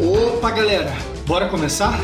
Opa, 0.00 0.50
galera, 0.50 0.96
bora 1.26 1.48
começar? 1.48 1.98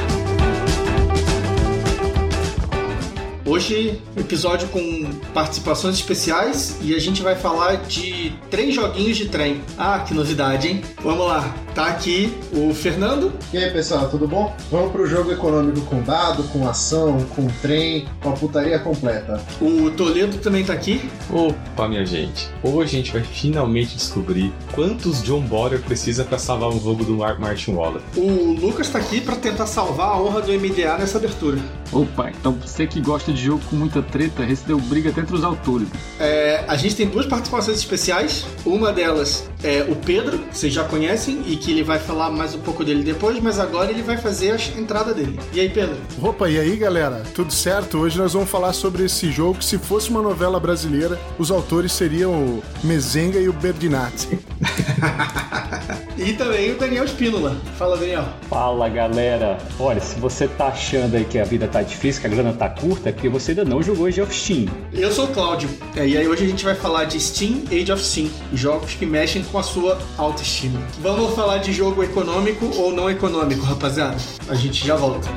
Hoje, 3.46 4.02
episódio 4.16 4.68
com 4.68 5.10
participações 5.32 5.94
especiais 5.94 6.76
e 6.82 6.94
a 6.94 6.98
gente 6.98 7.22
vai 7.22 7.36
falar 7.36 7.76
de 7.76 8.32
três 8.50 8.74
joguinhos 8.74 9.16
de 9.16 9.28
trem. 9.28 9.62
Ah, 9.78 10.00
que 10.00 10.12
novidade, 10.12 10.68
hein? 10.68 10.82
Vamos 11.02 11.26
lá. 11.26 11.63
Tá 11.74 11.86
aqui 11.88 12.32
o 12.52 12.72
Fernando. 12.72 13.32
E 13.52 13.58
aí, 13.58 13.68
pessoal, 13.72 14.08
tudo 14.08 14.28
bom? 14.28 14.54
Vamos 14.70 14.92
pro 14.92 15.08
jogo 15.08 15.32
econômico 15.32 15.80
com 15.80 16.02
dado, 16.02 16.44
com 16.44 16.68
ação, 16.68 17.26
com 17.34 17.48
trem, 17.60 18.06
com 18.22 18.28
a 18.28 18.32
putaria 18.32 18.78
completa. 18.78 19.42
O 19.60 19.90
Toledo 19.90 20.38
também 20.38 20.64
tá 20.64 20.72
aqui. 20.72 21.10
Opa, 21.28 21.88
minha 21.88 22.06
gente. 22.06 22.48
Hoje 22.62 22.94
a 22.94 22.98
gente 22.98 23.12
vai 23.12 23.22
finalmente 23.22 23.96
descobrir 23.96 24.52
quantos 24.72 25.20
John 25.24 25.40
Boyer 25.40 25.82
precisa 25.82 26.22
para 26.22 26.38
salvar 26.38 26.68
o 26.68 26.80
jogo 26.80 27.04
do 27.04 27.16
Martin 27.16 27.72
Waller. 27.72 28.02
O 28.16 28.52
Lucas 28.52 28.88
tá 28.88 29.00
aqui 29.00 29.20
para 29.20 29.34
tentar 29.34 29.66
salvar 29.66 30.10
a 30.10 30.22
honra 30.22 30.42
do 30.42 30.52
MDA 30.52 30.96
nessa 30.96 31.18
abertura. 31.18 31.58
Opa, 31.90 32.30
então 32.30 32.52
você 32.52 32.86
que 32.86 33.00
gosta 33.00 33.32
de 33.32 33.44
jogo 33.44 33.62
com 33.68 33.74
muita 33.74 34.00
treta, 34.00 34.44
esse 34.44 34.64
deu 34.64 34.78
briga 34.78 35.10
até 35.10 35.20
entre 35.20 35.34
os 35.34 35.42
autores. 35.42 35.88
É, 36.20 36.64
a 36.68 36.76
gente 36.76 36.94
tem 36.94 37.08
duas 37.08 37.26
participações 37.26 37.78
especiais. 37.78 38.46
Uma 38.64 38.92
delas 38.92 39.48
é 39.62 39.82
o 39.82 39.96
Pedro, 39.96 40.38
que 40.38 40.56
vocês 40.58 40.72
já 40.72 40.84
conhecem, 40.84 41.42
e 41.46 41.56
que 41.64 41.70
ele 41.70 41.82
vai 41.82 41.98
falar 41.98 42.30
mais 42.30 42.54
um 42.54 42.60
pouco 42.60 42.84
dele 42.84 43.02
depois, 43.02 43.40
mas 43.40 43.58
agora 43.58 43.90
ele 43.90 44.02
vai 44.02 44.18
fazer 44.18 44.52
a 44.52 44.78
entrada 44.78 45.14
dele. 45.14 45.40
E 45.50 45.60
aí, 45.60 45.70
Pedro? 45.70 45.96
Opa, 46.20 46.50
e 46.50 46.58
aí, 46.58 46.76
galera? 46.76 47.22
Tudo 47.34 47.50
certo? 47.54 47.98
Hoje 47.98 48.18
nós 48.18 48.34
vamos 48.34 48.50
falar 48.50 48.74
sobre 48.74 49.04
esse 49.04 49.32
jogo 49.32 49.58
que, 49.58 49.64
se 49.64 49.78
fosse 49.78 50.10
uma 50.10 50.20
novela 50.20 50.60
brasileira, 50.60 51.18
os 51.38 51.50
autores 51.50 51.92
seriam 51.92 52.32
o 52.32 52.62
Mezenga 52.82 53.38
e 53.38 53.48
o 53.48 53.52
Berdinazzi. 53.52 54.38
e 56.18 56.34
também 56.34 56.72
o 56.72 56.78
Daniel 56.78 57.04
Espínola. 57.04 57.56
Fala, 57.78 57.96
Daniel. 57.96 58.28
Fala, 58.50 58.88
galera. 58.90 59.56
Olha, 59.78 60.00
se 60.00 60.20
você 60.20 60.46
tá 60.46 60.66
achando 60.66 61.16
aí 61.16 61.24
que 61.24 61.38
a 61.38 61.44
vida 61.44 61.66
tá 61.66 61.80
difícil, 61.80 62.20
que 62.20 62.26
a 62.26 62.30
grana 62.30 62.52
tá 62.52 62.68
curta, 62.68 63.08
é 63.08 63.12
porque 63.12 63.30
você 63.30 63.52
ainda 63.52 63.64
não 63.64 63.82
jogou 63.82 64.06
Age 64.06 64.20
of 64.20 64.34
Steam. 64.34 64.66
Eu 64.92 65.10
sou 65.10 65.24
o 65.24 65.28
Cláudio. 65.28 65.70
É, 65.96 66.06
e 66.06 66.18
aí 66.18 66.28
hoje 66.28 66.44
a 66.44 66.48
gente 66.48 66.64
vai 66.64 66.74
falar 66.74 67.04
de 67.04 67.18
Steam, 67.18 67.62
Age 67.72 67.90
of 67.90 68.04
Steam. 68.04 68.28
Jogos 68.52 68.92
que 68.92 69.06
mexem 69.06 69.42
com 69.44 69.58
a 69.58 69.62
sua 69.62 69.98
autoestima. 70.18 70.78
Vamos 71.00 71.34
falar 71.34 71.53
de 71.58 71.72
jogo 71.72 72.02
econômico 72.02 72.66
ou 72.76 72.92
não 72.92 73.08
econômico, 73.08 73.64
rapaziada? 73.64 74.16
A 74.48 74.54
gente 74.54 74.86
já 74.86 74.96
volta. 74.96 75.28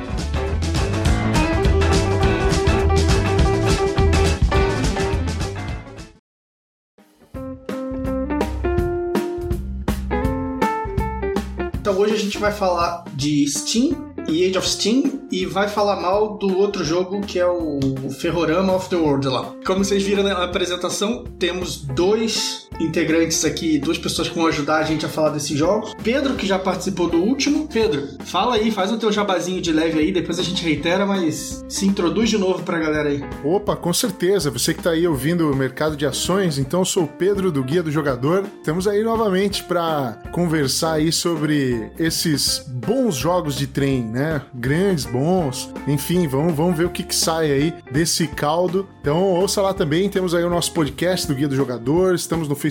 Então 11.80 11.96
hoje 11.98 12.14
a 12.14 12.18
gente 12.18 12.38
vai 12.38 12.52
falar 12.52 13.04
de 13.14 13.46
Steam 13.48 14.12
e 14.28 14.44
Age 14.44 14.58
of 14.58 14.68
Steam 14.68 15.26
e 15.32 15.46
vai 15.46 15.68
falar 15.68 15.96
mal 15.96 16.36
do 16.36 16.58
outro 16.58 16.84
jogo 16.84 17.22
que 17.22 17.38
é 17.38 17.46
o 17.46 17.80
Ferrorama 18.20 18.74
of 18.74 18.90
the 18.90 18.96
World 18.96 19.26
lá. 19.26 19.54
Como 19.66 19.84
vocês 19.84 20.02
viram 20.02 20.22
na 20.22 20.44
apresentação, 20.44 21.24
temos 21.38 21.78
dois 21.78 22.67
integrantes 22.80 23.44
aqui, 23.44 23.78
duas 23.78 23.98
pessoas 23.98 24.28
que 24.28 24.34
vão 24.34 24.46
ajudar 24.46 24.78
a 24.78 24.82
gente 24.84 25.04
a 25.04 25.08
falar 25.08 25.30
desses 25.30 25.56
jogos. 25.56 25.94
Pedro, 26.02 26.34
que 26.34 26.46
já 26.46 26.58
participou 26.58 27.08
do 27.08 27.18
último. 27.18 27.68
Pedro, 27.68 28.08
fala 28.24 28.56
aí, 28.56 28.70
faz 28.70 28.92
o 28.92 28.98
teu 28.98 29.12
jabazinho 29.12 29.60
de 29.60 29.72
leve 29.72 29.98
aí, 29.98 30.12
depois 30.12 30.38
a 30.38 30.42
gente 30.42 30.64
reitera, 30.64 31.04
mas 31.04 31.64
se 31.68 31.86
introduz 31.86 32.30
de 32.30 32.38
novo 32.38 32.62
pra 32.62 32.78
galera 32.78 33.08
aí. 33.08 33.22
Opa, 33.44 33.76
com 33.76 33.92
certeza. 33.92 34.50
Você 34.50 34.74
que 34.74 34.82
tá 34.82 34.90
aí 34.90 35.06
ouvindo 35.06 35.50
o 35.50 35.56
Mercado 35.56 35.96
de 35.96 36.06
Ações, 36.06 36.58
então 36.58 36.80
eu 36.80 36.84
sou 36.84 37.04
o 37.04 37.08
Pedro 37.08 37.50
do 37.50 37.62
Guia 37.62 37.82
do 37.82 37.90
Jogador. 37.90 38.44
Estamos 38.58 38.86
aí 38.86 39.02
novamente 39.02 39.64
para 39.64 40.22
conversar 40.32 40.94
aí 40.94 41.12
sobre 41.12 41.90
esses 41.98 42.64
bons 42.66 43.14
jogos 43.16 43.56
de 43.56 43.66
trem, 43.66 44.04
né? 44.04 44.42
Grandes, 44.54 45.04
bons. 45.04 45.72
Enfim, 45.86 46.26
vamos, 46.26 46.54
vamos 46.54 46.76
ver 46.76 46.86
o 46.86 46.90
que, 46.90 47.02
que 47.02 47.14
sai 47.14 47.50
aí 47.50 47.74
desse 47.90 48.26
caldo. 48.26 48.88
Então 49.00 49.22
ouça 49.22 49.60
lá 49.62 49.72
também, 49.72 50.08
temos 50.08 50.34
aí 50.34 50.44
o 50.44 50.50
nosso 50.50 50.72
podcast 50.72 51.26
do 51.26 51.34
Guia 51.34 51.48
do 51.48 51.56
Jogador, 51.56 52.14
estamos 52.14 52.48
no 52.48 52.54
Facebook, 52.54 52.67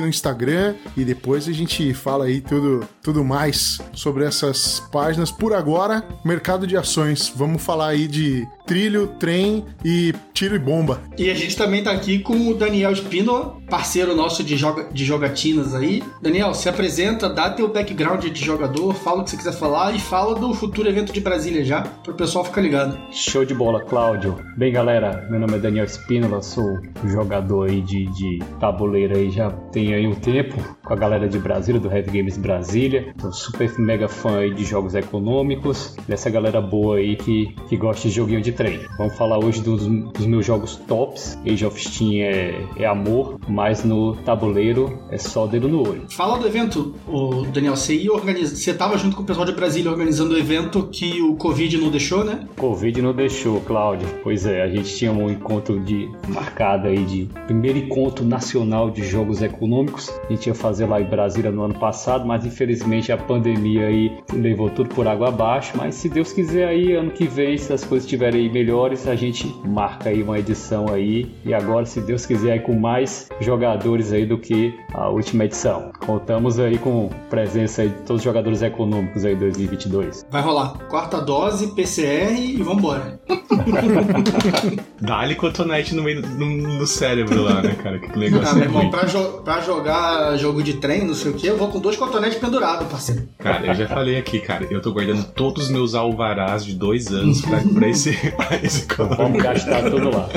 no 0.00 0.08
Instagram 0.08 0.74
e 0.96 1.04
depois 1.04 1.48
a 1.48 1.52
gente 1.52 1.92
fala 1.94 2.26
aí 2.26 2.40
tudo, 2.40 2.86
tudo 3.02 3.24
mais 3.24 3.80
sobre 3.92 4.24
essas 4.24 4.80
páginas. 4.92 5.30
Por 5.30 5.52
agora, 5.52 6.04
mercado 6.24 6.66
de 6.66 6.76
ações. 6.76 7.32
Vamos 7.34 7.62
falar 7.62 7.88
aí 7.88 8.06
de 8.06 8.46
trilho, 8.70 9.08
trem 9.18 9.64
e 9.84 10.14
tiro 10.32 10.54
e 10.54 10.58
bomba. 10.60 11.00
E 11.18 11.28
a 11.28 11.34
gente 11.34 11.56
também 11.56 11.82
tá 11.82 11.90
aqui 11.90 12.20
com 12.20 12.48
o 12.48 12.54
Daniel 12.54 12.92
Espínola, 12.92 13.56
parceiro 13.68 14.14
nosso 14.14 14.44
de, 14.44 14.56
joga, 14.56 14.88
de 14.92 15.04
jogatinas 15.04 15.74
aí. 15.74 16.00
Daniel, 16.22 16.54
se 16.54 16.68
apresenta, 16.68 17.28
dá 17.28 17.50
teu 17.50 17.66
background 17.66 18.24
de 18.24 18.44
jogador, 18.44 18.94
fala 18.94 19.22
o 19.22 19.24
que 19.24 19.30
você 19.30 19.36
quiser 19.36 19.54
falar 19.54 19.92
e 19.96 19.98
fala 19.98 20.36
do 20.36 20.54
futuro 20.54 20.88
evento 20.88 21.12
de 21.12 21.20
Brasília 21.20 21.64
já, 21.64 21.82
pro 21.82 22.14
pessoal 22.14 22.44
ficar 22.44 22.60
ligado. 22.60 22.96
Show 23.10 23.44
de 23.44 23.54
bola, 23.54 23.84
Cláudio. 23.84 24.38
Bem, 24.56 24.72
galera, 24.72 25.26
meu 25.28 25.40
nome 25.40 25.56
é 25.56 25.58
Daniel 25.58 25.84
Espínola, 25.84 26.40
sou 26.40 26.78
jogador 27.06 27.68
aí 27.68 27.80
de, 27.80 28.06
de 28.06 28.38
tabuleiro 28.60 29.16
aí 29.16 29.30
já 29.30 29.50
tem 29.50 29.94
aí 29.94 30.06
um 30.06 30.14
tempo 30.14 30.56
com 30.84 30.94
a 30.94 30.96
galera 30.96 31.28
de 31.28 31.40
Brasília, 31.40 31.80
do 31.80 31.92
Heavy 31.92 32.18
Games 32.18 32.38
Brasília. 32.38 33.12
Sou 33.20 33.32
super 33.32 33.76
mega 33.80 34.06
fã 34.06 34.38
aí 34.38 34.54
de 34.54 34.64
jogos 34.64 34.94
econômicos, 34.94 35.96
dessa 36.06 36.30
galera 36.30 36.60
boa 36.60 36.98
aí 36.98 37.16
que, 37.16 37.52
que 37.68 37.76
gosta 37.76 38.08
de 38.08 38.14
joguinho 38.14 38.40
de 38.40 38.59
trem. 38.60 38.80
Vamos 38.98 39.16
falar 39.16 39.38
hoje 39.38 39.62
dos, 39.62 39.86
dos 39.86 40.26
meus 40.26 40.44
jogos 40.44 40.76
tops. 40.86 41.38
Age 41.46 41.64
of 41.64 41.82
Steam 41.82 42.22
é, 42.22 42.62
é 42.76 42.84
amor, 42.84 43.40
mas 43.48 43.82
no 43.84 44.14
tabuleiro 44.16 44.98
é 45.10 45.16
só 45.16 45.46
dedo 45.46 45.66
no 45.66 45.88
olho. 45.88 46.02
Fala 46.10 46.38
do 46.38 46.46
evento, 46.46 46.94
o 47.08 47.46
Daniel. 47.46 47.74
Você 47.74 47.94
ia 47.94 48.12
organizar. 48.12 48.54
Você 48.54 48.74
tava 48.74 48.98
junto 48.98 49.16
com 49.16 49.22
o 49.22 49.24
pessoal 49.24 49.46
de 49.46 49.52
Brasília 49.52 49.90
organizando 49.90 50.34
o 50.34 50.38
evento 50.38 50.88
que 50.92 51.22
o 51.22 51.36
Covid 51.36 51.78
não 51.78 51.90
deixou, 51.90 52.22
né? 52.22 52.46
Covid 52.58 53.00
não 53.00 53.14
deixou, 53.14 53.62
Cláudio. 53.62 54.06
Pois 54.22 54.44
é, 54.44 54.60
a 54.60 54.68
gente 54.68 54.94
tinha 54.94 55.10
um 55.10 55.30
encontro 55.30 55.80
de 55.80 56.10
marcado 56.28 56.88
aí 56.88 57.02
de 57.02 57.30
primeiro 57.46 57.78
encontro 57.78 58.26
nacional 58.26 58.90
de 58.90 59.02
jogos 59.04 59.40
econômicos. 59.40 60.10
A 60.28 60.32
gente 60.34 60.48
ia 60.48 60.54
fazer 60.54 60.84
lá 60.84 61.00
em 61.00 61.06
Brasília 61.06 61.50
no 61.50 61.62
ano 61.62 61.78
passado, 61.78 62.26
mas 62.26 62.44
infelizmente 62.44 63.10
a 63.10 63.16
pandemia 63.16 63.86
aí 63.86 64.18
levou 64.34 64.68
tudo 64.68 64.90
por 64.90 65.08
água 65.08 65.28
abaixo. 65.28 65.72
Mas 65.78 65.94
se 65.94 66.10
Deus 66.10 66.30
quiser 66.30 66.68
aí, 66.68 66.92
ano 66.92 67.10
que 67.10 67.26
vem, 67.26 67.56
se 67.56 67.72
as 67.72 67.82
coisas 67.82 68.04
estiverem 68.04 68.39
melhores, 68.48 69.06
a 69.06 69.14
gente 69.14 69.46
marca 69.64 70.10
aí 70.10 70.22
uma 70.22 70.38
edição 70.38 70.92
aí. 70.92 71.30
E 71.44 71.52
agora, 71.52 71.84
se 71.84 72.00
Deus 72.00 72.24
quiser, 72.24 72.52
aí 72.52 72.60
com 72.60 72.74
mais 72.74 73.28
jogadores 73.40 74.12
aí 74.12 74.24
do 74.24 74.38
que 74.38 74.74
a 74.92 75.08
última 75.08 75.44
edição. 75.44 75.92
Contamos 75.98 76.58
aí 76.58 76.78
com 76.78 77.10
presença 77.28 77.82
aí 77.82 77.88
de 77.88 77.94
todos 77.96 78.20
os 78.20 78.22
jogadores 78.22 78.62
econômicos 78.62 79.24
aí 79.24 79.34
2022. 79.36 80.26
Vai 80.30 80.42
rolar 80.42 80.78
quarta 80.88 81.20
dose, 81.20 81.74
PCR 81.74 82.32
e 82.32 82.62
vambora. 82.62 83.20
Dá-lhe 85.00 85.34
cotonete 85.34 85.94
no 85.94 86.02
meio 86.02 86.22
no, 86.22 86.78
no, 86.78 86.86
cérebro 86.86 87.42
lá, 87.42 87.62
né, 87.62 87.74
cara? 87.74 87.98
Que 87.98 88.18
legal. 88.18 88.42
Ah, 88.44 88.54
meu 88.54 88.64
irmão, 88.64 88.90
pra, 88.90 89.06
jo 89.06 89.42
pra, 89.44 89.60
jogar 89.60 90.36
jogo 90.36 90.62
de 90.62 90.74
trem, 90.74 91.06
não 91.06 91.14
sei 91.14 91.30
o 91.30 91.34
que, 91.34 91.46
eu 91.46 91.56
vou 91.56 91.68
com 91.68 91.78
dois 91.78 91.96
cotonetes 91.96 92.38
pendurados, 92.38 92.86
parceiro. 92.88 93.28
Cara, 93.38 93.66
eu 93.66 93.74
já 93.74 93.86
falei 93.88 94.18
aqui, 94.18 94.40
cara, 94.40 94.66
eu 94.70 94.80
tô 94.80 94.92
guardando 94.92 95.24
todos 95.32 95.64
os 95.64 95.70
meus 95.70 95.94
alvarás 95.94 96.64
de 96.64 96.74
dois 96.74 97.08
anos 97.08 97.40
pra, 97.42 97.60
pra 97.60 97.88
esse, 97.88 98.10
pra 98.32 98.56
esse 98.56 98.86
Vamos 98.96 99.42
gastar 99.42 99.82
tudo 99.90 100.10
lá. 100.10 100.28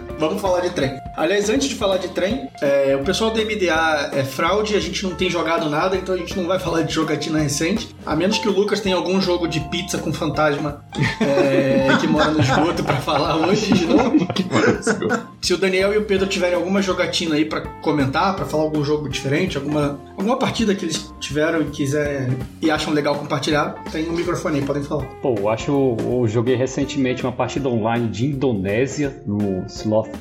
Vamos 0.18 0.40
falar 0.40 0.60
de 0.60 0.70
trem. 0.70 0.98
Aliás, 1.16 1.50
antes 1.50 1.68
de 1.68 1.74
falar 1.74 1.98
de 1.98 2.08
trem, 2.08 2.48
é, 2.60 2.96
o 2.96 3.04
pessoal 3.04 3.30
do 3.30 3.40
MDA 3.40 4.10
é 4.12 4.24
fraude, 4.24 4.74
a 4.74 4.80
gente 4.80 5.04
não 5.04 5.14
tem 5.14 5.28
jogado 5.28 5.68
nada, 5.68 5.96
então 5.96 6.14
a 6.14 6.18
gente 6.18 6.36
não 6.36 6.46
vai 6.46 6.58
falar 6.60 6.82
de 6.82 6.92
jogatina 6.92 7.38
recente. 7.38 7.94
A 8.04 8.16
menos 8.16 8.38
que 8.38 8.48
o 8.48 8.52
Lucas 8.52 8.80
tenha 8.80 8.96
algum 8.96 9.20
jogo 9.20 9.46
de 9.46 9.60
pizza 9.60 9.98
com 9.98 10.12
fantasma 10.12 10.84
é, 11.20 11.88
que 12.00 12.06
mora 12.06 12.30
no 12.30 12.40
esgoto 12.40 12.82
pra 12.82 12.96
falar 12.96 13.36
hoje 13.36 13.72
de 13.72 13.86
novo. 13.86 14.26
Se 15.40 15.54
o 15.54 15.58
Daniel 15.58 15.92
e 15.92 15.98
o 15.98 16.04
Pedro 16.04 16.26
tiverem 16.26 16.56
alguma 16.56 16.82
jogatina 16.82 17.36
aí 17.36 17.44
pra 17.44 17.60
comentar, 17.60 18.34
pra 18.34 18.44
falar 18.44 18.64
algum 18.64 18.82
jogo 18.82 19.08
diferente, 19.08 19.56
alguma, 19.56 20.00
alguma 20.16 20.38
partida 20.38 20.74
que 20.74 20.84
eles 20.84 21.12
tiveram 21.20 21.62
e 21.62 21.66
quiser 21.66 22.30
e 22.60 22.70
acham 22.70 22.92
legal 22.92 23.14
compartilhar, 23.14 23.74
tem 23.92 24.08
um 24.08 24.12
microfone 24.12 24.58
aí, 24.58 24.64
podem 24.64 24.82
falar. 24.82 25.04
Pô, 25.22 25.34
eu 25.38 25.48
acho 25.48 25.96
eu 26.00 26.26
joguei 26.26 26.56
recentemente 26.56 27.22
uma 27.22 27.32
partida 27.32 27.68
online 27.68 28.08
de 28.08 28.26
Indonésia 28.26 29.22
no 29.26 29.68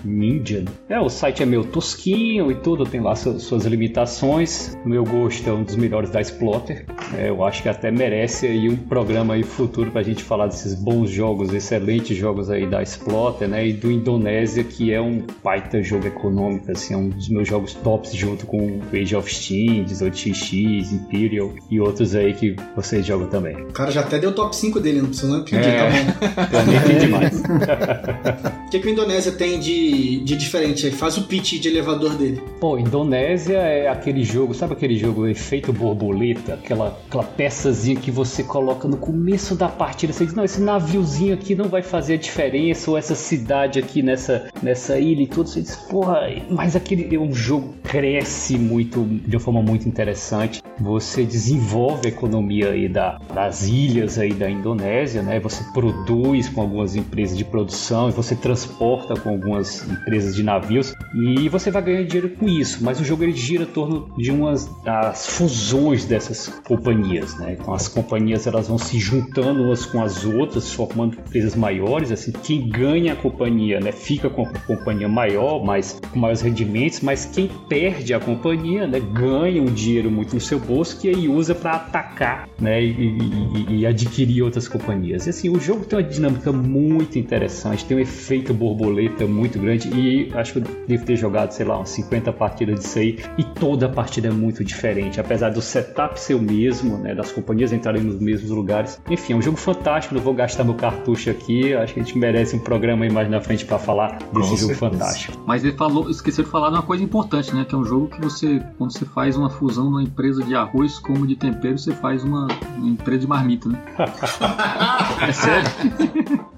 Ninja. 0.03 0.63
É, 0.89 0.99
o 0.99 1.09
site 1.09 1.43
é 1.43 1.45
meio 1.45 1.63
tosquinho 1.65 2.51
e 2.51 2.55
tudo, 2.55 2.85
tem 2.85 3.01
lá 3.01 3.15
suas, 3.15 3.43
suas 3.43 3.65
limitações. 3.65 4.75
O 4.85 4.89
meu 4.89 5.03
gosto 5.03 5.49
é 5.49 5.53
um 5.53 5.63
dos 5.63 5.75
melhores 5.75 6.09
da 6.09 6.21
Splotter. 6.21 6.85
É, 7.17 7.29
eu 7.29 7.43
acho 7.43 7.61
que 7.63 7.69
até 7.69 7.91
merece 7.91 8.47
aí 8.47 8.69
um 8.69 8.75
programa 8.75 9.33
aí 9.35 9.43
futuro 9.43 9.91
pra 9.91 10.03
gente 10.03 10.23
falar 10.23 10.47
desses 10.47 10.75
bons 10.75 11.09
jogos, 11.09 11.53
excelentes 11.53 12.15
jogos 12.17 12.49
aí 12.49 12.65
da 12.67 12.81
Exploter, 12.81 13.47
né? 13.47 13.67
E 13.67 13.73
do 13.73 13.91
Indonésia, 13.91 14.63
que 14.63 14.93
é 14.93 15.01
um 15.01 15.23
baita 15.43 15.81
jogo 15.81 16.07
econômico, 16.07 16.71
assim, 16.71 16.93
é 16.93 16.97
um 16.97 17.09
dos 17.09 17.29
meus 17.29 17.47
jogos 17.47 17.73
tops 17.73 18.13
junto 18.13 18.45
com 18.45 18.79
Age 18.93 19.15
of 19.15 19.33
Steams, 19.33 20.01
OTX, 20.01 20.91
Imperial 20.91 21.51
e 21.69 21.79
outros 21.79 22.15
aí 22.15 22.33
que 22.33 22.55
vocês 22.75 23.05
jogam 23.05 23.27
também. 23.27 23.55
O 23.55 23.73
cara 23.73 23.91
já 23.91 24.01
até 24.01 24.19
deu 24.19 24.33
top 24.33 24.55
5 24.55 24.79
dele, 24.79 25.01
não 25.01 25.07
precisa 25.09 25.31
nem 25.33 25.43
pedir, 25.43 25.65
É. 25.67 25.77
tá 25.77 26.45
bom. 26.47 26.57
Eu 26.59 26.65
nem 26.65 26.75
entendi 26.77 26.99
demais. 27.05 27.43
O 28.65 28.69
que, 28.69 28.79
que 28.79 28.87
o 28.87 28.91
Indonésia 28.91 29.31
tem 29.31 29.59
de, 29.59 29.74
de 29.75 30.35
diferente 30.35 30.85
aí? 30.85 30.91
Faz 30.91 31.17
o 31.17 31.23
pitch 31.23 31.59
de 31.59 31.67
elevador 31.67 32.15
dele. 32.15 32.41
Pô, 32.59 32.77
Indonésia 32.77 33.57
é 33.57 33.87
aquele 33.87 34.23
jogo, 34.23 34.53
sabe 34.53 34.73
aquele 34.73 34.97
jogo 34.97 35.27
efeito 35.27 35.71
borboleta? 35.73 36.53
Aquela, 36.55 36.97
aquela 37.07 37.23
peçazinha 37.23 37.99
que 37.99 38.11
você 38.11 38.43
coloca 38.43 38.87
no 38.87 38.97
começo 38.97 39.55
da 39.55 39.67
partida. 39.67 40.13
Você 40.13 40.25
diz, 40.25 40.33
não, 40.33 40.43
esse 40.43 40.61
naviozinho 40.61 41.33
aqui 41.33 41.55
não 41.55 41.65
vai 41.65 41.81
fazer 41.81 42.15
a 42.15 42.17
diferença, 42.17 42.89
ou 42.89 42.97
essa 42.97 43.15
cidade 43.15 43.79
aqui 43.79 44.01
nessa, 44.01 44.49
nessa 44.61 44.99
ilha 44.99 45.23
e 45.23 45.27
tudo. 45.27 45.49
Você 45.49 45.61
diz, 45.61 45.75
porra, 45.75 46.21
mas 46.49 46.75
aquele 46.75 47.13
é 47.15 47.19
um 47.19 47.33
jogo 47.33 47.73
cresce 47.83 48.57
muito, 48.57 49.03
de 49.05 49.35
uma 49.35 49.41
forma 49.41 49.61
muito 49.61 49.87
interessante. 49.87 50.61
Você 50.79 51.23
desenvolve 51.23 52.07
a 52.07 52.09
economia 52.09 52.71
aí 52.71 52.89
da, 52.89 53.19
das 53.33 53.67
ilhas 53.67 54.17
aí 54.17 54.33
da 54.33 54.49
Indonésia, 54.49 55.21
né? 55.21 55.39
Você 55.39 55.63
produz 55.71 56.49
com 56.49 56.61
algumas 56.61 56.95
empresas 56.95 57.37
de 57.37 57.45
produção 57.45 58.09
você 58.15 58.35
transporta 58.35 59.19
com 59.19 59.29
algumas 59.29 59.87
empresas 59.87 60.35
de 60.35 60.43
navios 60.43 60.93
e 61.13 61.47
você 61.49 61.69
vai 61.69 61.81
ganhar 61.81 62.03
dinheiro 62.03 62.29
com 62.29 62.47
isso. 62.47 62.83
Mas 62.83 62.99
o 62.99 63.03
jogo 63.03 63.23
ele 63.23 63.33
gira 63.33 63.63
em 63.63 63.67
torno 63.67 64.13
de 64.17 64.31
umas 64.31 64.65
das 64.83 65.27
fusões 65.27 66.05
dessas 66.05 66.47
companhias, 66.65 67.37
né? 67.37 67.57
Então 67.59 67.73
as 67.73 67.87
companhias 67.87 68.47
elas 68.47 68.67
vão 68.67 68.77
se 68.77 68.97
juntando 68.99 69.63
umas 69.63 69.85
com 69.85 70.01
as 70.01 70.25
outras, 70.25 70.71
formando 70.71 71.17
empresas 71.17 71.55
maiores. 71.55 72.11
Assim, 72.11 72.31
quem 72.31 72.69
ganha 72.69 73.13
a 73.13 73.15
companhia, 73.15 73.79
né, 73.79 73.91
fica 73.91 74.29
com 74.29 74.43
a 74.43 74.59
companhia 74.59 75.07
maior, 75.07 75.63
mais 75.63 75.99
com 76.11 76.19
maiores 76.19 76.41
rendimentos. 76.41 77.01
Mas 77.01 77.25
quem 77.25 77.49
perde 77.69 78.13
a 78.13 78.19
companhia, 78.19 78.87
né, 78.87 78.99
ganha 78.99 79.61
um 79.61 79.65
dinheiro 79.65 80.09
muito 80.09 80.33
no 80.33 80.41
seu 80.41 80.59
bolso 80.65 80.99
que 80.99 81.09
aí 81.09 81.27
usa 81.27 81.53
para 81.55 81.73
atacar, 81.73 82.49
né, 82.59 82.83
e, 82.83 82.89
e- 82.91 83.65
e- 83.69 83.75
e 83.79 83.85
adquirir 83.85 84.41
outras 84.43 84.67
companhias. 84.67 85.27
E 85.27 85.29
assim, 85.29 85.49
o 85.49 85.59
jogo 85.59 85.85
tem 85.85 85.97
uma 85.99 86.03
dinâmica 86.03 86.51
muito 86.51 87.17
interessante, 87.19 87.85
tem 87.85 87.97
um 87.97 87.99
efeito 87.99 88.53
borboleta 88.53 89.25
muito 89.25 89.59
grande 89.59 89.89
e 89.89 90.31
acho 90.33 90.53
que 90.53 90.59
eu 90.59 90.63
devo 90.87 91.05
ter 91.05 91.15
jogado, 91.15 91.51
sei 91.51 91.65
lá, 91.65 91.77
umas 91.77 91.89
50 91.89 92.31
partidas 92.33 92.79
disso 92.79 92.99
aí 92.99 93.19
e 93.37 93.43
toda 93.43 93.87
partida 93.89 94.27
é 94.27 94.31
muito 94.31 94.63
diferente, 94.63 95.19
apesar 95.19 95.49
do 95.51 95.61
setup 95.61 96.19
ser 96.19 96.33
o 96.35 96.41
mesmo, 96.41 96.97
né, 96.97 97.13
das 97.13 97.31
companhias 97.31 97.71
entrarem 97.71 98.01
nos 98.03 98.19
mesmos 98.19 98.49
lugares. 98.51 98.99
Enfim, 99.09 99.33
é 99.33 99.35
um 99.35 99.41
jogo 99.41 99.57
fantástico, 99.57 100.15
não 100.15 100.21
vou 100.21 100.33
gastar 100.33 100.63
meu 100.63 100.73
cartucho 100.75 101.29
aqui, 101.29 101.73
acho 101.73 101.93
que 101.93 101.99
a 101.99 102.03
gente 102.03 102.17
merece 102.17 102.55
um 102.55 102.59
programa 102.59 103.05
aí 103.05 103.11
mais 103.11 103.29
na 103.29 103.39
frente 103.41 103.65
para 103.65 103.77
falar 103.77 104.17
desse 104.17 104.31
Com 104.31 104.41
jogo 104.41 104.57
certeza. 104.57 104.75
fantástico. 104.79 105.43
Mas 105.45 105.63
ele 105.63 105.75
falou, 105.77 106.09
esqueceu 106.09 106.43
de 106.43 106.49
falar 106.49 106.69
de 106.69 106.75
uma 106.75 106.81
coisa 106.83 107.03
importante, 107.03 107.53
né? 107.53 107.65
Que 107.67 107.75
é 107.75 107.77
um 107.77 107.83
jogo 107.85 108.07
que 108.07 108.21
você, 108.21 108.61
quando 108.77 108.91
você 108.91 109.05
faz 109.05 109.35
uma 109.37 109.49
fusão 109.49 109.85
numa 109.85 110.03
empresa 110.03 110.43
de 110.43 110.54
arroz 110.55 110.99
como 110.99 111.25
de 111.27 111.35
tempero, 111.35 111.77
você 111.77 111.93
faz 111.93 112.23
uma, 112.23 112.47
uma 112.77 112.89
empresa 112.89 113.21
de 113.21 113.27
marmita, 113.27 113.69
né? 113.69 113.81
é 115.21 115.31
sério. 115.31 115.69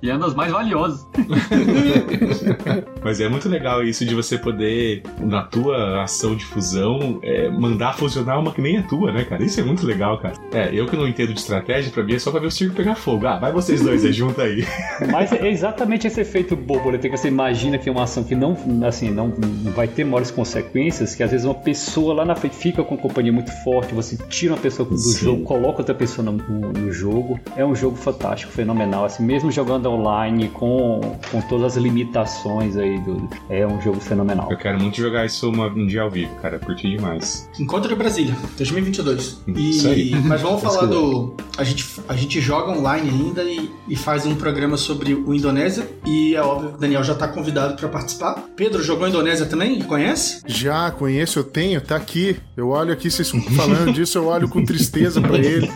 E 0.02 0.10
é 0.10 0.14
uma 0.14 0.26
das 0.26 0.36
mais 0.36 0.52
valiosas. 0.52 1.08
Mas 3.04 3.20
é 3.22 3.30
muito 3.30 3.48
legal 3.50 3.84
isso 3.84 4.06
de 4.06 4.14
você 4.16 4.38
poder, 4.38 5.04
na 5.20 5.44
tua 5.44 6.04
ação 6.04 6.36
de 6.36 6.44
fusão, 6.46 7.20
é, 7.24 7.50
mandar 7.50 7.94
fusionar 7.96 8.40
uma 8.40 8.52
que 8.52 8.62
nem 8.62 8.78
a 8.78 8.84
tua, 8.84 9.12
né, 9.12 9.24
cara? 9.24 9.44
Isso 9.44 9.60
é 9.60 9.64
muito 9.64 9.86
legal, 9.86 10.18
cara. 10.20 10.36
É, 10.52 10.70
eu 10.74 10.86
que 10.86 10.96
não 10.96 11.08
entendo 11.08 11.34
de 11.34 11.40
estratégia, 11.40 11.92
pra 11.92 12.04
mim 12.04 12.14
é 12.16 12.20
só 12.20 12.32
pra 12.32 12.40
ver 12.40 12.48
o 12.48 12.52
circo 12.52 12.76
pegar 12.76 12.96
fogo. 12.96 13.26
Ah, 13.26 13.38
vai 13.38 13.52
vocês 13.52 13.82
dois 13.82 14.04
aí, 14.06 14.12
junta 14.14 14.44
aí. 14.44 14.66
Mas 15.12 15.32
é 15.32 15.50
exatamente 15.50 16.08
esse 16.08 16.20
efeito 16.22 16.56
borboleta 16.56 17.10
que 17.10 17.16
você 17.18 17.28
imagina 17.28 17.78
que 17.78 17.88
é 17.90 17.92
uma 17.92 18.04
ação 18.04 18.24
que 18.24 18.36
não, 18.36 18.58
assim, 18.86 19.10
não, 19.12 19.28
não 19.30 19.72
vai 19.72 19.88
ter 19.88 20.04
maiores 20.04 20.32
consequências, 20.32 21.16
que 21.16 21.24
às 21.24 21.32
vezes 21.32 21.46
uma 21.46 21.56
pessoa 21.56 22.14
lá 22.14 22.26
na 22.26 22.36
frente 22.36 22.56
fica 22.56 22.84
com 22.84 22.96
uma 22.96 23.02
companhia 23.02 23.32
muito 23.32 23.52
forte, 23.64 23.94
você 23.94 24.18
tira 24.30 24.54
uma 24.54 24.60
pessoa 24.60 24.88
do 24.88 24.98
Sim. 24.98 25.26
jogo, 25.26 25.44
coloca 25.44 25.80
outra 25.80 25.96
pessoa 25.96 26.26
no, 26.26 26.34
no- 26.34 26.74
no 26.74 26.92
jogo. 26.92 27.40
É 27.56 27.66
um 27.66 27.76
jogo 27.76 27.96
fantástico, 27.96 28.52
fenomenal. 28.52 29.06
Assim, 29.06 29.24
mesmo 29.24 29.52
jogando 29.52 29.87
online, 29.88 30.50
com, 30.50 31.02
com 31.32 31.42
todas 31.42 31.78
as 31.78 31.84
limitações 31.84 32.76
aí, 32.78 33.00
do, 33.00 33.28
é 33.50 33.66
um 33.66 33.80
jogo 33.82 34.00
fenomenal. 34.00 34.48
Eu 34.52 34.58
quero 34.58 34.80
muito 34.80 34.98
jogar 34.98 35.26
isso 35.26 35.50
uma- 35.50 35.68
um 35.68 35.86
dia 35.88 36.02
ao 36.02 36.10
vivo, 36.10 36.34
cara. 36.42 36.60
Curti 36.60 36.90
demais. 36.90 37.50
Encontro 37.60 37.90
de 37.90 37.96
Brasília, 37.96 38.36
2022. 38.58 39.42
E, 39.48 39.70
Isso 39.70 39.88
aí. 39.88 40.16
Mas 40.24 40.42
vamos 40.42 40.62
falar 40.64 40.86
do. 40.86 41.36
A 41.58 41.64
gente, 41.64 41.86
a 42.08 42.16
gente 42.16 42.40
joga 42.40 42.72
online 42.72 43.10
ainda 43.10 43.44
e, 43.44 43.70
e 43.88 43.96
faz 43.96 44.26
um 44.26 44.36
programa 44.36 44.78
sobre 44.78 45.14
o 45.14 45.34
Indonésia. 45.34 45.88
E 46.06 46.36
é 46.36 46.42
óbvio 46.42 46.70
que 46.72 46.76
o 46.76 46.80
Daniel 46.80 47.04
já 47.04 47.16
tá 47.16 47.28
convidado 47.28 47.76
pra 47.76 47.88
participar. 47.90 48.44
Pedro 48.56 48.82
jogou 48.84 49.08
Indonésia 49.08 49.46
também? 49.46 49.82
Conhece? 49.82 50.42
Já 50.46 50.90
conheço, 50.92 51.40
eu 51.40 51.44
tenho, 51.44 51.82
tá 51.82 51.96
aqui. 51.96 52.38
Eu 52.56 52.70
olho 52.70 52.92
aqui, 52.94 53.10
vocês 53.10 53.30
falando 53.56 53.94
disso, 53.94 54.18
eu 54.18 54.28
olho 54.28 54.48
com 54.48 54.64
tristeza 54.64 55.22
pra 55.22 55.38
ele. 55.38 55.68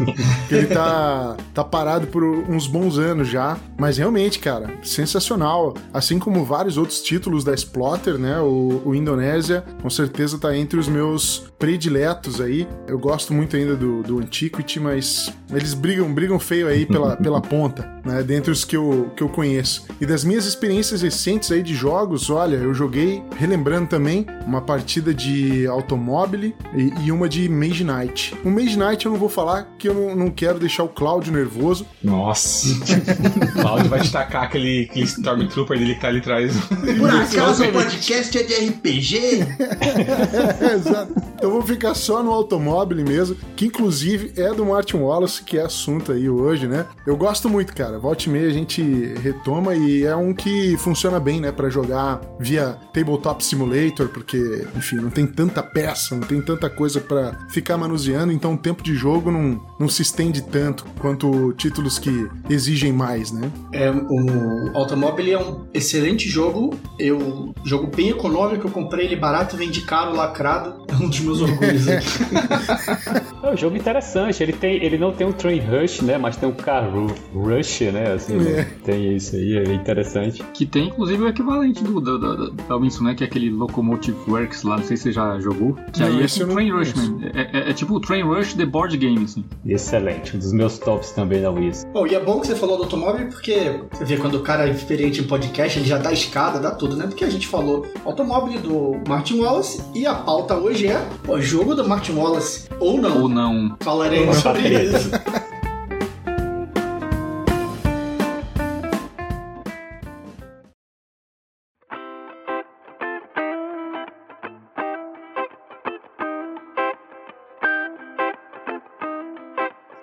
Que 0.47 0.55
ele 0.55 0.67
tá, 0.67 1.35
tá 1.53 1.63
parado 1.63 2.07
por 2.07 2.23
uns 2.23 2.67
bons 2.67 2.97
anos 2.97 3.27
já. 3.27 3.57
Mas 3.77 3.97
realmente, 4.01 4.39
cara, 4.39 4.73
sensacional. 4.81 5.75
Assim 5.93 6.17
como 6.17 6.43
vários 6.43 6.75
outros 6.75 7.01
títulos 7.01 7.43
da 7.43 7.53
Splotter, 7.53 8.17
né? 8.17 8.39
O, 8.39 8.81
o 8.83 8.95
Indonésia, 8.95 9.63
com 9.79 9.89
certeza 9.91 10.39
tá 10.39 10.57
entre 10.57 10.79
os 10.79 10.87
meus 10.87 11.51
prediletos 11.59 12.41
aí. 12.41 12.67
Eu 12.87 12.97
gosto 12.97 13.31
muito 13.31 13.55
ainda 13.55 13.75
do, 13.75 14.01
do 14.01 14.17
Antiquity, 14.17 14.79
mas 14.79 15.31
eles 15.51 15.75
brigam, 15.75 16.11
brigam 16.11 16.39
feio 16.39 16.67
aí 16.67 16.83
pela, 16.83 17.15
pela 17.21 17.39
ponta, 17.39 17.87
né? 18.03 18.23
Dentre 18.23 18.51
os 18.51 18.65
que 18.65 18.75
eu, 18.75 19.11
que 19.15 19.21
eu 19.21 19.29
conheço. 19.29 19.85
E 20.01 20.05
das 20.05 20.23
minhas 20.23 20.47
experiências 20.47 21.03
recentes 21.03 21.51
aí 21.51 21.61
de 21.61 21.75
jogos, 21.75 22.31
olha, 22.31 22.55
eu 22.55 22.73
joguei, 22.73 23.21
relembrando 23.37 23.87
também, 23.87 24.25
uma 24.47 24.61
partida 24.61 25.13
de 25.13 25.67
automóvel 25.67 26.51
e, 26.73 26.93
e 27.03 27.11
uma 27.11 27.29
de 27.29 27.47
Mage 27.47 27.83
Knight. 27.83 28.35
O 28.43 28.49
Mage 28.49 28.77
Knight 28.77 29.05
eu 29.05 29.11
não 29.11 29.19
vou 29.19 29.29
falar 29.29 29.67
que 29.77 29.87
eu 29.87 29.93
não, 29.93 30.15
não 30.15 30.31
quero 30.31 30.57
deixar 30.57 30.83
o 30.83 30.89
Cláudio 30.89 31.31
nervoso. 31.31 31.85
Nossa. 32.03 32.67
Cláudio 33.53 33.90
vai 33.91 33.99
te 34.01 34.11
tacar 34.11 34.43
aquele, 34.43 34.87
aquele 34.89 35.05
Stormtrooper 35.05 35.77
dele 35.77 35.95
que 35.95 36.01
tá 36.01 36.07
ali 36.07 36.19
atrás. 36.19 36.53
Por 36.97 37.09
acaso 37.09 37.63
o 37.65 37.71
podcast 37.71 38.37
é 38.37 38.43
de 38.43 38.53
RPG? 38.69 39.19
Exato. 40.73 41.30
Então 41.41 41.49
vou 41.49 41.63
ficar 41.63 41.95
só 41.95 42.21
no 42.21 42.31
automóvel 42.31 43.03
mesmo, 43.03 43.35
que 43.55 43.65
inclusive 43.65 44.31
é 44.39 44.53
do 44.53 44.63
Martin 44.63 44.97
Wallace, 44.97 45.43
que 45.43 45.57
é 45.57 45.63
assunto 45.63 46.11
aí 46.11 46.29
hoje, 46.29 46.67
né? 46.67 46.85
Eu 47.03 47.17
gosto 47.17 47.49
muito, 47.49 47.73
cara. 47.73 47.97
Volte 47.97 48.29
e 48.29 48.31
meia 48.31 48.47
a 48.47 48.53
gente 48.53 48.83
retoma 49.23 49.73
e 49.73 50.03
é 50.03 50.15
um 50.15 50.35
que 50.35 50.77
funciona 50.77 51.19
bem, 51.19 51.41
né, 51.41 51.51
Pra 51.51 51.67
jogar 51.67 52.21
via 52.39 52.77
Tabletop 52.93 53.43
Simulator, 53.43 54.07
porque, 54.09 54.67
enfim, 54.75 54.97
não 54.97 55.09
tem 55.09 55.25
tanta 55.25 55.63
peça, 55.63 56.15
não 56.15 56.21
tem 56.21 56.39
tanta 56.39 56.69
coisa 56.69 57.01
pra 57.01 57.35
ficar 57.49 57.75
manuseando, 57.75 58.31
então 58.31 58.53
o 58.53 58.57
tempo 58.57 58.83
de 58.83 58.93
jogo 58.93 59.31
não, 59.31 59.59
não 59.79 59.89
se 59.89 60.03
estende 60.03 60.43
tanto 60.43 60.85
quanto 60.99 61.53
títulos 61.53 61.97
que 61.97 62.29
exigem 62.49 62.93
mais, 62.93 63.31
né? 63.31 63.51
É, 63.73 63.89
o 63.89 64.77
Automóvel 64.77 65.39
é 65.39 65.43
um 65.43 65.65
excelente 65.73 66.29
jogo. 66.29 66.75
Eu 66.99 67.51
jogo 67.63 67.87
bem 67.87 68.09
econômico, 68.09 68.67
eu 68.67 68.71
comprei 68.71 69.07
ele 69.07 69.15
barato, 69.15 69.57
vendi 69.57 69.81
caro, 69.81 70.15
lacrado. 70.15 70.85
É 70.87 70.93
um 70.95 71.09
dos 71.09 71.19
meus 71.19 71.30
orgulhos 71.39 71.87
aqui. 71.87 72.07
É 73.43 73.53
um 73.53 73.57
jogo 73.57 73.75
interessante. 73.75 74.41
Ele, 74.43 74.53
tem, 74.53 74.75
ele 74.83 74.99
não 74.99 75.11
tem 75.11 75.25
um 75.25 75.31
train 75.31 75.59
rush, 75.61 76.01
né? 76.01 76.15
Mas 76.15 76.37
tem 76.37 76.47
um 76.47 76.51
car 76.53 76.87
ru- 76.87 77.07
rush, 77.33 77.81
né? 77.91 78.13
Assim, 78.13 78.37
É. 78.47 78.63
tem 78.85 79.15
isso 79.15 79.35
aí, 79.35 79.57
é 79.57 79.73
interessante. 79.73 80.43
Que 80.53 80.63
tem 80.63 80.87
inclusive 80.89 81.23
o 81.23 81.27
equivalente 81.27 81.83
do, 81.83 81.99
do, 81.99 82.19
do, 82.19 82.51
da 82.51 82.77
Winston, 82.77 83.03
né? 83.05 83.15
Que 83.15 83.23
é 83.23 83.27
aquele 83.27 83.49
Locomotive 83.49 84.15
Works 84.27 84.61
lá, 84.61 84.77
não 84.77 84.83
sei 84.83 84.95
se 84.95 85.03
você 85.03 85.11
já 85.13 85.39
jogou. 85.39 85.75
Que 85.91 86.01
Não, 86.01 86.07
aí 86.07 86.23
é 86.23 86.27
tipo 86.27 86.53
Train 86.53 86.71
Rush. 86.71 86.93
É, 87.33 87.57
é- 87.59 87.69
é 87.71 87.73
tipo 87.73 87.95
o 87.95 87.99
Train 87.99 88.21
Rush 88.23 88.53
The 88.53 88.65
Board 88.65 88.95
Game, 88.95 89.23
assim. 89.23 89.43
Excelente. 89.65 90.35
Um 90.35 90.39
dos 90.39 90.53
meus 90.53 90.77
tops 90.77 91.09
também 91.11 91.41
da 91.41 91.49
Wiz. 91.49 91.83
Bom, 91.91 92.05
e 92.05 92.13
é 92.13 92.19
bom 92.19 92.39
que 92.41 92.47
você 92.47 92.55
falou 92.55 92.77
do 92.77 92.83
automóvel 92.83 93.27
porque 93.27 93.81
você 93.91 94.05
vê 94.05 94.17
quando 94.17 94.35
o 94.35 94.41
cara 94.41 94.67
é 94.67 94.71
experiente 94.71 95.19
em 95.19 95.23
podcast, 95.23 95.79
ele 95.79 95.87
já 95.87 95.97
dá 95.97 96.11
escada, 96.13 96.59
dá 96.59 96.69
tudo, 96.71 96.95
né? 96.95 97.07
Porque 97.07 97.25
a 97.25 97.29
gente 97.29 97.47
falou 97.47 97.87
automóvel 98.05 98.59
do 98.61 99.01
Martin 99.09 99.39
Wallace 99.39 99.81
e 99.95 100.05
a 100.05 100.13
pauta 100.13 100.55
hoje 100.55 100.87
é 100.87 101.01
o 101.27 101.41
jogo 101.41 101.75
do 101.75 101.87
Martin 101.87 102.13
Wallace. 102.13 102.67
Ou 102.79 102.99
não. 102.99 103.21
Ou 103.23 103.29
não. 103.29 103.77
Falaremos 103.81 104.37
sobre 104.37 104.69
isso. 104.83 105.09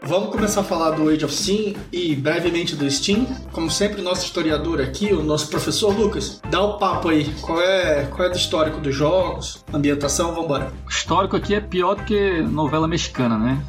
Vamos 0.08 0.30
começar 0.30 0.62
a 0.62 0.64
falar 0.64 0.92
do 0.92 1.10
Age 1.10 1.26
of 1.26 1.34
Steam 1.34 1.74
e 1.92 2.16
brevemente 2.16 2.74
do 2.74 2.90
Steam. 2.90 3.26
Como 3.52 3.70
sempre, 3.70 4.00
nosso 4.00 4.24
historiador 4.24 4.80
aqui, 4.80 5.12
o 5.12 5.22
nosso 5.22 5.48
professor 5.50 5.94
Lucas, 5.94 6.40
dá 6.50 6.62
o 6.62 6.78
papo 6.78 7.10
aí. 7.10 7.30
Qual 7.42 7.60
é, 7.60 8.06
qual 8.06 8.26
é 8.26 8.30
do 8.30 8.36
histórico 8.36 8.80
dos 8.80 8.94
jogos, 8.94 9.62
ambientação, 9.70 10.34
vambora. 10.34 10.72
O 10.86 10.88
histórico 10.88 11.36
aqui 11.36 11.54
é 11.54 11.60
pior 11.60 11.94
do 11.94 12.04
que 12.04 12.40
novela 12.40 12.88
mexicana, 12.88 13.36
né? 13.36 13.62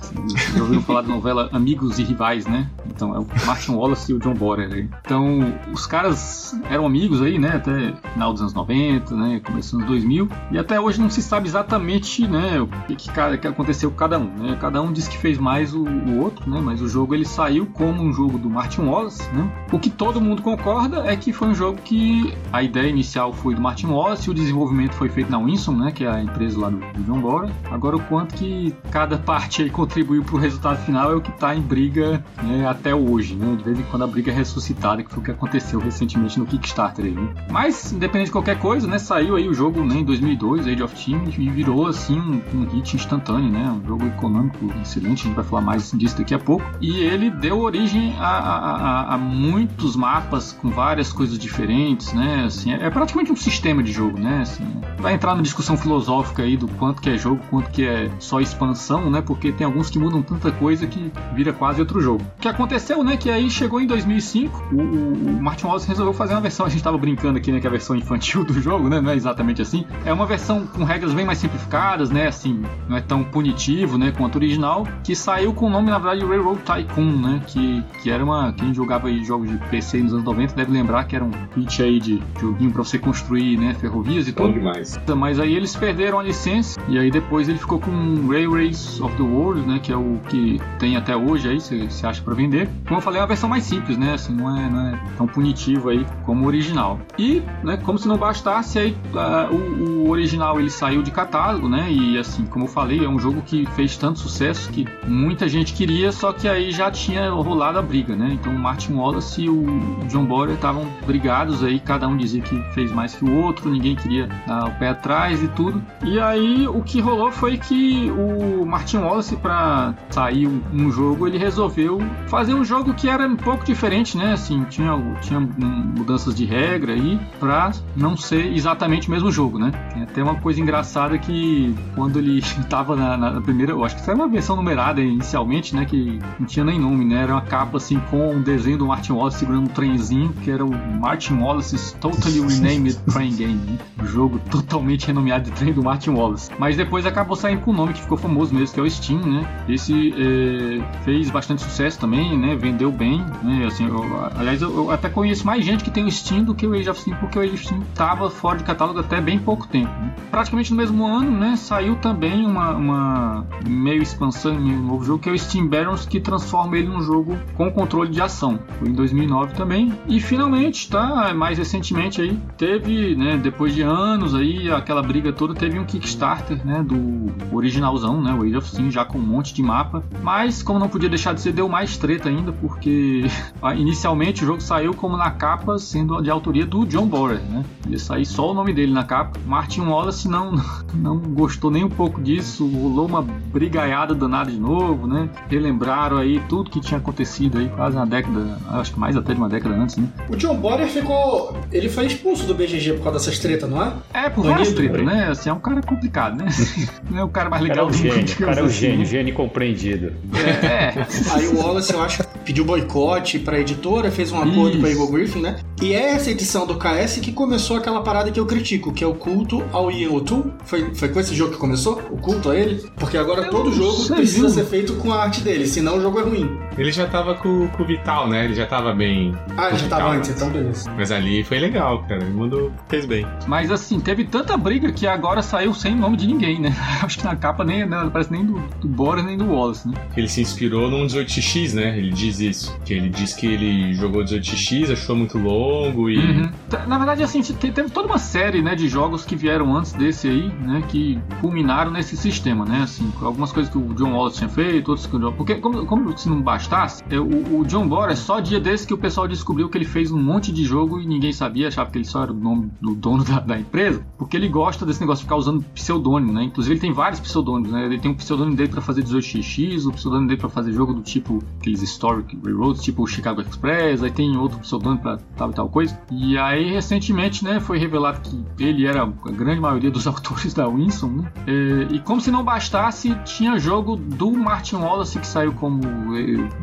Já 0.55 0.61
ouviram 0.61 0.81
falar 0.81 1.01
de 1.01 1.09
novela 1.09 1.49
Amigos 1.51 1.99
e 1.99 2.03
Rivais, 2.03 2.45
né? 2.45 2.69
Então 2.85 3.13
é 3.13 3.19
o 3.19 3.27
Martin 3.45 3.71
Wallace 3.71 4.09
e 4.11 4.15
o 4.15 4.19
John 4.19 4.33
Borer. 4.33 4.71
aí. 4.73 4.89
Então 5.01 5.53
os 5.73 5.85
caras 5.85 6.55
eram 6.69 6.85
amigos 6.85 7.21
aí, 7.21 7.37
né? 7.37 7.57
Até 7.57 7.93
final 8.13 8.31
dos 8.31 8.41
anos 8.41 8.53
90, 8.53 9.13
né? 9.13 9.41
Começo 9.43 9.71
dos 9.71 9.83
anos 9.83 9.87
2000. 9.87 10.29
E 10.51 10.57
até 10.57 10.79
hoje 10.79 11.01
não 11.01 11.09
se 11.09 11.21
sabe 11.21 11.49
exatamente, 11.49 12.25
né? 12.25 12.61
O 12.61 12.67
que, 12.87 12.95
que, 12.95 13.37
que 13.39 13.47
aconteceu 13.47 13.91
com 13.91 13.97
cada 13.97 14.17
um, 14.17 14.29
né? 14.37 14.57
Cada 14.59 14.81
um 14.81 14.93
disse 14.93 15.09
que 15.09 15.17
fez 15.17 15.37
mais 15.37 15.73
o, 15.73 15.83
o 15.83 16.19
outro, 16.19 16.28
né? 16.47 16.59
Mas 16.63 16.81
o 16.81 16.87
jogo 16.87 17.13
ele 17.13 17.25
saiu 17.25 17.65
como 17.65 18.01
um 18.01 18.13
jogo 18.13 18.37
do 18.37 18.49
Martin 18.49 18.81
Wallace, 18.81 19.23
né? 19.33 19.49
O 19.71 19.79
que 19.79 19.89
todo 19.89 20.21
mundo 20.21 20.41
concorda 20.41 21.05
é 21.05 21.15
que 21.15 21.31
foi 21.31 21.49
um 21.49 21.55
jogo 21.55 21.79
que 21.83 22.33
a 22.51 22.63
ideia 22.63 22.87
inicial 22.87 23.33
foi 23.33 23.55
do 23.55 23.61
Martin 23.61 23.87
Wallace, 23.87 24.29
o 24.29 24.33
desenvolvimento 24.33 24.93
foi 24.93 25.09
feito 25.09 25.31
na 25.31 25.39
Winston, 25.39 25.73
né? 25.73 25.91
Que 25.91 26.05
é 26.05 26.09
a 26.09 26.21
empresa 26.21 26.59
lá 26.59 26.69
do, 26.69 26.77
do 26.77 27.03
John 27.03 27.19
Borer. 27.19 27.51
Agora 27.71 27.95
o 27.95 27.99
quanto 28.01 28.35
que 28.35 28.73
cada 28.91 29.17
parte 29.17 29.61
aí 29.61 29.69
contribuiu 29.69 30.23
para 30.23 30.35
o 30.35 30.39
resultado 30.39 30.77
final 30.85 31.11
é 31.11 31.15
o 31.15 31.21
que 31.21 31.31
está 31.31 31.55
em 31.55 31.61
briga 31.61 32.23
né, 32.43 32.67
até 32.67 32.93
hoje, 32.93 33.35
né? 33.35 33.55
De 33.55 33.63
vez 33.63 33.79
em 33.79 33.83
quando 33.83 34.03
a 34.03 34.07
briga 34.07 34.31
é 34.31 34.35
ressuscitada, 34.35 35.03
que 35.03 35.09
foi 35.09 35.21
o 35.21 35.25
que 35.25 35.31
aconteceu 35.31 35.79
recentemente 35.79 36.39
no 36.39 36.45
Kickstarter 36.45 37.05
aí, 37.05 37.11
né? 37.11 37.33
Mas, 37.49 37.91
independente 37.91 38.27
de 38.27 38.31
qualquer 38.31 38.59
coisa, 38.59 38.87
né? 38.87 38.97
Saiu 38.97 39.35
aí 39.35 39.47
o 39.47 39.53
jogo 39.53 39.83
né, 39.83 39.95
em 39.95 40.03
2002, 40.03 40.67
Age 40.67 40.83
of 40.83 41.05
Team, 41.05 41.23
e 41.37 41.49
virou, 41.49 41.87
assim, 41.87 42.19
um, 42.19 42.41
um 42.53 42.65
hit 42.69 42.95
instantâneo, 42.95 43.51
né? 43.51 43.71
Um 43.71 43.85
jogo 43.87 44.05
econômico 44.07 44.57
excelente, 44.81 45.23
a 45.23 45.27
gente 45.27 45.35
vai 45.35 45.45
falar 45.45 45.61
mais 45.61 45.91
disso 45.91 46.15
daqui 46.19 46.33
a 46.33 46.39
pouco. 46.39 46.65
E 46.81 46.91
ele 46.99 47.29
deu 47.29 47.59
origem 47.59 48.15
a, 48.19 48.27
a- 48.27 49.13
a- 49.15 49.17
muitos 49.17 49.95
mapas 49.95 50.51
com 50.51 50.69
várias 50.69 51.11
coisas 51.11 51.37
diferentes, 51.37 52.13
né? 52.13 52.43
Assim, 52.45 52.73
é 52.73 52.89
praticamente 52.89 53.31
um 53.31 53.35
sistema 53.35 53.81
de 53.83 53.91
jogo, 53.91 54.19
né? 54.19 54.39
Assim, 54.41 54.63
vai 54.97 55.13
entrar 55.13 55.35
na 55.35 55.41
discussão 55.41 55.75
filosófica 55.77 56.43
aí 56.43 56.55
do 56.57 56.67
quanto 56.67 57.01
que 57.01 57.09
é 57.09 57.17
jogo, 57.17 57.39
quanto 57.49 57.69
que 57.71 57.83
é 57.85 58.09
só 58.19 58.39
expansão, 58.39 59.09
né? 59.09 59.21
Porque 59.21 59.51
tem 59.51 59.65
alguns 59.65 59.89
que 59.89 59.97
mudam 59.99 60.21
tanta 60.21 60.51
coisa 60.51 60.85
que 60.87 61.11
vira 61.33 61.51
quase 61.53 61.79
outro 61.79 61.99
jogo. 62.01 62.23
O 62.37 62.41
que 62.41 62.47
aconteceu, 62.47 63.03
né? 63.03 63.17
Que 63.17 63.29
aí 63.29 63.49
chegou 63.49 63.79
em 63.81 63.87
2005, 63.87 64.63
o, 64.71 64.75
o- 64.81 65.41
Martin 65.41 65.65
Wallace 65.67 65.87
resolveu 65.87 66.13
fazer 66.13 66.33
uma 66.33 66.41
versão, 66.41 66.65
a 66.65 66.69
gente 66.69 66.83
tava 66.83 66.97
brincando 66.97 67.37
aqui, 67.37 67.51
né? 67.51 67.59
Que 67.59 67.67
é 67.67 67.69
a 67.69 67.71
versão 67.71 67.95
infantil 67.95 68.43
do 68.45 68.53
jogo, 68.61 68.89
né? 68.89 68.99
Não 69.01 69.11
é 69.11 69.15
exatamente 69.15 69.61
assim. 69.61 69.85
É 70.05 70.13
uma 70.13 70.25
versão 70.25 70.65
com 70.67 70.83
regras 70.83 71.13
bem 71.13 71.25
mais 71.25 71.37
simplificadas, 71.39 72.09
né? 72.09 72.27
Assim, 72.27 72.61
não 72.87 72.97
é 72.97 73.01
tão 73.01 73.23
punitivo, 73.23 73.97
né? 73.97 74.11
Quanto 74.15 74.35
o 74.35 74.37
original, 74.39 74.87
que 75.03 75.15
saiu 75.15 75.53
com 75.53 75.67
o 75.67 75.69
nome, 75.69 75.89
na 75.89 75.97
verdade, 75.97 76.08
Railroad 76.17 76.59
Tycoon, 76.61 77.11
né? 77.17 77.41
Que, 77.47 77.83
que 78.01 78.09
era 78.09 78.23
uma... 78.23 78.53
Quem 78.53 78.73
jogava 78.73 79.07
aí 79.07 79.23
jogos 79.23 79.49
de 79.49 79.57
PC 79.69 79.99
nos 80.01 80.13
anos 80.13 80.25
90 80.25 80.55
deve 80.55 80.71
lembrar 80.71 81.03
que 81.05 81.15
era 81.15 81.23
um 81.25 81.31
hit 81.55 81.81
aí 81.81 81.99
de 81.99 82.21
joguinho 82.39 82.71
pra 82.71 82.83
você 82.83 82.97
construir, 82.97 83.57
né? 83.57 83.73
Ferrovias 83.75 84.27
e 84.27 84.31
Bom 84.31 84.47
tudo. 84.47 84.53
demais. 84.53 84.99
Mas 85.17 85.39
aí 85.39 85.55
eles 85.55 85.75
perderam 85.75 86.19
a 86.19 86.23
licença 86.23 86.79
e 86.87 86.97
aí 86.97 87.11
depois 87.11 87.49
ele 87.49 87.57
ficou 87.57 87.79
com 87.79 88.27
Railways 88.27 88.99
of 89.01 89.15
the 89.15 89.23
World, 89.23 89.61
né, 89.67 89.79
que 89.81 89.91
é 89.91 89.95
o 89.97 90.19
que 90.29 90.59
tem 90.77 90.95
até 90.95 91.15
hoje 91.15 91.49
aí, 91.49 91.59
você 91.59 92.05
acha 92.05 92.21
pra 92.21 92.33
vender. 92.33 92.69
Como 92.87 92.97
eu 92.97 93.01
falei, 93.01 93.19
é 93.19 93.21
uma 93.21 93.27
versão 93.27 93.49
mais 93.49 93.63
simples, 93.63 93.97
né, 93.97 94.13
assim, 94.13 94.33
não 94.33 94.57
é, 94.57 94.69
não 94.69 94.87
é 94.87 94.99
tão 95.17 95.27
punitivo 95.27 95.89
aí 95.89 96.05
como 96.25 96.45
o 96.45 96.47
original. 96.47 96.99
E, 97.17 97.41
né, 97.63 97.77
como 97.77 97.97
se 97.97 98.07
não 98.07 98.17
bastasse, 98.17 98.79
aí 98.79 98.97
ah, 99.15 99.49
o, 99.51 100.05
o 100.05 100.09
original 100.09 100.59
ele 100.59 100.69
saiu 100.69 101.01
de 101.01 101.11
catálogo, 101.11 101.67
né, 101.67 101.91
e 101.91 102.17
assim, 102.17 102.45
como 102.45 102.65
eu 102.65 102.69
falei, 102.69 103.03
é 103.03 103.09
um 103.09 103.19
jogo 103.19 103.41
que 103.41 103.65
fez 103.75 103.97
tanto 103.97 104.19
sucesso 104.19 104.69
que 104.71 104.85
muita 105.07 105.47
gente 105.47 105.73
queria, 105.73 105.98
só 106.11 106.31
que 106.33 106.47
aí 106.47 106.71
já 106.71 106.91
tinha 106.91 107.29
rolado 107.29 107.79
a 107.79 107.81
briga, 107.81 108.15
né, 108.15 108.31
então 108.33 108.53
o 108.53 108.59
Martin 108.59 108.93
Wallace 108.93 109.43
e 109.43 109.49
o 109.49 109.65
John 110.07 110.25
Borer 110.25 110.55
estavam 110.55 110.85
brigados 111.05 111.63
aí, 111.63 111.79
cada 111.79 112.07
um 112.07 112.17
dizia 112.17 112.41
que 112.41 112.59
fez 112.73 112.91
mais 112.91 113.15
que 113.15 113.25
o 113.25 113.35
outro, 113.41 113.69
ninguém 113.69 113.95
queria 113.95 114.27
dar 114.47 114.67
o 114.67 114.71
pé 114.71 114.89
atrás 114.89 115.41
e 115.41 115.47
tudo. 115.49 115.81
E 116.03 116.19
aí 116.19 116.67
o 116.67 116.81
que 116.81 116.99
rolou 116.99 117.31
foi 117.31 117.57
que 117.57 118.11
o 118.11 118.65
Martin 118.65 118.97
Wallace, 118.97 119.35
para 119.35 119.93
sair 120.09 120.47
um, 120.47 120.91
jogo, 120.91 121.27
ele 121.27 121.37
resolveu 121.37 121.99
fazer 122.27 122.53
um 122.53 122.63
jogo 122.63 122.93
que 122.93 123.09
era 123.09 123.27
um 123.27 123.35
pouco 123.35 123.63
diferente, 123.63 124.17
né? 124.17 124.33
Assim, 124.33 124.63
tinha, 124.65 124.91
tinha 125.21 125.39
mudanças 125.39 126.35
de 126.35 126.45
regra 126.45 126.93
aí 126.93 127.19
pra 127.39 127.71
não 127.95 128.17
ser 128.17 128.53
exatamente 128.53 129.07
o 129.07 129.11
mesmo 129.11 129.31
jogo, 129.31 129.59
né? 129.59 129.71
Tem 129.93 130.03
até 130.03 130.23
uma 130.23 130.35
coisa 130.35 130.59
engraçada 130.59 131.17
que 131.17 131.75
quando 131.95 132.19
ele 132.19 132.41
tava 132.69 132.95
na, 132.95 133.17
na 133.17 133.41
primeira, 133.41 133.71
eu 133.71 133.83
acho 133.83 133.95
que 133.95 134.03
foi 134.03 134.13
uma 134.13 134.27
versão 134.27 134.55
numerada 134.55 135.01
inicialmente, 135.01 135.75
né? 135.75 135.85
Que 135.89 136.19
não 136.39 136.45
tinha 136.45 136.63
nem 136.65 136.79
nome, 136.79 137.03
né? 137.05 137.23
Era 137.23 137.33
uma 137.33 137.41
capa 137.41 137.77
assim 137.77 137.99
com 138.09 138.31
um 138.35 138.41
desenho 138.41 138.77
do 138.77 138.85
Martin 138.87 139.13
Wallace 139.13 139.39
segurando 139.39 139.63
um 139.63 139.67
trenzinho, 139.73 140.31
que 140.43 140.51
era 140.51 140.63
o 140.65 140.69
Martin 140.99 141.33
Wallace's 141.35 141.93
Totally 141.99 142.39
Renamed 142.45 142.95
Train 143.11 143.35
Game, 143.35 143.55
né? 143.55 143.77
O 144.01 144.05
jogo 144.05 144.39
totalmente 144.51 145.07
renomeado 145.07 145.45
de 145.45 145.51
trem 145.51 145.73
do 145.73 145.83
Martin 145.83 146.11
Wallace. 146.11 146.51
Mas 146.59 146.77
depois 146.77 147.05
acabou 147.05 147.35
saindo 147.35 147.61
com 147.61 147.71
o 147.71 147.73
nome 147.73 147.93
que 147.93 148.01
ficou 148.01 148.17
famoso 148.17 148.53
mesmo, 148.53 148.73
que 148.73 148.79
é 148.79 148.83
o 148.83 148.89
Steam, 148.89 149.19
né? 149.21 149.45
Esse 149.67 150.13
eh, 150.15 150.81
fez 151.03 151.29
bastante 151.29 151.61
sucesso 151.61 151.99
também, 151.99 152.37
né? 152.37 152.55
Vendeu 152.55 152.91
bem, 152.91 153.23
né? 153.43 153.65
Assim, 153.65 153.87
eu- 153.87 154.29
aliás, 154.37 154.61
eu, 154.61 154.73
eu 154.75 154.91
até 154.91 155.09
conheço 155.09 155.45
mais 155.45 155.65
gente 155.65 155.83
que 155.83 155.91
tem 155.91 156.05
o 156.05 156.11
Steam 156.11 156.43
do 156.43 156.53
que 156.53 156.65
o 156.67 156.73
Age 156.73 156.89
of 156.89 157.01
Steam, 157.01 157.17
porque 157.17 157.37
o 157.37 157.41
Age 157.41 157.53
of 157.53 157.65
Steam 157.65 157.81
tava 157.95 158.29
fora 158.29 158.57
de 158.57 158.63
catálogo 158.63 158.99
até 158.99 159.19
bem 159.19 159.39
pouco 159.39 159.67
tempo. 159.67 159.89
né? 159.89 160.13
Praticamente 160.31 160.71
no 160.71 160.77
mesmo 160.77 161.05
ano, 161.07 161.31
né? 161.31 161.55
Saiu 161.55 161.95
também 161.95 162.45
uma, 162.45 162.71
uma 162.71 163.45
meio 163.67 164.01
expansão, 164.01 164.53
um 164.55 164.81
novo 164.87 165.03
jogo, 165.03 165.19
que 165.19 165.29
é 165.29 165.31
o 165.31 165.37
Steam 165.37 165.67
Barons, 165.79 166.05
que 166.05 166.19
transforma 166.19 166.77
ele 166.77 166.87
num 166.87 167.01
jogo 167.01 167.37
com 167.55 167.71
controle 167.71 168.09
de 168.09 168.21
ação. 168.21 168.59
Em 168.85 168.91
2009 168.91 169.53
também. 169.53 169.93
E 170.07 170.19
finalmente, 170.19 170.89
tá? 170.89 171.33
Mais 171.33 171.57
recentemente 171.57 172.21
aí, 172.21 172.37
teve, 172.57 173.15
né? 173.15 173.37
Depois 173.37 173.73
de 173.73 173.81
anos 173.81 174.35
aí, 174.35 174.69
aquela 174.69 175.01
briga 175.01 175.31
toda, 175.31 175.53
teve 175.53 175.79
um 175.79 175.85
Kickstarter, 175.85 176.65
né? 176.65 176.83
Do 176.83 177.31
originalzão, 177.55 178.21
né? 178.21 178.33
O 178.33 178.43
Age 178.43 178.57
of 178.57 178.67
Steam, 178.67 178.91
já 178.91 179.05
com 179.05 179.17
um 179.17 179.21
monte 179.21 179.53
de 179.53 179.63
mapa. 179.63 180.03
Mas, 180.21 180.61
como 180.61 180.79
não 180.79 180.89
podia 180.89 181.09
deixar 181.09 181.33
de 181.33 181.41
ser, 181.41 181.53
deu 181.53 181.69
mais 181.69 181.97
treta 181.97 182.29
ainda, 182.29 182.51
porque 182.51 183.25
inicialmente 183.77 184.43
o 184.43 184.47
jogo 184.47 184.61
saiu 184.61 184.93
como 184.93 185.15
na 185.15 185.31
capa, 185.31 185.77
sendo 185.77 186.21
de 186.21 186.29
autoria 186.29 186.65
do 186.65 186.85
John 186.85 187.07
Borer, 187.07 187.41
né? 187.49 187.63
Ia 187.87 187.99
sair 187.99 188.25
só 188.25 188.51
o 188.51 188.53
nome 188.53 188.73
dele 188.73 188.91
na 188.91 189.03
capa. 189.03 189.39
Martin 189.45 189.81
Wallace 189.81 190.27
não, 190.27 190.53
não 190.93 191.17
gostou 191.17 191.71
nem 191.71 191.83
um 191.83 191.89
pouco 191.89 192.21
disso, 192.21 192.67
rolou 192.67 193.07
uma 193.07 193.21
brigaiada 193.21 194.13
danada 194.13 194.51
de 194.51 194.59
novo, 194.59 195.07
né? 195.07 195.29
Relembraram 195.59 196.17
aí 196.17 196.41
tudo 196.47 196.69
que 196.69 196.79
tinha 196.79 196.97
acontecido 196.97 197.57
aí 197.57 197.67
quase 197.75 197.97
uma 197.97 198.05
década, 198.07 198.57
acho 198.69 198.93
que 198.93 198.99
mais 198.99 199.17
até 199.17 199.33
de 199.33 199.39
uma 199.39 199.49
década 199.49 199.75
antes, 199.75 199.97
né? 199.97 200.07
O 200.29 200.37
John 200.37 200.55
Borer 200.55 200.87
ficou. 200.87 201.57
Ele 201.69 201.89
foi 201.89 202.05
expulso 202.05 202.45
do 202.45 202.53
BGG 202.53 202.93
por 202.93 203.03
causa 203.03 203.19
dessas 203.19 203.39
tretas, 203.39 203.69
não 203.69 203.83
é? 203.83 203.93
É, 204.13 204.29
por 204.29 204.45
várias 204.45 204.71
tretas, 204.71 205.05
né? 205.05 205.13
né? 205.13 205.27
Assim, 205.29 205.49
é 205.49 205.53
um 205.53 205.59
cara 205.59 205.81
complicado, 205.81 206.37
né? 206.37 206.47
Não 207.11 207.19
é 207.19 207.23
o 207.23 207.29
cara 207.29 207.49
mais 207.49 207.61
cara 207.61 207.73
é 207.73 207.75
legal 207.75 207.87
o 207.87 207.91
do 207.91 207.97
mundo, 207.97 208.13
gênio, 208.13 208.33
o 208.33 208.37
cara 208.37 208.59
é 208.59 208.63
o 208.63 208.65
assim, 208.67 208.75
gênio, 208.75 208.99
né? 208.99 209.05
gênio 209.05 209.33
compreendido. 209.33 210.13
É, 210.33 210.65
é. 210.65 211.07
Aí 211.33 211.47
o 211.47 211.57
Wallace, 211.57 211.91
eu 211.91 212.01
acho, 212.01 212.23
pediu 212.45 212.63
boicote 212.63 213.39
pra 213.39 213.59
editora, 213.59 214.11
fez 214.11 214.31
um 214.31 214.37
acordo 214.37 214.71
Isso. 214.71 214.79
com 214.79 214.85
a 214.85 214.89
Eagle 214.89 215.11
Griffin, 215.11 215.41
né? 215.41 215.59
E 215.81 215.93
é 215.93 216.11
essa 216.11 216.29
edição 216.29 216.65
do 216.67 216.75
KS 216.75 217.19
que 217.21 217.31
começou 217.31 217.77
aquela 217.77 218.01
parada 218.01 218.31
que 218.31 218.39
eu 218.39 218.45
critico, 218.45 218.93
que 218.93 219.03
é 219.03 219.07
o 219.07 219.13
culto 219.13 219.63
ao 219.71 219.91
Ian 219.91 220.11
O'Toole. 220.11 220.51
Foi, 220.65 220.93
foi 220.93 221.09
com 221.09 221.19
esse 221.19 221.33
jogo 221.35 221.53
que 221.53 221.57
começou? 221.57 222.01
O 222.11 222.17
culto 222.17 222.49
a 222.49 222.55
ele? 222.55 222.83
Porque 222.97 223.17
agora 223.17 223.45
Eu 223.45 223.49
todo 223.49 223.71
jogo 223.71 224.05
precisa 224.07 224.47
viu? 224.47 224.49
ser 224.49 224.65
feito 224.65 224.93
com 224.95 225.11
a 225.11 225.23
arte 225.23 225.41
dele, 225.49 225.67
senão 225.67 225.97
o 225.97 226.01
jogo 226.01 226.19
é 226.19 226.23
ruim. 226.23 226.57
Ele 226.77 226.91
já 226.91 227.05
tava 227.07 227.35
com, 227.35 227.67
com 227.69 227.83
o 227.83 227.85
Vital, 227.85 228.27
né? 228.27 228.45
Ele 228.45 228.53
já 228.53 228.65
tava 228.65 228.93
bem. 228.93 229.35
Ah, 229.57 229.71
já 229.71 229.77
Vital, 229.83 229.99
tava 229.99 230.11
antes, 230.15 230.29
então 230.29 230.49
beleza. 230.49 230.89
Mas 230.95 231.11
ali 231.11 231.43
foi 231.43 231.59
legal, 231.59 232.03
cara. 232.07 232.21
Ele 232.23 232.33
mandou, 232.33 232.71
fez 232.87 233.05
bem. 233.05 233.25
Mas 233.47 233.71
assim, 233.71 233.99
teve 233.99 234.23
tanta 234.25 234.55
briga 234.55 234.91
que 234.91 235.07
agora 235.07 235.41
saiu 235.41 235.73
sem 235.73 235.95
nome 235.95 236.15
de 236.17 236.27
ninguém, 236.27 236.59
né? 236.59 236.73
Acho 237.03 237.17
que 237.19 237.25
na 237.25 237.35
capa 237.35 237.63
nem, 237.63 237.85
não 237.85 238.09
parece 238.09 238.31
nem 238.31 238.45
do, 238.45 238.59
do 238.79 238.87
Boris 238.87 239.25
nem 239.25 239.37
do 239.37 239.45
Wallace, 239.51 239.87
né? 239.87 239.93
Ele 240.15 240.27
se 240.27 240.41
inspirou 240.41 240.89
num 240.89 241.05
18x, 241.05 241.73
né? 241.73 241.97
Ele 241.97 242.11
diz 242.11 242.39
isso. 242.39 242.77
Que 242.85 242.93
ele 242.93 243.09
diz 243.09 243.33
que 243.33 243.47
ele 243.47 243.93
jogou 243.93 244.23
18x, 244.23 244.91
achou 244.91 245.15
muito 245.15 245.37
longo 245.37 246.09
e. 246.09 246.17
Uhum. 246.17 246.49
T- 246.69 246.77
Na 246.87 246.97
verdade, 246.97 247.23
assim, 247.23 247.41
te- 247.41 247.53
teve 247.53 247.89
toda 247.89 248.07
uma 248.07 248.19
série 248.19 248.61
né, 248.61 248.75
de 248.75 248.87
jogos 248.87 249.25
que 249.25 249.35
vieram 249.35 249.75
antes 249.75 249.91
desse 249.93 250.27
aí, 250.27 250.51
né? 250.61 250.83
Que 250.87 251.19
culminaram 251.41 251.91
nesse 251.91 252.15
sistema, 252.15 252.63
né? 252.65 252.81
Assim, 252.83 253.11
algumas 253.21 253.51
coisas 253.51 253.71
que 253.71 253.77
o 253.77 253.93
John 253.95 254.13
Wallace 254.13 254.37
tinha 254.37 254.49
feito, 254.49 254.89
outras 254.89 255.07
que 255.07 255.15
o 255.15 255.19
John... 255.19 255.31
Porque, 255.39 255.55
como, 255.55 255.85
como 255.85 256.17
se 256.17 256.27
não 256.27 256.41
bastasse, 256.41 257.01
é, 257.09 257.17
o, 257.17 257.59
o 257.59 257.65
John 257.65 257.87
Borer, 257.87 258.17
só 258.17 258.41
dia 258.41 258.59
desse 258.59 258.85
que 258.85 258.93
o 258.93 258.97
pessoal 258.97 259.25
descobriu 259.25 259.69
que 259.69 259.77
ele 259.77 259.85
fez 259.85 260.11
um 260.11 260.21
monte 260.21 260.51
de 260.51 260.65
jogo 260.65 260.99
e 260.99 261.07
ninguém 261.07 261.31
sabia, 261.31 261.69
achava 261.69 261.89
que 261.89 261.97
ele 261.97 262.03
só 262.03 262.23
era 262.23 262.33
o 262.33 262.35
nome 262.35 262.69
do 262.81 262.93
dono 262.93 263.23
da, 263.25 263.39
da 263.39 263.57
empresa, 263.57 264.05
porque 264.17 264.35
ele 264.35 264.49
gosta 264.49 264.85
desse 264.85 264.99
negócio 264.99 265.21
de 265.21 265.27
ficar 265.27 265.37
usando 265.37 265.63
pseudônimo, 265.73 266.33
né? 266.33 266.43
Inclusive, 266.43 266.73
ele 266.73 266.81
tem 266.81 266.91
vários 266.91 267.21
pseudônimos, 267.21 267.71
né? 267.71 267.85
Ele 267.85 267.97
tem 267.97 268.11
um 268.11 268.15
pseudônimo 268.15 268.57
dele 268.57 268.67
pra 268.67 268.81
fazer 268.81 269.01
18x, 269.01 269.87
o 269.87 269.93
pseudônimo 269.93 270.27
dele 270.27 270.41
pra 270.41 270.49
fazer 270.49 270.73
jogo 270.73 270.93
do 270.93 271.01
tipo 271.01 271.41
aqueles 271.57 271.81
story 271.83 272.25
Railroads, 272.43 272.83
tipo 272.83 273.01
o 273.01 273.07
Chicago 273.07 273.39
Express, 273.39 274.03
aí 274.03 274.11
tem 274.11 274.35
outro 274.35 274.59
pseudônimo 274.59 275.01
pra 275.01 275.19
tal 275.37 275.51
e 275.51 275.53
tal 275.53 275.69
coisa. 275.69 275.97
E 276.11 276.37
aí, 276.37 276.69
recentemente, 276.69 277.45
né, 277.45 277.61
foi 277.61 277.77
revelado 277.77 278.19
que 278.19 278.61
ele 278.61 278.85
era 278.85 279.03
a 279.03 279.31
grande 279.31 279.61
maioria 279.61 279.89
dos 279.89 280.05
autores 280.05 280.53
da 280.53 280.67
Winston, 280.67 281.07
né? 281.07 281.31
E, 281.47 281.95
e 281.95 281.99
como 281.99 282.19
se 282.19 282.29
não 282.29 282.43
bastasse, 282.43 283.15
tinha 283.23 283.57
jogo 283.57 283.95
do 283.95 284.33
Martin 284.33 284.75
Wallace 284.75 285.17
que 285.17 285.28
saiu 285.29 285.53
como 285.53 285.79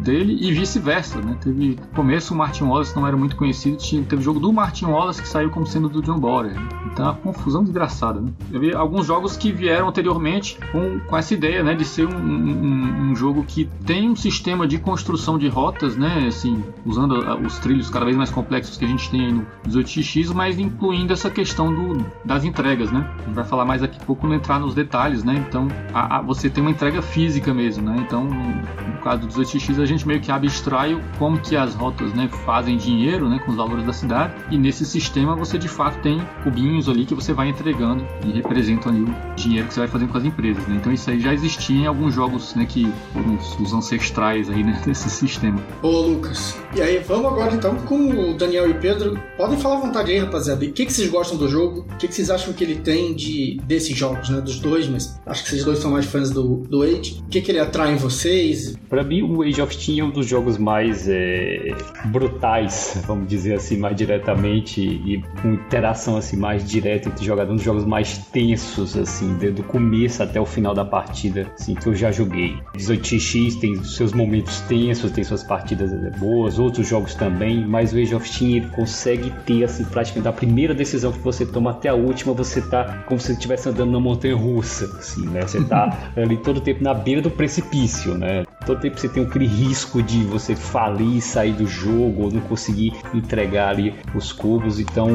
dele 0.03 0.37
e 0.41 0.53
vice-versa, 0.53 1.21
né? 1.21 1.37
Teve 1.41 1.77
no 1.81 1.87
começo 1.95 2.35
o 2.35 2.37
Martin 2.37 2.65
Wallace 2.65 2.95
não 2.95 3.07
era 3.07 3.17
muito 3.17 3.37
conhecido, 3.37 3.79
teve 4.05 4.23
jogo 4.23 4.41
do 4.41 4.53
Martin 4.53 4.87
Wallace 4.87 5.23
que 5.23 5.29
saiu 5.29 5.51
como 5.51 5.67
sendo 5.67 5.89
do 5.89 6.03
John 6.03 6.19
Borer. 6.19 6.55
Né? 6.55 6.69
Então, 6.93 7.07
é 7.07 7.09
uma 7.11 7.17
confusão 7.17 7.63
desgraçada, 7.63 8.21
né? 8.21 8.33
Alguns 8.75 9.07
jogos 9.07 9.37
que 9.37 9.53
vieram 9.53 9.89
anteriormente 9.89 10.59
com, 10.73 10.99
com 11.01 11.17
essa 11.17 11.35
ideia, 11.35 11.63
né, 11.63 11.75
de 11.75 11.85
ser 11.85 12.07
um, 12.07 12.17
um, 12.17 13.11
um 13.11 13.17
jogo 13.17 13.45
que 13.45 13.69
tem 13.85 14.11
um 14.11 14.17
sistema 14.17 14.67
de 14.67 14.79
construção 14.79 15.39
de 15.39 15.49
rotas, 15.49 15.97
né, 15.97 16.27
assim, 16.27 16.63
usando 16.85 17.17
os 17.45 17.59
trilhos 17.59 17.91
cada 17.91 18.05
vez 18.05 18.17
mais 18.17 18.31
complexos 18.31 18.77
que 18.77 18.85
a 18.85 18.89
gente 18.89 19.11
tem 19.11 19.27
aí 19.27 19.33
no 19.33 19.47
18x, 19.69 20.33
mas 20.33 20.59
incluindo 20.59 21.13
essa 21.13 21.31
questão 21.31 21.73
do, 21.73 22.05
das 22.25 22.45
entregas, 22.45 22.91
né? 22.91 23.09
A 23.19 23.23
gente 23.23 23.35
vai 23.35 23.45
falar 23.45 23.65
mais 23.65 23.81
daqui 23.81 23.99
a 24.01 24.05
pouco, 24.05 24.27
não 24.27 24.35
entrar 24.35 24.59
nos 24.59 24.75
detalhes, 24.75 25.23
né? 25.23 25.45
Então, 25.49 25.69
a, 25.93 26.19
a, 26.19 26.23
você 26.23 26.49
tem 26.49 26.63
uma 26.63 26.71
entrega 26.71 27.03
física 27.03 27.53
mesmo, 27.53 27.85
né? 27.85 27.97
Então, 28.07 28.27
no 28.57 29.01
caso 29.03 29.23
do 29.23 29.29
18x, 29.29 29.81
a 29.81 29.87
gente 29.87 30.07
meio 30.07 30.21
que 30.21 30.31
abstrai 30.31 31.01
como 31.19 31.39
que 31.39 31.57
as 31.57 31.75
rotas, 31.75 32.13
né, 32.13 32.29
fazem 32.45 32.77
dinheiro, 32.77 33.29
né, 33.29 33.39
com 33.45 33.51
os 33.51 33.57
valores 33.57 33.85
da 33.85 33.93
cidade, 33.93 34.35
e 34.51 34.59
nesse 34.59 34.85
sistema 34.85 35.35
você 35.37 35.59
de 35.59 35.69
fato 35.69 36.01
tem 36.01 36.21
cubinhos 36.43 36.89
ali 36.89 37.05
que 37.05 37.15
você 37.15 37.33
vai 37.33 37.49
entregando 37.49 38.07
e 38.25 38.33
representam 38.33 38.93
ali 38.93 39.03
o 39.03 39.35
dinheiro 39.37 39.69
que 39.69 39.75
você 39.75 39.81
vai 39.81 39.89
fazendo 39.89 40.11
com 40.11 40.19
as 40.19 40.25
empresas, 40.25 40.67
né? 40.67 40.77
Então, 40.77 40.93
isso 40.93 41.11
aí 41.11 41.21
já 41.21 41.33
existia 41.33 41.77
em 41.77 41.87
alguns 41.87 42.15
jogos, 42.15 42.55
né, 42.55 42.67
que 42.67 42.91
foram 43.13 43.37
os, 43.37 43.59
os 43.61 43.73
ancestrais 43.73 44.49
aí, 44.51 44.63
né, 44.63 44.81
desse 44.85 45.09
sistema. 45.11 45.61
Ô, 45.83 45.89
Lucas, 46.01 46.57
e 46.75 46.81
aí 46.81 46.99
vamos 46.99 47.27
agora 47.27 47.55
então 47.55 47.75
com 47.77 48.31
o 48.31 48.35
Daniel 48.35 48.69
e 48.69 48.73
o 48.73 48.81
Pedro. 48.81 49.21
Podem 49.37 49.59
falar 49.59 49.77
à 49.77 49.81
vontade 49.81 50.11
aí, 50.11 50.19
rapaziada. 50.19 50.65
O 50.65 50.73
que, 50.73 50.87
que 50.87 50.93
vocês 50.93 51.11
gostam 51.11 51.37
do 51.37 51.49
jogo? 51.49 51.87
O 51.91 51.97
que, 51.97 52.09
que 52.09 52.15
vocês 52.15 52.31
acham 52.31 52.53
que 52.53 52.63
ele 52.63 52.77
tem 52.77 53.15
de 53.15 53.59
desses 53.65 53.97
jogos, 53.97 54.29
né? 54.29 54.41
Dos 54.41 54.59
dois, 54.59 54.89
mas 54.89 55.21
acho 55.27 55.43
que 55.43 55.51
vocês 55.51 55.65
dois 55.65 55.79
são 55.79 55.91
mais 55.91 56.07
fãs 56.07 56.31
do, 56.31 56.59
do 56.69 56.83
Age. 56.83 57.23
O 57.27 57.29
que, 57.29 57.41
que 57.41 57.51
ele 57.51 57.61
atrai 57.61 57.93
em 57.93 57.97
vocês? 57.97 58.46
Para 58.89 59.03
mim, 59.03 59.23
o 59.23 59.43
Age 59.43 59.61
of 59.61 59.75
Steam 59.75 60.05
é 60.05 60.09
um 60.09 60.11
dos 60.11 60.27
jogos 60.27 60.59
mais 60.59 61.09
é, 61.09 61.75
brutais, 62.07 63.03
vamos 63.07 63.29
dizer 63.29 63.55
assim, 63.55 63.77
mais 63.77 63.97
diretamente 63.97 64.81
e 64.81 65.23
com 65.43 65.55
interação 65.55 66.17
assim 66.17 66.37
mais 66.37 66.69
direta 66.69 67.09
entre 67.09 67.25
jogadores, 67.25 67.53
um 67.53 67.57
dos 67.57 67.65
jogos 67.65 67.85
mais 67.85 68.19
tensos 68.19 68.97
assim, 68.97 69.35
desde 69.39 69.61
o 69.61 69.65
começo 69.65 70.23
até 70.23 70.41
o 70.41 70.47
final 70.47 70.75
da 70.75 70.85
partida, 70.85 71.47
assim, 71.55 71.75
que 71.75 71.87
eu 71.87 71.95
já 71.95 72.11
joguei. 72.11 72.57
18x 72.77 73.59
tem 73.61 73.83
seus 73.83 74.13
momentos 74.13 74.61
tensos, 74.63 75.11
tem 75.11 75.25
suas 75.25 75.43
partidas 75.43 75.91
boas, 76.19 76.59
outros 76.59 76.87
jogos 76.87 77.15
também, 77.15 77.67
mas 77.67 77.93
o 77.93 77.99
Age 77.99 78.15
of 78.15 78.29
Steam 78.29 78.57
ele 78.57 78.67
consegue 78.69 79.31
ter 79.45 79.65
assim 79.65 79.85
praticamente 79.85 80.25
da 80.25 80.33
primeira 80.33 80.75
decisão 80.75 81.13
que 81.13 81.19
você 81.19 81.45
toma 81.45 81.71
até 81.71 81.89
a 81.89 81.95
última, 81.95 82.33
você 82.33 82.61
tá 82.61 83.05
como 83.07 83.21
se 83.21 83.33
estivesse 83.33 83.69
andando 83.69 83.93
na 83.93 84.01
montanha 84.01 84.37
russa, 84.37 84.85
assim, 84.99 85.27
né? 85.27 85.43
Você 85.43 85.63
tá 85.65 86.13
ali 86.17 86.37
todo 86.37 86.59
o 86.59 86.61
tempo 86.61 86.83
na 86.83 86.95
beira 86.95 87.21
do 87.21 87.31
precipício, 87.31 88.17
né? 88.17 88.36
Todo 88.65 88.81
tempo 88.81 88.99
você 88.99 89.09
tem 89.09 89.23
aquele 89.23 89.47
risco 89.47 90.03
de 90.03 90.25
você 90.25 90.57
falir, 90.57 91.21
sair 91.23 91.53
do 91.53 91.67
jogo 91.67 92.25
ou 92.25 92.33
não 92.33 92.41
conseguir 92.41 92.93
entregar 93.15 93.69
ali 93.69 93.95
os 94.15 94.33
cubos. 94.33 94.81
Então, 94.81 95.09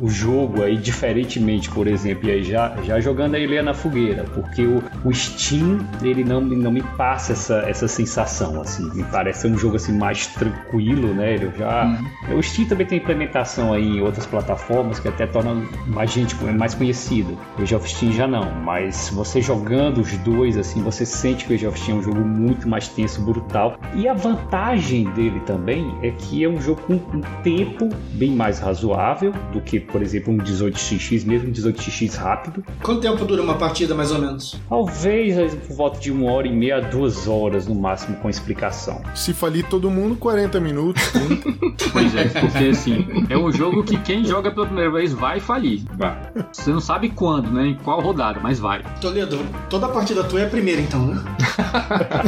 o, 0.00 0.08
jogo 0.08 0.62
aí, 0.62 0.76
diferentemente, 0.76 1.70
por 1.70 1.86
exemplo, 1.86 2.30
aí 2.30 2.42
já, 2.42 2.76
já 2.84 3.00
jogando 3.00 3.34
a 3.34 3.38
Ilha 3.38 3.62
na 3.62 3.74
fogueira, 3.74 4.24
porque 4.34 4.62
o, 4.62 4.82
o 5.04 5.12
Steam 5.12 5.80
ele 6.02 6.22
não, 6.22 6.40
não 6.40 6.70
me 6.70 6.82
passa 6.96 7.32
essa, 7.32 7.64
essa 7.66 7.88
sensação, 7.88 8.60
assim, 8.60 8.88
me 8.94 9.04
parece 9.04 9.46
um 9.46 9.58
jogo 9.58 9.76
assim 9.76 9.96
mais 9.96 10.28
tranquilo, 10.28 11.12
né? 11.14 11.36
Eu 11.36 11.52
já, 11.56 11.84
uhum. 12.28 12.38
O 12.38 12.42
Steam 12.42 12.68
também 12.68 12.86
tem 12.86 12.98
implementação 12.98 13.72
aí 13.72 13.98
em 13.98 14.00
outras 14.00 14.26
plataformas 14.26 15.00
que 15.00 15.08
até 15.08 15.26
torna 15.26 15.54
mais 15.86 16.12
gente 16.12 16.36
mais 16.44 16.74
conhecido. 16.74 17.36
O 17.58 17.62
Age 17.62 17.74
of 17.74 17.88
Steam 17.88 18.12
já 18.12 18.26
não, 18.26 18.52
mas 18.62 19.10
você 19.12 19.40
jogando 19.42 20.00
os 20.00 20.16
dois, 20.18 20.56
assim, 20.56 20.82
você 20.82 21.04
sente 21.04 21.44
que 21.44 21.52
o 21.52 21.54
Age 21.54 21.66
of 21.66 21.78
Steam 21.78 21.96
é 21.96 22.00
um 22.00 22.02
jogo 22.02 22.20
muito 22.38 22.68
mais 22.68 22.88
tenso, 22.88 23.20
brutal. 23.22 23.78
E 23.94 24.08
a 24.08 24.14
vantagem 24.14 25.04
dele 25.12 25.40
também 25.40 25.94
é 26.02 26.10
que 26.10 26.44
é 26.44 26.48
um 26.48 26.60
jogo 26.60 26.80
com 26.82 26.94
um 26.94 27.20
tempo 27.42 27.88
bem 28.12 28.30
mais 28.30 28.58
razoável 28.58 29.32
do 29.52 29.60
que, 29.60 29.80
por 29.80 30.02
exemplo, 30.02 30.32
um 30.32 30.38
18x, 30.38 31.26
mesmo 31.26 31.48
um 31.48 31.52
18x 31.52 32.16
rápido. 32.16 32.64
Quanto 32.82 33.00
tempo 33.00 33.24
dura 33.24 33.42
uma 33.42 33.54
partida, 33.54 33.94
mais 33.94 34.10
ou 34.10 34.18
menos? 34.18 34.58
Talvez 34.68 35.54
por 35.54 35.76
volta 35.76 35.98
de 35.98 36.10
uma 36.10 36.30
hora 36.32 36.46
e 36.46 36.52
meia, 36.52 36.80
duas 36.80 37.26
horas 37.26 37.66
no 37.66 37.74
máximo, 37.74 38.16
com 38.16 38.28
explicação. 38.28 39.00
Se 39.14 39.32
falir 39.32 39.64
todo 39.66 39.90
mundo, 39.90 40.16
40 40.16 40.60
minutos. 40.60 41.02
pois 41.92 42.14
é, 42.14 42.24
porque 42.24 42.64
assim, 42.64 43.06
é 43.28 43.36
um 43.36 43.52
jogo 43.52 43.82
que 43.82 43.96
quem 43.98 44.24
joga 44.24 44.50
pela 44.50 44.66
primeira 44.66 44.90
vez 44.90 45.12
vai 45.12 45.40
falir. 45.40 45.82
Vai. 45.96 46.16
Você 46.52 46.70
não 46.70 46.80
sabe 46.80 47.10
quando, 47.10 47.50
né? 47.50 47.68
Em 47.68 47.74
qual 47.74 48.00
rodada, 48.00 48.40
mas 48.42 48.58
vai. 48.58 48.82
Toledo, 49.00 49.38
toda 49.68 49.88
partida 49.88 50.24
tua 50.24 50.40
é 50.40 50.46
a 50.46 50.48
primeira, 50.48 50.80
então, 50.80 51.06
né? 51.06 51.22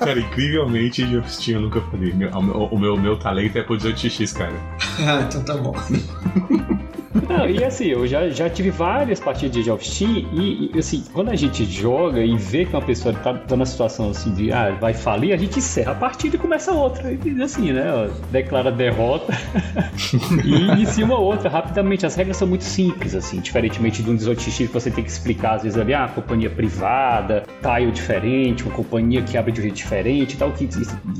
Cara, 0.00 0.18
incrivelmente 0.18 1.06
de 1.06 1.30
Steam 1.30 1.58
eu 1.58 1.62
nunca 1.62 1.80
falei. 1.82 2.12
Meu, 2.12 2.30
o, 2.30 2.78
meu, 2.78 2.96
meu 2.96 3.18
talento 3.18 3.56
é 3.58 3.62
por 3.62 3.78
18x, 3.78 4.36
cara. 4.36 4.54
ah, 5.06 5.22
então 5.22 5.44
tá 5.44 5.56
bom. 5.56 5.74
Não, 7.28 7.48
e 7.48 7.62
assim, 7.64 7.86
eu 7.86 8.06
já, 8.06 8.28
já 8.28 8.48
tive 8.48 8.70
várias 8.70 9.18
partidas 9.18 9.64
de 9.64 9.84
Steam 9.84 10.28
e, 10.32 10.70
e, 10.74 10.78
assim, 10.78 11.04
quando 11.12 11.30
a 11.30 11.34
gente 11.34 11.64
joga 11.64 12.20
e 12.20 12.36
vê 12.36 12.64
que 12.64 12.72
uma 12.72 12.82
pessoa 12.82 13.12
tá, 13.14 13.34
tá 13.34 13.56
na 13.56 13.66
situação 13.66 14.10
assim 14.10 14.32
de 14.32 14.52
ah, 14.52 14.76
vai 14.80 14.94
falir, 14.94 15.32
a 15.32 15.36
gente 15.36 15.58
encerra 15.58 15.92
a 15.92 15.94
partida 15.94 16.36
e 16.36 16.38
começa 16.38 16.72
outra. 16.72 17.12
E 17.12 17.42
assim, 17.42 17.72
né? 17.72 17.92
Ó, 17.92 18.08
declara 18.30 18.70
derrota 18.70 19.32
e 20.44 20.72
inicia 20.72 21.04
uma 21.04 21.18
outra 21.18 21.48
rapidamente. 21.48 22.06
As 22.06 22.14
regras 22.14 22.36
são 22.36 22.46
muito 22.46 22.64
simples, 22.64 23.14
assim, 23.14 23.40
diferentemente 23.40 24.02
de 24.02 24.10
um 24.10 24.16
18x 24.16 24.56
que 24.58 24.66
você 24.66 24.90
tem 24.90 25.02
que 25.02 25.10
explicar, 25.10 25.54
às 25.54 25.62
vezes 25.62 25.78
ali, 25.78 25.92
ah, 25.92 26.08
companhia 26.08 26.50
privada, 26.50 27.42
tile 27.60 27.90
diferente, 27.90 28.62
uma 28.62 28.74
companhia 28.74 29.22
que 29.22 29.36
abre 29.36 29.50
de 29.50 29.60
um 29.60 29.62
jeito 29.62 29.76
diferente 29.90 30.36
tal, 30.36 30.52
que 30.52 30.68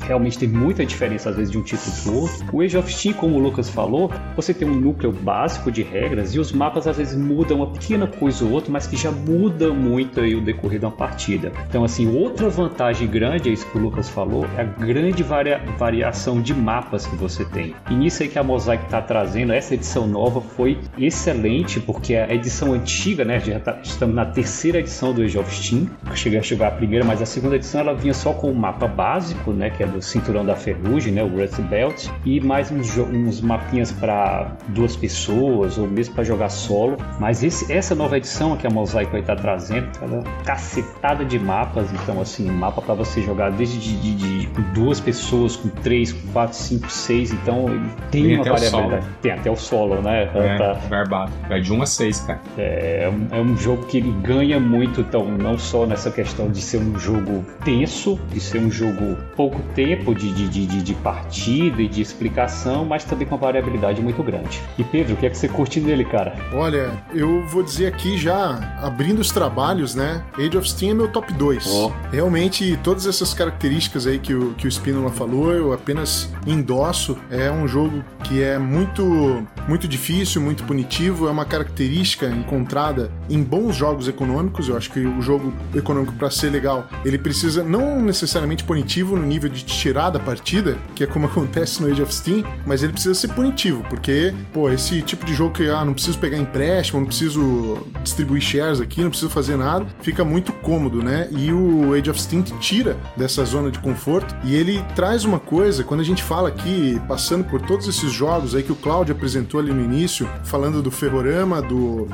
realmente 0.02 0.38
tem 0.38 0.48
muita 0.48 0.86
diferença 0.86 1.30
às 1.30 1.36
vezes 1.36 1.50
de 1.50 1.58
um 1.58 1.62
título 1.62 1.96
pro 2.02 2.14
outro. 2.20 2.46
O 2.52 2.62
Age 2.62 2.76
of 2.76 2.92
Steam, 2.92 3.14
como 3.14 3.36
o 3.36 3.38
Lucas 3.40 3.68
falou, 3.68 4.10
você 4.36 4.54
tem 4.54 4.68
um 4.68 4.80
núcleo 4.80 5.12
básico 5.12 5.72
de 5.72 5.82
regras 5.82 6.34
e 6.34 6.38
os 6.38 6.52
mapas 6.52 6.86
às 6.86 6.96
vezes 6.96 7.18
mudam 7.18 7.58
uma 7.58 7.66
pequena 7.66 8.06
coisa 8.06 8.44
ou 8.44 8.52
outra, 8.52 8.70
mas 8.70 8.86
que 8.86 8.96
já 8.96 9.10
muda 9.10 9.72
muito 9.72 10.20
aí 10.20 10.34
o 10.36 10.40
decorrer 10.40 10.78
de 10.78 10.86
uma 10.86 10.92
partida. 10.92 11.52
Então, 11.68 11.82
assim, 11.82 12.16
outra 12.16 12.48
vantagem 12.48 13.08
grande, 13.08 13.48
é 13.48 13.52
isso 13.52 13.66
que 13.66 13.76
o 13.76 13.80
Lucas 13.80 14.08
falou, 14.08 14.46
é 14.56 14.62
a 14.62 14.64
grande 14.64 15.22
varia 15.22 15.60
variação 15.76 16.40
de 16.40 16.54
mapas 16.54 17.06
que 17.06 17.16
você 17.16 17.44
tem. 17.44 17.74
E 17.90 17.94
nisso 17.94 18.22
aí 18.22 18.28
que 18.28 18.38
a 18.38 18.42
Mosaic 18.42 18.84
está 18.84 19.02
trazendo, 19.02 19.52
essa 19.52 19.74
edição 19.74 20.06
nova 20.06 20.40
foi 20.40 20.78
excelente, 20.96 21.80
porque 21.80 22.14
a 22.14 22.32
edição 22.32 22.72
antiga, 22.72 23.24
né, 23.24 23.40
já 23.40 23.58
tá, 23.58 23.80
estamos 23.82 24.14
na 24.14 24.26
terceira 24.26 24.78
edição 24.78 25.12
do 25.12 25.22
Age 25.22 25.38
of 25.38 25.52
Steam, 25.52 25.88
cheguei 26.14 26.38
a 26.38 26.42
chegar 26.42 26.68
a 26.68 26.72
primeira, 26.72 27.04
mas 27.04 27.20
a 27.20 27.26
segunda 27.26 27.56
edição 27.56 27.80
ela 27.80 27.94
vinha 27.94 28.14
só 28.14 28.32
com 28.32 28.50
o 28.50 28.59
mapa 28.60 28.86
básico, 28.86 29.52
né, 29.52 29.70
que 29.70 29.82
é 29.82 29.86
do 29.86 30.02
Cinturão 30.02 30.44
da 30.44 30.54
Ferrugem, 30.54 31.12
né, 31.12 31.22
o 31.22 31.28
Rust 31.28 31.58
Belt, 31.62 32.08
e 32.24 32.40
mais 32.40 32.70
uns, 32.70 32.96
uns 32.98 33.40
mapinhas 33.40 33.90
para 33.90 34.56
duas 34.68 34.94
pessoas, 34.94 35.78
ou 35.78 35.88
mesmo 35.88 36.14
para 36.14 36.24
jogar 36.24 36.50
solo. 36.50 36.96
Mas 37.18 37.42
esse, 37.42 37.72
essa 37.72 37.94
nova 37.94 38.18
edição 38.18 38.56
que 38.56 38.66
a 38.66 38.70
Mosaic 38.70 39.10
vai 39.10 39.20
estar 39.20 39.36
tá 39.36 39.42
trazendo, 39.42 39.88
ela 40.02 40.18
é 40.18 40.44
cacetada 40.44 41.24
de 41.24 41.38
mapas. 41.38 41.90
Então, 41.92 42.20
assim, 42.20 42.50
mapa 42.50 42.82
para 42.82 42.94
você 42.94 43.22
jogar 43.22 43.50
desde 43.50 43.78
de, 43.78 43.96
de, 43.96 44.14
de, 44.14 44.46
de, 44.46 44.62
duas 44.74 45.00
pessoas, 45.00 45.56
com 45.56 45.68
três, 45.68 46.12
com 46.12 46.28
quatro, 46.32 46.56
cinco, 46.56 46.90
seis. 46.90 47.32
Então, 47.32 47.66
tem, 48.10 48.24
tem 48.24 48.34
uma 48.36 48.44
variabilidade. 48.44 49.06
Tem 49.22 49.32
até 49.32 49.50
o 49.50 49.56
solo, 49.56 50.02
né? 50.02 50.24
É, 50.34 50.56
pra... 50.56 50.74
Barbado. 50.88 51.32
Vai 51.48 51.60
de 51.60 51.72
um 51.72 51.82
a 51.82 51.86
seis, 51.86 52.20
cara. 52.20 52.40
É, 52.58 53.04
é 53.04 53.08
um, 53.08 53.38
é 53.38 53.40
um 53.40 53.56
jogo 53.56 53.86
que 53.86 53.96
ele 53.96 54.12
ganha 54.22 54.60
muito, 54.60 55.00
então, 55.00 55.26
não 55.26 55.56
só 55.56 55.86
nessa 55.86 56.10
questão 56.10 56.50
de 56.50 56.60
ser 56.60 56.78
um 56.78 56.98
jogo 56.98 57.44
tenso, 57.64 58.18
de 58.32 58.40
ser 58.50 58.58
um 58.58 58.70
jogo 58.70 59.16
pouco 59.36 59.60
tempo 59.74 60.14
de, 60.14 60.32
de, 60.32 60.66
de, 60.66 60.82
de 60.82 60.94
partida 60.94 61.80
e 61.80 61.88
de 61.88 62.02
explicação, 62.02 62.84
mas 62.84 63.04
também 63.04 63.26
com 63.26 63.36
uma 63.36 63.40
variabilidade 63.40 64.02
muito 64.02 64.22
grande. 64.22 64.60
E 64.76 64.84
Pedro, 64.84 65.14
o 65.14 65.16
que 65.16 65.26
é 65.26 65.30
que 65.30 65.36
você 65.36 65.48
curte 65.48 65.80
dele, 65.80 66.04
cara? 66.04 66.34
Olha, 66.52 66.90
eu 67.14 67.46
vou 67.46 67.62
dizer 67.62 67.86
aqui 67.86 68.18
já, 68.18 68.78
abrindo 68.82 69.20
os 69.20 69.30
trabalhos, 69.30 69.94
né? 69.94 70.22
Age 70.36 70.56
of 70.58 70.68
Steam 70.68 70.90
é 70.90 70.94
meu 70.94 71.08
top 71.08 71.32
2. 71.32 71.66
Oh. 71.66 71.92
Realmente, 72.10 72.78
todas 72.82 73.06
essas 73.06 73.32
características 73.32 74.06
aí 74.06 74.18
que 74.18 74.34
o, 74.34 74.52
que 74.54 74.66
o 74.66 74.70
Spinola 74.70 75.10
falou, 75.10 75.52
eu 75.52 75.72
apenas 75.72 76.32
endosso. 76.46 77.16
É 77.30 77.50
um 77.50 77.68
jogo 77.68 78.02
que 78.24 78.42
é 78.42 78.58
muito, 78.58 79.46
muito 79.68 79.86
difícil, 79.86 80.42
muito 80.42 80.64
punitivo. 80.64 81.28
É 81.28 81.30
uma 81.30 81.44
característica 81.44 82.26
encontrada 82.26 83.10
em 83.28 83.42
bons 83.42 83.76
jogos 83.76 84.08
econômicos. 84.08 84.68
Eu 84.68 84.76
acho 84.76 84.90
que 84.90 85.00
o 85.00 85.22
jogo 85.22 85.52
econômico, 85.74 86.14
para 86.14 86.30
ser 86.30 86.50
legal, 86.50 86.88
ele 87.04 87.18
precisa 87.18 87.62
não 87.62 88.00
necessariamente 88.00 88.39
punitivo 88.64 89.16
no 89.16 89.24
nível 89.24 89.48
de 89.48 89.64
tirar 89.64 90.10
da 90.10 90.18
partida, 90.18 90.78
que 90.94 91.04
é 91.04 91.06
como 91.06 91.26
acontece 91.30 91.82
no 91.82 91.90
Age 91.90 92.02
of 92.02 92.14
Steam, 92.14 92.44
mas 92.66 92.82
ele 92.82 92.92
precisa 92.92 93.14
ser 93.14 93.28
punitivo, 93.28 93.84
porque, 93.88 94.34
pô, 94.52 94.70
esse 94.70 95.02
tipo 95.02 95.24
de 95.24 95.34
jogo 95.34 95.54
que 95.54 95.68
ah, 95.68 95.84
não 95.84 95.92
preciso 95.92 96.18
pegar 96.18 96.38
empréstimo, 96.38 97.00
não 97.00 97.06
preciso 97.06 97.86
distribuir 98.02 98.42
shares 98.42 98.80
aqui, 98.80 99.02
não 99.02 99.10
preciso 99.10 99.30
fazer 99.30 99.56
nada, 99.56 99.86
fica 100.00 100.24
muito 100.24 100.52
cômodo, 100.52 101.02
né? 101.02 101.28
E 101.30 101.52
o 101.52 101.94
Age 101.94 102.10
of 102.10 102.20
Steam 102.20 102.42
tira 102.42 102.96
dessa 103.16 103.44
zona 103.44 103.70
de 103.70 103.78
conforto 103.78 104.34
e 104.44 104.54
ele 104.54 104.82
traz 104.94 105.24
uma 105.24 105.38
coisa, 105.38 105.84
quando 105.84 106.00
a 106.00 106.04
gente 106.04 106.22
fala 106.22 106.48
aqui, 106.48 107.00
passando 107.08 107.44
por 107.44 107.60
todos 107.60 107.88
esses 107.88 108.12
jogos 108.12 108.54
aí 108.54 108.62
que 108.62 108.72
o 108.72 108.76
Claudio 108.76 109.14
apresentou 109.14 109.60
ali 109.60 109.72
no 109.72 109.82
início, 109.82 110.28
falando 110.44 110.82
do 110.82 110.90
Ferrorama, 110.90 111.60
do, 111.62 112.06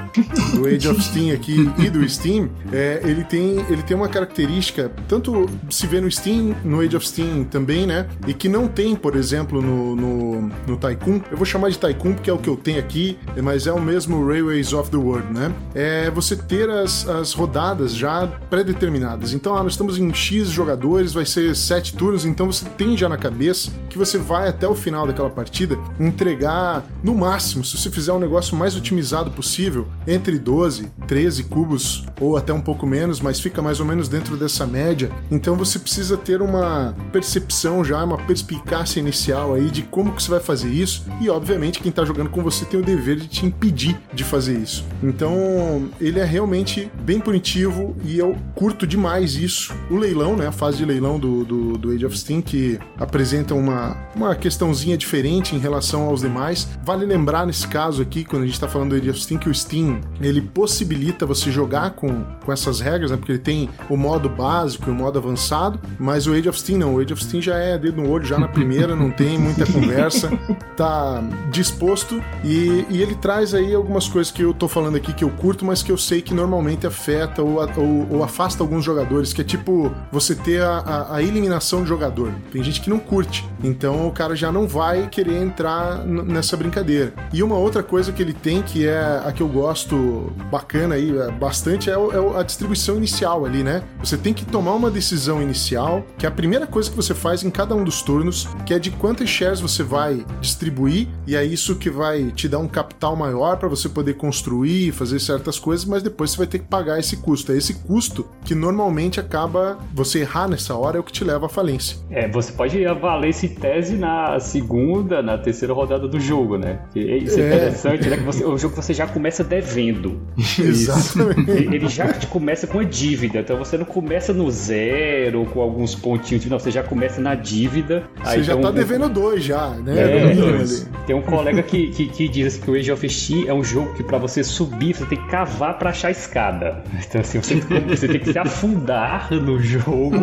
do 0.55 0.67
Age 0.67 0.89
of 0.89 1.03
Steam 1.03 1.35
aqui 1.35 1.71
e 1.79 1.91
do 1.91 2.07
Steam, 2.09 2.51
é, 2.73 3.01
ele, 3.05 3.25
tem, 3.25 3.59
ele 3.69 3.83
tem 3.83 3.97
uma 3.97 4.09
característica, 4.09 4.91
tanto 5.09 5.49
se 5.71 5.87
vê 5.87 6.01
no 6.01 6.06
Steam, 6.15 6.55
no 6.65 6.81
Age 6.81 6.97
of 6.97 7.07
Steam 7.07 7.45
também, 7.45 7.87
né? 7.87 8.07
E 8.27 8.35
que 8.35 8.49
não 8.49 8.69
tem, 8.69 8.95
por 8.95 9.17
exemplo, 9.17 9.63
no, 9.63 9.97
no, 9.97 10.51
no 10.67 10.77
Tycoon. 10.77 11.21
Eu 11.31 11.37
vou 11.37 11.47
chamar 11.47 11.71
de 11.71 11.79
Tycoon 11.79 12.15
porque 12.15 12.31
é 12.31 12.33
o 12.33 12.39
que 12.39 12.49
eu 12.49 12.57
tenho 12.57 12.79
aqui, 12.79 13.19
mas 13.43 13.67
é 13.67 13.73
o 13.73 13.81
mesmo 13.81 14.27
Railways 14.27 14.73
of 14.73 14.91
the 14.91 14.97
World, 14.97 15.33
né? 15.33 15.53
É 15.75 16.11
você 16.11 16.37
ter 16.37 16.69
as, 16.71 17.09
as 17.09 17.33
rodadas 17.33 17.95
já 17.95 18.27
pré-determinadas. 18.51 19.33
Então, 19.33 19.57
ah, 19.57 19.63
nós 19.63 19.73
estamos 19.73 19.99
em 19.99 20.13
X 20.13 20.49
jogadores, 20.49 21.13
vai 21.13 21.27
ser 21.27 21.55
sete 21.57 21.95
turnos, 21.95 22.25
então 22.25 22.51
você 22.51 22.65
tem 22.77 22.97
já 22.97 23.09
na 23.09 23.17
cabeça 23.17 23.71
que 23.89 23.99
você 23.99 24.19
vai 24.19 24.49
até 24.49 24.67
o 24.69 24.75
final 24.75 25.07
daquela 25.07 25.31
partida 25.31 25.79
entregar, 25.99 26.85
no 27.03 27.15
máximo, 27.15 27.65
se 27.65 27.77
você 27.77 27.91
fizer 27.91 28.13
um 28.13 28.19
negócio 28.19 28.57
mais 28.57 28.77
otimizado 28.77 29.31
possível, 29.31 29.87
entre 30.07 30.39
12, 30.39 30.91
13 31.07 31.45
cubos 31.45 32.05
ou 32.21 32.37
até 32.37 32.53
um 32.53 32.61
pouco 32.61 32.87
menos, 32.87 33.21
mas 33.21 33.41
fica 33.41 33.63
mais 33.63 33.81
ou 33.81 33.87
menos 33.87 34.09
dentro 34.09 34.37
dessa 34.37 34.67
média. 34.67 35.11
Então 35.31 35.57
você 35.57 35.79
precisa 35.79 35.96
ter 36.17 36.43
uma 36.43 36.95
percepção 37.13 37.85
já, 37.85 38.03
uma 38.05 38.19
perspicácia 38.19 39.01
inicial 39.01 39.55
aí 39.55 39.71
de 39.71 39.83
como 39.83 40.13
que 40.13 40.23
você 40.23 40.31
vai 40.31 40.41
fazer 40.41 40.69
isso 40.69 41.05
e 41.21 41.29
obviamente 41.31 41.81
quem 41.81 41.91
está 41.91 42.05
jogando 42.05 42.31
com 42.31 42.43
você 42.43 42.65
tem 42.65 42.81
o 42.81 42.83
dever 42.83 43.17
de 43.17 43.29
te 43.29 43.47
impedir 43.47 43.99
de 44.13 44.25
fazer 44.25 44.59
isso. 44.59 44.85
Então 45.03 45.89
ele 46.01 46.19
é 46.19 46.25
realmente 46.25 46.91
bem 47.03 47.21
punitivo 47.21 47.97
e 48.05 48.19
eu 48.19 48.37
curto 48.55 48.87
demais 48.87 49.37
isso. 49.37 49.75
O 49.91 49.97
leilão, 49.97 50.37
né, 50.37 50.47
a 50.47 50.53
fase 50.53 50.79
de 50.79 50.85
leilão 50.85 51.19
do, 51.19 51.45
do, 51.45 51.79
do 51.79 51.91
Age 51.91 52.07
of 52.07 52.19
Steam 52.19 52.43
que 52.43 52.79
apresenta 52.99 53.55
uma, 53.55 53.97
uma 54.15 54.35
questãozinha 54.35 54.97
diferente 54.97 55.55
em 55.55 55.59
relação 55.59 56.03
aos 56.03 56.21
demais. 56.21 56.69
Vale 56.85 57.05
lembrar 57.05 57.47
nesse 57.47 57.67
caso 57.67 58.03
aqui, 58.03 58.25
quando 58.25 58.43
a 58.43 58.47
gente 58.47 58.55
está 58.55 58.69
falando 58.69 58.91
do 58.91 58.97
Age 58.97 59.11
of 59.11 59.21
Steam, 59.21 59.39
que 59.39 59.49
o 59.49 59.55
Steam 59.55 60.01
ele 60.21 60.41
possibilita 60.41 61.25
você 61.27 61.51
jogar 61.51 61.91
com, 61.91 62.25
com 62.45 62.53
essas 62.53 62.81
regras, 62.81 63.11
né, 63.11 63.17
porque 63.17 63.33
ele 63.33 63.39
tem 63.39 63.71
o 63.89 63.97
modo 63.97 64.29
básico 64.29 64.89
e 64.89 64.93
o 64.93 64.95
modo 64.95 65.19
avançado, 65.19 65.79
mas 65.99 66.27
o 66.27 66.33
Age 66.33 66.49
of 66.49 66.59
Steam 66.59 66.79
não. 66.79 66.95
O 66.95 67.01
Age 67.01 67.13
of 67.13 67.25
Steam 67.25 67.43
já 67.43 67.57
é 67.57 67.79
dedo 67.79 68.03
no 68.03 68.11
olho, 68.11 68.25
já 68.25 68.39
na 68.39 68.49
primeira, 68.49 68.95
não 68.95 69.11
tem 69.11 69.39
muita 69.39 69.67
conversa, 69.71 70.31
tá 70.77 71.23
disposto 71.51 72.23
e, 72.45 72.87
e, 72.91 73.03
ele 73.03 73.15
traz 73.15 73.55
aí 73.55 73.75
algumas 73.75 74.09
coisas 74.09 74.33
que 74.33 74.43
eu 74.43 74.53
tô 74.53 74.69
falando 74.69 74.97
aqui 74.97 75.13
que 75.13 75.25
eu 75.25 75.31
curto, 75.31 75.65
mas 75.65 75.83
que 75.83 75.91
eu 75.91 75.99
sei 75.99 76.21
que 76.21 76.35
normalmente 76.35 76.87
afeta 76.87 77.43
ou, 77.43 77.59
ou, 77.61 78.07
ou 78.11 78.25
afasta 78.25 78.63
alguns 78.63 78.85
jogadores, 78.85 79.33
que 79.33 79.41
é 79.41 79.45
tipo 79.45 79.93
você 80.11 80.35
ter 80.35 80.63
a, 80.63 80.79
a, 80.79 81.17
a, 81.17 81.23
eliminação 81.23 81.83
de 81.83 81.89
jogador. 81.89 82.33
Tem 82.53 82.63
gente 82.63 82.81
que 82.81 82.91
não 82.91 82.99
curte, 82.99 83.49
então 83.63 84.07
o 84.07 84.13
cara 84.13 84.35
já 84.35 84.51
não 84.53 84.67
vai 84.67 85.09
querer 85.09 85.37
entrar 85.43 86.05
nessa 86.05 86.57
brincadeira. 86.57 87.13
E 87.33 87.43
uma 87.43 87.57
outra 87.57 87.83
coisa 87.83 88.13
que 88.13 88.23
ele 88.23 88.33
tem, 88.33 88.63
que 88.63 88.87
é 88.87 89.23
a 89.25 89.33
que 89.33 89.43
eu 89.43 89.49
gosto 89.49 90.33
bacana 90.51 90.95
aí, 90.95 91.17
é 91.17 91.31
bastante, 91.31 91.91
é, 91.91 91.95
é 91.95 92.39
a 92.39 92.43
distribuição 92.43 92.97
inicial 92.97 93.45
ali, 93.45 93.63
né? 93.63 93.83
Você 94.03 94.17
tem 94.17 94.33
que 94.33 94.45
tomar 94.45 94.75
uma 94.75 94.91
decisão 94.91 95.43
inicial, 95.77 96.05
que 96.19 96.27
é 96.27 96.29
a 96.29 96.33
primeira 96.33 96.67
coisa 96.67 96.91
que 96.91 96.97
você 96.97 97.15
faz 97.15 97.43
em 97.43 97.51
cada 97.51 97.75
um 97.75 97.85
dos 97.85 98.03
turnos, 98.03 98.49
que 98.65 98.73
é 98.73 98.79
de 98.79 98.91
quantas 98.91 99.29
shares 99.29 99.61
você 99.61 99.83
vai 99.83 100.25
distribuir, 100.41 101.09
e 101.27 101.37
é 101.37 101.45
isso 101.45 101.77
que 101.77 101.91
vai 101.91 102.31
te 102.33 102.49
dar 102.49 102.59
um 102.59 102.69
capital 102.69 103.15
maior 103.15 103.57
para 103.57 103.69
você 103.69 103.89
poder 103.89 104.15
construir, 104.15 104.93
fazer 104.93 105.21
certas 105.21 105.59
coisas, 105.59 105.85
mas 105.85 106.03
depois 106.03 106.31
você 106.31 106.39
vai 106.39 106.47
ter 106.47 106.59
que 106.61 106.67
pagar 106.67 106.99
esse 106.99 107.19
custo. 107.19 107.53
É 107.53 107.57
esse 107.57 107.75
custo 107.75 108.27
que 108.45 108.55
normalmente 108.55 109.21
acaba 109.21 109.79
você 109.93 110.21
errar 110.21 110.49
nessa 110.49 110.75
hora 110.75 110.97
é 110.97 111.01
o 111.01 111.03
que 111.03 111.13
te 111.13 111.25
leva 111.25 111.47
à 111.47 111.49
falência. 111.49 111.99
É, 112.11 112.29
você 112.29 112.53
pode 112.53 112.85
avaler 112.87 113.31
esse 113.31 113.49
tese 113.49 113.97
na 113.97 114.41
segunda, 114.41 115.23
na 115.23 115.37
terceira 115.37 115.75
rodada 115.75 116.09
do 116.09 116.19
jogo, 116.19 116.57
né? 116.57 116.81
Isso 116.95 117.39
é, 117.39 117.43
é 117.43 117.47
interessante, 117.47 118.09
né? 118.09 118.17
Que 118.17 118.23
você, 118.23 118.45
o 118.45 118.57
jogo 118.57 118.77
você 118.77 118.95
já 118.95 119.07
começa 119.07 119.45
devendo. 119.45 120.21
Exatamente. 120.59 121.51
Ele 121.51 121.89
já 121.89 122.13
te 122.13 122.27
começa 122.27 122.67
com 122.67 122.79
a 122.79 122.85
dívida, 122.85 123.41
então 123.41 123.59
você 123.59 123.77
não 123.77 123.85
começa 123.85 124.33
no 124.33 124.51
zero 124.51 125.45
com 125.47 125.66
alguns 125.67 125.95
pontinhos, 125.95 126.45
não, 126.47 126.59
você 126.59 126.71
já 126.71 126.83
começa 126.83 127.21
na 127.21 127.35
dívida. 127.35 128.05
Você 128.25 128.43
já 128.43 128.57
tá 128.57 128.71
devendo 128.71 129.09
dois 129.09 129.45
já, 129.45 129.71
né? 129.71 129.95
É, 129.97 131.07
tem 131.07 131.15
um 131.15 131.23
colega 131.23 131.63
que, 131.63 131.89
que, 131.89 132.09
que, 132.09 132.29
diz 132.29 132.47
assim, 132.47 132.61
que 132.63 132.71
o 132.71 132.75
Age 132.75 132.93
of 132.93 133.09
Steam 133.09 133.45
é 133.49 133.53
um 133.53 133.63
jogo 133.63 133.95
que 133.95 134.03
para 134.03 134.19
você 134.19 134.43
subir, 134.43 134.95
você 134.95 135.07
tem 135.07 135.19
que 135.19 135.29
cavar 135.29 135.79
para 135.79 135.91
achar 135.91 136.09
a 136.09 136.11
escada. 136.11 136.83
Então 137.07 137.21
assim, 137.21 137.41
você, 137.41 137.57
você 137.89 138.09
tem 138.09 138.21
que 138.21 138.33
se 138.33 138.39
afundar 138.39 139.33
no 139.33 139.59
jogo. 139.61 140.17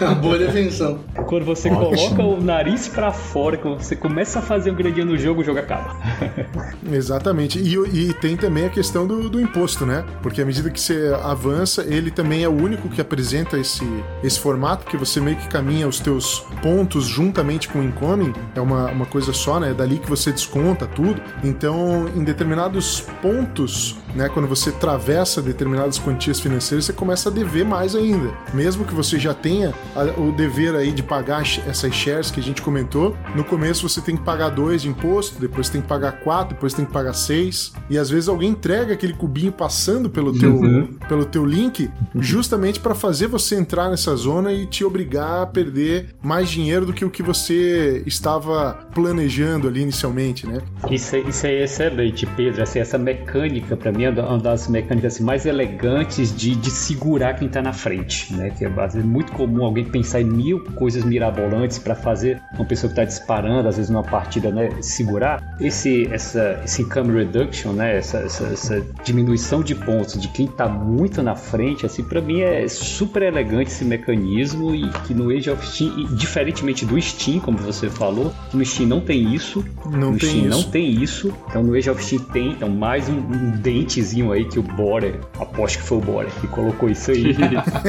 A 0.00 0.14
boa 0.14 0.38
definição. 0.38 1.00
Quando 1.26 1.44
você 1.44 1.68
Ótimo. 1.68 2.16
coloca 2.16 2.22
o 2.22 2.40
nariz 2.42 2.88
para 2.88 3.12
fora, 3.12 3.56
quando 3.56 3.82
você 3.82 3.96
começa 3.96 4.38
a 4.38 4.42
fazer 4.42 4.70
o 4.70 4.74
gradinho 4.74 5.06
no 5.06 5.18
jogo, 5.18 5.40
o 5.40 5.44
jogo 5.44 5.58
acaba. 5.58 5.96
Exatamente. 6.90 7.58
E, 7.58 7.74
e 7.74 8.14
tem 8.14 8.36
também 8.36 8.66
a 8.66 8.70
questão 8.70 9.06
do, 9.06 9.28
do 9.28 9.40
imposto, 9.40 9.86
né? 9.86 10.04
Porque 10.22 10.42
à 10.42 10.44
medida 10.44 10.70
que 10.70 10.80
você 10.80 11.12
avança, 11.22 11.84
ele 11.88 12.10
também 12.10 12.44
é 12.44 12.48
o 12.48 12.52
único 12.52 12.88
que 12.88 13.00
apresenta 13.00 13.58
esse, 13.58 13.84
esse 14.22 14.38
formato, 14.38 14.86
que 14.86 14.96
você 14.96 15.20
meio 15.20 15.36
que 15.36 15.48
caminha 15.48 15.86
os 15.88 16.00
teus 16.00 16.40
pontos 16.62 17.04
juntamente 17.04 17.68
com 17.68 17.80
o 17.80 17.82
incoming. 17.82 18.32
É 18.54 18.60
uma, 18.60 18.90
uma 18.90 19.06
coisa 19.06 19.32
só, 19.32 19.58
né? 19.60 19.70
É 19.70 19.74
dali 19.74 19.98
que 19.98 20.08
você 20.08 20.32
desconta 20.32 20.86
tudo. 20.86 21.20
Então, 21.42 22.08
em 22.14 22.24
determinados 22.24 23.00
pontos, 23.22 23.96
né? 24.14 24.28
Quando 24.28 24.48
você 24.48 24.70
atravessa 24.70 25.42
determinadas 25.42 25.98
quantias 25.98 26.40
financeiras, 26.40 26.84
você 26.84 26.92
começa 26.92 27.28
a 27.28 27.32
dever 27.32 27.64
mais 27.64 27.94
ainda. 27.94 28.32
Mesmo 28.52 28.84
que 28.84 28.94
você 28.94 29.18
já 29.18 29.34
tenha 29.34 29.74
o 30.16 30.32
dever 30.32 30.74
aí 30.74 30.92
de 30.92 31.02
pagar 31.02 31.42
essas 31.66 31.94
shares 31.94 32.30
que 32.30 32.40
a 32.40 32.42
gente 32.42 32.62
comentou, 32.62 33.16
no 33.34 33.44
começo 33.44 33.88
você 33.88 34.00
tem 34.00 34.16
que 34.16 34.22
pagar 34.22 34.50
dois 34.50 34.82
de 34.82 34.88
imposto, 34.88 35.40
depois 35.40 35.68
tem 35.68 35.80
que 35.80 35.88
pagar 35.88 36.20
quatro, 36.20 36.54
depois 36.54 36.74
tem 36.74 36.84
que 36.84 36.92
pagar 36.92 37.12
seis. 37.12 37.72
E 37.88 37.98
às 37.98 38.10
vezes 38.10 38.28
alguém 38.28 38.50
entrega 38.50 38.94
aquele 38.94 39.12
cubinho 39.12 39.52
passando 39.52 40.10
pelo 40.10 40.36
teu, 40.36 40.54
uhum. 40.54 40.86
pelo 41.08 41.24
teu 41.24 41.44
link, 41.44 41.90
justamente 42.16 42.80
para 42.80 42.94
fazer 42.94 43.26
você 43.26 43.56
entrar 43.56 43.90
nessa 43.90 44.14
zona 44.16 44.52
e 44.52 44.66
te 44.66 44.84
obrigar 44.84 45.42
a 45.42 45.46
perder 45.46 46.14
mais 46.22 46.48
dinheiro 46.48 46.86
do 46.86 46.92
que 46.92 47.04
o 47.04 47.10
que 47.10 47.22
você 47.22 48.02
estava 48.06 48.88
planejando 48.94 49.68
ali 49.68 49.82
inicialmente, 49.82 50.46
né? 50.46 50.60
Isso, 50.90 51.16
isso 51.16 51.46
é 51.46 51.62
excelente, 51.64 52.26
Pedro. 52.26 52.62
Assim, 52.62 52.78
essa 52.78 52.98
mecânica, 52.98 53.76
para 53.76 53.92
mim, 53.92 53.99
é 54.04 54.10
uma 54.10 54.38
das 54.38 54.68
mecânicas 54.68 55.14
assim, 55.14 55.24
mais 55.24 55.46
elegantes 55.46 56.34
de, 56.34 56.54
de 56.54 56.70
segurar 56.70 57.34
quem 57.34 57.48
tá 57.48 57.62
na 57.62 57.72
frente, 57.72 58.32
né? 58.34 58.50
Que 58.50 58.64
é, 58.64 58.68
às 58.68 58.94
vezes, 58.94 59.08
muito 59.08 59.32
comum 59.32 59.64
alguém 59.64 59.84
pensar 59.84 60.20
em 60.20 60.24
mil 60.24 60.60
coisas 60.74 61.04
mirabolantes 61.04 61.78
para 61.78 61.94
fazer 61.94 62.40
uma 62.54 62.64
pessoa 62.64 62.92
que 62.92 63.00
está 63.00 63.04
disparando, 63.04 63.68
às 63.68 63.76
vezes 63.76 63.90
numa 63.90 64.02
partida, 64.02 64.50
né, 64.50 64.70
segurar. 64.80 65.42
Esse, 65.60 66.08
essa, 66.12 66.60
esse 66.64 66.82
income 66.82 67.12
reduction, 67.12 67.72
né, 67.72 67.98
essa, 67.98 68.18
essa, 68.18 68.44
essa 68.44 68.86
diminuição 69.04 69.62
de 69.62 69.74
pontos 69.74 70.20
de 70.20 70.28
quem 70.28 70.46
está 70.46 70.68
muito 70.68 71.22
na 71.22 71.34
frente, 71.34 71.86
assim, 71.86 72.02
para 72.02 72.20
mim 72.20 72.40
é 72.40 72.66
super 72.68 73.22
elegante 73.22 73.70
esse 73.70 73.84
mecanismo 73.84 74.74
e 74.74 74.88
que 75.06 75.14
no 75.14 75.30
Age 75.30 75.50
of 75.50 75.66
Steam, 75.66 75.98
e, 75.98 76.04
diferentemente 76.14 76.84
do 76.84 77.00
Steam, 77.00 77.40
como 77.40 77.58
você 77.58 77.88
falou, 77.88 78.32
no 78.52 78.64
Steam 78.64 78.88
não 78.88 79.00
tem 79.00 79.34
isso, 79.34 79.64
não 79.84 80.12
no 80.12 80.18
tem 80.18 80.28
Steam 80.28 80.46
isso. 80.46 80.48
não 80.48 80.70
tem 80.70 81.02
isso, 81.02 81.32
então 81.48 81.62
no 81.62 81.74
Age 81.74 81.90
of 81.90 82.04
Steam 82.04 82.22
tem, 82.24 82.52
então 82.52 82.68
mais 82.68 83.08
um, 83.08 83.18
um 83.18 83.50
dentezinho 83.90 84.32
aí 84.32 84.44
que 84.44 84.58
o 84.58 84.62
Borer, 84.62 85.18
aposto 85.38 85.78
que 85.78 85.84
foi 85.84 85.98
o 85.98 86.00
Borer 86.00 86.30
que 86.40 86.46
colocou 86.46 86.88
isso 86.88 87.10
aí, 87.10 87.34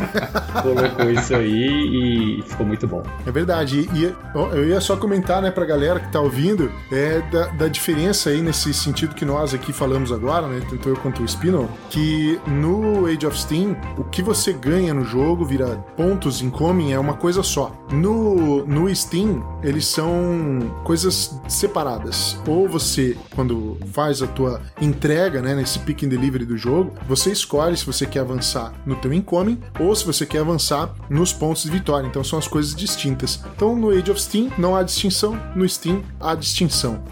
colocou 0.61 1.11
isso 1.11 1.35
aí 1.35 2.39
e 2.39 2.43
ficou 2.43 2.65
muito 2.65 2.87
bom. 2.87 3.03
É 3.25 3.31
verdade, 3.31 3.87
e 3.93 4.13
eu 4.53 4.67
ia 4.67 4.81
só 4.81 4.97
comentar, 4.97 5.41
né, 5.41 5.51
pra 5.51 5.65
galera 5.65 5.99
que 5.99 6.11
tá 6.11 6.19
ouvindo, 6.19 6.71
é 6.91 7.21
da, 7.31 7.47
da 7.47 7.67
diferença 7.67 8.31
aí 8.31 8.41
nesse 8.41 8.73
sentido 8.73 9.13
que 9.13 9.23
nós 9.23 9.53
aqui 9.53 9.71
falamos 9.71 10.11
agora, 10.11 10.47
né, 10.47 10.61
tanto 10.67 10.89
eu 10.89 10.95
quanto 10.95 11.21
o 11.21 11.27
Spinel, 11.27 11.69
que 11.89 12.39
no 12.47 13.05
Age 13.05 13.27
of 13.27 13.39
Steam, 13.39 13.77
o 13.97 14.03
que 14.03 14.23
você 14.23 14.51
ganha 14.53 14.93
no 14.93 15.05
jogo 15.05 15.45
vira 15.45 15.77
pontos 15.95 16.41
incoming 16.41 16.91
é 16.91 16.99
uma 16.99 17.13
coisa 17.13 17.43
só. 17.43 17.75
No, 17.91 18.65
no 18.65 18.93
Steam, 18.95 19.43
eles 19.61 19.85
são 19.85 20.81
coisas 20.83 21.39
separadas. 21.47 22.39
Ou 22.47 22.67
você, 22.67 23.17
quando 23.35 23.77
faz 23.91 24.21
a 24.21 24.27
tua 24.27 24.61
entrega, 24.79 25.41
né, 25.41 25.53
nesse 25.53 25.79
pick 25.91 26.03
and 26.03 26.09
delivery 26.09 26.45
do 26.45 26.57
jogo, 26.57 26.93
você 27.07 27.31
escolhe 27.31 27.75
se 27.75 27.85
você 27.85 28.05
quer 28.05 28.19
avançar 28.21 28.73
no 28.85 28.95
teu 28.95 29.13
incoming 29.13 29.59
ou 29.79 29.93
se 29.93 30.05
você 30.05 30.25
quer 30.25 30.39
avançar 30.39 30.93
nos 31.09 31.33
pontos 31.33 31.63
de 31.63 31.69
vitória. 31.69 32.07
Então 32.07 32.23
são 32.23 32.39
as 32.39 32.47
coisas 32.47 32.73
distintas. 32.73 33.43
Então 33.55 33.75
no 33.75 33.89
Age 33.89 34.09
of 34.09 34.21
Steam 34.21 34.49
não 34.57 34.75
há 34.75 34.83
distinção, 34.83 35.37
no 35.53 35.67
Steam 35.67 36.01
há 36.19 36.33
distinção. 36.33 37.03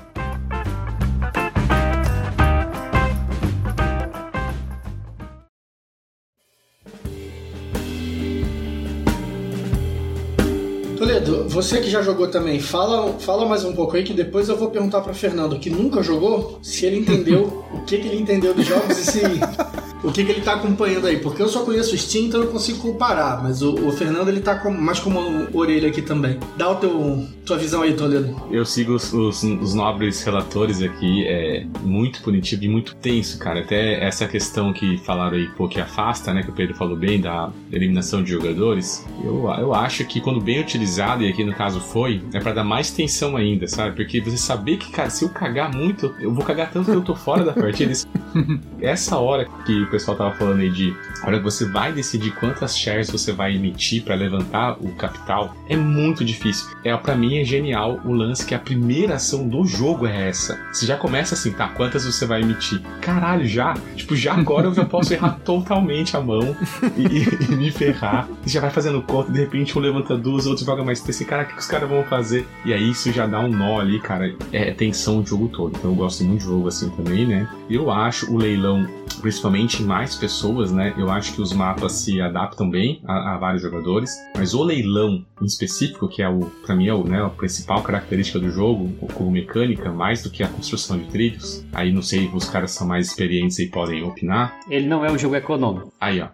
Você 11.61 11.81
que 11.81 11.89
já 11.89 12.01
jogou 12.01 12.29
também, 12.29 12.57
fala, 12.57 13.11
fala 13.19 13.45
mais 13.45 13.65
um 13.65 13.73
pouco 13.73 13.97
aí 13.97 14.03
que 14.03 14.13
depois 14.13 14.47
eu 14.47 14.55
vou 14.55 14.69
perguntar 14.69 15.01
para 15.01 15.13
Fernando, 15.13 15.59
que 15.59 15.69
nunca 15.69 16.01
jogou, 16.01 16.57
se 16.63 16.85
ele 16.85 16.99
entendeu 16.99 17.65
o 17.73 17.81
que, 17.81 17.97
que 17.97 18.07
ele 18.07 18.21
entendeu 18.21 18.53
dos 18.53 18.65
jogos 18.65 18.97
e 18.97 19.11
se 19.11 19.21
o 20.01 20.09
que, 20.09 20.23
que 20.23 20.31
ele 20.31 20.41
tá 20.41 20.53
acompanhando 20.53 21.07
aí, 21.07 21.17
porque 21.17 21.41
eu 21.41 21.49
só 21.49 21.65
conheço 21.65 21.93
o 21.93 21.97
Steam, 21.97 22.25
então 22.25 22.39
eu 22.39 22.45
não 22.45 22.53
consigo 22.53 22.79
comparar, 22.79 23.43
mas 23.43 23.61
o, 23.61 23.73
o 23.75 23.91
Fernando 23.91 24.29
ele 24.29 24.39
tá 24.39 24.55
com, 24.55 24.71
mais 24.71 24.99
como 24.99 25.19
orelha 25.53 25.89
aqui 25.89 26.01
também. 26.01 26.39
Dá 26.55 26.69
o 26.69 26.75
teu 26.75 27.27
tua 27.49 27.57
visão 27.57 27.81
aí, 27.81 27.95
Toledo. 27.95 28.39
Eu 28.51 28.63
sigo 28.63 28.93
os, 28.93 29.11
os, 29.11 29.41
os 29.41 29.73
nobres 29.73 30.21
relatores 30.21 30.83
aqui, 30.83 31.25
é 31.25 31.65
muito 31.81 32.21
punitivo 32.21 32.63
e 32.63 32.69
muito 32.69 32.95
tenso, 32.95 33.39
cara. 33.39 33.61
Até 33.61 34.03
essa 34.05 34.27
questão 34.27 34.71
que 34.71 34.99
falaram 34.99 35.35
aí, 35.35 35.47
pô, 35.57 35.67
que 35.67 35.81
afasta, 35.81 36.31
né, 36.31 36.43
que 36.43 36.51
o 36.51 36.53
Pedro 36.53 36.75
falou 36.75 36.95
bem, 36.95 37.19
da 37.19 37.51
eliminação 37.71 38.21
de 38.21 38.31
jogadores, 38.31 39.03
eu, 39.23 39.49
eu 39.57 39.73
acho 39.73 40.05
que 40.05 40.21
quando 40.21 40.39
bem 40.39 40.59
utilizado, 40.59 41.23
e 41.23 41.29
aqui 41.29 41.43
no 41.43 41.53
caso 41.53 41.79
foi, 41.79 42.21
é 42.33 42.39
para 42.39 42.53
dar 42.53 42.63
mais 42.63 42.91
tensão 42.91 43.35
ainda, 43.35 43.67
sabe? 43.67 43.95
Porque 43.95 44.21
você 44.21 44.37
saber 44.37 44.77
que, 44.77 44.91
cara, 44.91 45.09
se 45.09 45.25
eu 45.25 45.29
cagar 45.29 45.75
muito, 45.75 46.13
eu 46.19 46.31
vou 46.31 46.45
cagar 46.45 46.69
tanto 46.69 46.91
que 46.91 46.97
eu 46.97 47.01
tô 47.01 47.15
fora 47.15 47.43
da 47.43 47.53
partida. 47.53 47.93
Essa 48.79 49.17
hora 49.17 49.47
que 49.65 49.81
o 49.81 49.89
pessoal 49.89 50.15
tava 50.15 50.35
falando 50.35 50.59
aí 50.59 50.69
de 50.69 50.95
a 51.21 51.27
hora 51.27 51.37
que 51.37 51.43
você 51.43 51.65
vai 51.65 51.91
decidir 51.91 52.31
quantas 52.31 52.77
shares 52.77 53.09
você 53.09 53.31
vai 53.31 53.55
emitir 53.55 54.03
para 54.03 54.15
levantar 54.15 54.77
o 54.79 54.89
capital, 54.95 55.55
é 55.67 55.75
muito 55.75 56.23
difícil. 56.23 56.69
É 56.83 56.95
para 56.97 57.15
mim 57.15 57.39
é 57.39 57.43
genial 57.43 57.99
o 58.05 58.13
lance 58.13 58.45
que 58.45 58.53
a 58.53 58.59
primeira 58.59 59.15
ação 59.15 59.47
do 59.47 59.65
jogo 59.65 60.05
é 60.05 60.29
essa. 60.29 60.59
Você 60.71 60.85
já 60.85 60.97
começa 60.97 61.35
assim, 61.35 61.51
tá? 61.51 61.67
Quantas 61.69 62.05
você 62.05 62.25
vai 62.25 62.41
emitir? 62.41 62.81
Caralho, 63.01 63.47
já? 63.47 63.73
Tipo, 63.95 64.15
já 64.15 64.33
agora 64.33 64.67
eu 64.67 64.73
já 64.73 64.85
posso 64.85 65.13
errar 65.13 65.39
totalmente 65.43 66.15
a 66.15 66.21
mão 66.21 66.55
e, 66.97 67.51
e, 67.51 67.55
me 67.55 67.71
ferrar. 67.71 68.27
E 68.45 68.49
já 68.49 68.61
vai 68.61 68.69
fazendo 68.69 69.01
conta, 69.01 69.31
de 69.31 69.39
repente 69.39 69.77
um 69.77 69.81
levanta 69.81 70.17
duas, 70.17 70.45
outro 70.45 70.65
joga 70.65 70.83
mais 70.83 71.01
três. 71.01 71.19
Cara, 71.19 71.43
o 71.43 71.45
que 71.47 71.57
os 71.57 71.65
caras 71.65 71.89
vão 71.89 72.03
fazer? 72.03 72.47
E 72.65 72.73
aí 72.73 72.89
isso 72.89 73.11
já 73.11 73.25
dá 73.25 73.39
um 73.39 73.49
nó 73.49 73.79
ali, 73.79 73.99
cara. 73.99 74.33
É 74.51 74.71
tensão 74.71 75.19
o 75.19 75.25
jogo 75.25 75.47
todo. 75.47 75.75
Então 75.77 75.91
eu 75.91 75.95
gosto 75.95 76.23
muito 76.23 76.39
de 76.39 76.45
jogo 76.45 76.67
assim 76.67 76.89
também, 76.89 77.25
né? 77.25 77.47
Eu 77.69 77.91
acho 77.91 78.31
o 78.33 78.37
leilão, 78.37 78.87
principalmente 79.21 79.83
mais 79.83 80.15
pessoas, 80.15 80.71
né? 80.71 80.93
Eu 80.97 81.08
acho 81.11 81.33
que 81.33 81.41
os 81.41 81.53
mapas 81.53 81.93
se 81.93 82.21
adaptam 82.21 82.69
bem 82.69 83.01
a, 83.05 83.35
a 83.35 83.37
vários 83.37 83.61
jogadores, 83.61 84.11
mas 84.35 84.53
o 84.53 84.63
leilão 84.63 85.25
em 85.41 85.45
específico, 85.45 86.07
que 86.07 86.21
é 86.21 86.29
o, 86.29 86.41
para 86.65 86.75
mim 86.75 86.87
é 86.87 86.93
o, 86.93 87.03
né, 87.03 87.23
a 87.23 87.29
principal 87.29 87.81
característica 87.81 88.39
do 88.39 88.49
jogo, 88.49 88.89
como 89.13 89.31
mecânica, 89.31 89.91
mais 89.91 90.21
do 90.21 90.29
que 90.29 90.43
a 90.43 90.47
construção 90.47 90.97
de 90.97 91.05
trilhos. 91.05 91.65
Aí 91.73 91.91
não 91.91 92.01
sei, 92.01 92.29
os 92.33 92.49
caras 92.49 92.71
são 92.71 92.87
mais 92.87 93.07
experientes 93.07 93.59
e 93.59 93.67
podem 93.67 94.03
opinar. 94.03 94.59
Ele 94.69 94.87
não 94.87 95.05
é 95.05 95.11
um 95.11 95.17
jogo 95.17 95.35
econômico. 95.35 95.93
Aí, 95.99 96.21
ó. 96.21 96.27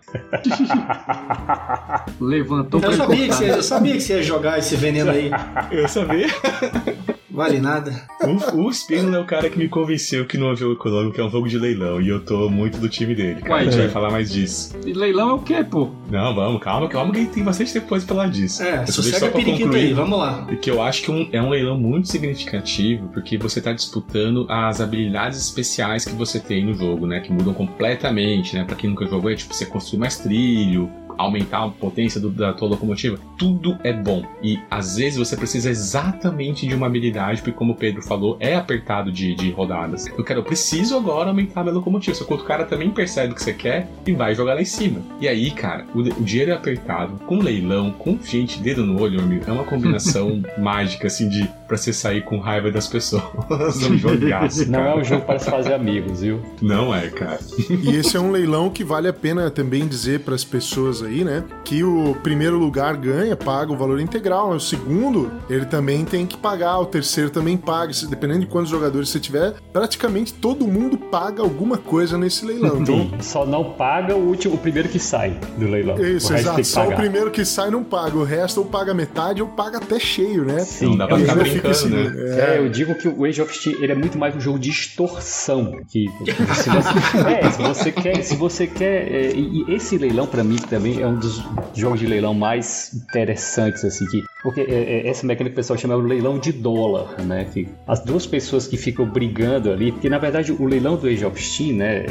Levantou 2.20 2.82
eu 2.82 2.94
sabia, 2.94 3.28
que 3.28 3.34
você, 3.34 3.50
eu 3.52 3.64
sabia 3.64 3.94
que 3.94 4.02
você 4.02 4.14
ia 4.16 4.24
jogar 4.24 4.60
esse 4.60 4.76
veneno 4.76 5.12
aí. 5.12 5.30
Eu 5.72 5.88
sabia. 5.88 6.28
Vale 7.36 7.60
nada. 7.60 7.94
O, 8.24 8.68
o 8.68 8.74
Spino 8.74 9.14
é 9.14 9.20
o 9.20 9.26
cara 9.26 9.50
que 9.50 9.58
me 9.58 9.68
convenceu 9.68 10.26
que 10.26 10.38
não 10.38 10.48
é 10.48 10.54
um 10.54 10.56
jogo 10.56 10.74
econômico, 10.74 11.20
é 11.20 11.24
um 11.24 11.30
jogo 11.30 11.50
de 11.50 11.58
leilão. 11.58 12.02
E 12.02 12.08
eu 12.08 12.24
tô 12.24 12.50
muito 12.50 12.78
do 12.78 12.88
time 12.88 13.14
dele, 13.14 13.42
cara. 13.42 13.56
Ué, 13.56 13.60
a 13.60 13.64
gente 13.66 13.76
é. 13.76 13.82
vai 13.82 13.90
falar 13.90 14.10
mais 14.10 14.32
disso. 14.32 14.74
E 14.86 14.94
leilão 14.94 15.32
é 15.32 15.34
o 15.34 15.40
quê, 15.40 15.64
pô? 15.64 15.90
Não, 16.10 16.34
vamos, 16.34 16.64
calma, 16.64 16.88
calma, 16.88 17.14
que 17.14 17.26
tem 17.26 17.44
bastante 17.44 17.74
tempo 17.74 17.88
pra 17.88 18.00
falar 18.00 18.28
disso. 18.28 18.64
É, 18.64 18.86
sossega 18.86 19.30
periquito 19.32 19.76
aí, 19.76 19.92
vamos 19.92 20.18
lá. 20.18 20.46
Que 20.62 20.72
eu 20.72 20.82
acho 20.82 21.04
que 21.04 21.12
um, 21.12 21.28
é 21.34 21.42
um 21.42 21.50
leilão 21.50 21.78
muito 21.78 22.08
significativo, 22.08 23.10
porque 23.10 23.38
você 23.38 23.60
tá 23.60 23.74
disputando 23.74 24.48
as 24.50 24.80
habilidades 24.80 25.38
especiais 25.40 26.06
que 26.06 26.14
você 26.14 26.40
tem 26.40 26.66
no 26.66 26.74
jogo, 26.74 27.06
né? 27.06 27.20
Que 27.20 27.34
mudam 27.34 27.54
completamente, 27.54 28.56
né? 28.56 28.64
Pra 28.64 28.76
quem 28.76 28.90
nunca 28.90 29.06
jogou, 29.06 29.30
é 29.30 29.36
tipo 29.36 29.54
você 29.54 29.66
construir 29.66 30.00
mais 30.00 30.18
trilho, 30.18 30.90
aumentar 31.18 31.66
a 31.66 31.70
potência 31.70 32.20
do, 32.20 32.30
da 32.30 32.54
tua 32.54 32.70
locomotiva, 32.70 33.18
tudo 33.38 33.78
é 33.84 33.94
bom. 33.94 34.24
E 34.42 34.60
às 34.70 34.98
vezes 34.98 35.18
você 35.18 35.36
precisa 35.36 35.70
exatamente 35.70 36.68
de 36.68 36.76
uma 36.76 36.88
habilidade, 36.88 37.42
porque 37.42 37.58
como 37.58 37.74
o 37.74 37.76
Pedro 37.76 38.02
falou, 38.02 38.38
é 38.40 38.56
apertado 38.56 39.12
de, 39.12 39.36
de 39.36 39.52
rodadas. 39.52 40.08
Eu 40.08 40.24
quero, 40.24 40.40
eu 40.40 40.44
preciso 40.44 40.96
agora 40.96 41.30
aumentar 41.30 41.62
a 41.62 41.64
minha 41.64 41.76
locomotiva. 41.76 42.16
Só 42.16 42.26
que 42.26 42.34
o 42.34 42.38
cara 42.44 42.66
também 42.66 42.92
percebe 42.92 43.34
o 43.34 43.36
que 43.36 43.44
você 43.44 43.54
quer 43.54 43.88
e 44.06 44.14
vai 44.14 44.36
jogar 44.36 44.54
lá 44.54 44.62
em 44.62 44.66
cima. 44.66 45.02
E 45.20 45.28
aí, 45.28 45.52
cara, 45.52 45.86
o, 45.94 46.00
o 46.00 46.24
dinheiro 46.24 46.52
é 46.52 46.56
apertado, 46.56 47.18
com 47.26 47.40
leilão, 47.40 47.92
com 47.92 48.18
gente, 48.24 48.60
dedo 48.60 48.86
no 48.86 49.02
olho, 49.02 49.20
amigo, 49.20 49.44
é 49.48 49.52
uma 49.52 49.64
combinação 49.64 50.42
mágica, 50.58 51.08
assim, 51.08 51.30
de 51.30 51.48
pra 51.68 51.78
você 51.78 51.92
sair 51.92 52.24
com 52.24 52.40
raiva 52.40 52.72
das 52.72 52.88
pessoas. 52.88 53.24
Não 53.82 53.98
jogaço, 53.98 54.70
Não 54.70 54.80
é 54.82 54.96
um 54.96 55.04
jogo 55.04 55.26
para 55.26 55.40
se 55.40 55.50
fazer 55.50 55.74
amigos, 55.74 56.22
viu? 56.22 56.42
Não 56.62 56.94
é, 56.94 57.08
cara. 57.10 57.40
E 57.70 57.96
esse 57.96 58.16
é 58.18 58.20
um 58.20 58.32
leilão 58.32 58.70
que 58.70 58.84
vale 58.84 59.08
a 59.08 59.14
pena 59.14 59.50
também 59.50 59.88
dizer 59.88 60.22
para 60.22 60.36
as 60.36 60.44
pessoas 60.44 61.02
aí, 61.02 61.24
né? 61.24 61.44
Que 61.64 61.84
o 61.84 62.16
primeiro 62.22 62.58
lugar 62.58 62.96
ganha, 62.98 63.36
paga 63.36 63.72
o 63.72 63.78
valor 63.78 64.00
integral. 64.00 64.50
O 64.52 64.60
segundo, 64.60 65.32
ele 65.50 65.66
também 65.66 66.06
tem 66.06 66.26
que 66.26 66.38
pagar. 66.38 66.80
O 66.80 66.86
terceiro 66.86 67.30
também 67.30 67.58
paga. 67.58 67.92
Dependendo 68.10 68.42
de 68.42 68.48
quantos 68.48 68.70
jogadores 68.70 69.10
você 69.10 69.20
tiver, 69.20 69.54
praticamente 69.72 70.34
todo 70.34 70.68
mundo 70.68 70.98
paga 70.98 71.42
alguma 71.42 71.78
coisa 71.78 72.18
nesse 72.18 72.46
leilão. 72.46 72.82
Então, 72.82 73.12
só 73.22 73.46
não 73.46 73.72
paga 73.74 74.16
o 74.16 74.28
último, 74.28 74.56
o 74.56 74.58
primeiro 74.58 74.90
que 74.90 75.00
sai 75.00 75.38
do 75.58 75.68
leilão. 75.68 75.96
Isso, 75.98 76.34
o 76.34 76.36
exato. 76.36 76.64
Só 76.64 76.88
o 76.88 76.96
primeiro 76.96 77.32
que 77.32 77.46
sai 77.46 77.70
não 77.70 77.84
paga. 77.84 78.18
O 78.18 78.24
resto 78.24 78.60
ou 78.60 78.66
paga 78.66 78.94
metade 78.94 79.42
ou 79.42 79.48
paga 79.48 79.78
até 79.78 80.00
cheio, 80.00 80.44
né? 80.44 80.60
Sim, 80.60 80.90
não 80.90 80.98
dá 80.98 81.08
pra 81.08 81.18
ficar 81.18 81.36
assim, 81.64 81.90
né? 81.90 82.14
É. 82.38 82.56
é. 82.56 82.60
eu 82.60 82.70
digo 82.70 82.96
que 82.96 83.08
o 83.08 83.26
Age 83.26 83.42
of 83.42 83.56
Steam 83.56 83.82
ele 83.82 83.92
é 83.92 83.96
muito 83.96 84.18
mais 84.18 84.36
um 84.36 84.40
jogo 84.40 84.60
de 84.60 84.70
extorsão. 84.70 85.80
Que, 85.90 86.08
se 86.56 86.70
você, 86.70 87.18
é, 87.28 87.52
se 87.52 87.62
você 87.62 87.92
quer, 87.92 88.24
se 88.24 88.36
você 88.36 88.68
quer, 88.68 89.12
é, 89.12 89.32
e, 89.32 89.64
e 89.68 89.74
esse 89.74 89.98
leilão 89.98 90.28
para 90.28 90.44
mim 90.44 90.58
também 90.58 91.02
é 91.02 91.08
um 91.08 91.18
dos 91.18 91.42
jogos 91.74 92.00
de 92.00 92.08
leilão 92.08 92.34
mais 92.34 92.94
interessantes, 92.94 93.84
assim, 93.84 94.06
que, 94.08 94.24
porque 94.46 94.62
é, 94.62 94.66
é, 94.66 95.08
essa 95.08 95.26
mecânica 95.26 95.50
que 95.50 95.54
o 95.54 95.64
pessoal 95.64 95.80
chama 95.80 96.00
de 96.00 96.08
leilão 96.08 96.38
de 96.38 96.52
dólar, 96.52 97.20
né? 97.24 97.48
Que 97.52 97.68
as 97.88 98.00
duas 98.06 98.28
pessoas 98.28 98.68
que 98.68 98.78
ficam 98.78 99.04
brigando 99.04 99.72
ali, 99.72 99.92
porque 99.92 100.08
na 100.08 100.20
verdade 100.20 100.52
o 100.52 100.66
leilão 100.66 100.96
do 100.96 101.08
Age 101.08 101.26
of 101.26 101.42
Steam, 101.42 101.78
né, 101.78 102.04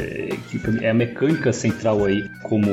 que 0.51 0.59
é 0.81 0.89
a 0.89 0.93
mecânica 0.93 1.53
central 1.53 2.03
aí, 2.03 2.21
como 2.43 2.67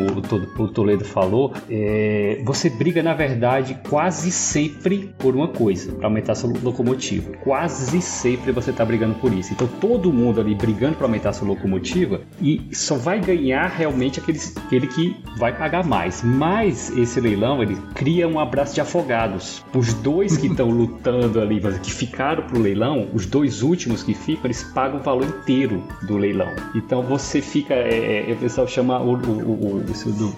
o 0.59 0.69
Toledo 0.69 1.05
falou, 1.05 1.55
é, 1.71 2.43
você 2.45 2.69
briga 2.69 3.05
na 3.05 3.15
verdade 3.15 3.79
quase 3.89 4.33
sempre 4.33 5.15
por 5.17 5.37
uma 5.37 5.47
coisa, 5.47 5.93
para 5.93 6.09
aumentar 6.09 6.35
sua 6.35 6.53
locomotiva. 6.61 7.31
Quase 7.45 8.03
sempre 8.03 8.51
você 8.51 8.73
tá 8.73 8.85
brigando 8.85 9.15
por 9.15 9.33
isso. 9.33 9.53
Então 9.53 9.69
todo 9.81 10.13
mundo 10.13 10.41
ali 10.41 10.57
brigando 10.57 10.97
para 10.97 11.07
aumentar 11.07 11.33
sua 11.33 11.47
locomotiva 11.47 12.23
e 12.41 12.61
só 12.73 12.97
vai 12.97 13.21
ganhar 13.21 13.69
realmente 13.69 14.19
aquele, 14.19 14.41
aquele 14.67 14.89
que 14.89 15.17
vai 15.39 15.57
pagar 15.57 15.87
mais. 15.87 16.21
Mas 16.25 16.91
esse 16.99 17.21
leilão 17.21 17.63
ele 17.63 17.77
cria 17.95 18.27
um 18.27 18.41
abraço 18.41 18.75
de 18.75 18.81
afogados. 18.81 19.52
Os 19.75 19.93
dois 19.95 20.37
que 20.37 20.47
estão 20.47 20.69
lutando 20.71 21.41
ali, 21.41 21.61
que 21.83 21.93
ficaram 21.93 22.45
pro 22.45 22.61
leilão, 22.61 23.09
os 23.13 23.27
dois 23.27 23.63
últimos 23.63 24.03
que 24.03 24.15
ficam, 24.15 24.47
eles 24.47 24.63
pagam 24.63 25.01
o 25.01 25.03
valor 25.03 25.25
inteiro 25.25 25.83
do 26.03 26.17
leilão. 26.17 26.49
Então 26.75 27.03
você 27.03 27.41
fica, 27.41 27.75
é, 27.75 28.31
é, 28.31 28.33
o 28.33 28.37
pessoal 28.37 28.67
chama 28.67 29.01
o, 29.01 29.15
o, 29.15 29.51
o, 29.51 29.85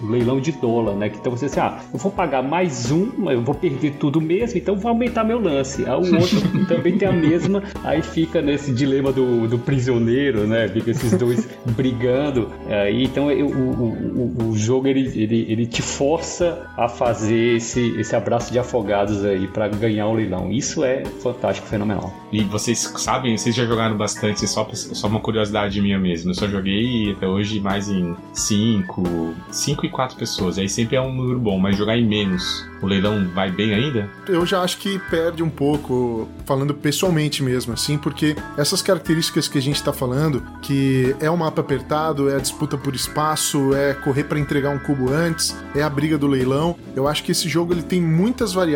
o, 0.03 0.09
leilão 0.09 0.39
de 0.39 0.51
dólar, 0.51 0.95
né? 0.95 1.11
Então 1.13 1.31
você 1.31 1.45
diz, 1.45 1.57
ah, 1.57 1.79
eu 1.93 1.99
vou 1.99 2.11
pagar 2.11 2.41
mais 2.41 2.91
um, 2.91 3.29
eu 3.29 3.41
vou 3.41 3.55
perder 3.55 3.93
tudo 3.93 4.19
mesmo, 4.21 4.57
então 4.57 4.75
vou 4.75 4.89
aumentar 4.89 5.23
meu 5.23 5.39
lance. 5.39 5.85
Aí 5.85 5.91
o 5.91 6.15
outro 6.15 6.41
também 6.67 6.97
tem 6.97 7.07
a 7.07 7.11
mesma, 7.11 7.63
aí 7.83 8.01
fica 8.01 8.41
nesse 8.41 8.71
dilema 8.71 9.11
do, 9.11 9.47
do 9.47 9.57
prisioneiro, 9.59 10.47
né? 10.47 10.67
Fica 10.67 10.91
esses 10.91 11.17
dois 11.17 11.47
brigando. 11.75 12.51
Aí, 12.67 13.03
então 13.03 13.27
o, 13.27 13.45
o, 13.45 14.49
o, 14.49 14.57
jogo 14.57 14.87
ele, 14.87 15.11
ele, 15.15 15.45
ele 15.49 15.65
te 15.65 15.81
força 15.81 16.67
a 16.77 16.87
fazer 16.87 17.57
esse, 17.57 17.99
esse 17.99 18.15
abraço 18.15 18.51
de 18.51 18.59
afogados 19.05 19.23
aí 19.23 19.47
para 19.47 19.67
ganhar 19.67 20.07
o 20.07 20.13
leilão. 20.13 20.51
Isso 20.51 20.83
é 20.83 21.05
fantástico, 21.21 21.67
fenomenal. 21.67 22.13
E 22.31 22.43
vocês 22.43 22.79
sabem, 22.97 23.37
vocês 23.37 23.55
já 23.55 23.65
jogaram 23.65 23.95
bastante, 23.95 24.47
só, 24.47 24.67
só 24.73 25.07
uma 25.07 25.19
curiosidade 25.19 25.79
minha 25.81 25.99
mesmo. 25.99 26.31
Eu 26.31 26.35
só 26.35 26.47
joguei 26.47 27.11
até 27.11 27.27
hoje 27.27 27.59
mais 27.59 27.87
em 27.87 28.15
5, 28.33 29.33
5 29.51 29.85
e 29.85 29.89
4 29.89 30.17
pessoas. 30.17 30.57
Aí 30.57 30.67
sempre 30.67 30.95
é 30.95 31.01
um 31.01 31.13
número 31.13 31.39
bom, 31.39 31.59
mas 31.59 31.77
jogar 31.77 31.97
em 31.97 32.05
menos 32.05 32.65
o 32.85 32.87
leilão 32.87 33.27
vai 33.33 33.51
bem 33.51 33.73
ainda? 33.73 34.09
Eu 34.27 34.45
já 34.45 34.61
acho 34.61 34.77
que 34.77 34.99
perde 35.09 35.41
um 35.41 35.49
pouco, 35.49 36.29
falando 36.45 36.73
pessoalmente 36.73 37.41
mesmo, 37.43 37.73
assim, 37.73 37.97
porque 37.97 38.35
essas 38.57 38.81
características 38.81 39.47
que 39.47 39.57
a 39.57 39.61
gente 39.61 39.77
está 39.77 39.91
falando, 39.91 40.43
que 40.61 41.15
é 41.19 41.29
um 41.29 41.37
mapa 41.37 41.61
apertado, 41.61 42.29
é 42.29 42.35
a 42.35 42.39
disputa 42.39 42.77
por 42.77 42.93
espaço, 42.93 43.73
é 43.73 43.93
correr 43.93 44.25
para 44.25 44.39
entregar 44.39 44.69
um 44.69 44.79
cubo 44.79 45.11
antes, 45.11 45.55
é 45.73 45.81
a 45.81 45.89
briga 45.89 46.17
do 46.17 46.27
leilão. 46.27 46.75
Eu 46.95 47.07
acho 47.07 47.23
que 47.23 47.31
esse 47.31 47.49
jogo 47.49 47.73
ele 47.73 47.83
tem 47.83 48.01
muitas 48.01 48.53
variáveis 48.53 48.75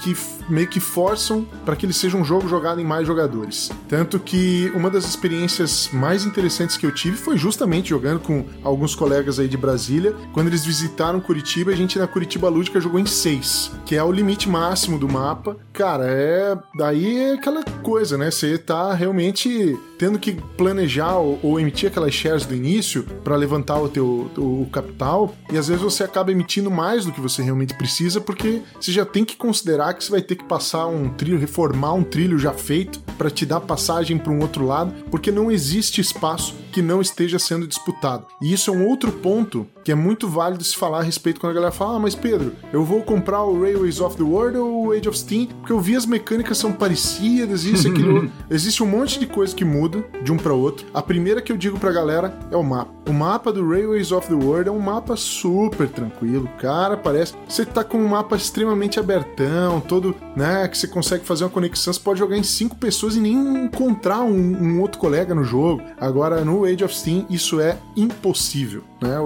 que 0.00 0.16
meio 0.48 0.68
que 0.68 0.80
forçam 0.80 1.46
para 1.64 1.76
que 1.76 1.86
ele 1.86 1.92
seja 1.92 2.16
um 2.16 2.24
jogo 2.24 2.48
jogado 2.48 2.80
em 2.80 2.84
mais 2.84 3.06
jogadores. 3.06 3.70
Tanto 3.88 4.18
que 4.18 4.70
uma 4.74 4.90
das 4.90 5.04
experiências 5.04 5.90
mais 5.92 6.24
interessantes 6.24 6.76
que 6.76 6.86
eu 6.86 6.94
tive 6.94 7.16
foi 7.16 7.36
justamente 7.36 7.90
jogando 7.90 8.20
com 8.20 8.44
alguns 8.62 8.94
colegas 8.94 9.38
aí 9.38 9.48
de 9.48 9.56
Brasília, 9.56 10.14
quando 10.32 10.48
eles 10.48 10.64
visitaram 10.64 11.20
Curitiba, 11.20 11.70
a 11.70 11.76
gente 11.76 11.98
na 11.98 12.06
Curitiba 12.06 12.48
Lúdica 12.48 12.80
jogou 12.80 12.98
em 12.98 13.06
seis 13.06 13.72
que 13.84 13.96
é 13.96 14.02
o 14.02 14.10
limite 14.10 14.48
máximo 14.48 14.98
do 14.98 15.08
mapa. 15.08 15.56
Cara, 15.72 16.06
é. 16.06 16.56
Daí 16.74 17.18
é 17.18 17.34
aquela 17.34 17.62
coisa, 17.82 18.16
né? 18.16 18.30
Você 18.30 18.56
tá 18.56 18.94
realmente 18.94 19.78
tendo 20.02 20.18
que 20.18 20.32
planejar 20.32 21.16
ou, 21.18 21.38
ou 21.44 21.60
emitir 21.60 21.88
aquelas 21.88 22.12
shares 22.12 22.44
do 22.44 22.56
início 22.56 23.04
para 23.22 23.36
levantar 23.36 23.80
o 23.80 23.88
teu 23.88 24.28
o 24.36 24.66
capital, 24.72 25.32
e 25.48 25.56
às 25.56 25.68
vezes 25.68 25.80
você 25.80 26.02
acaba 26.02 26.32
emitindo 26.32 26.72
mais 26.72 27.04
do 27.04 27.12
que 27.12 27.20
você 27.20 27.40
realmente 27.40 27.72
precisa, 27.74 28.20
porque 28.20 28.62
você 28.80 28.90
já 28.90 29.06
tem 29.06 29.24
que 29.24 29.36
considerar 29.36 29.94
que 29.94 30.02
você 30.02 30.10
vai 30.10 30.20
ter 30.20 30.34
que 30.34 30.42
passar 30.42 30.88
um 30.88 31.08
trilho, 31.08 31.38
reformar 31.38 31.92
um 31.92 32.02
trilho 32.02 32.36
já 32.36 32.52
feito 32.52 32.98
para 33.16 33.30
te 33.30 33.46
dar 33.46 33.60
passagem 33.60 34.18
para 34.18 34.32
um 34.32 34.40
outro 34.40 34.66
lado, 34.66 34.92
porque 35.08 35.30
não 35.30 35.52
existe 35.52 36.00
espaço 36.00 36.56
que 36.72 36.82
não 36.82 37.00
esteja 37.00 37.38
sendo 37.38 37.68
disputado. 37.68 38.26
E 38.42 38.52
isso 38.52 38.70
é 38.70 38.72
um 38.72 38.88
outro 38.88 39.12
ponto 39.12 39.68
que 39.82 39.92
é 39.92 39.94
muito 39.94 40.28
válido 40.28 40.64
se 40.64 40.76
falar 40.76 41.00
a 41.00 41.02
respeito 41.02 41.40
quando 41.40 41.52
a 41.52 41.54
galera 41.54 41.72
fala: 41.72 41.96
Ah, 41.96 41.98
mas 41.98 42.14
Pedro, 42.14 42.52
eu 42.72 42.84
vou 42.84 43.02
comprar 43.02 43.44
o 43.44 43.60
Railways 43.60 44.00
of 44.00 44.16
the 44.16 44.22
World 44.22 44.58
ou 44.58 44.86
o 44.86 44.92
Age 44.92 45.08
of 45.08 45.18
Steam, 45.18 45.46
porque 45.46 45.72
eu 45.72 45.80
vi 45.80 45.96
as 45.96 46.06
mecânicas 46.06 46.58
são 46.58 46.72
parecidas, 46.72 47.64
isso, 47.64 47.88
aquilo. 47.88 48.30
Existe 48.50 48.82
um 48.82 48.86
monte 48.86 49.18
de 49.18 49.26
coisa 49.26 49.54
que 49.54 49.64
muda 49.64 50.04
de 50.22 50.32
um 50.32 50.36
para 50.36 50.52
outro. 50.52 50.86
A 50.92 51.02
primeira 51.02 51.40
que 51.40 51.52
eu 51.52 51.56
digo 51.56 51.78
pra 51.78 51.92
galera 51.92 52.38
é 52.50 52.56
o 52.56 52.62
mapa. 52.62 52.92
O 53.08 53.12
mapa 53.12 53.52
do 53.52 53.68
Railways 53.68 54.12
of 54.12 54.28
the 54.28 54.34
World 54.34 54.68
é 54.68 54.72
um 54.72 54.78
mapa 54.78 55.16
super 55.16 55.88
tranquilo, 55.88 56.48
cara, 56.60 56.96
parece. 56.96 57.34
Você 57.48 57.64
tá 57.64 57.82
com 57.82 57.98
um 57.98 58.08
mapa 58.08 58.36
extremamente 58.36 59.00
abertão, 59.00 59.80
todo, 59.80 60.14
né, 60.36 60.68
que 60.68 60.78
você 60.78 60.86
consegue 60.86 61.24
fazer 61.24 61.44
uma 61.44 61.50
conexão, 61.50 61.92
você 61.92 62.00
pode 62.00 62.20
jogar 62.20 62.36
em 62.36 62.42
cinco 62.42 62.76
pessoas 62.76 63.16
e 63.16 63.20
nem 63.20 63.64
encontrar 63.64 64.20
um, 64.20 64.32
um 64.32 64.80
outro 64.80 65.00
colega 65.00 65.34
no 65.34 65.42
jogo. 65.42 65.82
Agora, 65.98 66.44
no 66.44 66.64
Age 66.64 66.84
of 66.84 66.96
Steam, 66.96 67.26
isso 67.28 67.60
é 67.60 67.76
impossível, 67.96 68.84
né? 69.00 69.16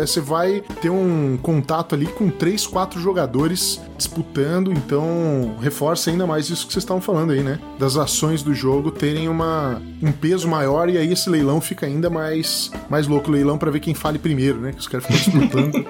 É, 0.00 0.03
você 0.06 0.20
vai 0.20 0.62
ter 0.80 0.90
um 0.90 1.38
contato 1.40 1.94
ali 1.94 2.06
com 2.06 2.30
três, 2.30 2.66
quatro 2.66 3.00
jogadores 3.00 3.80
disputando, 3.96 4.72
então 4.72 5.56
reforça 5.60 6.10
ainda 6.10 6.26
mais 6.26 6.48
isso 6.50 6.66
que 6.66 6.72
vocês 6.72 6.82
estavam 6.82 7.00
falando 7.00 7.32
aí, 7.32 7.42
né? 7.42 7.58
Das 7.78 7.96
ações 7.96 8.42
do 8.42 8.54
jogo 8.54 8.90
terem 8.90 9.28
uma, 9.28 9.80
um 10.02 10.12
peso 10.12 10.48
maior 10.48 10.88
e 10.88 10.98
aí 10.98 11.12
esse 11.12 11.28
leilão 11.28 11.60
fica 11.60 11.86
ainda 11.86 12.10
mais, 12.10 12.70
mais 12.88 13.06
louco. 13.06 13.30
Leilão 13.30 13.58
para 13.58 13.70
ver 13.70 13.80
quem 13.80 13.94
fale 13.94 14.18
primeiro, 14.18 14.60
né? 14.60 14.72
Que 14.72 14.78
os 14.78 14.88
caras 14.88 15.06
ficam 15.06 15.40
disputando. 15.40 15.86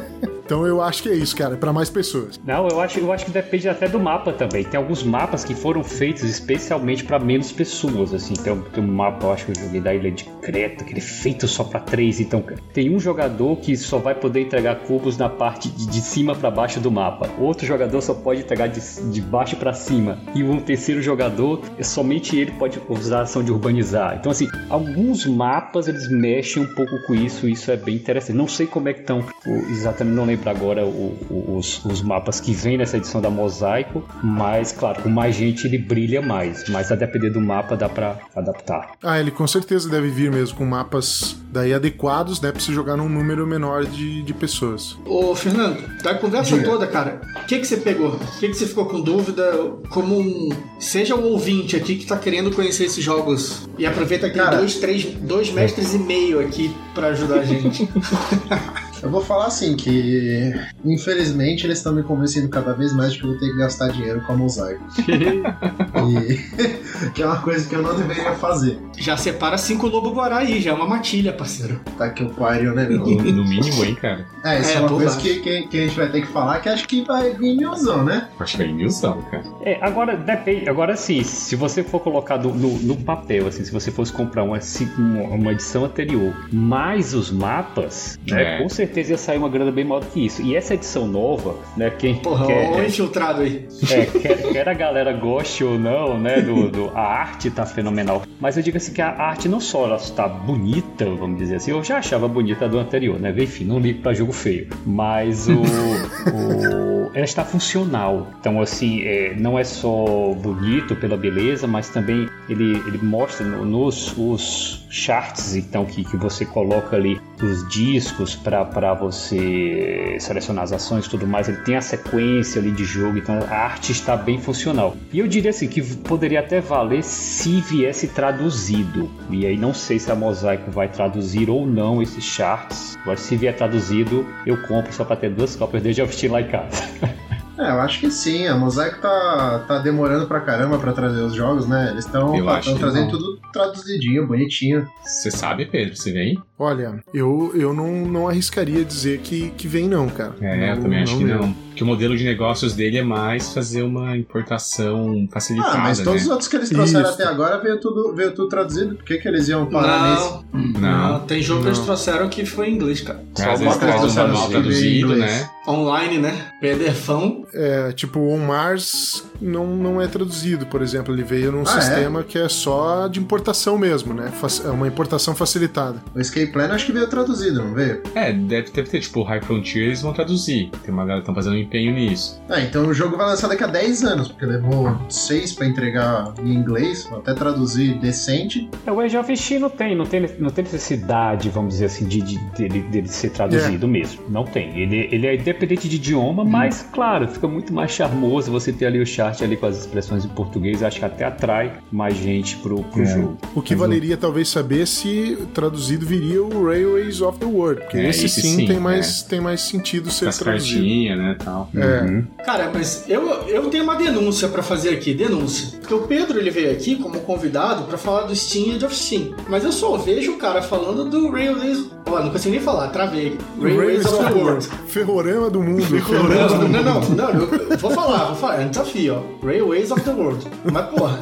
Então 0.50 0.66
eu 0.66 0.82
acho 0.82 1.04
que 1.04 1.08
é 1.08 1.14
isso, 1.14 1.36
cara, 1.36 1.56
para 1.56 1.72
mais 1.72 1.88
pessoas. 1.88 2.40
Não, 2.44 2.66
eu 2.66 2.80
acho, 2.80 2.98
eu 2.98 3.12
acho 3.12 3.24
que 3.24 3.30
depende 3.30 3.68
até 3.68 3.86
do 3.86 4.00
mapa 4.00 4.32
também. 4.32 4.64
Tem 4.64 4.78
alguns 4.78 5.04
mapas 5.04 5.44
que 5.44 5.54
foram 5.54 5.84
feitos 5.84 6.24
especialmente 6.24 7.04
para 7.04 7.20
menos 7.20 7.52
pessoas, 7.52 8.12
assim. 8.12 8.34
Tem, 8.34 8.60
tem 8.60 8.82
um 8.82 8.88
mapa, 8.88 9.26
eu 9.26 9.32
acho 9.32 9.46
que 9.46 9.52
eu 9.52 9.64
joguei 9.64 9.80
da 9.80 9.94
Ilha 9.94 10.10
de 10.10 10.24
Creta, 10.42 10.82
que 10.82 10.92
ele 10.92 10.98
é 10.98 11.02
feito 11.02 11.46
só 11.46 11.62
para 11.62 11.78
três. 11.78 12.18
Então 12.18 12.42
tem 12.72 12.92
um 12.92 12.98
jogador 12.98 13.58
que 13.58 13.76
só 13.76 13.98
vai 13.98 14.12
poder 14.12 14.40
entregar 14.40 14.74
cubos 14.80 15.16
na 15.16 15.28
parte 15.28 15.68
de, 15.68 15.86
de 15.86 16.00
cima 16.00 16.34
para 16.34 16.50
baixo 16.50 16.80
do 16.80 16.90
mapa. 16.90 17.30
Outro 17.38 17.64
jogador 17.64 18.00
só 18.00 18.12
pode 18.12 18.40
entregar 18.40 18.66
de, 18.66 18.80
de 18.80 19.20
baixo 19.20 19.54
para 19.54 19.72
cima. 19.72 20.18
E 20.34 20.42
um 20.42 20.58
terceiro 20.58 21.00
jogador, 21.00 21.62
somente 21.80 22.36
ele 22.36 22.50
pode 22.50 22.82
usar 22.88 23.20
a 23.20 23.22
ação 23.22 23.44
de 23.44 23.52
urbanizar. 23.52 24.16
Então, 24.18 24.32
assim, 24.32 24.48
alguns 24.68 25.26
mapas 25.26 25.86
eles 25.86 26.10
mexem 26.10 26.64
um 26.64 26.74
pouco 26.74 27.00
com 27.06 27.14
isso. 27.14 27.48
Isso 27.48 27.70
é 27.70 27.76
bem 27.76 27.94
interessante. 27.94 28.36
Não 28.36 28.48
sei 28.48 28.66
como 28.66 28.88
é 28.88 28.92
que 28.92 29.02
estão, 29.02 29.24
exatamente 29.70 30.16
não 30.16 30.24
lembro 30.24 30.39
para 30.40 30.50
agora 30.50 30.84
o, 30.84 31.16
o, 31.30 31.56
os, 31.58 31.84
os, 31.84 32.02
mapas 32.02 32.40
que 32.40 32.52
vem 32.52 32.78
nessa 32.78 32.96
edição 32.96 33.20
da 33.20 33.30
Mosaico, 33.30 34.02
mas 34.22 34.72
claro, 34.72 35.02
com 35.02 35.08
mais 35.08 35.36
gente 35.36 35.66
ele 35.66 35.78
brilha 35.78 36.22
mais, 36.22 36.68
mas 36.68 36.90
a 36.90 36.96
depender 36.96 37.30
do 37.30 37.40
mapa 37.40 37.76
dá 37.76 37.88
para 37.88 38.18
adaptar. 38.34 38.92
Ah, 39.02 39.20
ele 39.20 39.30
com 39.30 39.46
certeza 39.46 39.88
deve 39.88 40.08
vir 40.08 40.30
mesmo 40.30 40.56
com 40.56 40.64
mapas 40.64 41.36
daí 41.52 41.74
adequados, 41.74 42.40
né, 42.40 42.52
para 42.52 42.60
se 42.60 42.72
jogar 42.72 42.96
num 42.96 43.08
número 43.08 43.46
menor 43.46 43.84
de, 43.84 44.22
de 44.22 44.32
pessoas. 44.34 44.96
Ô, 45.04 45.34
Fernando, 45.34 45.82
da 46.02 46.14
conversa 46.14 46.56
Diga. 46.56 46.68
toda, 46.68 46.86
cara, 46.86 47.20
o 47.42 47.46
que 47.46 47.58
que 47.58 47.66
você 47.66 47.76
pegou? 47.76 48.10
O 48.10 48.38
que 48.38 48.48
que 48.48 48.54
você 48.54 48.66
ficou 48.66 48.86
com 48.86 49.00
dúvida? 49.00 49.52
Como 49.90 50.20
um, 50.20 50.48
seja 50.78 51.14
um 51.14 51.24
ouvinte 51.24 51.76
aqui 51.76 51.96
que 51.96 52.06
tá 52.06 52.16
querendo 52.16 52.50
conhecer 52.50 52.84
esses 52.84 53.02
jogos 53.02 53.68
e 53.78 53.86
aproveita 53.86 54.30
que 54.30 54.38
tem 54.38 54.50
dois, 54.50 54.76
três, 54.76 55.04
dois 55.04 55.50
mestres 55.50 55.94
e 55.94 55.98
meio 55.98 56.40
aqui 56.40 56.74
para 56.94 57.08
ajudar 57.08 57.40
a 57.40 57.44
gente. 57.44 57.88
Eu 59.02 59.10
vou 59.10 59.22
falar 59.22 59.46
assim 59.46 59.76
que, 59.76 60.52
infelizmente, 60.84 61.66
eles 61.66 61.78
estão 61.78 61.92
me 61.92 62.02
convencendo 62.02 62.48
cada 62.48 62.74
vez 62.74 62.92
mais 62.92 63.12
de 63.12 63.18
que 63.18 63.24
eu 63.24 63.30
vou 63.30 63.38
ter 63.38 63.50
que 63.50 63.56
gastar 63.56 63.88
dinheiro 63.88 64.20
com 64.22 64.32
a 64.32 64.36
mosaico. 64.36 64.84
e, 65.08 66.36
que 67.14 67.22
é 67.22 67.26
uma 67.26 67.40
coisa 67.40 67.66
que 67.66 67.74
eu 67.74 67.82
não 67.82 67.96
deveria 67.96 68.34
fazer. 68.34 68.78
Já 68.98 69.16
separa 69.16 69.56
cinco 69.56 69.86
lobo 69.86 70.10
guará 70.10 70.38
aí, 70.38 70.60
já 70.60 70.72
é 70.72 70.74
uma 70.74 70.86
matilha, 70.86 71.32
parceiro. 71.32 71.80
Tá 71.96 72.10
que 72.10 72.22
o 72.22 72.30
pariu, 72.30 72.74
né, 72.74 72.86
meu? 72.86 72.98
No 72.98 73.44
mínimo, 73.44 73.84
hein, 73.84 73.94
cara. 73.94 74.26
É, 74.44 74.60
isso 74.60 74.70
é, 74.70 74.74
é 74.74 74.80
uma 74.80 74.88
coisa 74.88 75.18
que, 75.18 75.40
que, 75.40 75.62
que, 75.68 75.78
a 75.78 75.86
gente 75.86 75.96
vai 75.96 76.10
ter 76.10 76.20
que 76.20 76.28
falar 76.28 76.60
que 76.60 76.68
acho 76.68 76.86
que 76.86 77.02
vai 77.02 77.30
vir 77.30 77.56
milzão, 77.56 78.04
né? 78.04 78.28
Acho 78.38 78.52
que 78.52 78.58
vai 78.58 78.66
vir 78.66 78.74
milzão, 78.74 79.22
cara. 79.30 79.44
É, 79.62 79.78
agora 79.80 80.16
depende. 80.16 80.68
Agora 80.68 80.96
sim, 80.96 81.22
se 81.22 81.56
você 81.56 81.82
for 81.82 82.00
colocar 82.00 82.38
no, 82.38 82.54
no, 82.54 82.78
no, 82.80 82.96
papel, 82.96 83.46
assim, 83.46 83.64
se 83.64 83.72
você 83.72 83.90
fosse 83.90 84.12
comprar 84.12 84.42
uma, 84.42 84.58
uma 84.98 85.52
edição 85.52 85.84
anterior, 85.84 86.34
mais 86.52 87.14
os 87.14 87.30
mapas, 87.30 88.18
né, 88.28 88.56
é. 88.56 88.62
com 88.62 88.68
certeza 88.68 88.89
certeza 88.90 89.12
ia 89.12 89.18
sair 89.18 89.38
uma 89.38 89.48
grana 89.48 89.70
bem 89.70 89.84
maior 89.84 90.00
do 90.00 90.06
que 90.06 90.26
isso. 90.26 90.42
E 90.42 90.56
essa 90.56 90.74
edição 90.74 91.06
nova, 91.06 91.54
né? 91.76 91.90
Quem 91.90 92.16
Porra, 92.16 92.46
quer, 92.46 92.72
o 92.72 92.84
infiltrado 92.84 93.42
aí. 93.42 93.66
É, 93.90 94.06
quer, 94.06 94.52
quer, 94.52 94.68
a 94.68 94.74
galera 94.74 95.12
goste 95.12 95.64
ou 95.64 95.78
não, 95.78 96.18
né? 96.18 96.40
Do, 96.40 96.68
do, 96.68 96.90
a 96.94 97.00
arte 97.00 97.50
tá 97.50 97.64
fenomenal. 97.64 98.22
Mas 98.40 98.56
eu 98.56 98.62
digo 98.62 98.76
assim 98.76 98.92
que 98.92 99.00
a 99.00 99.08
arte 99.08 99.48
não 99.48 99.60
só 99.60 99.86
ela 99.86 99.96
está 99.96 100.28
bonita, 100.28 101.04
vamos 101.04 101.38
dizer 101.38 101.56
assim. 101.56 101.70
Eu 101.70 101.82
já 101.82 101.98
achava 101.98 102.26
bonita 102.26 102.68
do 102.68 102.78
anterior, 102.78 103.18
né? 103.18 103.32
Enfim, 103.36 103.64
não 103.64 103.78
ligo 103.78 104.02
pra 104.02 104.12
jogo 104.12 104.32
feio. 104.32 104.68
Mas 104.84 105.48
o, 105.48 105.60
o 106.34 106.90
ela 107.14 107.24
está 107.24 107.44
funcional. 107.44 108.28
Então, 108.40 108.60
assim, 108.60 109.02
é, 109.02 109.34
não 109.34 109.58
é 109.58 109.64
só 109.64 110.32
bonito 110.34 110.94
pela 110.96 111.16
beleza, 111.16 111.66
mas 111.66 111.88
também 111.88 112.28
ele, 112.48 112.76
ele 112.86 112.98
mostra 113.02 113.46
nos 113.46 114.14
os 114.16 114.86
charts 114.90 115.54
então 115.54 115.84
que, 115.84 116.04
que 116.04 116.16
você 116.16 116.44
coloca 116.44 116.96
ali 116.96 117.20
os 117.44 117.68
discos 117.68 118.34
para 118.34 118.94
você 118.94 120.16
selecionar 120.18 120.64
as 120.64 120.72
ações 120.72 121.06
e 121.06 121.10
tudo 121.10 121.26
mais, 121.26 121.48
ele 121.48 121.58
tem 121.58 121.76
a 121.76 121.80
sequência 121.80 122.60
ali 122.60 122.70
de 122.70 122.84
jogo, 122.84 123.18
então 123.18 123.38
a 123.48 123.54
arte 123.54 123.92
está 123.92 124.16
bem 124.16 124.40
funcional. 124.40 124.96
E 125.12 125.18
eu 125.18 125.26
diria 125.26 125.50
assim 125.50 125.68
que 125.68 125.82
poderia 125.82 126.40
até 126.40 126.60
valer 126.60 127.02
se 127.02 127.60
viesse 127.60 128.08
traduzido. 128.08 129.10
E 129.30 129.46
aí 129.46 129.56
não 129.56 129.72
sei 129.74 129.98
se 129.98 130.10
a 130.10 130.14
Mosaico 130.14 130.70
vai 130.70 130.88
traduzir 130.88 131.48
ou 131.50 131.66
não 131.66 132.02
esses 132.02 132.24
charts, 132.24 132.98
mas 133.06 133.20
se 133.20 133.36
vier 133.36 133.56
traduzido, 133.56 134.26
eu 134.46 134.60
compro 134.62 134.92
só 134.92 135.04
para 135.04 135.16
ter 135.16 135.30
duas 135.30 135.56
cópias 135.56 135.82
desde 135.82 136.02
eu 136.02 136.08
lá 136.30 136.40
em 136.40 136.48
casa. 136.48 136.82
É, 137.60 137.70
eu 137.70 137.80
acho 137.80 138.00
que 138.00 138.10
sim. 138.10 138.46
A 138.46 138.56
Mosaico 138.56 139.00
tá, 139.02 139.64
tá 139.68 139.78
demorando 139.78 140.26
pra 140.26 140.40
caramba 140.40 140.78
pra 140.78 140.92
trazer 140.92 141.20
os 141.20 141.34
jogos, 141.34 141.68
né? 141.68 141.90
Eles 141.90 142.06
estão 142.06 142.32
trazendo 142.78 143.10
tudo 143.10 143.38
traduzidinho, 143.52 144.26
bonitinho. 144.26 144.88
Você 145.02 145.30
sabe, 145.30 145.66
Pedro? 145.66 145.94
Você 145.94 146.10
vem? 146.10 146.40
Olha, 146.58 147.02
eu, 147.12 147.52
eu 147.54 147.74
não, 147.74 148.06
não 148.06 148.28
arriscaria 148.28 148.84
dizer 148.84 149.18
que, 149.18 149.50
que 149.50 149.68
vem, 149.68 149.88
não, 149.88 150.08
cara. 150.08 150.34
É, 150.40 150.56
não, 150.56 150.76
eu 150.76 150.82
também 150.82 151.02
acho 151.02 151.18
que 151.18 151.24
não. 151.24 151.54
Porque 151.70 151.84
o 151.84 151.86
modelo 151.86 152.16
de 152.16 152.24
negócios 152.24 152.74
dele 152.74 152.98
é 152.98 153.02
mais 153.02 153.52
fazer 153.52 153.82
uma 153.82 154.16
importação 154.16 155.26
facilitada. 155.30 155.78
Ah, 155.78 155.78
mas 155.78 155.98
todos 155.98 156.20
né? 156.20 156.26
os 156.26 156.28
outros 156.28 156.48
que 156.48 156.56
eles 156.56 156.68
trouxeram 156.68 157.10
Isso. 157.10 157.14
até 157.14 157.24
agora 157.24 157.58
veio 157.58 157.80
tudo, 157.80 158.12
veio 158.14 158.32
tudo 158.32 158.48
traduzido. 158.48 158.96
Por 158.96 159.04
que, 159.04 159.18
que 159.18 159.28
eles 159.28 159.48
iam 159.48 159.66
parar 159.66 160.02
não, 160.02 160.10
nesse? 160.10 160.80
Não, 160.80 161.12
não. 161.12 161.20
tem 161.20 161.42
jogo 161.42 161.62
que 161.62 161.68
eles 161.68 161.78
trouxeram 161.78 162.28
que 162.28 162.44
foi 162.44 162.68
em 162.68 162.74
inglês, 162.74 163.00
cara. 163.00 163.22
É, 163.38 163.42
Só 163.42 163.50
às 163.52 163.60
vezes 163.60 163.76
traz 163.76 164.04
um 164.04 164.14
manual 164.14 164.48
traduzido, 164.48 165.16
né? 165.16 165.48
Online, 165.68 166.18
né? 166.18 166.46
PDFão. 166.60 167.46
É, 167.54 167.92
tipo, 167.92 168.18
o 168.18 168.32
On 168.32 168.38
Mars 168.38 169.24
não, 169.40 169.76
não 169.76 170.00
é 170.00 170.06
traduzido, 170.06 170.66
por 170.66 170.82
exemplo. 170.82 171.14
Ele 171.14 171.22
veio 171.22 171.52
num 171.52 171.60
ah, 171.66 171.76
é? 171.76 171.80
sistema 171.80 172.20
é? 172.20 172.22
que 172.24 172.38
é 172.38 172.48
só 172.48 173.06
de 173.06 173.20
importação 173.20 173.78
mesmo, 173.78 174.12
né? 174.12 174.32
É 174.64 174.68
uma 174.70 174.88
importação 174.88 175.34
facilitada. 175.34 176.02
O 176.14 176.20
Escape 176.20 176.48
Plan 176.48 176.68
acho 176.72 176.86
que 176.86 176.92
veio 176.92 177.06
traduzido, 177.06 177.62
não 177.62 177.74
veio? 177.74 178.02
É, 178.14 178.32
deve, 178.32 178.70
deve 178.70 178.88
ter, 178.88 179.00
tipo, 179.00 179.20
o 179.20 179.22
High 179.22 179.42
Frontier 179.42 179.86
eles 179.86 180.02
vão 180.02 180.12
traduzir. 180.12 180.70
Tem 180.82 180.92
uma 180.92 181.02
galera 181.02 181.20
que 181.20 181.30
estão 181.30 181.34
fazendo 181.34 181.54
um 181.54 181.59
empenho 181.60 181.92
nisso. 181.92 182.40
Ah, 182.48 182.60
então 182.60 182.86
o 182.86 182.94
jogo 182.94 183.16
vai 183.16 183.26
lançar 183.26 183.48
daqui 183.48 183.64
a 183.64 183.66
10 183.66 184.04
anos, 184.04 184.28
porque 184.28 184.46
levou 184.46 184.96
6 185.08 185.52
pra 185.54 185.66
entregar 185.66 186.34
em 186.42 186.52
inglês, 186.52 187.08
até 187.12 187.34
traduzir 187.34 187.98
decente. 187.98 188.68
É, 188.86 188.92
o 188.92 189.00
Age 189.00 189.16
of 189.16 189.36
Steam 189.36 189.60
não 189.60 189.70
tem, 189.70 189.96
não 189.96 190.06
tem, 190.06 190.28
não 190.38 190.50
tem 190.50 190.64
necessidade, 190.64 191.48
vamos 191.48 191.74
dizer 191.74 191.86
assim, 191.86 192.06
de, 192.06 192.20
de 192.20 192.38
dele, 192.56 192.80
dele 192.82 193.08
ser 193.08 193.30
traduzido 193.30 193.86
é. 193.86 193.88
mesmo. 193.88 194.22
Não 194.28 194.44
tem. 194.44 194.78
Ele, 194.78 195.08
ele 195.10 195.26
é 195.26 195.36
independente 195.36 195.88
de 195.88 195.96
idioma, 195.96 196.42
hum. 196.42 196.48
mas, 196.48 196.86
claro, 196.92 197.28
fica 197.28 197.46
muito 197.46 197.72
mais 197.72 197.90
charmoso 197.90 198.50
você 198.50 198.72
ter 198.72 198.86
ali 198.86 199.00
o 199.00 199.06
chat 199.06 199.42
ali 199.42 199.56
com 199.56 199.66
as 199.66 199.78
expressões 199.78 200.24
em 200.24 200.28
português. 200.28 200.82
Acho 200.82 200.98
que 200.98 201.04
até 201.04 201.24
atrai 201.24 201.72
mais 201.90 202.16
gente 202.16 202.56
pro, 202.56 202.82
pro 202.84 203.02
é. 203.02 203.06
jogo. 203.06 203.38
O 203.54 203.62
que 203.62 203.74
mas 203.74 203.80
valeria 203.80 204.16
talvez 204.16 204.48
saber 204.48 204.86
se 204.86 205.38
traduzido 205.54 206.06
viria 206.06 206.42
o 206.42 206.66
Railways 206.66 207.20
of 207.20 207.38
the 207.38 207.46
World, 207.46 207.82
porque 207.82 207.98
é, 207.98 208.08
esse, 208.08 208.26
esse 208.26 208.42
sim, 208.42 208.56
sim, 208.56 208.66
tem, 208.66 208.80
mais, 208.80 209.22
é. 209.24 209.28
tem 209.28 209.40
mais 209.40 209.60
sentido 209.60 210.10
ser 210.10 210.28
As 210.28 210.38
traduzido. 210.38 211.16
né, 211.16 211.36
tal. 211.50 211.68
É. 211.74 212.02
Uhum. 212.02 212.24
Cara, 212.44 212.70
mas 212.72 213.04
eu, 213.08 213.28
eu 213.48 213.68
tenho 213.68 213.84
uma 213.84 213.96
denúncia 213.96 214.48
para 214.48 214.62
fazer 214.62 214.90
aqui, 214.90 215.12
denúncia. 215.12 215.78
Porque 215.80 215.94
o 215.94 216.02
Pedro 216.02 216.38
ele 216.38 216.50
veio 216.50 216.70
aqui 216.70 216.96
como 216.96 217.20
convidado 217.20 217.84
para 217.84 217.98
falar 217.98 218.22
do 218.22 218.36
Steam 218.36 218.76
Age 218.76 218.84
of 218.86 218.94
Steam. 218.94 219.34
Mas 219.48 219.64
eu 219.64 219.72
só 219.72 219.96
vejo 219.96 220.32
o 220.32 220.36
cara 220.36 220.62
falando 220.62 221.04
do 221.04 221.30
Railways. 221.30 221.90
Ó, 222.06 222.20
não 222.20 222.30
consigo 222.30 222.54
nem 222.54 222.60
falar, 222.60 222.88
travei. 222.88 223.36
Railways 223.60 224.06
of 224.06 224.24
the 224.24 224.32
World. 224.32 224.68
Ferrorama 224.86 225.50
do 225.50 225.60
mundo. 225.60 225.82
Ferrorama 225.82 226.48
do 226.48 226.56
mundo. 226.56 226.70
Não, 226.70 227.00
não, 227.00 227.10
não, 227.10 227.40
eu 227.70 227.78
vou 227.78 227.90
falar, 227.90 228.26
vou 228.26 228.36
falar. 228.36 228.62
É 228.62 228.66
um 228.66 228.70
desafio, 228.70 229.16
ó. 229.42 229.46
Railways 229.46 229.90
of 229.90 230.00
the 230.02 230.12
World. 230.12 230.46
Mas 230.70 230.86
porra. 230.86 231.20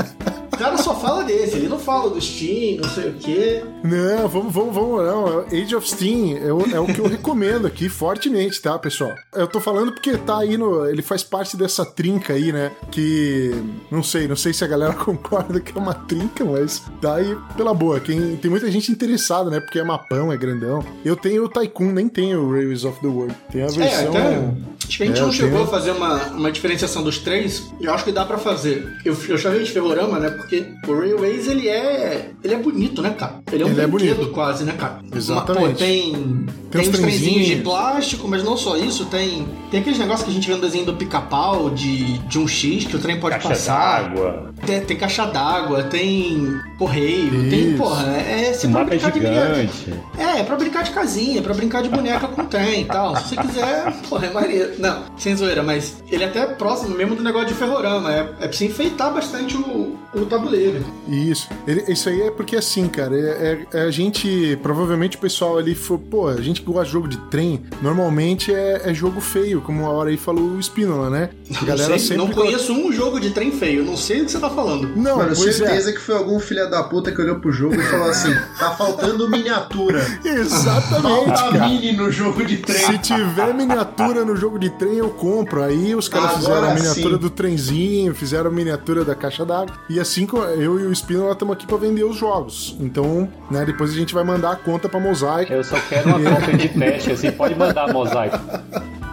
Cara 0.58 0.76
só 0.76 0.94
fala 0.94 1.24
desse, 1.24 1.56
ele 1.56 1.68
não 1.68 1.78
fala 1.78 2.10
do 2.10 2.20
Steam, 2.20 2.80
não 2.82 2.88
sei 2.88 3.10
o 3.10 3.14
quê. 3.14 3.64
Não, 3.84 4.28
vamos, 4.28 4.52
vamos, 4.52 4.74
vamos, 4.74 5.04
não. 5.04 5.40
Age 5.40 5.76
of 5.76 5.88
Steam 5.88 6.36
é 6.36 6.52
o, 6.52 6.76
é 6.76 6.80
o 6.80 6.86
que 6.86 6.98
eu 6.98 7.06
recomendo 7.06 7.66
aqui 7.66 7.88
fortemente, 7.88 8.60
tá, 8.60 8.78
pessoal? 8.78 9.14
Eu 9.32 9.46
tô 9.46 9.60
falando 9.60 9.92
porque 9.92 10.16
tá 10.18 10.38
aí 10.38 10.56
no. 10.56 10.86
Ele 10.86 11.00
faz 11.00 11.22
parte 11.22 11.56
dessa 11.56 11.86
trinca 11.86 12.32
aí, 12.32 12.52
né? 12.52 12.72
Que. 12.90 13.52
Não 13.90 14.02
sei, 14.02 14.26
não 14.26 14.36
sei 14.36 14.52
se 14.52 14.64
a 14.64 14.66
galera 14.66 14.92
concorda 14.98 15.60
que 15.60 15.76
é 15.76 15.80
uma 15.80 15.94
trinca, 15.94 16.44
mas 16.44 16.82
tá 17.00 17.16
aí 17.16 17.36
pela 17.56 17.72
boa. 17.72 18.00
Quem, 18.00 18.36
tem 18.36 18.50
muita 18.50 18.70
gente 18.70 18.90
interessada, 18.90 19.50
né? 19.50 19.60
Porque 19.60 19.78
é 19.78 19.84
mapão, 19.84 20.32
é 20.32 20.36
grandão. 20.36 20.84
Eu 21.04 21.16
tenho 21.16 21.44
o 21.44 21.48
Tycoon, 21.48 21.92
nem 21.92 22.08
tenho 22.08 22.42
o 22.42 22.52
Rails 22.52 22.84
of 22.84 23.00
the 23.00 23.06
World. 23.06 23.34
Tem 23.50 23.62
a 23.62 23.66
é, 23.66 23.68
versão. 23.68 24.16
É, 24.16 24.36
até, 24.36 24.52
acho 24.88 24.96
que 24.96 25.02
a 25.02 25.06
gente 25.06 25.18
é, 25.18 25.22
não 25.22 25.32
chegou 25.32 25.52
tenho... 25.52 25.64
a 25.64 25.66
fazer 25.66 25.90
uma, 25.90 26.14
uma 26.28 26.50
diferenciação 26.50 27.02
dos 27.02 27.18
três. 27.18 27.70
Eu 27.80 27.92
acho 27.92 28.04
que 28.04 28.12
dá 28.12 28.24
pra 28.24 28.38
fazer. 28.38 28.98
Eu, 29.04 29.16
eu 29.28 29.38
chamei 29.38 29.62
de 29.62 29.70
ferrorama, 29.70 30.18
né? 30.18 30.30
Porque 30.30 30.66
o 30.86 30.98
Railways, 30.98 31.46
ele 31.46 31.68
é. 31.68 32.30
Ele 32.42 32.54
é 32.54 32.58
bonito, 32.58 33.02
né, 33.02 33.10
cara? 33.10 33.40
Ele 33.52 33.62
é 33.62 33.66
um 33.66 33.70
ele 33.70 33.80
é 33.80 33.86
bonito. 33.86 34.26
quase, 34.30 34.64
né, 34.64 34.74
cara? 34.78 35.00
Exatamente. 35.14 35.64
Uma, 35.64 35.72
pô, 35.72 35.74
tem. 35.74 36.08
Tem, 36.08 36.46
tem 36.70 36.80
uns 36.80 36.88
trenzinhos 36.88 37.46
de 37.46 37.56
plástico, 37.56 38.28
mas 38.28 38.42
não 38.42 38.56
só 38.56 38.76
isso, 38.76 39.06
tem. 39.06 39.46
Tem 39.70 39.80
aqueles 39.80 39.98
negócios 39.98 40.24
que 40.24 40.30
a 40.30 40.34
gente 40.34 40.46
vê 40.46 40.54
no 40.54 40.60
desenho 40.60 40.84
do 40.84 40.94
pica-pau 40.94 41.70
de, 41.70 42.18
de 42.18 42.38
um 42.38 42.46
X 42.46 42.84
que 42.84 42.96
o 42.96 42.98
trem 42.98 43.18
pode 43.18 43.36
caixa 43.36 43.48
passar. 43.48 44.02
D'água. 44.02 44.54
Tem, 44.64 44.80
tem 44.80 44.96
caixa 44.96 45.26
d'água, 45.26 45.84
tem 45.84 46.60
correio, 46.78 47.42
isso. 47.42 47.50
tem, 47.50 47.76
porra, 47.76 48.06
é. 48.16 48.52
Você 48.52 48.68
pode 48.68 48.90
brincar 48.90 49.12
gigante. 49.12 49.84
de. 49.84 50.22
É, 50.22 50.40
é 50.40 50.42
pra 50.42 50.56
brincar 50.56 50.82
de 50.82 50.90
casinha, 50.90 51.38
é 51.38 51.42
pra 51.42 51.54
brincar 51.54 51.82
de 51.82 51.88
boneca 51.88 52.28
com 52.28 52.44
trem 52.44 52.82
e 52.82 52.84
tal. 52.84 53.16
Se 53.16 53.28
você 53.28 53.36
quiser, 53.36 53.92
porra, 54.08 54.26
é 54.26 54.32
maneiro. 54.32 54.77
Não, 54.78 55.04
sem 55.16 55.36
zoeira, 55.36 55.62
mas 55.62 56.02
ele 56.10 56.24
é 56.24 56.26
até 56.26 56.46
próximo 56.46 56.96
mesmo 56.96 57.14
do 57.14 57.22
negócio 57.22 57.48
de 57.48 57.54
ferrorama. 57.54 58.12
É, 58.12 58.20
é 58.20 58.22
pra 58.22 58.52
você 58.52 58.66
enfeitar 58.66 59.12
bastante 59.12 59.56
o, 59.56 59.96
o 60.14 60.26
tabuleiro. 60.26 60.84
Isso. 61.08 61.48
Ele, 61.66 61.84
isso 61.88 62.08
aí 62.08 62.22
é 62.22 62.30
porque 62.30 62.56
assim, 62.56 62.88
cara, 62.88 63.14
é, 63.16 63.66
é, 63.72 63.80
é, 63.80 63.82
a 63.82 63.90
gente. 63.90 64.58
Provavelmente 64.62 65.16
o 65.16 65.20
pessoal 65.20 65.58
ali 65.58 65.74
foi, 65.74 65.98
pô, 65.98 66.28
a 66.28 66.40
gente 66.40 66.60
que 66.60 66.66
gosta 66.66 66.86
de 66.86 66.92
jogo 66.92 67.08
de 67.08 67.18
trem, 67.28 67.62
normalmente 67.82 68.52
é, 68.52 68.82
é 68.84 68.94
jogo 68.94 69.20
feio, 69.20 69.60
como 69.60 69.84
a 69.86 69.90
hora 69.90 70.10
aí 70.10 70.16
falou 70.16 70.44
o 70.44 70.62
Spínola, 70.62 71.10
né? 71.10 71.30
A 71.50 71.64
galera 71.64 71.90
não, 71.90 71.98
sei, 71.98 72.16
sempre. 72.16 72.16
Não 72.16 72.32
conheço 72.32 72.72
um 72.72 72.92
jogo 72.92 73.20
de 73.20 73.30
trem 73.30 73.50
feio, 73.50 73.84
não 73.84 73.96
sei 73.96 74.22
o 74.22 74.24
que 74.24 74.32
você 74.32 74.38
tá 74.38 74.50
falando. 74.50 74.96
Não, 74.96 75.18
Mano, 75.18 75.34
certeza 75.34 75.90
é. 75.90 75.92
que 75.92 76.00
foi 76.00 76.16
algum 76.16 76.38
filho 76.38 76.68
da 76.70 76.82
puta 76.84 77.12
que 77.12 77.20
olhou 77.20 77.36
pro 77.36 77.52
jogo 77.52 77.74
e 77.74 77.82
falou 77.82 78.10
assim: 78.10 78.34
tá 78.58 78.70
faltando 78.72 79.28
miniatura. 79.28 80.04
Exatamente. 80.24 81.40
Falta 81.40 81.68
mini 81.68 81.92
no 81.92 82.10
jogo 82.10 82.44
de 82.44 82.58
trem. 82.58 82.78
Se 82.78 82.98
tiver 82.98 83.54
miniatura 83.54 84.24
no 84.24 84.36
jogo 84.36 84.58
de 84.58 84.67
trem, 84.70 84.98
eu 84.98 85.10
compro. 85.10 85.62
Aí 85.62 85.94
os 85.94 86.08
caras 86.08 86.36
fizeram 86.36 86.70
a 86.70 86.74
miniatura 86.74 87.14
sim. 87.14 87.20
do 87.20 87.30
trenzinho, 87.30 88.14
fizeram 88.14 88.50
a 88.50 88.52
miniatura 88.52 89.04
da 89.04 89.14
caixa 89.14 89.44
d'água. 89.44 89.74
E 89.88 89.98
assim 89.98 90.26
eu 90.58 90.78
e 90.78 90.86
o 90.86 90.94
Spino 90.94 91.30
estamos 91.30 91.54
aqui 91.54 91.66
para 91.66 91.76
vender 91.76 92.04
os 92.04 92.16
jogos. 92.16 92.76
Então, 92.80 93.28
né, 93.50 93.64
depois 93.64 93.90
a 93.90 93.94
gente 93.94 94.14
vai 94.14 94.24
mandar 94.24 94.52
a 94.52 94.56
conta 94.56 94.88
para 94.88 95.00
Mosaic. 95.00 95.52
Eu 95.52 95.64
só 95.64 95.78
quero 95.88 96.08
uma 96.08 96.18
conta 96.36 96.56
de 96.56 96.68
teste, 96.68 97.12
assim, 97.12 97.30
pode 97.30 97.54
mandar 97.54 97.92
Mosaic. 97.92 98.36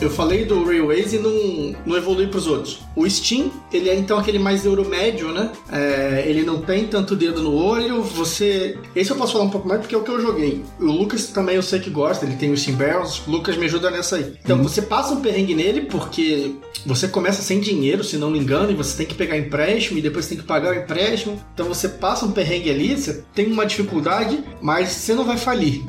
Eu 0.00 0.10
falei 0.10 0.44
do 0.44 0.64
Railways 0.64 1.12
e 1.12 1.18
não, 1.18 1.74
não 1.84 1.96
evolui 1.96 2.28
para 2.28 2.38
os 2.38 2.46
outros. 2.46 2.80
O 2.94 3.08
Steam, 3.08 3.50
ele 3.72 3.88
é 3.88 3.96
então 3.96 4.16
aquele 4.16 4.38
mais 4.38 4.64
euromédio, 4.64 5.32
né? 5.32 5.50
É, 5.70 6.24
ele 6.26 6.44
não 6.44 6.60
tem 6.60 6.86
tanto 6.86 7.16
dedo 7.16 7.42
no 7.42 7.52
olho. 7.52 8.02
Você. 8.02 8.78
Esse 8.94 9.10
eu 9.10 9.16
posso 9.16 9.32
falar 9.32 9.44
um 9.44 9.50
pouco 9.50 9.66
mais 9.66 9.80
porque 9.80 9.94
é 9.94 9.98
o 9.98 10.02
que 10.02 10.10
eu 10.10 10.20
joguei. 10.20 10.64
O 10.78 10.84
Lucas 10.84 11.26
também 11.26 11.56
eu 11.56 11.62
sei 11.62 11.80
que 11.80 11.90
gosta, 11.90 12.24
ele 12.24 12.36
tem 12.36 12.52
o 12.52 12.56
Steam 12.56 12.76
Barrels. 12.76 13.20
O 13.26 13.30
Lucas 13.30 13.56
me 13.56 13.64
ajuda 13.64 13.90
nessa 13.90 14.16
aí. 14.16 14.34
Então 14.44 14.62
você 14.62 14.82
passa 14.82 15.14
um 15.14 15.20
perrengue 15.20 15.54
nele 15.54 15.82
porque 15.82 16.54
você 16.86 17.08
começa 17.08 17.42
sem 17.42 17.60
dinheiro, 17.60 18.04
se 18.04 18.16
não 18.16 18.30
me 18.30 18.38
engano, 18.38 18.70
e 18.70 18.74
você 18.74 18.96
tem 18.96 19.06
que 19.06 19.14
pegar 19.14 19.36
empréstimo 19.36 19.98
e 19.98 20.02
depois 20.02 20.28
tem 20.28 20.38
que 20.38 20.44
pagar 20.44 20.76
o 20.76 20.78
empréstimo. 20.78 21.40
Então 21.54 21.66
você 21.66 21.88
passa 21.88 22.24
um 22.24 22.30
perrengue 22.30 22.70
ali, 22.70 22.96
você 22.96 23.24
tem 23.34 23.50
uma 23.50 23.66
dificuldade, 23.66 24.44
mas 24.62 24.90
você 24.90 25.12
não 25.12 25.24
vai 25.24 25.36
falir. 25.36 25.82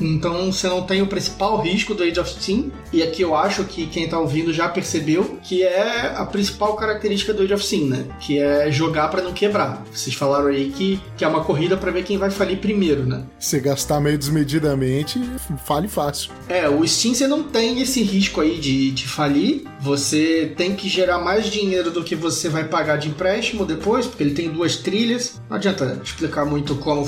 Então 0.00 0.50
você 0.50 0.66
não 0.66 0.82
tem 0.82 1.02
o 1.02 1.06
principal 1.06 1.60
risco 1.60 1.94
do 1.94 2.02
Age 2.02 2.20
of 2.20 2.30
Steam. 2.30 2.72
E 2.92 3.02
aqui 3.02 3.22
eu 3.22 3.34
acho 3.34 3.49
acho 3.50 3.64
que 3.64 3.86
quem 3.86 4.08
tá 4.08 4.18
ouvindo 4.18 4.52
já 4.52 4.68
percebeu 4.68 5.38
que 5.42 5.62
é 5.62 6.14
a 6.16 6.24
principal 6.24 6.76
característica 6.76 7.34
do 7.34 7.42
Age 7.42 7.54
of 7.54 7.66
Sin, 7.66 7.88
né? 7.88 8.04
Que 8.20 8.38
é 8.38 8.70
jogar 8.70 9.08
para 9.08 9.22
não 9.22 9.32
quebrar. 9.32 9.82
Vocês 9.92 10.14
falaram 10.14 10.46
aí 10.46 10.70
que, 10.70 11.00
que 11.16 11.24
é 11.24 11.28
uma 11.28 11.42
corrida 11.42 11.76
para 11.76 11.90
ver 11.90 12.04
quem 12.04 12.16
vai 12.16 12.30
falir 12.30 12.58
primeiro, 12.58 13.04
né? 13.04 13.24
Se 13.38 13.58
gastar 13.58 14.00
meio 14.00 14.16
desmedidamente, 14.16 15.20
fale 15.64 15.88
fácil. 15.88 16.30
É, 16.48 16.68
o 16.68 16.86
Steam 16.86 17.14
você 17.14 17.26
não 17.26 17.42
tem 17.42 17.80
esse 17.80 18.02
risco 18.02 18.40
aí 18.40 18.58
de, 18.58 18.92
de 18.92 19.08
falir. 19.08 19.64
Você 19.80 20.52
tem 20.56 20.76
que 20.76 20.88
gerar 20.88 21.18
mais 21.18 21.46
dinheiro 21.46 21.90
do 21.90 22.04
que 22.04 22.14
você 22.14 22.48
vai 22.48 22.64
pagar 22.64 22.96
de 22.96 23.08
empréstimo 23.08 23.64
depois, 23.64 24.06
porque 24.06 24.22
ele 24.22 24.34
tem 24.34 24.50
duas 24.50 24.76
trilhas. 24.76 25.40
Não 25.48 25.56
adianta 25.56 26.00
explicar 26.04 26.44
muito 26.44 26.76
como, 26.76 27.04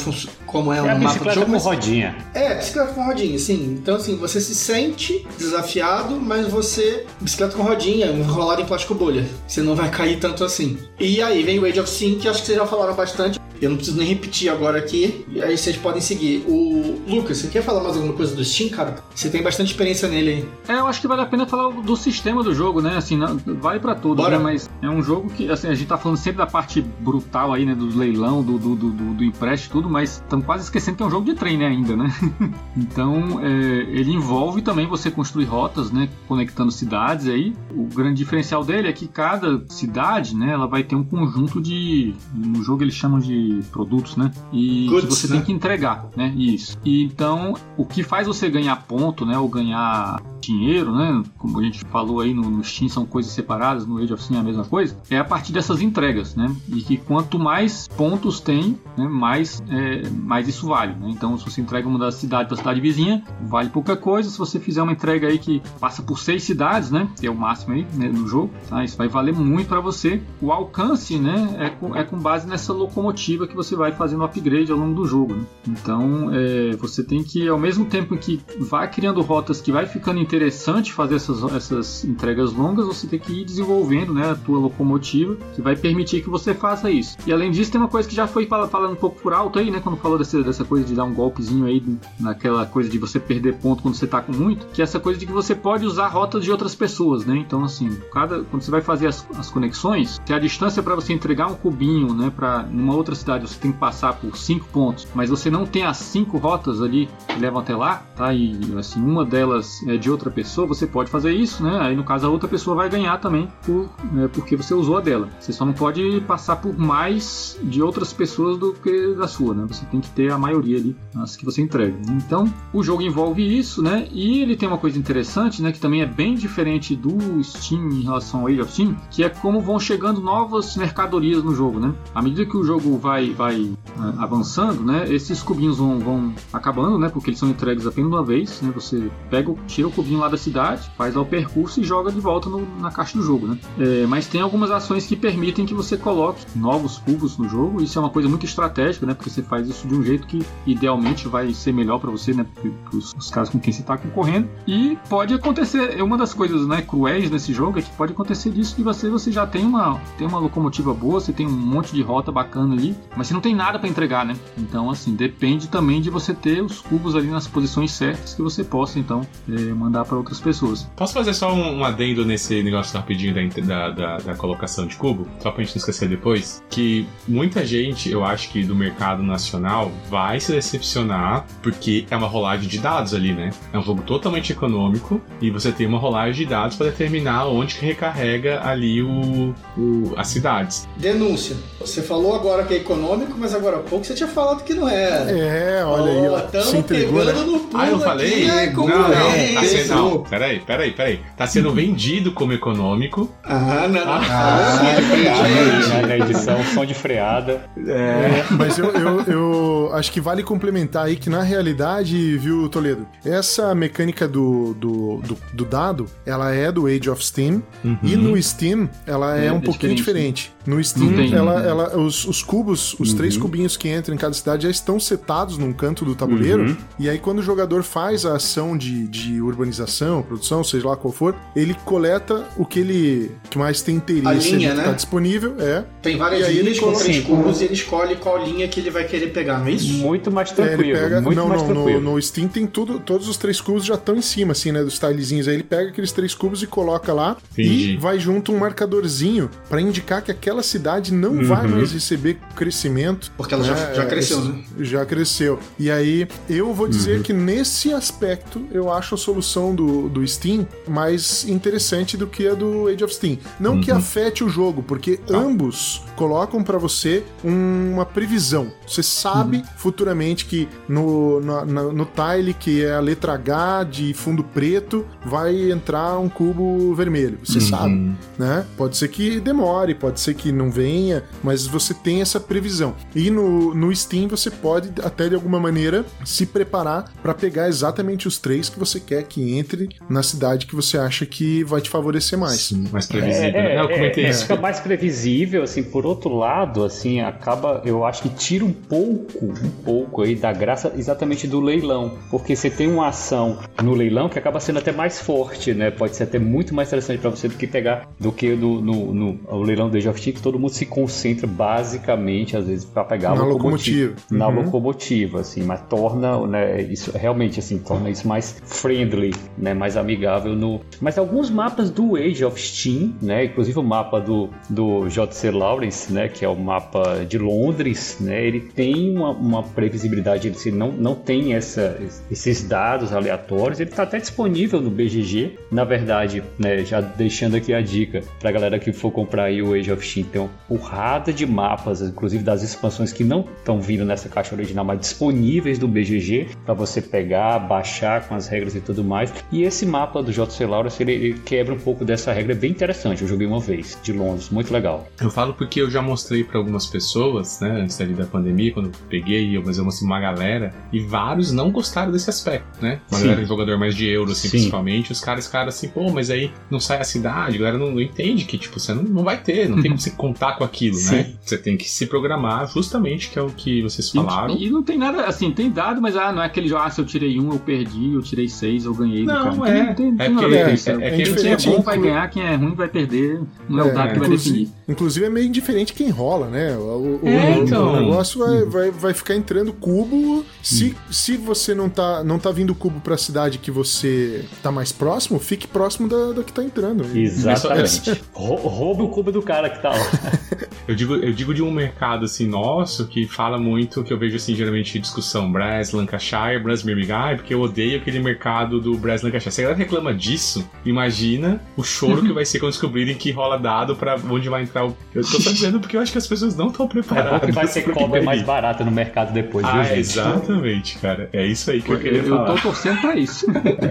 como 0.47 0.73
é, 0.73 0.79
é 0.79 0.83
um 0.83 0.99
mapa 0.99 1.29
de 1.29 1.35
jogo. 1.35 1.47
Com 1.47 1.53
mas... 1.53 1.65
rodinha. 1.65 2.17
É, 2.35 2.55
bicicleta 2.55 2.93
com 2.93 3.05
rodinha, 3.05 3.39
sim. 3.39 3.77
Então, 3.79 3.97
assim, 3.97 4.17
você 4.17 4.41
se 4.41 4.55
sente 4.55 5.27
desafiado, 5.39 6.17
mas 6.17 6.32
você, 6.41 7.05
bicicleta 7.21 7.57
com 7.57 7.63
rodinha, 7.63 8.07
enrolado 8.07 8.63
em 8.63 8.65
plástico 8.65 8.95
bolha. 8.95 9.27
Você 9.47 9.61
não 9.61 9.75
vai 9.75 9.91
cair 9.91 10.19
tanto 10.19 10.45
assim. 10.45 10.79
E 10.99 11.21
aí 11.21 11.43
vem 11.43 11.59
o 11.59 11.65
Age 11.65 11.81
of 11.81 11.91
Sin, 11.91 12.19
que 12.19 12.29
acho 12.29 12.41
que 12.41 12.47
vocês 12.47 12.59
já 12.59 12.67
falaram 12.67 12.95
bastante. 12.95 13.41
Eu 13.61 13.71
não 13.71 13.77
preciso 13.77 13.97
nem 13.97 14.09
repetir 14.09 14.51
agora 14.51 14.79
aqui. 14.79 15.25
E 15.29 15.41
aí 15.41 15.57
vocês 15.57 15.77
podem 15.77 16.01
seguir. 16.01 16.45
O 16.49 17.01
Lucas, 17.07 17.39
você 17.39 17.49
quer 17.49 17.63
falar 17.63 17.83
mais 17.83 17.97
alguma 17.97 18.15
coisa 18.15 18.35
do 18.35 18.45
Steam, 18.45 18.71
cara? 18.71 18.97
Você 19.15 19.31
tem 19.31 19.41
bastante 19.41 19.69
experiência 19.69 20.09
nele 20.09 20.31
aí. 20.31 20.75
É, 20.77 20.81
eu 20.81 20.87
acho 20.87 21.01
que 21.01 21.07
vale 21.07 21.23
a 21.23 21.27
pena 21.27 21.47
falar 21.47 21.71
do 21.71 21.97
sistema 21.97 22.43
do 22.43 22.53
jogo, 22.53 22.81
né? 22.81 22.97
Assim, 22.97 23.19
vale 23.61 23.79
para 23.79 23.95
todos, 23.95 24.27
né? 24.29 24.37
Mas 24.37 24.69
é 24.83 24.89
um 24.89 25.01
jogo 25.01 25.31
que, 25.31 25.49
assim, 25.49 25.69
a 25.69 25.75
gente 25.75 25.87
tá 25.87 25.97
falando 25.97 26.19
sempre 26.19 26.39
da 26.39 26.47
parte 26.47 26.81
brutal 26.81 27.53
aí, 27.53 27.65
né? 27.65 27.75
Do 27.75 27.87
leilão, 27.97 28.43
do, 28.43 28.59
do, 28.59 28.75
do, 28.75 28.91
do 28.91 29.25
empréstimo 29.25 29.73
tudo, 29.73 29.89
mas 29.89 30.15
estamos 30.15 30.45
quase 30.45 30.65
esquecendo 30.65 30.97
que 30.97 31.03
é 31.03 31.07
um 31.07 31.11
jogo 31.11 31.25
de 31.25 31.35
trem, 31.35 31.57
né? 31.57 31.67
Ainda, 31.67 31.97
né? 31.97 32.13
então, 32.77 33.41
é, 33.43 33.47
ele 33.47 34.13
envolve 34.13 34.61
também 34.61 34.87
você 34.87 35.11
construir 35.11 35.45
rotas, 35.45 35.91
né? 35.91 36.09
Conectando 36.33 36.73
cidades 36.73 37.29
aí. 37.29 37.55
O 37.71 37.85
grande 37.85 38.17
diferencial 38.17 38.65
dele 38.65 38.89
é 38.89 38.93
que 38.93 39.07
cada 39.07 39.63
cidade, 39.69 40.35
né? 40.35 40.53
Ela 40.53 40.67
vai 40.67 40.83
ter 40.83 40.95
um 40.95 41.05
conjunto 41.05 41.61
de. 41.61 42.15
No 42.35 42.63
jogo 42.63 42.83
eles 42.83 42.95
chamam 42.95 43.19
de 43.19 43.61
produtos, 43.71 44.17
né? 44.17 44.33
E 44.51 44.87
Goods, 44.87 45.05
que 45.05 45.15
você 45.15 45.27
né? 45.29 45.37
tem 45.37 45.45
que 45.45 45.53
entregar, 45.53 46.09
né? 46.17 46.33
Isso. 46.35 46.79
E 46.83 47.05
então, 47.05 47.55
o 47.77 47.85
que 47.85 48.03
faz 48.03 48.27
você 48.27 48.49
ganhar 48.49 48.77
ponto, 48.77 49.27
né? 49.27 49.39
Ou 49.39 49.47
ganhar 49.47 50.23
dinheiro, 50.41 50.95
né? 50.95 51.23
Como 51.39 51.59
a 51.59 51.63
gente 51.63 51.85
falou 51.87 52.21
aí 52.21 52.35
no, 52.35 52.43
no 52.43 52.65
Steam, 52.65 52.89
são 52.89 53.07
coisas 53.07 53.33
separadas, 53.33 53.87
no 53.87 53.99
Age 53.99 54.13
of 54.13 54.23
Steam 54.23 54.39
é 54.39 54.41
a 54.41 54.45
mesma 54.45 54.65
coisa. 54.65 54.97
É 55.11 55.19
a 55.19 55.25
partir 55.25 55.53
dessas 55.53 55.81
entregas, 55.81 56.35
né? 56.35 56.55
E 56.69 56.81
que 56.81 56.97
quanto 56.97 57.39
mais 57.39 57.89
pontos 57.89 58.41
tem, 58.41 58.79
né? 58.97 59.07
mais, 59.09 59.63
é, 59.69 60.09
mais 60.11 60.49
isso 60.49 60.67
vale, 60.67 60.95
né? 60.95 61.09
Então, 61.11 61.39
se 61.39 61.45
você 61.45 61.61
entrega 61.61 61.89
uma 61.89 61.99
das 61.99 62.17
cidades 62.17 62.51
da 62.51 62.57
cidade 62.57 62.81
vizinha, 62.81 63.23
vale 63.43 63.69
pouca 63.69 63.97
coisa. 63.97 64.29
Se 64.29 64.39
você 64.39 64.59
fizer 64.59 64.83
uma 64.83 64.93
entrega 64.93 65.29
aí 65.29 65.39
que 65.39 65.63
passa 65.79 66.03
por 66.03 66.19
seis 66.25 66.43
cidades, 66.43 66.91
né? 66.91 67.09
Que 67.19 67.27
é 67.27 67.31
o 67.31 67.35
máximo 67.35 67.75
aí 67.75 67.87
né? 67.95 68.09
no 68.09 68.27
jogo, 68.27 68.51
tá? 68.69 68.85
Isso 68.85 68.97
vai 68.97 69.09
valer 69.09 69.35
muito 69.35 69.69
para 69.69 69.81
você. 69.81 70.23
O 70.41 70.53
alcance, 70.53 71.19
né? 71.19 71.57
É 71.59 71.71
com, 71.71 71.97
é 71.97 72.05
com 72.05 72.19
base 72.19 72.47
nessa 72.47 72.73
locomotiva 72.73 73.47
que 73.47 73.55
você 73.55 73.75
vai 73.77 73.93
fazendo 73.93 74.25
upgrade 74.25 74.71
ao 74.71 74.79
longo 74.79 74.95
do 74.95 75.07
jogo. 75.07 75.35
Né? 75.35 75.45
Então, 75.69 76.31
é, 76.33 76.77
você 76.77 77.03
tem 77.03 77.23
que, 77.23 77.49
ao 77.49 77.59
mesmo 77.59 77.85
tempo 77.85 78.17
que 78.17 78.41
vai 78.59 78.91
criando 78.91 79.21
rotas 79.21 79.61
que 79.61 79.73
vai 79.73 79.87
ficando 79.87 80.21
interessante 80.21 80.93
fazer 80.93 81.17
essas, 81.17 81.43
essas 81.55 82.05
entregas 82.05 82.53
longas, 82.53 82.87
você 82.87 83.07
tem 83.07 83.19
que 83.19 83.41
ir 83.41 83.45
desenvolvendo 83.45 84.15
né, 84.15 84.31
a 84.31 84.35
tua 84.35 84.59
locomotiva, 84.59 85.37
que 85.55 85.63
vai 85.63 85.77
permitir 85.77 86.23
que 86.23 86.31
você 86.31 86.55
faça 86.55 86.91
isso. 86.91 87.17
E 87.27 87.33
além 87.33 87.51
disso, 87.51 87.71
tem 87.71 87.81
uma 87.81 87.89
coisa 87.89 88.09
que 88.09 88.15
já 88.15 88.27
foi 88.27 88.47
falando 88.47 88.93
um 88.93 88.97
pouco 88.97 89.21
por 89.21 89.33
alto 89.33 89.59
aí, 89.59 89.71
né? 89.71 89.81
Quando 89.81 89.97
falou 89.97 90.19
dessa, 90.19 90.43
dessa 90.43 90.65
coisa 90.65 90.85
de 90.85 90.95
dar 90.95 91.05
um 91.05 91.15
golpezinho 91.15 91.67
aí, 91.67 91.83
naquela 92.19 92.67
coisa 92.67 92.89
de 92.89 92.99
você 92.99 93.19
perder 93.19 93.55
ponto 93.55 93.83
quando 93.83 93.95
você 93.95 94.07
tá 94.07 94.21
com 94.21 94.33
muito, 94.33 94.67
que 94.67 94.81
é 94.81 94.85
essa 94.85 95.01
coisa 95.01 95.19
de 95.19 95.27
que 95.27 95.33
você 95.33 95.55
pode 95.55 95.85
usar 95.85 96.09
rotas 96.13 96.45
de 96.45 96.51
outras 96.51 96.75
pessoas, 96.75 97.25
né? 97.25 97.37
Então, 97.37 97.65
assim, 97.65 97.91
cada, 98.13 98.45
quando 98.45 98.63
você 98.63 98.71
vai 98.71 98.81
fazer 98.81 99.07
as, 99.07 99.27
as 99.37 99.51
conexões, 99.51 100.21
se 100.25 100.33
a 100.33 100.39
distância 100.39 100.83
para 100.83 100.95
você 100.95 101.13
entregar 101.13 101.47
um 101.47 101.55
cubinho, 101.55 102.13
né, 102.15 102.31
para 102.35 102.63
numa 102.65 102.95
outra 102.95 103.15
cidade 103.15 103.49
você 103.49 103.59
tem 103.59 103.73
que 103.73 103.79
passar 103.79 104.15
por 104.15 104.37
cinco 104.37 104.67
pontos, 104.67 105.07
mas 105.15 105.31
você 105.31 105.51
não 105.51 105.67
tem 105.67 105.85
as 105.85 105.97
cinco 105.97 106.39
rotas 106.39 106.81
ali 106.81 107.09
que 107.29 107.39
levam 107.39 107.61
até 107.61 107.75
lá, 107.75 108.03
tá? 108.17 108.33
E 108.33 108.59
assim, 108.79 109.01
uma 109.01 109.25
delas 109.25 109.83
é 109.87 109.97
de 109.97 110.11
outra 110.11 110.31
pessoa, 110.31 110.67
você 110.67 110.87
pode 110.87 111.11
fazer 111.11 111.33
isso, 111.33 111.63
né? 111.63 111.79
Aí 111.81 111.97
no 111.97 112.05
caso 112.05 112.27
a 112.27 112.31
outra 112.31 112.49
pessoa 112.49 112.77
vai 112.77 112.89
ganhar 112.89 113.19
também 113.19 113.49
por, 113.65 113.89
né, 114.13 114.29
porque 114.33 114.57
você 114.57 114.75
usou 114.75 114.99
a 114.99 115.01
dela. 115.01 115.29
Você 115.41 115.53
só 115.53 115.65
não 115.65 115.73
pode 115.73 116.21
passar 116.27 116.57
por 116.57 116.77
mais 116.79 117.59
de 117.63 117.83
outras 117.83 118.13
pessoas 118.13 118.59
do 118.59 118.73
que 118.73 119.15
da 119.15 119.27
sua, 119.27 119.55
né? 119.55 119.65
Você 119.69 119.85
tem 119.87 120.01
que 120.01 120.11
ter 120.11 120.31
a 120.31 120.39
maioria 120.39 120.79
ali, 120.79 120.97
as 121.17 121.37
que 121.37 121.45
você 121.45 121.63
entrega. 121.63 121.97
Então 122.11 122.53
o 122.73 122.83
jogo 122.83 123.03
envolve 123.03 123.43
isso, 123.43 123.83
né? 123.83 124.09
E 124.13 124.41
ele 124.41 124.57
tem 124.57 124.69
uma 124.69 124.79
coisa 124.79 124.99
interessante, 124.99 125.63
né? 125.63 125.73
Que 125.73 125.81
também 125.81 125.92
é 126.01 126.07
bem 126.07 126.35
diferente 126.35 126.97
do 126.97 127.43
Steam 127.43 127.91
em 127.91 128.03
relação 128.03 128.41
ao 128.41 128.47
Age 128.47 128.61
of 128.61 128.73
Steam, 128.73 128.97
que 129.11 129.23
é 129.23 129.29
como 129.29 129.61
vão 129.61 129.79
chegando 129.79 130.21
novas 130.21 130.77
mercadorias 130.77 131.43
no 131.43 131.55
jogo, 131.55 131.79
né? 131.79 131.93
À 132.15 132.23
medida 132.23 132.47
que 132.47 132.57
o 132.57 132.65
jogo 132.65 132.97
vai, 132.99 133.31
vai 133.31 133.73
é, 133.99 134.23
avançando, 134.23 134.83
né, 134.83 135.05
esses 135.13 135.43
cubinhos 135.43 135.79
vão, 135.79 135.99
vão 135.99 136.35
acabando, 136.53 136.99
né, 136.99 137.09
porque 137.09 137.31
eles 137.31 137.39
são 137.39 137.49
entregues 137.49 137.87
apenas 137.87 138.11
uma 138.11 138.23
vez, 138.23 138.61
né, 138.63 138.73
você 138.75 139.11
pega, 139.31 139.55
tira 139.67 139.89
o 139.89 139.91
cubinho 139.91 140.19
lá 140.21 140.29
da 140.29 140.37
cidade, 140.37 140.91
faz 140.97 141.15
lá 141.15 141.23
o 141.23 141.27
percurso 141.27 141.81
e 141.81 141.85
joga 141.85 142.11
de 142.11 142.21
volta 142.21 142.49
no, 142.49 142.67
na 142.81 142.91
caixa 142.91 143.19
do 143.19 143.25
jogo, 143.25 143.47
né. 143.47 143.59
É, 143.79 144.07
mas 144.07 144.27
tem 144.27 144.41
algumas 144.41 144.71
ações 144.71 145.07
que 145.07 145.17
permitem 145.17 145.67
que 145.67 145.75
você 145.75 145.97
coloque 145.97 146.45
novos 146.55 146.99
cubos 146.99 147.37
no 147.37 147.49
jogo, 147.49 147.83
isso 147.83 147.99
é 147.99 148.03
uma 148.03 148.11
coisa 148.11 148.29
muito 148.29 148.47
estratégica, 148.47 149.07
né, 149.07 149.15
porque 149.15 149.31
você 149.31 149.43
faz 149.43 149.69
isso 149.69 149.87
de 149.87 149.95
um 149.95 150.03
jeito 150.03 150.27
que 150.27 150.45
idealmente 150.67 151.29
vai 151.29 151.53
ser 151.53 151.73
melhor 151.73 151.99
para 151.99 152.11
você, 152.11 152.33
né, 152.33 152.47
para 152.55 152.97
os 152.97 153.31
caras 153.31 153.49
com 153.49 153.59
quem 153.59 153.73
você 153.73 153.81
está 153.81 153.97
concorrendo, 153.97 154.49
e 154.67 154.97
pode 155.09 155.35
acontecer, 155.35 155.82
é 155.85 156.03
uma 156.03 156.17
das 156.17 156.35
coisas, 156.35 156.67
né, 156.67 156.83
cruéis 156.83 157.31
nesse 157.31 157.53
jogo 157.53 157.79
é 157.79 157.83
que 157.83 157.91
pode 157.91 158.13
acontecer 158.13 158.51
disso 158.51 158.77
de 158.77 158.83
você, 158.83 159.09
você 159.09 159.31
já 159.31 159.47
tem 159.47 159.65
uma, 159.65 160.01
tem 160.19 160.27
uma 160.27 160.39
locomotiva 160.39 160.93
boa, 160.95 161.21
você 161.21 161.33
tem 161.33 161.47
um 161.47 161.51
monte 161.51 161.93
de 161.93 162.03
rota 162.03 162.31
bacana 162.31 162.75
ali, 162.75 162.97
mas 163.17 163.27
você 163.27 163.35
não 163.35 163.41
tem 163.41 163.55
nada 163.55 163.79
para 163.79 163.89
entregar, 163.89 164.25
né? 164.25 164.37
Então, 164.57 164.91
assim, 164.91 165.15
depende 165.15 165.69
também 165.69 166.01
de 166.01 166.11
você 166.11 166.35
ter 166.35 166.63
os 166.63 166.81
cubos 166.81 167.17
ali 167.17 167.29
nas 167.29 167.47
posições 167.47 167.93
certas 167.93 168.35
que 168.35 168.43
você 168.43 168.65
possa, 168.65 168.99
então, 168.99 169.27
é, 169.49 169.53
mandar 169.73 170.05
para 170.05 170.17
outras 170.17 170.41
pessoas. 170.41 170.89
Posso 170.97 171.15
fazer 171.15 171.35
só 171.35 171.53
um, 171.53 171.79
um, 171.79 171.85
adendo 171.85 172.25
nesse 172.25 172.63
negócio 172.63 172.97
rapidinho 172.97 173.35
da, 173.65 173.91
da, 173.91 174.17
da, 174.19 174.35
colocação 174.35 174.87
de 174.87 174.97
cubo? 174.97 175.27
Só 175.41 175.51
pra 175.51 175.63
gente 175.63 175.75
não 175.75 175.79
esquecer 175.79 176.09
depois. 176.09 176.63
Que 176.71 177.07
muita 177.27 177.65
gente, 177.65 178.11
eu 178.11 178.25
acho 178.25 178.51
que 178.51 178.63
do 178.63 178.75
mercado 178.75 179.23
nacional, 179.23 179.91
vai 180.09 180.41
se 180.41 180.53
decepcionar 180.53 181.45
porque 181.63 182.07
é 182.11 182.17
uma 182.17 182.27
rolagem 182.27 182.69
de 182.69 182.79
dados 182.79 183.15
ali, 183.15 183.33
né? 183.33 183.51
É 183.73 183.79
um 183.79 183.83
jogo 183.83 184.03
totalmente 184.03 184.53
econômico 184.53 185.21
e 185.41 185.51
você 185.51 185.72
tem 185.73 185.87
uma 185.87 185.99
rolagem 185.99 186.45
de 186.45 186.47
dados 186.47 186.77
para 186.77 186.87
determinar 186.87 187.47
onde 187.47 187.75
que 187.75 187.85
recarrega 187.85 188.61
ali 188.65 189.03
o, 189.03 189.55
o, 189.77 190.15
as 190.17 190.29
cidades. 190.29 190.89
Denúncia. 190.97 191.57
Você 191.81 192.03
falou 192.03 192.35
agora 192.35 192.65
que 192.65 192.75
é 192.75 192.77
econômico, 192.79 193.35
mas 193.37 193.55
agora 193.55 193.77
há 193.77 193.81
pouco 193.81 194.05
você 194.05 194.15
tinha 194.15 194.29
falado 194.29 194.63
que 194.63 194.75
não 194.75 194.89
era. 194.89 195.31
É, 195.31 195.85
olha 195.85 196.31
oh, 196.31 196.57
aí. 196.57 196.63
Se 196.63 196.77
entregou, 196.77 197.25
né? 197.25 197.33
no 197.33 197.69
Ah, 197.75 197.89
eu 197.89 197.99
falei? 198.01 198.49
É 198.49 198.71
não, 198.73 198.87
não, 198.87 199.55
tá 199.55 199.65
sendo, 199.65 199.95
não, 199.95 200.23
peraí, 200.23 200.61
peraí, 200.61 200.93
peraí. 200.93 201.21
Tá 201.37 201.47
sendo 201.47 201.73
vendido 201.73 202.33
como 202.33 202.53
econômico. 202.53 203.31
Ah, 203.45 203.89
não. 203.89 204.03
Ah, 204.03 204.21
ah 204.31 205.99
é 205.99 206.07
na 206.07 206.19
edição, 206.19 206.63
som 206.75 206.85
de 206.85 206.95
freada. 206.95 207.65
É. 207.87 207.93
é. 207.93 208.47
Mas 208.51 208.79
eu, 208.79 208.91
eu, 208.91 209.21
eu 209.23 209.91
acho 209.95 210.13
que 210.13 210.21
vale 210.21 210.43
complementar 210.43 211.07
aí 211.07 211.17
que 211.17 211.31
na 211.31 211.43
realidade, 211.43 212.37
viu, 212.39 212.69
Toledo, 212.69 213.07
essa 213.25 213.75
mecânica 213.75 214.29
do, 214.29 214.75
do, 214.75 215.17
do, 215.19 215.39
do 215.53 215.62
dado, 215.65 216.07
ela 216.25 216.53
é 216.53 216.71
do 216.71 216.87
Age 216.87 217.11
of 217.11 217.25
Steam. 217.25 217.63
Uhum. 217.85 217.99
E 218.03 218.17
no 218.17 218.43
Steam, 218.43 218.89
ela 219.07 219.39
é, 219.39 219.47
é 219.47 219.53
um 219.53 219.61
pouquinho 219.61 219.95
diferente. 219.95 220.53
diferente. 220.53 220.53
No 220.67 220.83
Steam, 220.83 221.35
ela, 221.35 221.63
ela, 221.63 221.99
os, 221.99 222.25
os 222.25 222.43
cubos, 222.43 222.95
os 222.99 223.11
uhum. 223.11 223.17
três 223.17 223.37
cubinhos 223.37 223.77
que 223.77 223.89
entram 223.89 224.15
em 224.15 224.19
cada 224.19 224.33
cidade 224.35 224.65
já 224.65 224.71
estão 224.71 225.01
setados 225.01 225.59
num 225.59 225.73
canto 225.73 226.05
do 226.05 226.15
tabuleiro. 226.15 226.63
Uhum. 226.65 226.77
E 226.99 227.09
aí, 227.09 227.19
quando 227.19 227.41
o 227.41 227.43
jogador 227.43 227.83
faz 227.83 228.25
a 228.25 228.37
ação 228.37 228.77
de, 228.77 229.09
de 229.09 229.41
urbanização, 229.41 230.23
produção, 230.23 230.63
seja 230.63 230.89
lá 230.89 230.97
qual 230.97 231.13
for, 231.13 231.35
ele 231.55 231.75
coleta 231.85 232.47
o 232.57 232.65
que 232.65 232.81
ele 232.81 233.33
que 233.51 233.59
mais 233.59 233.83
tem 233.83 233.97
interesse 233.97 234.57
linha, 234.57 234.75
né? 234.75 234.85
tá 234.85 234.93
disponível. 234.93 235.57
É. 235.59 235.85
Tem 236.01 236.17
várias 236.17 236.49
ilhas 236.49 236.79
com 236.79 236.93
três 236.93 237.25
cubos 237.25 237.61
e 237.61 237.65
ele 237.65 237.75
escolhe 237.75 238.17
qual 238.17 238.43
linha 238.45 238.69
que 238.69 238.81
ele 238.81 238.91
vai 238.91 239.05
querer 239.05 239.29
pegar, 239.29 239.59
não 239.59 239.67
é 239.67 239.73
isso? 239.73 239.93
Muito 239.95 240.31
mais 240.31 240.51
tranquilo. 240.51 240.97
É, 240.97 241.03
pega, 241.03 241.21
muito 241.21 241.37
não, 241.37 241.49
mais 241.49 241.63
não, 241.63 241.69
tranquilo. 241.69 242.01
No, 242.01 242.15
no 242.15 242.23
Steam 242.23 242.49
tem 242.49 242.67
tudo, 242.67 242.99
todos 243.01 243.29
os 243.29 243.37
três 243.37 243.61
cubos 243.61 243.85
já 243.85 243.95
estão 243.95 244.17
em 244.17 244.23
cima, 244.23 244.53
assim, 244.53 244.73
né? 244.73 244.83
Dos 244.83 244.99
tilezinhos. 244.99 245.49
Aí 245.53 245.57
ele 245.57 245.63
pega 245.63 245.91
aqueles 245.91 246.13
três 246.13 246.35
cubos 246.35 246.63
e 246.63 246.67
coloca 246.67 247.13
lá 247.13 247.37
Entendi. 247.53 247.93
e 247.93 247.97
vai 247.97 248.19
junto 248.19 248.53
um 248.53 248.59
marcadorzinho 248.59 249.51
para 249.69 249.81
indicar 249.81 250.23
que 250.23 250.31
aquela 250.31 250.63
cidade 250.63 251.13
não 251.13 251.33
uhum. 251.33 251.45
vai 251.45 251.67
mais 251.69 251.93
receber 251.93 252.39
crescimento. 252.57 253.31
Porque 253.37 253.55
ela 253.55 253.63
né? 253.63 253.69
já, 253.69 253.95
já 253.95 254.07
cresceu, 254.07 254.41
né? 254.41 254.65
Já 254.81 255.05
cresceu. 255.05 255.59
E 255.79 255.91
aí, 255.91 256.27
eu 256.49 256.73
vou 256.73 256.89
dizer 256.89 257.19
uhum. 257.19 257.23
que 257.23 257.33
nesse 257.33 257.93
aspecto, 257.93 258.67
eu 258.71 258.91
acho 258.91 259.15
a 259.15 259.19
solução 259.19 259.75
do, 259.75 260.09
do 260.09 260.27
Steam 260.27 260.67
mais 260.89 261.45
interessante 261.47 262.17
do 262.17 262.27
que 262.27 262.49
a 262.49 262.55
do 262.55 262.89
Age 262.89 263.05
of 263.05 263.15
Steam. 263.15 263.39
Não 263.61 263.75
uhum. 263.75 263.81
que 263.81 263.91
afete 263.91 264.43
o 264.43 264.49
jogo, 264.49 264.83
porque 264.83 265.19
tá. 265.19 265.37
ambos 265.37 266.03
colocam 266.17 266.63
para 266.63 266.79
você 266.79 267.23
uma 267.45 268.07
previsão. 268.07 268.73
Você 268.87 269.03
sabe 269.03 269.59
uhum. 269.59 269.65
futuramente 269.77 270.47
que 270.47 270.69
no, 270.89 271.41
no, 271.41 271.65
no, 271.65 271.93
no 271.93 272.07
tile, 272.07 272.55
que 272.55 272.85
é 272.85 272.95
a 272.95 273.01
letra 273.01 273.35
H 273.35 273.85
de 273.85 274.15
fundo 274.15 274.43
preto, 274.43 275.05
vai 275.43 275.71
entrar 275.71 276.19
um 276.19 276.29
cubo 276.29 276.95
vermelho. 276.95 277.39
Você 277.45 277.59
uhum. 277.59 277.61
sabe, 277.61 278.13
né? 278.39 278.65
Pode 278.77 278.97
ser 278.97 279.09
que 279.09 279.41
demore, 279.41 279.95
pode 279.95 280.21
ser 280.21 280.35
que 280.35 280.53
não 280.53 280.71
venha, 280.71 281.23
mas 281.43 281.67
você 281.67 281.93
tem 281.93 282.21
essa 282.21 282.39
previsão. 282.39 282.95
E 283.15 283.31
no, 283.31 283.75
no 283.75 283.95
Steam 283.95 284.29
você 284.29 284.51
pode 284.51 284.93
até 285.03 285.29
de 285.29 285.35
alguma 285.35 285.59
maneira 285.59 286.05
se 286.25 286.47
preparar 286.47 287.13
para 287.23 287.35
pegar 287.35 287.69
exatamente 287.69 288.29
os 288.29 288.39
três 288.39 288.69
que 288.69 288.79
você 288.79 289.01
quer 289.01 289.23
que 289.25 289.59
entre 289.59 289.89
na 290.09 290.23
cidade 290.23 290.67
que 290.67 290.75
você 290.75 290.99
acha 290.99 291.27
que 291.27 291.65
vai 291.65 291.81
te 291.81 291.91
favorecer 291.91 292.39
mais. 292.39 292.61
Sim, 292.61 292.87
mais 292.93 293.07
previsível. 293.07 293.61
É, 293.61 293.73
é, 293.73 293.77
Não, 293.77 293.83
eu 293.83 293.89
comentei 293.89 294.25
é, 294.25 294.31
isso. 294.31 294.43
Fica 294.43 294.57
mais 294.57 294.81
previsível, 294.81 295.63
assim, 295.63 295.83
por 295.83 296.07
outro 296.07 296.37
lado, 296.37 296.85
assim, 296.85 297.21
acaba, 297.21 297.83
eu 297.85 298.05
acho 298.05 298.23
que 298.23 298.29
tira 298.29 298.65
um 298.65 298.73
pouco, 298.73 299.47
um 299.47 299.71
pouco 299.85 300.23
aí 300.23 300.35
da 300.35 300.53
graça 300.53 300.93
exatamente 300.97 301.47
do 301.47 301.61
leilão, 301.61 302.19
porque 302.31 302.55
você 302.55 302.71
tem 302.71 302.89
uma 302.89 303.09
ação 303.09 303.59
no 303.83 303.95
leilão 303.95 304.29
que 304.29 304.39
acaba 304.39 304.61
sendo 304.61 304.79
até 304.79 304.93
mais 304.93 305.21
forte, 305.21 305.32
né? 305.75 305.91
Pode 305.91 306.17
ser 306.17 306.25
até 306.25 306.39
muito 306.39 306.75
mais 306.75 306.89
interessante 306.89 307.21
para 307.21 307.31
você 307.31 307.49
do 307.49 307.55
que 307.55 307.67
pegar 307.67 308.09
do 308.19 308.31
que 308.33 308.55
no, 308.55 308.81
no, 308.81 309.13
no 309.13 309.63
leilão 309.63 309.89
do 309.89 309.97
Age 309.97 310.09
of 310.09 310.21
Steam, 310.21 310.35
que 310.35 310.43
todo 310.43 310.59
mundo 310.59 310.73
se 310.73 310.87
concentra 310.87 311.47
basicamente, 311.47 312.57
às 312.57 312.67
vezes, 312.67 312.85
para 312.85 313.05
pegar 313.05 313.35
na 313.35 313.45
locomotiva. 313.45 314.15
Na 314.31 314.49
uhum. 314.49 314.63
locomotiva, 314.63 315.41
assim, 315.41 315.63
mas 315.63 315.81
torna, 315.83 316.47
né, 316.47 316.83
isso 316.83 317.17
realmente, 317.17 317.59
assim, 317.59 317.79
torna 317.79 318.11
isso 318.11 318.27
mais 318.27 318.61
friendly, 318.65 319.35
né, 319.57 319.75
mais 319.75 319.97
amigável 319.97 320.55
no... 320.55 320.81
Mas 321.01 321.19
alguns 321.19 321.51
mapas 321.51 321.91
do 321.91 322.17
Age 322.17 322.45
of 322.45 322.61
Steam, 322.61 323.15
né, 323.21 323.45
inclusive 323.47 323.79
o 323.79 323.83
mapa 323.83 324.21
do, 324.21 324.49
do 324.69 325.09
J.C. 325.09 325.51
Lawrence, 325.51 326.13
né, 326.13 326.29
que 326.29 326.45
é 326.45 326.49
o 326.49 326.57
mapa 326.57 327.25
de 327.29 327.39
Londres, 327.39 328.19
né, 328.21 328.45
ele 328.45 328.61
tem 328.61 329.17
uma, 329.17 329.31
uma 329.31 329.63
previsibilidade, 329.63 330.49
ele 330.49 330.77
não, 330.77 330.93
não 330.93 331.15
tem 331.15 331.55
essa, 331.55 331.99
esses 332.31 332.63
dados 332.63 333.13
aleatórios, 333.13 333.81
ele 333.81 333.91
está 333.91 334.05
até 334.05 334.19
disponível 334.19 334.81
no 334.81 334.91
BGG, 335.23 335.59
na 335.71 335.85
verdade, 335.85 336.43
né, 336.59 336.85
já 336.85 337.01
deixando 337.01 337.57
aqui 337.57 337.73
a 337.73 337.81
dica 337.81 338.23
para 338.41 338.51
a 338.51 338.53
galera 338.53 338.79
que 338.79 338.93
for 338.93 339.11
comprar 339.11 339.45
aí 339.45 339.63
o 339.63 339.73
Age 339.73 339.93
of 339.93 340.07
Steam, 340.07 340.27
tem 340.27 340.41
uma 340.41 340.51
porrada 340.69 341.33
de 341.33 341.47
mapas, 341.47 342.03
inclusive 342.03 342.43
das 342.43 342.63
expansões 342.63 343.13
que 343.13 343.25
não 343.25 343.47
estão 343.59 343.81
vindo 343.81 344.05
nessa 344.05 344.29
caixa 344.29 344.55
original, 344.55 344.85
mas 344.85 345.01
disponíveis 345.01 345.79
do 345.79 345.87
BGG 345.87 346.49
para 346.65 346.75
você 346.75 347.01
pegar, 347.01 347.59
baixar 347.61 348.27
com 348.29 348.35
as 348.35 348.49
regras 348.49 348.75
e 348.75 348.81
tudo 348.81 349.05
mais. 349.05 349.33
E 349.51 349.63
esse 349.63 349.87
mapa 349.87 350.23
do 350.23 350.33
JC 350.33 350.67
Lawrence, 350.67 351.03
ele, 351.03 351.13
ele, 351.13 351.39
quebra 351.45 351.75
um 351.75 351.79
pouco 351.79 352.05
dessa 352.05 352.33
regra, 352.33 352.53
é 352.53 352.57
bem 352.57 352.71
interessante. 352.71 353.23
Eu 353.23 353.29
joguei 353.29 353.47
uma 353.47 353.61
vez, 353.61 353.99
de 354.03 354.13
Londres, 354.13 354.51
muito 354.51 354.73
legal. 354.73 355.07
Eu 355.21 355.31
falo 355.31 355.55
porque 355.55 355.81
eu 355.81 355.91
já 355.91 356.03
mostrei 356.03 356.43
para 356.43 356.59
algumas 356.59 356.87
pessoas, 356.87 357.61
né, 357.61 357.83
antes 357.83 357.97
da 357.99 358.27
pandemia, 358.27 358.73
quando 358.73 358.87
eu 358.87 358.93
peguei, 359.09 359.59
mas 359.65 359.79
eu 359.79 359.85
mostrei 359.85 360.07
uma 360.07 360.21
galera, 360.21 360.75
e 360.93 361.01
vários 361.01 361.53
não 361.53 361.71
gostaram 361.71 362.11
desse 362.11 362.29
aspecto, 362.29 362.83
né? 362.83 363.01
Uma 363.11 363.19
Sim. 363.19 363.27
galera 363.27 363.45
jogador 363.45 363.79
mais 363.79 363.95
de 363.95 364.09
euro, 364.09 364.33
assim, 364.33 364.49
Sim. 364.49 364.51
principalmente, 364.51 365.02
os 365.11 365.21
caras, 365.21 365.49
caras 365.49 365.75
assim, 365.75 365.89
pô, 365.89 366.11
mas 366.11 366.31
aí 366.31 366.53
não 366.71 366.79
sai 366.79 367.01
a 367.01 367.05
cidade, 367.05 367.57
a 367.57 367.59
galera 367.59 367.79
não, 367.79 367.91
não 367.91 368.01
entende 368.01 368.45
que, 368.45 368.59
tipo, 368.59 368.79
você 368.79 368.95
não, 368.95 369.03
não 369.03 369.25
vai 369.25 369.43
ter, 369.43 369.69
não 369.69 369.81
tem 369.81 369.91
como 369.91 370.01
você 370.01 370.11
contar 370.11 370.57
com 370.57 370.65
aquilo, 370.65 370.97
né? 370.97 371.03
Sim. 371.03 371.17
né? 371.17 371.33
Você 371.41 371.59
tem 371.59 371.77
que 371.77 371.89
se 371.89 372.07
programar 372.07 372.71
justamente, 372.71 373.31
que 373.31 373.39
é 373.39 373.43
o 373.43 373.51
que 373.51 373.83
vocês 373.83 374.11
falaram. 374.11 374.55
E, 374.55 374.67
e, 374.67 374.71
não 374.71 374.83
tem 374.83 374.99
nada, 374.99 375.25
assim, 375.25 375.51
tem 375.51 375.71
dado, 375.71 376.01
mas 376.01 376.17
ah, 376.17 376.33
não 376.33 376.43
é 376.43 376.47
aquele 376.47 376.73
ah, 376.75 376.91
se 376.91 377.01
eu 377.01 377.05
tirei 377.05 377.41
um, 377.41 377.53
eu 377.53 377.59
perdi, 377.59 378.13
eu 378.15 378.23
tirei 378.23 378.49
seis, 378.49 378.85
eu 378.85 378.95
ganhei. 378.95 379.25
Não, 379.25 379.65
é. 379.67 379.83
Não 379.83 379.95
tem, 379.95 380.15
é, 380.19 380.29
porque, 380.31 380.45
é, 380.47 380.59
é, 380.59 381.21
é, 381.21 381.35
quem 381.35 381.53
é 381.53 381.57
bom 381.57 381.83
vai 381.83 381.99
ganhar, 381.99 382.31
quem 382.31 382.43
é 382.43 382.55
ruim 382.55 382.75
vai 382.75 382.89
perder, 382.89 383.41
não 383.69 383.81
é, 383.81 383.91
o 383.91 383.95
dado 383.95 384.13
que 384.13 384.19
vai 384.21 384.29
definir. 384.29 384.69
Inclusive 384.89 385.27
é 385.27 385.31
meio 385.31 385.47
indiferente 385.47 385.93
quem 385.93 386.11
rola, 386.11 386.49
né? 386.49 386.77
O, 386.77 387.21
o, 387.23 387.29
é, 387.29 387.59
então. 387.59 387.93
o 387.93 388.01
negócio 388.01 388.39
vai, 388.39 388.65
vai, 388.65 388.91
vai 388.91 389.15
ficar 389.15 389.35
entrando 389.35 389.73
cubo. 389.73 390.45
Se, 390.63 390.91
hum. 390.91 391.13
se 391.13 391.37
você 391.37 391.75
não 391.75 391.89
tá, 391.89 392.23
não 392.23 392.39
tá 392.39 392.51
vindo 392.51 392.75
cubo 392.75 393.01
pra 393.01 393.17
cidade 393.17 393.59
que 393.59 393.71
você 393.71 394.45
tá 394.63 394.71
mais 394.71 394.92
próximo, 394.93 395.39
fique 395.39 395.67
próximo 395.67 396.09
da, 396.09 396.33
da 396.33 396.43
que 396.43 396.53
tá 396.53 396.63
entrando. 396.63 397.05
Exatamente. 397.17 398.23
Roube 398.33 399.03
o 399.03 399.09
cubo 399.09 399.33
do 399.33 399.43
cara 399.43 399.69
que 399.69 399.81
tá 399.81 399.91
lá. 399.91 400.11
eu, 400.87 400.95
digo, 400.95 401.15
eu 401.15 401.33
digo 401.33 401.55
de 401.55 401.63
um 401.63 401.71
mercado 401.71 402.25
assim 402.25 402.47
nosso 402.47 403.07
que 403.07 403.27
fala 403.27 403.59
muito, 403.59 404.03
que 404.03 404.13
eu 404.13 404.19
vejo 404.19 404.37
assim, 404.37 404.55
geralmente 404.55 404.99
discussão 404.99 405.51
Brass, 405.51 405.93
Lancashire, 405.93 406.63
Brass 406.63 406.83
Birmingham, 406.83 407.37
porque 407.37 407.55
eu 407.55 407.61
odeio 407.61 407.99
aquele 407.99 408.21
mercado 408.21 408.81
do 408.81 408.97
Brass 408.97 409.23
Lancashire. 409.23 409.53
Se 409.53 409.61
a 409.61 409.65
galera 409.65 409.79
reclama 409.79 410.15
disso, 410.15 410.69
imagina 410.85 411.61
o 411.77 411.83
choro 411.83 412.23
que 412.23 412.33
vai 412.33 412.45
ser 412.45 412.59
quando 412.59 412.73
descobrirem 412.73 413.15
que 413.15 413.31
rola 413.31 413.59
dado 413.59 413.97
para 413.97 414.17
onde 414.31 414.49
vai 414.49 414.63
entrar 414.63 414.87
o. 414.87 414.97
Eu 415.15 415.23
tô 415.23 415.41
só 415.41 415.51
dizendo 415.51 415.81
porque 415.81 415.97
eu 415.97 416.01
acho 416.01 416.13
que 416.13 416.19
as 416.19 416.27
pessoas 416.27 416.57
não 416.57 416.69
estão 416.69 416.87
preparadas. 416.87 417.33
É 417.33 417.39
bom 417.39 417.47
que 417.47 417.53
vai 417.53 417.67
ser 417.67 417.83
cópia 417.83 418.23
mais 418.23 418.43
barata 418.43 418.85
no 418.85 418.91
mercado 418.91 419.33
depois, 419.33 419.65
ah, 419.65 419.73
viu, 419.73 419.85
gente? 419.85 419.99
Exatamente, 419.99 420.99
cara. 420.99 421.29
É 421.33 421.47
isso 421.47 421.71
aí 421.71 421.81
que 421.83 421.91
eu, 421.91 421.95
eu 421.95 422.01
queria 422.01 422.19
eu 422.21 422.29
falar. 422.29 422.49
Eu 422.49 422.55
tô 422.57 422.63
torcendo 422.63 423.01
pra 423.01 423.17
isso. 423.17 423.47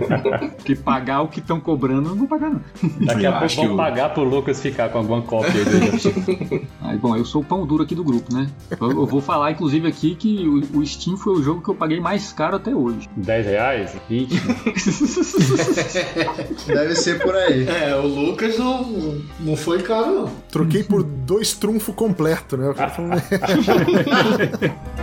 que 0.63 0.75
pagar 0.91 1.21
o 1.21 1.29
que 1.29 1.39
estão 1.39 1.59
cobrando, 1.59 2.09
eu 2.09 2.09
não 2.09 2.17
vou 2.17 2.27
pagar, 2.27 2.49
não. 2.49 2.61
Daqui 3.05 3.25
a 3.25 3.39
pouco 3.39 3.55
vão 3.55 3.65
eu... 3.65 3.77
pagar 3.77 4.09
pro 4.09 4.25
Lucas 4.25 4.61
ficar 4.61 4.89
com 4.89 4.97
alguma 4.97 5.21
cópia 5.21 5.63
dele. 5.63 6.67
Aí, 6.81 6.97
bom, 6.97 7.15
eu 7.15 7.23
sou 7.23 7.41
o 7.41 7.45
pão 7.45 7.65
duro 7.65 7.83
aqui 7.83 7.95
do 7.95 8.03
grupo, 8.03 8.33
né? 8.33 8.49
Eu, 8.79 8.91
eu 8.91 9.05
vou 9.05 9.21
falar, 9.21 9.51
inclusive, 9.51 9.87
aqui 9.87 10.15
que 10.15 10.45
o, 10.45 10.79
o, 10.79 10.85
Steam 10.85 11.15
foi 11.15 11.33
o 11.33 11.41
jogo 11.41 11.61
que 11.61 11.69
eu 11.69 11.75
paguei 11.75 12.01
mais 12.01 12.33
caro 12.33 12.57
até 12.57 12.75
hoje. 12.75 13.09
10 13.15 13.45
reais? 13.45 13.95
20? 14.09 14.41
Deve 16.67 16.95
ser 16.95 17.21
por 17.21 17.35
aí. 17.35 17.65
É, 17.67 17.95
o 17.95 18.07
Lucas 18.07 18.57
não, 18.57 19.21
não 19.39 19.55
foi 19.55 19.81
caro, 19.81 20.23
não. 20.23 20.31
Troquei 20.51 20.83
por 20.83 21.03
dois 21.03 21.53
trunfos 21.53 21.95
completo, 21.95 22.57
né? 22.57 22.73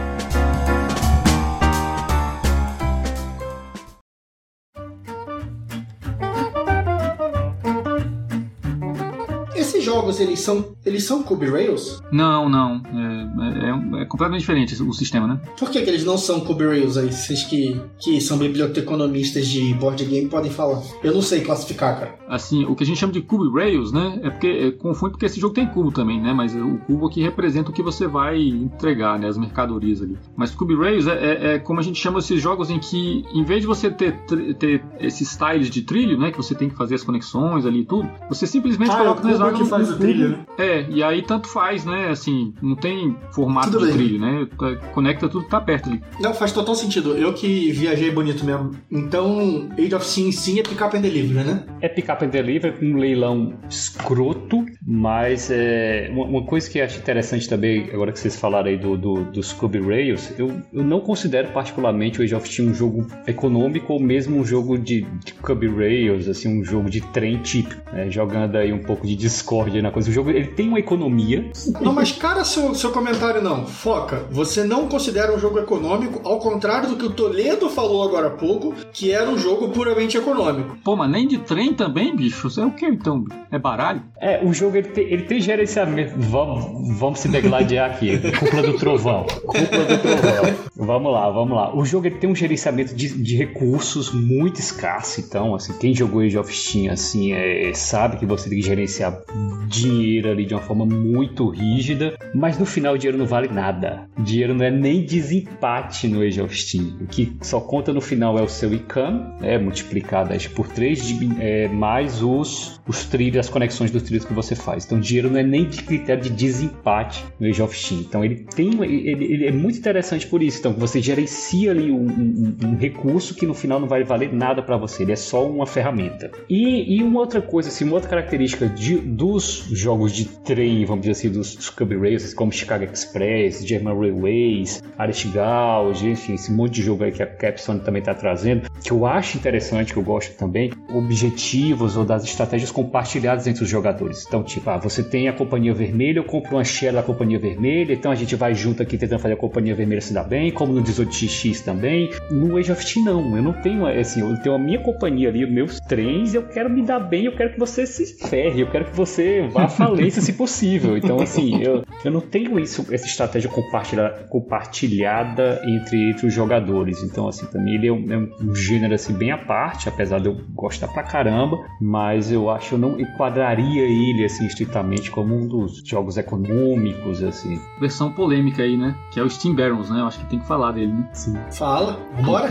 jogos 9.98 10.20
eles 10.20 10.40
são, 10.40 10.76
eles 10.86 11.04
são 11.04 11.22
Cube 11.22 11.46
Rails? 11.46 12.00
Não, 12.12 12.48
não. 12.48 12.80
É, 12.86 14.00
é, 14.00 14.02
é, 14.02 14.04
completamente 14.04 14.40
diferente 14.40 14.80
o 14.82 14.92
sistema, 14.92 15.26
né? 15.26 15.40
Por 15.58 15.70
que, 15.70 15.82
que 15.82 15.90
eles 15.90 16.04
não 16.04 16.16
são 16.16 16.40
Cube 16.40 16.64
Rails 16.64 16.96
aí? 16.96 17.12
Vocês 17.12 17.42
que, 17.44 17.80
que 17.98 18.20
são 18.20 18.38
biblioteconomistas 18.38 19.48
de 19.48 19.74
board 19.74 20.04
game 20.04 20.28
podem 20.28 20.50
falar. 20.50 20.80
Eu 21.02 21.12
não 21.12 21.22
sei 21.22 21.40
classificar, 21.40 21.98
cara. 21.98 22.14
Assim, 22.28 22.64
o 22.64 22.76
que 22.76 22.84
a 22.84 22.86
gente 22.86 22.98
chama 22.98 23.12
de 23.12 23.22
Cube 23.22 23.50
Rails, 23.52 23.92
né? 23.92 24.20
É 24.22 24.30
porque 24.30 24.46
é, 24.46 24.70
confunde 24.70 25.12
porque 25.12 25.26
esse 25.26 25.40
jogo 25.40 25.54
tem 25.54 25.66
cubo 25.66 25.90
também, 25.90 26.20
né? 26.20 26.32
Mas 26.32 26.54
o 26.54 26.78
cubo 26.86 27.06
aqui 27.06 27.20
representa 27.20 27.70
o 27.70 27.72
que 27.72 27.82
você 27.82 28.06
vai 28.06 28.40
entregar, 28.40 29.18
né? 29.18 29.28
As 29.28 29.36
mercadorias 29.36 30.00
ali. 30.00 30.16
Mas 30.36 30.52
Cube 30.52 30.76
Rails 30.76 31.06
é, 31.06 31.12
é, 31.12 31.54
é 31.54 31.58
como 31.58 31.80
a 31.80 31.82
gente 31.82 32.00
chama 32.00 32.20
esses 32.20 32.40
jogos 32.40 32.70
em 32.70 32.78
que, 32.78 33.24
em 33.34 33.42
vez 33.42 33.62
de 33.62 33.66
você 33.66 33.90
ter, 33.90 34.16
ter 34.58 34.84
esses 35.00 35.36
tiles 35.36 35.70
de 35.70 35.82
trilho, 35.82 36.16
né? 36.18 36.30
Que 36.30 36.36
você 36.36 36.54
tem 36.54 36.68
que 36.68 36.76
fazer 36.76 36.94
as 36.94 37.02
conexões 37.02 37.66
ali 37.66 37.80
e 37.80 37.84
tudo, 37.84 38.08
você 38.28 38.46
simplesmente 38.46 38.92
ah, 38.92 38.98
coloca 38.98 39.28
é 39.28 39.34
o 39.34 39.38
cubo 39.38 39.58
que 39.58 39.64
faz 39.64 39.87
o 39.90 39.98
trilho, 39.98 40.28
né? 40.30 40.46
É, 40.58 40.86
e 40.88 41.02
aí 41.02 41.22
tanto 41.22 41.48
faz, 41.48 41.84
né? 41.84 42.08
Assim, 42.08 42.54
não 42.62 42.76
tem 42.76 43.16
formato 43.32 43.70
tudo 43.70 43.80
de 43.80 43.86
bem. 43.86 43.94
trilho, 43.94 44.20
né? 44.20 44.46
Tá, 44.58 44.76
conecta 44.92 45.28
tudo 45.28 45.44
que 45.44 45.50
tá 45.50 45.60
perto 45.60 45.88
ali. 45.88 46.02
Não, 46.20 46.34
faz 46.34 46.52
total 46.52 46.74
sentido. 46.74 47.16
Eu 47.16 47.32
que 47.32 47.70
viajei 47.72 48.10
bonito 48.10 48.44
mesmo. 48.44 48.72
Então, 48.90 49.68
Age 49.78 49.94
of 49.94 50.04
Sin 50.04 50.32
sim 50.32 50.58
é 50.58 50.62
pick 50.62 50.80
up 50.80 50.96
and 50.96 51.00
delivery, 51.00 51.44
né? 51.44 51.64
É 51.80 51.88
pick 51.88 52.08
up 52.08 52.24
and 52.24 52.28
delivery 52.28 52.76
com 52.78 52.86
um 52.86 52.96
leilão 52.96 53.54
escroto, 53.68 54.64
mas 54.86 55.50
é, 55.50 56.08
uma, 56.12 56.24
uma, 56.24 56.42
coisa 56.44 56.68
que 56.68 56.78
eu 56.78 56.84
acho 56.84 56.98
interessante 56.98 57.48
também, 57.48 57.90
agora 57.92 58.12
que 58.12 58.18
vocês 58.18 58.38
falaram 58.38 58.68
aí 58.68 58.76
do, 58.76 58.96
do, 58.96 59.24
dos 59.24 59.52
Cube 59.52 59.80
Rails, 59.80 60.32
eu, 60.38 60.60
eu 60.72 60.84
não 60.84 61.00
considero 61.00 61.48
particularmente 61.52 62.20
o 62.20 62.24
Age 62.24 62.34
of 62.34 62.48
Sin 62.48 62.68
um 62.68 62.74
jogo 62.74 63.06
econômico 63.26 63.92
ou 63.92 64.00
mesmo 64.00 64.38
um 64.38 64.44
jogo 64.44 64.78
de, 64.78 65.06
de 65.24 65.34
Rails, 65.66 66.28
assim, 66.28 66.60
um 66.60 66.64
jogo 66.64 66.90
de 66.90 67.00
trem 67.00 67.38
típico, 67.38 67.80
né? 67.92 68.10
jogando 68.10 68.56
aí 68.56 68.72
um 68.72 68.82
pouco 68.82 69.06
de 69.06 69.14
discórdia 69.14 69.77
na 69.82 69.90
coisa. 69.90 70.10
O 70.10 70.12
jogo 70.12 70.30
ele 70.30 70.48
tem 70.48 70.68
uma 70.68 70.78
economia. 70.78 71.50
Não, 71.80 71.92
mas 71.92 72.12
cara, 72.12 72.44
seu, 72.44 72.74
seu 72.74 72.90
comentário 72.90 73.42
não. 73.42 73.66
Foca. 73.66 74.26
Você 74.30 74.64
não 74.64 74.88
considera 74.88 75.34
um 75.34 75.38
jogo 75.38 75.58
econômico, 75.58 76.20
ao 76.24 76.38
contrário 76.38 76.88
do 76.88 76.96
que 76.96 77.04
o 77.04 77.10
Toledo 77.10 77.68
falou 77.68 78.02
agora 78.02 78.28
há 78.28 78.30
pouco, 78.30 78.74
que 78.92 79.10
era 79.10 79.28
um 79.28 79.38
jogo 79.38 79.68
puramente 79.68 80.16
econômico. 80.16 80.76
Pô, 80.84 80.96
mas 80.96 81.10
nem 81.10 81.26
de 81.26 81.38
trem 81.38 81.74
também, 81.74 82.14
bicho? 82.14 82.48
É 82.58 82.64
o 82.64 82.70
que 82.70 82.86
então? 82.86 83.24
É 83.50 83.58
baralho? 83.58 84.02
É, 84.20 84.44
o 84.44 84.52
jogo 84.52 84.76
ele 84.76 84.88
tem, 84.88 85.04
ele 85.04 85.22
tem 85.22 85.40
gerenciamento. 85.40 86.14
Vamos, 86.16 86.98
vamos 86.98 87.20
se 87.20 87.28
degladiar 87.28 87.90
aqui. 87.90 88.18
Cúpula 88.38 88.62
do 88.62 88.74
trovão. 88.74 89.24
Cúpula 89.24 89.84
do 89.84 89.98
trovão. 89.98 90.54
Vamos 90.76 91.12
lá, 91.12 91.30
vamos 91.30 91.56
lá. 91.56 91.76
O 91.76 91.84
jogo 91.84 92.06
ele 92.06 92.16
tem 92.16 92.30
um 92.30 92.34
gerenciamento 92.34 92.94
de, 92.94 93.08
de 93.22 93.36
recursos 93.36 94.12
muito 94.12 94.60
escasso. 94.60 95.20
Então, 95.20 95.54
assim, 95.54 95.72
quem 95.78 95.94
jogou 95.94 96.20
Age 96.20 96.38
of 96.38 96.52
Steam, 96.54 96.92
assim, 96.92 97.32
é, 97.32 97.72
sabe 97.74 98.16
que 98.16 98.26
você 98.26 98.48
tem 98.48 98.58
que 98.58 98.64
gerenciar 98.64 99.20
dinheiro 99.68 100.30
ali 100.30 100.44
de 100.44 100.54
uma 100.54 100.62
forma 100.62 100.84
muito 100.84 101.48
rígida, 101.48 102.16
mas 102.34 102.58
no 102.58 102.66
final 102.66 102.94
o 102.94 102.98
dinheiro 102.98 103.18
não 103.18 103.26
vale 103.26 103.48
nada. 103.48 104.08
O 104.18 104.22
dinheiro 104.22 104.54
não 104.54 104.64
é 104.64 104.70
nem 104.70 105.04
desempate 105.04 106.08
no 106.08 106.18
Steam. 106.48 106.96
O 107.00 107.06
que 107.06 107.36
só 107.42 107.60
conta 107.60 107.92
no 107.92 108.00
final 108.00 108.38
é 108.38 108.42
o 108.42 108.48
seu 108.48 108.72
income, 108.72 109.24
é 109.42 109.58
multiplicado 109.58 110.30
por 110.54 110.68
3, 110.68 111.18
é, 111.40 111.68
mais 111.68 112.22
os, 112.22 112.80
os 112.86 113.04
trilhos, 113.04 113.38
as 113.38 113.48
conexões 113.48 113.90
dos 113.90 114.02
trilhos 114.02 114.24
que 114.24 114.32
você 114.32 114.54
faz. 114.54 114.84
Então 114.84 114.98
o 114.98 115.00
dinheiro 115.00 115.30
não 115.30 115.38
é 115.38 115.42
nem 115.42 115.68
de 115.68 115.82
critério 115.82 116.22
de 116.22 116.30
desempate 116.30 117.24
no 117.38 117.46
Age 117.46 117.62
of 117.62 117.76
Steam. 117.76 118.00
Então 118.00 118.24
ele 118.24 118.36
tem 118.54 118.70
ele, 118.82 119.24
ele 119.24 119.46
é 119.46 119.52
muito 119.52 119.78
interessante 119.78 120.26
por 120.26 120.42
isso. 120.42 120.58
Então 120.58 120.72
você 120.72 121.00
gerencia 121.00 121.70
ali 121.70 121.90
um, 121.90 122.06
um, 122.06 122.56
um 122.64 122.76
recurso 122.76 123.34
que 123.34 123.46
no 123.46 123.54
final 123.54 123.80
não 123.80 123.88
vai 123.88 124.04
valer 124.04 124.32
nada 124.32 124.62
para 124.62 124.76
você. 124.76 125.02
Ele 125.02 125.12
é 125.12 125.16
só 125.16 125.46
uma 125.46 125.66
ferramenta. 125.66 126.30
E, 126.48 126.96
e 126.96 127.02
uma 127.02 127.20
outra 127.20 127.40
coisa, 127.42 127.68
assim, 127.68 127.84
uma 127.84 127.94
outra 127.94 128.10
característica 128.10 128.68
de, 128.68 128.96
dos 128.96 129.57
jogos 129.70 130.12
de 130.12 130.24
trem, 130.24 130.84
vamos 130.84 131.02
dizer 131.02 131.12
assim, 131.12 131.30
dos, 131.30 131.54
dos 131.54 131.70
Cub 131.70 131.92
Races, 131.92 132.34
como 132.34 132.52
Chicago 132.52 132.84
Express, 132.84 133.66
German 133.66 133.98
Railways, 133.98 134.82
Arist 134.96 135.26
Gauge, 135.32 136.08
enfim, 136.08 136.34
esse 136.34 136.52
monte 136.52 136.74
de 136.74 136.82
jogo 136.82 137.04
aí 137.04 137.12
que 137.12 137.22
a 137.22 137.26
Capstone 137.26 137.80
também 137.80 138.00
está 138.00 138.14
trazendo, 138.14 138.68
que 138.82 138.90
eu 138.90 139.06
acho 139.06 139.36
interessante, 139.36 139.92
que 139.92 139.98
eu 139.98 140.02
gosto 140.02 140.36
também, 140.36 140.72
objetivos 140.94 141.96
ou 141.96 142.04
das 142.04 142.24
estratégias 142.24 142.70
compartilhadas 142.70 143.46
entre 143.46 143.62
os 143.62 143.68
jogadores. 143.68 144.24
Então, 144.26 144.42
tipo, 144.42 144.68
ah, 144.70 144.78
você 144.78 145.02
tem 145.02 145.28
a 145.28 145.32
Companhia 145.32 145.74
Vermelha, 145.74 146.18
eu 146.18 146.24
compro 146.24 146.56
uma 146.56 146.64
share 146.64 146.94
da 146.94 147.02
Companhia 147.02 147.38
Vermelha, 147.38 147.92
então 147.92 148.10
a 148.10 148.14
gente 148.14 148.34
vai 148.36 148.54
junto 148.54 148.82
aqui 148.82 148.96
tentando 148.96 149.20
fazer 149.20 149.34
a 149.34 149.36
Companhia 149.36 149.74
Vermelha 149.74 150.00
se 150.00 150.12
dar 150.12 150.24
bem, 150.24 150.50
como 150.50 150.72
no 150.72 150.82
18XX 150.82 151.62
também. 151.64 152.10
No 152.30 152.56
Age 152.56 152.72
of 152.72 152.82
Steam, 152.84 153.04
não. 153.04 153.36
Eu 153.36 153.42
não 153.42 153.52
tenho, 153.52 153.86
assim, 153.86 154.20
eu 154.20 154.36
tenho 154.42 154.54
a 154.54 154.58
minha 154.58 154.78
companhia 154.80 155.28
ali, 155.28 155.46
meus 155.46 155.80
trens, 155.80 156.34
eu 156.34 156.42
quero 156.42 156.70
me 156.70 156.82
dar 156.82 157.00
bem, 157.00 157.24
eu 157.24 157.36
quero 157.36 157.52
que 157.52 157.58
você 157.58 157.86
se 157.86 158.06
ferre, 158.28 158.60
eu 158.60 158.70
quero 158.70 158.86
que 158.86 158.96
você 158.96 159.37
vá 159.46 159.64
à 159.64 159.68
falência 159.68 160.20
se 160.22 160.32
possível. 160.32 160.96
Então, 160.96 161.20
assim, 161.20 161.62
eu, 161.62 161.84
eu 162.04 162.10
não 162.10 162.20
tenho 162.20 162.58
isso, 162.58 162.86
essa 162.92 163.06
estratégia 163.06 163.50
compartilhada, 163.50 164.26
compartilhada 164.28 165.60
entre, 165.64 166.10
entre 166.10 166.26
os 166.26 166.34
jogadores. 166.34 167.02
Então, 167.02 167.28
assim, 167.28 167.46
também 167.46 167.74
ele 167.74 167.88
é 167.88 167.92
um, 167.92 168.12
é 168.12 168.16
um, 168.18 168.54
gênero 168.54 168.94
assim, 168.94 169.12
bem 169.12 169.30
à 169.30 169.38
parte, 169.38 169.88
apesar 169.88 170.18
de 170.18 170.26
eu 170.26 170.36
gostar 170.54 170.88
pra 170.88 171.02
caramba, 171.02 171.58
mas 171.80 172.32
eu 172.32 172.50
acho 172.50 172.70
que 172.70 172.74
eu 172.74 172.78
não 172.78 172.98
enquadraria 172.98 173.82
ele 173.82 174.24
assim, 174.24 174.46
estritamente 174.46 175.10
como 175.10 175.34
um 175.34 175.46
dos 175.46 175.82
jogos 175.84 176.16
econômicos, 176.16 177.22
assim. 177.22 177.60
Versão 177.80 178.12
polêmica 178.12 178.62
aí, 178.62 178.76
né? 178.76 178.94
Que 179.10 179.20
é 179.20 179.22
o 179.22 179.30
Steam 179.30 179.54
Barons, 179.54 179.90
né? 179.90 180.00
Eu 180.00 180.06
acho 180.06 180.18
que 180.18 180.26
tem 180.26 180.38
que 180.38 180.46
falar 180.46 180.72
dele, 180.72 180.92
né? 180.92 181.08
Sim. 181.12 181.36
Fala, 181.50 181.98
bora! 182.24 182.48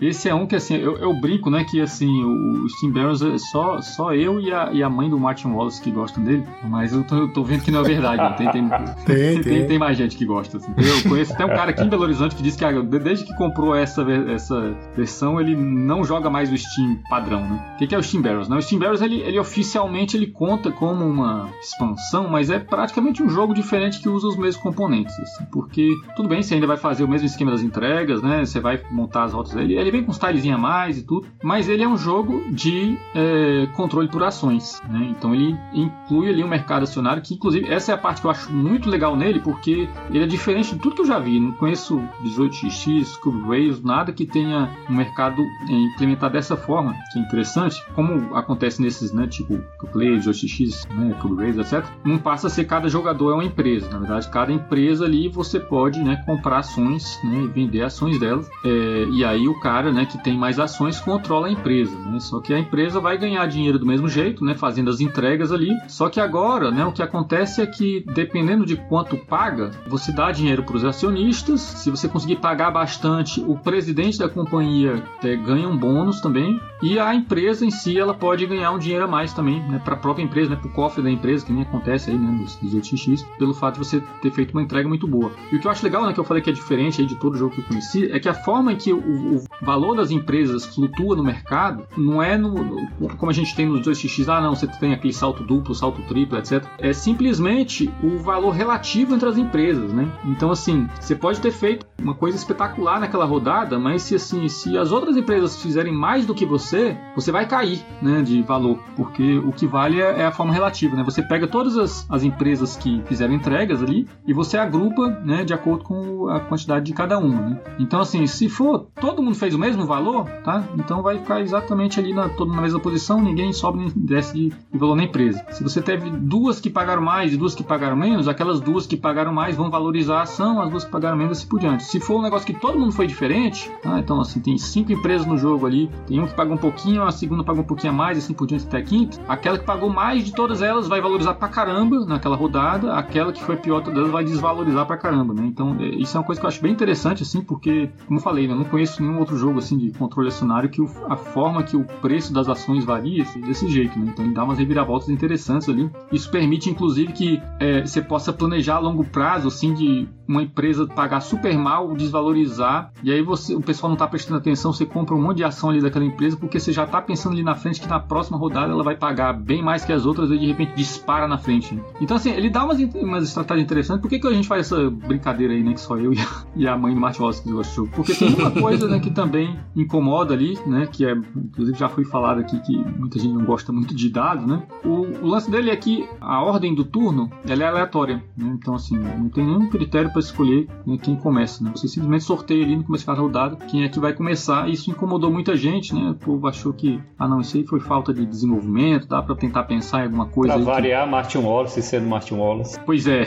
Esse 0.00 0.28
é 0.28 0.34
um 0.34 0.46
que, 0.46 0.56
assim, 0.56 0.76
eu, 0.76 0.96
eu 0.98 1.12
brinco, 1.20 1.50
né? 1.50 1.64
Que, 1.64 1.80
assim, 1.80 2.24
o 2.24 2.68
Steam 2.68 2.92
Barons 2.92 3.22
é 3.22 3.38
só, 3.38 3.80
só 3.80 4.14
eu 4.14 4.40
e 4.40 4.52
a, 4.52 4.70
e 4.72 4.82
a 4.82 4.90
mãe 4.90 5.08
do 5.08 5.18
Martin 5.18 5.48
Wallace 5.48 5.80
que 5.80 5.90
gostam 5.90 6.13
dele, 6.20 6.44
mas 6.62 6.92
eu 6.92 7.04
tô, 7.04 7.28
tô 7.28 7.44
vendo 7.44 7.62
que 7.62 7.70
não 7.70 7.80
é 7.80 7.84
verdade. 7.84 8.34
Tem, 8.44 8.50
tem, 8.50 8.68
tem, 9.06 9.42
tem, 9.42 9.66
tem, 9.66 9.78
mais 9.78 9.96
gente 9.96 10.16
que 10.16 10.24
gosta. 10.24 10.56
Assim. 10.56 10.72
Eu 10.76 11.08
conheço 11.08 11.32
até 11.32 11.44
um 11.44 11.48
cara 11.48 11.70
aqui 11.70 11.82
em 11.82 11.88
Belo 11.88 12.02
Horizonte 12.02 12.34
que 12.34 12.42
disse 12.42 12.58
que 12.58 12.64
desde 12.98 13.24
que 13.24 13.34
comprou 13.36 13.74
essa, 13.74 14.02
essa 14.30 14.76
versão, 14.96 15.40
ele 15.40 15.54
não 15.54 16.04
joga 16.04 16.28
mais 16.28 16.52
o 16.52 16.56
Steam 16.56 16.98
padrão, 17.08 17.40
né? 17.40 17.74
O 17.74 17.86
que 17.86 17.94
é 17.94 17.98
o 17.98 18.02
Steam 18.02 18.22
Barrels? 18.22 18.48
Né? 18.48 18.56
O 18.56 18.62
Steam 18.62 18.78
Barrels, 18.78 19.02
ele, 19.02 19.20
ele 19.20 19.38
oficialmente 19.38 20.16
ele 20.16 20.26
conta 20.26 20.70
como 20.70 21.04
uma 21.04 21.48
expansão, 21.60 22.28
mas 22.28 22.50
é 22.50 22.58
praticamente 22.58 23.22
um 23.22 23.28
jogo 23.28 23.54
diferente 23.54 24.00
que 24.00 24.08
usa 24.08 24.26
os 24.28 24.36
mesmos 24.36 24.62
componentes, 24.62 25.18
assim, 25.20 25.44
porque 25.52 25.88
tudo 26.16 26.28
bem, 26.28 26.42
você 26.42 26.54
ainda 26.54 26.66
vai 26.66 26.76
fazer 26.76 27.04
o 27.04 27.08
mesmo 27.08 27.26
esquema 27.26 27.50
das 27.50 27.62
entregas, 27.62 28.22
né? 28.22 28.44
Você 28.44 28.60
vai 28.60 28.80
montar 28.90 29.24
as 29.24 29.32
rotas 29.32 29.52
dele, 29.52 29.76
ele 29.78 29.90
vem 29.90 30.02
com 30.02 30.10
uns 30.10 30.18
tilezinhos 30.18 30.58
a 30.58 30.60
mais 30.60 30.98
e 30.98 31.02
tudo, 31.02 31.26
mas 31.42 31.68
ele 31.68 31.82
é 31.82 31.88
um 31.88 31.96
jogo 31.96 32.42
de 32.50 32.96
é, 33.14 33.66
controle 33.74 34.08
por 34.08 34.22
ações, 34.22 34.80
né? 34.88 35.08
Então 35.10 35.34
ele 35.34 35.56
inclui 36.04 36.28
ali 36.28 36.44
um 36.44 36.48
mercado 36.48 36.84
acionário 36.84 37.22
que, 37.22 37.34
inclusive, 37.34 37.70
essa 37.70 37.92
é 37.92 37.94
a 37.94 37.98
parte 37.98 38.20
que 38.20 38.26
eu 38.26 38.30
acho 38.30 38.52
muito 38.52 38.88
legal 38.88 39.16
nele, 39.16 39.40
porque 39.40 39.88
ele 40.10 40.22
é 40.22 40.26
diferente 40.26 40.74
de 40.74 40.80
tudo 40.80 40.94
que 40.94 41.02
eu 41.02 41.06
já 41.06 41.18
vi. 41.18 41.40
Não 41.40 41.52
conheço 41.52 42.02
18x, 42.22 43.18
Cube 43.20 43.48
Rails, 43.48 43.82
nada 43.82 44.12
que 44.12 44.26
tenha 44.26 44.70
um 44.88 44.94
mercado 44.94 45.42
é, 45.42 45.72
implementado 45.72 46.34
dessa 46.34 46.56
forma, 46.56 46.94
que 47.12 47.18
é 47.18 47.22
interessante. 47.22 47.82
Como 47.94 48.34
acontece 48.34 48.80
nesses, 48.80 49.12
né, 49.12 49.26
tipo 49.26 49.58
Play, 49.92 50.18
18x, 50.18 50.88
né, 50.90 51.16
etc. 51.58 51.84
Não 52.04 52.18
passa 52.18 52.48
a 52.48 52.50
ser 52.50 52.64
cada 52.64 52.88
jogador 52.88 53.32
é 53.32 53.34
uma 53.34 53.44
empresa. 53.44 53.88
Na 53.90 53.98
verdade, 53.98 54.28
cada 54.28 54.52
empresa 54.52 55.04
ali 55.04 55.28
você 55.28 55.60
pode, 55.60 56.02
né, 56.02 56.22
comprar 56.26 56.58
ações, 56.58 57.18
né, 57.22 57.42
e 57.42 57.46
vender 57.48 57.82
ações 57.82 58.18
delas. 58.18 58.48
É, 58.64 59.06
e 59.12 59.24
aí 59.24 59.48
o 59.48 59.58
cara, 59.60 59.92
né, 59.92 60.06
que 60.06 60.22
tem 60.22 60.36
mais 60.36 60.58
ações 60.58 61.00
controla 61.00 61.46
a 61.46 61.50
empresa, 61.50 61.96
né? 61.98 62.18
Só 62.20 62.40
que 62.40 62.52
a 62.52 62.58
empresa 62.58 63.00
vai 63.00 63.16
ganhar 63.16 63.46
dinheiro 63.46 63.78
do 63.78 63.86
mesmo 63.86 64.08
jeito, 64.08 64.44
né, 64.44 64.54
fazendo 64.54 64.90
as 64.90 65.00
entregas 65.00 65.52
ali. 65.52 65.70
Só 65.94 66.08
que 66.08 66.18
agora, 66.18 66.72
né, 66.72 66.84
o 66.84 66.90
que 66.90 67.00
acontece 67.00 67.62
é 67.62 67.66
que 67.66 68.04
dependendo 68.14 68.66
de 68.66 68.74
quanto 68.74 69.16
paga, 69.16 69.70
você 69.86 70.10
dá 70.10 70.32
dinheiro 70.32 70.64
para 70.64 70.76
os 70.76 70.84
acionistas. 70.84 71.60
Se 71.60 71.88
você 71.88 72.08
conseguir 72.08 72.36
pagar 72.40 72.72
bastante, 72.72 73.40
o 73.40 73.56
presidente 73.56 74.18
da 74.18 74.28
companhia 74.28 75.04
é, 75.22 75.36
ganha 75.36 75.68
um 75.68 75.78
bônus 75.78 76.20
também. 76.20 76.60
E 76.82 76.98
a 76.98 77.14
empresa 77.14 77.64
em 77.64 77.70
si 77.70 77.96
ela 77.96 78.12
pode 78.12 78.44
ganhar 78.44 78.72
um 78.72 78.78
dinheiro 78.78 79.04
a 79.04 79.06
mais 79.06 79.32
também, 79.32 79.60
né, 79.68 79.80
para 79.84 79.94
a 79.94 79.96
própria 79.96 80.24
empresa, 80.24 80.50
né, 80.50 80.56
para 80.56 80.68
o 80.68 80.72
cofre 80.72 81.00
da 81.00 81.08
empresa, 81.08 81.46
que 81.46 81.52
nem 81.52 81.62
acontece 81.62 82.10
aí 82.10 82.18
né, 82.18 82.28
nos 82.40 82.58
18x, 82.58 83.24
pelo 83.38 83.54
fato 83.54 83.74
de 83.74 83.86
você 83.86 84.02
ter 84.20 84.32
feito 84.32 84.50
uma 84.50 84.62
entrega 84.62 84.88
muito 84.88 85.06
boa. 85.06 85.30
E 85.52 85.56
o 85.56 85.60
que 85.60 85.66
eu 85.68 85.70
acho 85.70 85.84
legal, 85.84 86.04
né, 86.04 86.12
que 86.12 86.18
eu 86.18 86.24
falei 86.24 86.42
que 86.42 86.50
é 86.50 86.52
diferente 86.52 87.00
aí 87.00 87.06
de 87.06 87.14
todo 87.14 87.38
jogo 87.38 87.54
que 87.54 87.60
eu 87.60 87.64
conheci, 87.66 88.10
é 88.10 88.18
que 88.18 88.28
a 88.28 88.34
forma 88.34 88.72
em 88.72 88.76
que 88.76 88.92
o, 88.92 89.36
o 89.36 89.44
valor 89.62 89.94
das 89.94 90.10
empresas 90.10 90.66
flutua 90.66 91.14
no 91.14 91.22
mercado 91.22 91.86
não 91.96 92.20
é 92.20 92.36
no, 92.36 92.52
no, 92.52 93.16
como 93.16 93.30
a 93.30 93.34
gente 93.34 93.54
tem 93.54 93.66
nos 93.66 93.86
2x, 93.86 94.28
ah 94.28 94.40
não, 94.40 94.56
você 94.56 94.66
tem 94.66 94.92
aquele 94.92 95.12
salto 95.12 95.44
duplo, 95.44 95.72
salto 95.84 95.94
alto, 95.94 96.02
triplo, 96.02 96.38
etc. 96.38 96.64
É 96.78 96.92
simplesmente 96.92 97.92
o 98.02 98.18
valor 98.18 98.50
relativo 98.50 99.14
entre 99.14 99.28
as 99.28 99.36
empresas, 99.36 99.92
né? 99.92 100.10
Então, 100.24 100.50
assim, 100.50 100.88
você 100.98 101.14
pode 101.14 101.40
ter 101.40 101.50
feito 101.50 101.86
uma 102.00 102.14
coisa 102.14 102.36
espetacular 102.36 103.00
naquela 103.00 103.24
rodada, 103.24 103.78
mas 103.78 104.02
se 104.02 104.14
assim, 104.14 104.48
se 104.48 104.76
as 104.76 104.92
outras 104.92 105.16
empresas 105.16 105.60
fizerem 105.60 105.92
mais 105.92 106.26
do 106.26 106.34
que 106.34 106.44
você, 106.44 106.96
você 107.14 107.30
vai 107.30 107.46
cair, 107.46 107.84
né, 108.02 108.22
de 108.22 108.42
valor, 108.42 108.78
porque 108.96 109.38
o 109.38 109.52
que 109.52 109.66
vale 109.66 110.00
é, 110.00 110.20
é 110.20 110.26
a 110.26 110.32
forma 110.32 110.52
relativa, 110.52 110.96
né? 110.96 111.02
Você 111.04 111.22
pega 111.22 111.46
todas 111.46 111.76
as, 111.76 112.06
as 112.10 112.22
empresas 112.22 112.76
que 112.76 113.02
fizeram 113.06 113.34
entregas 113.34 113.82
ali 113.82 114.06
e 114.26 114.32
você 114.32 114.56
agrupa, 114.56 115.08
né, 115.24 115.44
de 115.44 115.54
acordo 115.54 115.84
com 115.84 116.28
a 116.28 116.40
quantidade 116.40 116.86
de 116.86 116.92
cada 116.92 117.18
uma, 117.18 117.40
né? 117.40 117.60
Então, 117.78 118.00
assim, 118.00 118.26
se 118.26 118.48
for 118.48 118.86
todo 119.00 119.22
mundo 119.22 119.36
fez 119.36 119.54
o 119.54 119.58
mesmo 119.58 119.86
valor, 119.86 120.28
tá? 120.44 120.64
Então 120.76 121.02
vai 121.02 121.18
ficar 121.18 121.40
exatamente 121.40 122.00
ali 122.00 122.12
na, 122.12 122.28
todo 122.28 122.52
na 122.52 122.62
mesma 122.62 122.80
posição, 122.80 123.20
ninguém 123.20 123.52
sobe 123.52 123.78
nem 123.78 123.92
desce 123.94 124.32
de, 124.34 124.48
de 124.48 124.78
valor 124.78 124.96
na 124.96 125.04
empresa. 125.04 125.44
Se 125.50 125.62
você 125.62 125.73
teve 125.82 126.10
duas 126.10 126.60
que 126.60 126.70
pagaram 126.70 127.02
mais 127.02 127.32
e 127.32 127.36
duas 127.36 127.54
que 127.54 127.62
pagaram 127.62 127.96
menos, 127.96 128.28
aquelas 128.28 128.60
duas 128.60 128.86
que 128.86 128.96
pagaram 128.96 129.32
mais 129.32 129.56
vão 129.56 129.70
valorizar 129.70 130.18
a 130.18 130.22
ação, 130.22 130.60
as 130.60 130.70
duas 130.70 130.84
que 130.84 130.90
pagaram 130.90 131.16
menos 131.16 131.38
assim 131.38 131.46
por 131.46 131.60
diante. 131.60 131.84
Se 131.84 132.00
for 132.00 132.18
um 132.18 132.22
negócio 132.22 132.46
que 132.46 132.54
todo 132.54 132.78
mundo 132.78 132.92
foi 132.92 133.06
diferente, 133.06 133.70
tá? 133.82 133.98
Então, 133.98 134.20
assim, 134.20 134.40
tem 134.40 134.56
cinco 134.58 134.92
empresas 134.92 135.26
no 135.26 135.38
jogo 135.38 135.66
ali, 135.66 135.90
tem 136.06 136.20
um 136.20 136.26
que 136.26 136.34
paga 136.34 136.52
um 136.52 136.56
pouquinho, 136.56 137.02
a 137.02 137.10
segunda 137.10 137.44
paga 137.44 137.60
um 137.60 137.64
pouquinho 137.64 137.92
a 137.92 137.96
mais, 137.96 138.18
assim 138.18 138.34
por 138.34 138.46
diante 138.46 138.66
até 138.66 138.78
a 138.78 138.82
quinta. 138.82 139.20
Aquela 139.28 139.58
que 139.58 139.64
pagou 139.64 139.90
mais 139.90 140.24
de 140.24 140.32
todas 140.32 140.62
elas 140.62 140.88
vai 140.88 141.00
valorizar 141.00 141.34
pra 141.34 141.48
caramba 141.48 142.04
naquela 142.06 142.36
rodada, 142.36 142.94
aquela 142.94 143.32
que 143.32 143.42
foi 143.42 143.56
pior 143.56 143.82
todas 143.82 144.10
vai 144.10 144.24
desvalorizar 144.24 144.86
pra 144.86 144.96
caramba, 144.96 145.34
né? 145.34 145.44
Então, 145.46 145.76
é, 145.80 145.86
isso 145.86 146.16
é 146.16 146.20
uma 146.20 146.26
coisa 146.26 146.40
que 146.40 146.46
eu 146.46 146.48
acho 146.48 146.62
bem 146.62 146.72
interessante, 146.72 147.22
assim, 147.22 147.40
porque, 147.42 147.90
como 148.06 148.18
eu 148.18 148.22
falei, 148.22 148.46
né, 148.46 148.54
eu 148.54 148.58
não 148.58 148.64
conheço 148.64 149.02
nenhum 149.02 149.18
outro 149.18 149.36
jogo, 149.36 149.58
assim, 149.58 149.76
de 149.76 149.90
controle 149.92 150.28
acionário 150.28 150.68
que 150.68 150.82
a 151.08 151.16
forma 151.16 151.62
que 151.62 151.76
o 151.76 151.84
preço 151.84 152.32
das 152.32 152.48
ações 152.48 152.84
varia 152.84 153.22
assim, 153.22 153.40
desse 153.40 153.68
jeito, 153.68 153.98
né? 153.98 154.10
Então, 154.12 154.24
ele 154.24 154.34
dá 154.34 154.44
umas 154.44 154.58
reviravoltas 154.58 155.08
interessantes 155.08 155.63
ali. 155.70 155.90
Isso 156.12 156.30
permite, 156.30 156.70
inclusive, 156.70 157.12
que 157.12 157.42
é, 157.60 157.82
você 157.82 158.00
possa 158.02 158.32
planejar 158.32 158.76
a 158.76 158.78
longo 158.78 159.04
prazo, 159.04 159.48
assim, 159.48 159.74
de 159.74 160.08
uma 160.26 160.42
empresa 160.42 160.86
pagar 160.86 161.20
super 161.20 161.56
mal, 161.56 161.94
desvalorizar, 161.94 162.92
e 163.02 163.12
aí 163.12 163.22
você, 163.22 163.54
o 163.54 163.60
pessoal 163.60 163.88
não 163.88 163.94
está 163.94 164.06
prestando 164.06 164.38
atenção, 164.38 164.72
você 164.72 164.86
compra 164.86 165.14
um 165.14 165.22
monte 165.22 165.38
de 165.38 165.44
ação 165.44 165.70
ali 165.70 165.80
daquela 165.80 166.04
empresa 166.04 166.36
porque 166.36 166.58
você 166.58 166.72
já 166.72 166.84
está 166.84 167.00
pensando 167.00 167.32
ali 167.34 167.42
na 167.42 167.54
frente 167.54 167.80
que 167.80 167.88
na 167.88 168.00
próxima 168.00 168.38
rodada 168.38 168.72
ela 168.72 168.82
vai 168.82 168.96
pagar 168.96 169.32
bem 169.32 169.62
mais 169.62 169.84
que 169.84 169.92
as 169.92 170.06
outras 170.06 170.30
e 170.30 170.38
de 170.38 170.46
repente 170.46 170.74
dispara 170.74 171.28
na 171.28 171.38
frente. 171.38 171.78
Então 172.00 172.16
assim, 172.16 172.30
ele 172.30 172.50
dá 172.50 172.64
umas, 172.64 172.78
umas 172.94 173.24
estratégias 173.24 173.64
interessantes. 173.64 174.02
Por 174.02 174.08
que, 174.08 174.18
que 174.18 174.26
a 174.26 174.32
gente 174.32 174.48
faz 174.48 174.66
essa 174.72 174.90
brincadeira 174.90 175.52
aí, 175.52 175.62
né, 175.62 175.74
que 175.74 175.80
só 175.80 175.96
eu 175.96 176.12
e 176.12 176.18
a, 176.18 176.44
e 176.56 176.66
a 176.66 176.76
mãe 176.76 176.94
do 176.94 177.00
Martin 177.00 177.20
Wallace 177.20 177.42
que 177.42 177.50
jogo? 177.50 177.90
Porque 177.94 178.14
tem 178.14 178.34
uma 178.34 178.50
coisa 178.50 178.88
né, 178.88 178.98
que 178.98 179.10
também 179.10 179.58
incomoda 179.76 180.34
ali, 180.34 180.58
né, 180.66 180.88
que 180.90 181.04
é, 181.04 181.12
inclusive 181.12 181.78
já 181.78 181.88
foi 181.88 182.04
falado 182.04 182.40
aqui 182.40 182.58
que 182.60 182.76
muita 182.76 183.18
gente 183.18 183.34
não 183.34 183.44
gosta 183.44 183.72
muito 183.72 183.94
de 183.94 184.08
dados, 184.08 184.46
né? 184.46 184.62
O, 184.84 185.24
o 185.24 185.26
lance 185.26 185.50
dele 185.54 185.70
é 185.70 185.76
que 185.76 186.08
a 186.20 186.42
ordem 186.42 186.74
do 186.74 186.84
turno, 186.84 187.30
ela 187.48 187.64
é 187.64 187.66
aleatória, 187.66 188.22
né? 188.36 188.56
Então 188.60 188.74
assim, 188.74 188.96
não 188.96 189.28
tem 189.28 189.44
nenhum 189.44 189.68
critério 189.68 190.10
para 190.10 190.20
escolher 190.20 190.68
né, 190.86 190.98
quem 191.00 191.16
começa. 191.16 191.62
Né? 191.62 191.70
Você 191.74 191.88
simplesmente 191.88 192.24
sorteia 192.24 192.64
ali 192.64 192.76
no 192.76 192.84
começo 192.84 193.06
da 193.06 193.14
rodada 193.14 193.56
quem 193.66 193.84
é 193.84 193.88
que 193.88 193.98
vai 193.98 194.12
começar. 194.12 194.68
Isso 194.68 194.90
incomodou 194.90 195.30
muita 195.30 195.56
gente, 195.56 195.94
né? 195.94 196.10
O 196.10 196.14
povo 196.14 196.46
achou 196.48 196.72
que, 196.72 197.00
ah 197.18 197.28
não, 197.28 197.40
isso 197.40 197.56
aí 197.56 197.64
foi 197.64 197.80
falta 197.80 198.12
de 198.12 198.26
desenvolvimento, 198.26 199.08
dá 199.08 199.22
para 199.22 199.34
tentar 199.34 199.64
pensar 199.64 200.00
em 200.00 200.04
alguma 200.04 200.26
coisa. 200.26 200.54
Pra 200.54 200.62
variar, 200.62 201.04
que... 201.04 201.10
Martin 201.10 201.38
Wallace 201.38 201.82
sendo 201.82 202.06
Martin 202.06 202.34
Wallace. 202.34 202.78
Pois 202.84 203.06
é. 203.06 203.24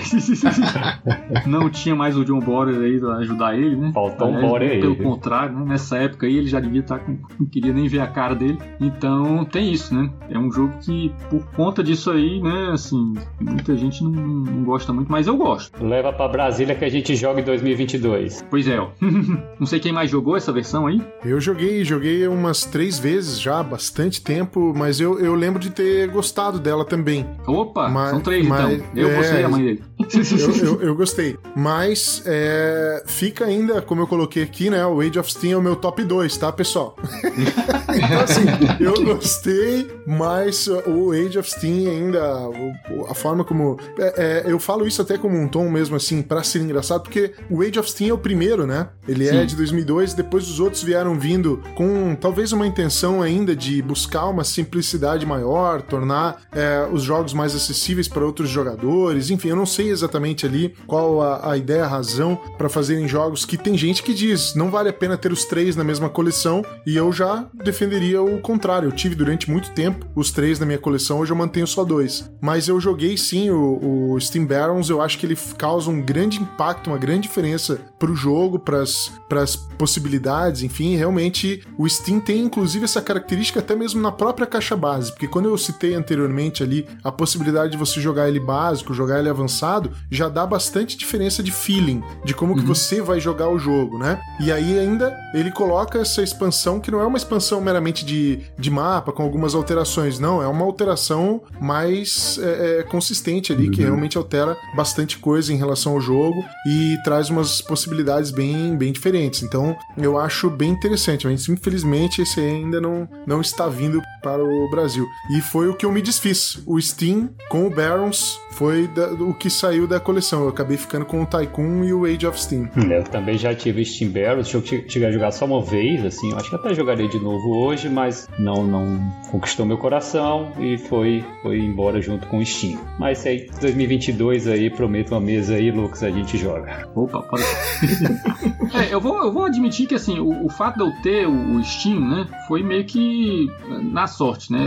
não 1.48 1.70
tinha 1.70 1.96
mais 1.96 2.18
o 2.18 2.26
John 2.26 2.40
Borer 2.40 2.80
aí 2.80 3.00
pra 3.00 3.16
ajudar 3.18 3.58
ele, 3.58 3.76
né? 3.76 3.92
Faltou 3.94 4.30
um 4.30 4.42
Borer 4.42 4.72
aí. 4.72 4.80
Pelo 4.82 4.96
contrário, 4.96 5.58
né? 5.58 5.66
nessa 5.66 5.98
época 5.98 6.28
aí 6.28 6.38
ele 6.38 6.48
já 6.48 6.60
devia 6.60 6.82
estar 6.82 7.00
tá 7.00 7.06
com. 7.06 7.18
não 7.40 7.48
queria 7.48 7.74
nem 7.74 7.88
ver 7.88 8.00
a 8.00 8.08
cara 8.08 8.36
dele. 8.36 8.58
Então 8.80 9.46
tem 9.46 9.72
isso, 9.72 9.94
né? 9.94 10.10
É 10.30 10.38
um 10.38 10.52
jogo 10.52 10.74
que, 10.80 11.14
por 11.30 11.46
conta 11.52 11.84
disso 11.84 12.12
aí, 12.12 12.17
né, 12.18 12.72
assim, 12.74 13.14
muita 13.40 13.76
gente 13.76 14.04
não, 14.04 14.12
não 14.12 14.64
gosta 14.64 14.92
muito, 14.94 15.12
mas 15.12 15.28
eu 15.28 15.38
gosto. 15.38 15.84
Leva 15.84 16.12
pra 16.14 16.28
Brasília 16.28 16.76
que 16.76 16.86
a 16.86 16.90
gente 16.90 17.16
joga 17.16 17.42
em 17.42 17.44
2022. 17.44 18.46
Pois 18.50 18.68
é, 18.68 18.80
ó. 18.80 18.90
Não 19.60 19.66
sei 19.66 19.80
quem 19.80 19.92
mais 19.92 20.10
jogou 20.10 20.38
essa 20.38 20.52
versão 20.52 20.88
aí. 20.88 21.02
Eu 21.26 21.40
joguei, 21.40 21.84
joguei 21.84 22.28
umas 22.28 22.64
três 22.64 23.00
vezes 23.00 23.40
já, 23.40 23.62
bastante 23.64 24.22
tempo, 24.22 24.74
mas 24.76 25.00
eu, 25.00 25.20
eu 25.20 25.34
lembro 25.36 25.60
de 25.60 25.70
ter 25.70 26.08
gostado 26.10 26.60
dela 26.60 26.86
também. 26.86 27.26
Opa, 27.46 27.90
mas, 27.90 28.12
são 28.12 28.22
três 28.22 28.46
então. 28.46 28.58
mas, 28.58 28.74
então. 28.74 28.88
Eu 28.96 29.10
é, 29.10 29.16
gostei 29.16 29.44
a 29.44 29.50
mãe 29.50 29.64
dele. 29.64 29.84
Eu, 30.00 30.66
eu, 30.68 30.82
eu 30.90 30.96
gostei. 30.96 31.38
Mas 31.56 32.24
é, 32.26 33.04
fica 33.06 33.46
ainda, 33.46 33.82
como 33.82 34.02
eu 34.02 34.08
coloquei 34.08 34.44
aqui, 34.44 34.70
né? 34.70 34.86
O 34.86 35.02
Age 35.02 35.20
of 35.20 35.32
Steam 35.32 35.54
é 35.54 35.58
o 35.58 35.62
meu 35.62 35.76
top 35.76 36.04
2, 36.04 36.38
tá, 36.38 36.52
pessoal? 36.52 36.96
então, 37.24 38.20
assim, 38.22 38.46
eu 38.80 39.04
gostei, 39.04 39.90
mas 40.06 40.68
o 40.68 41.12
Age 41.12 41.40
of 41.40 41.50
Steam 41.50 41.90
ainda, 41.90 42.07
a 42.16 43.14
forma 43.14 43.44
como. 43.44 43.78
É, 43.98 44.44
é, 44.48 44.52
eu 44.52 44.60
falo 44.60 44.88
isso 44.88 45.02
até 45.02 45.18
como 45.18 45.38
um 45.38 45.48
tom 45.48 45.70
mesmo, 45.70 45.96
assim, 45.96 46.22
pra 46.22 46.44
ser 46.44 46.60
engraçado, 46.60 47.02
porque 47.02 47.34
o 47.50 47.62
Age 47.62 47.80
of 47.80 47.90
Steam 47.90 48.10
é 48.10 48.14
o 48.14 48.18
primeiro, 48.18 48.66
né? 48.66 48.90
Ele 49.08 49.28
é 49.28 49.32
Sim. 49.32 49.38
é 49.38 49.46
de 49.46 49.56
2002, 49.56 50.14
depois 50.14 50.48
os 50.48 50.60
outros 50.60 50.84
vieram 50.84 51.20
vindo 51.20 51.62
com 51.76 52.16
talvez 52.16 52.52
uma 52.52 52.68
intenção 52.68 53.22
ainda 53.22 53.56
de 53.56 53.82
buscar 53.82 54.28
uma 54.28 54.44
simplicidade 54.44 55.26
maior, 55.26 55.82
tornar 55.82 56.42
é, 56.52 56.88
os 56.92 57.04
jogos 57.04 57.34
mais 57.34 57.56
acessíveis 57.56 58.08
para 58.08 58.26
outros 58.26 58.50
jogadores. 58.50 59.30
Enfim, 59.30 59.50
eu 59.50 59.56
não 59.56 59.66
sei 59.66 59.90
exatamente 59.90 60.46
ali 60.46 60.74
qual 60.86 61.22
a, 61.22 61.52
a 61.52 61.58
ideia, 61.58 61.86
a 61.86 61.88
razão 61.88 62.40
para 62.58 62.70
fazerem 62.70 63.08
jogos 63.08 63.46
que 63.46 63.58
tem 63.58 63.78
gente 63.78 64.04
que 64.04 64.14
diz 64.14 64.56
não 64.56 64.70
vale 64.70 64.90
a 64.90 64.94
pena 64.94 65.18
ter 65.18 65.32
os 65.32 65.46
três 65.46 65.76
na 65.76 65.84
mesma 65.84 66.10
coleção 66.10 66.64
e 66.86 66.96
eu 66.96 67.12
já 67.12 67.48
defenderia 67.54 68.22
o 68.22 68.40
contrário. 68.40 68.88
Eu 68.88 68.92
tive 68.92 69.16
durante 69.16 69.50
muito 69.50 69.72
tempo 69.72 70.06
os 70.16 70.32
três 70.32 70.60
na 70.60 70.66
minha 70.66 70.78
coleção, 70.78 71.20
hoje 71.20 71.32
eu 71.32 71.36
mantenho 71.36 71.68
só 71.68 71.84
dois. 71.84 71.97
Mas 72.42 72.68
eu 72.68 72.80
joguei 72.80 73.18
sim 73.18 73.50
o, 73.50 74.14
o 74.14 74.20
Steam 74.20 74.46
Barons, 74.46 74.90
eu 74.90 75.02
acho 75.02 75.18
que 75.18 75.26
ele 75.26 75.38
causa 75.58 75.90
um 75.90 76.02
grande 76.02 76.42
impacto, 76.42 76.90
uma 76.90 76.98
grande 76.98 77.22
diferença 77.22 77.80
pro 78.00 78.16
jogo, 78.16 78.60
pras, 78.60 79.12
pras 79.28 79.56
possibilidades, 79.56 80.64
enfim, 80.64 80.96
realmente 80.96 81.64
o 81.78 81.88
Steam 81.88 82.20
tem 82.20 82.42
inclusive 82.42 82.86
essa 82.86 83.02
característica 83.02 83.60
até 83.60 83.76
mesmo 83.76 84.02
na 84.02 84.12
própria 84.12 84.48
caixa 84.48 84.76
base, 84.76 85.12
porque 85.12 85.28
quando 85.28 85.50
eu 85.50 85.58
citei 85.58 85.94
anteriormente 85.94 86.64
ali 86.64 86.88
a 87.04 87.12
possibilidade 87.12 87.72
de 87.72 87.78
você 87.78 88.00
jogar 88.00 88.28
ele 88.28 88.40
básico, 88.40 88.94
jogar 88.94 89.20
ele 89.20 89.30
avançado, 89.30 89.92
já 90.12 90.30
dá 90.30 90.46
bastante 90.46 90.98
diferença 90.98 91.42
de 91.42 91.52
feeling, 91.52 92.04
de 92.24 92.34
como 92.34 92.54
uhum. 92.54 92.60
que 92.60 92.66
você 92.66 93.02
vai 93.02 93.20
jogar 93.20 93.50
o 93.50 93.58
jogo, 93.58 93.98
né? 93.98 94.20
E 94.40 94.52
aí 94.52 94.78
ainda 94.78 95.16
ele 95.34 95.52
coloca 95.52 96.00
essa 96.00 96.22
expansão 96.22 96.80
que 96.80 96.92
não 96.92 97.02
é 97.02 97.06
uma 97.06 97.18
expansão 97.18 97.60
meramente 97.62 98.06
de, 98.06 98.42
de 98.58 98.70
mapa 98.70 99.12
com 99.12 99.24
algumas 99.24 99.56
alterações, 99.56 100.20
não, 100.20 100.42
é 100.42 100.48
uma 100.48 100.66
alteração 100.66 101.42
mais 101.60 101.77
é, 101.86 102.80
é, 102.80 102.84
consistente 102.84 103.52
ali, 103.52 103.66
uhum. 103.66 103.72
que 103.72 103.82
realmente 103.82 104.18
altera 104.18 104.58
bastante 104.76 105.18
coisa 105.18 105.54
em 105.54 105.58
relação 105.58 105.94
ao 105.94 106.02
jogo 106.02 106.44
e 106.66 106.98
traz 107.04 107.30
umas 107.30 107.62
possibilidades 107.62 108.32
bem, 108.32 108.76
bem 108.76 108.92
diferentes. 108.92 109.44
Então 109.44 109.76
eu 109.98 110.18
acho 110.18 110.50
bem 110.50 110.70
interessante, 110.70 111.28
mas 111.28 111.48
infelizmente 111.48 112.22
esse 112.22 112.40
ainda 112.40 112.82
não, 112.82 113.08
não 113.26 113.42
está 113.42 113.68
vindo 113.68 114.02
para 114.22 114.44
o 114.44 114.70
Brasil. 114.70 115.06
E 115.32 115.42
foi 115.42 115.68
o 115.68 115.76
que 115.76 115.86
eu 115.86 115.92
me 115.92 116.02
desfiz. 116.02 116.60
O 116.66 116.80
Steam 116.80 117.30
com 117.50 117.68
o 117.68 117.70
Barons 117.70 118.40
foi 118.58 118.88
da, 118.88 119.12
o 119.14 119.36
que 119.36 119.52
saiu 119.52 119.86
da 119.86 120.00
coleção. 120.00 120.42
Eu 120.42 120.50
acabei 120.50 120.78
ficando 120.78 121.06
com 121.06 121.22
o 121.22 121.26
Tycoon 121.28 121.84
e 121.84 121.94
o 121.94 122.06
Age 122.06 122.26
of 122.26 122.42
Steam. 122.42 122.68
Eu 122.90 123.04
também 123.04 123.38
já 123.38 123.54
tive 123.54 123.86
Steam 123.86 124.10
Barrels, 124.12 124.52
eu 124.52 124.66
cheguei 124.66 125.06
a 125.06 125.12
jogar 125.12 125.32
só 125.32 125.46
uma 125.46 125.62
vez, 125.62 126.04
assim, 126.04 126.34
acho 126.34 126.50
que 126.50 126.56
até 126.56 126.74
jogarei 126.74 127.08
de 127.08 127.20
novo 127.20 127.56
hoje, 127.56 127.88
mas 127.88 128.28
não, 128.40 128.66
não 128.66 129.00
conquistou 129.30 129.64
meu 129.64 129.78
coração 129.78 130.52
e 130.60 130.76
foi, 130.76 131.24
foi 131.44 131.60
embora 131.60 132.02
junto 132.02 132.26
com 132.28 132.40
o 132.40 132.46
Steam. 132.46 132.80
Mas 132.98 133.24
aí, 133.28 133.48
2022 133.62 134.48
aí, 134.48 134.72
prometo 134.72 135.12
uma 135.12 135.22
mesa 135.22 135.54
aí, 135.54 135.70
Lucas, 135.70 136.02
a 136.02 136.10
gente 136.10 136.36
joga. 136.36 136.90
Opa, 136.96 137.22
pode. 137.22 137.44
é, 138.74 138.92
eu 138.92 139.00
vou, 139.00 139.24
eu 139.24 139.32
vou 139.32 139.46
admitir 139.46 139.86
que, 139.86 139.94
assim, 139.94 140.20
o, 140.20 140.46
o 140.46 140.50
fato 140.50 140.78
de 140.78 140.84
eu 140.84 140.92
ter 141.04 141.28
o, 141.28 141.58
o, 141.58 141.64
Steam, 141.64 142.00
né, 142.00 142.28
foi 142.48 142.64
meio 142.64 142.86
que 142.86 143.48
na 143.92 144.08
sorte, 144.08 144.52
né, 144.52 144.60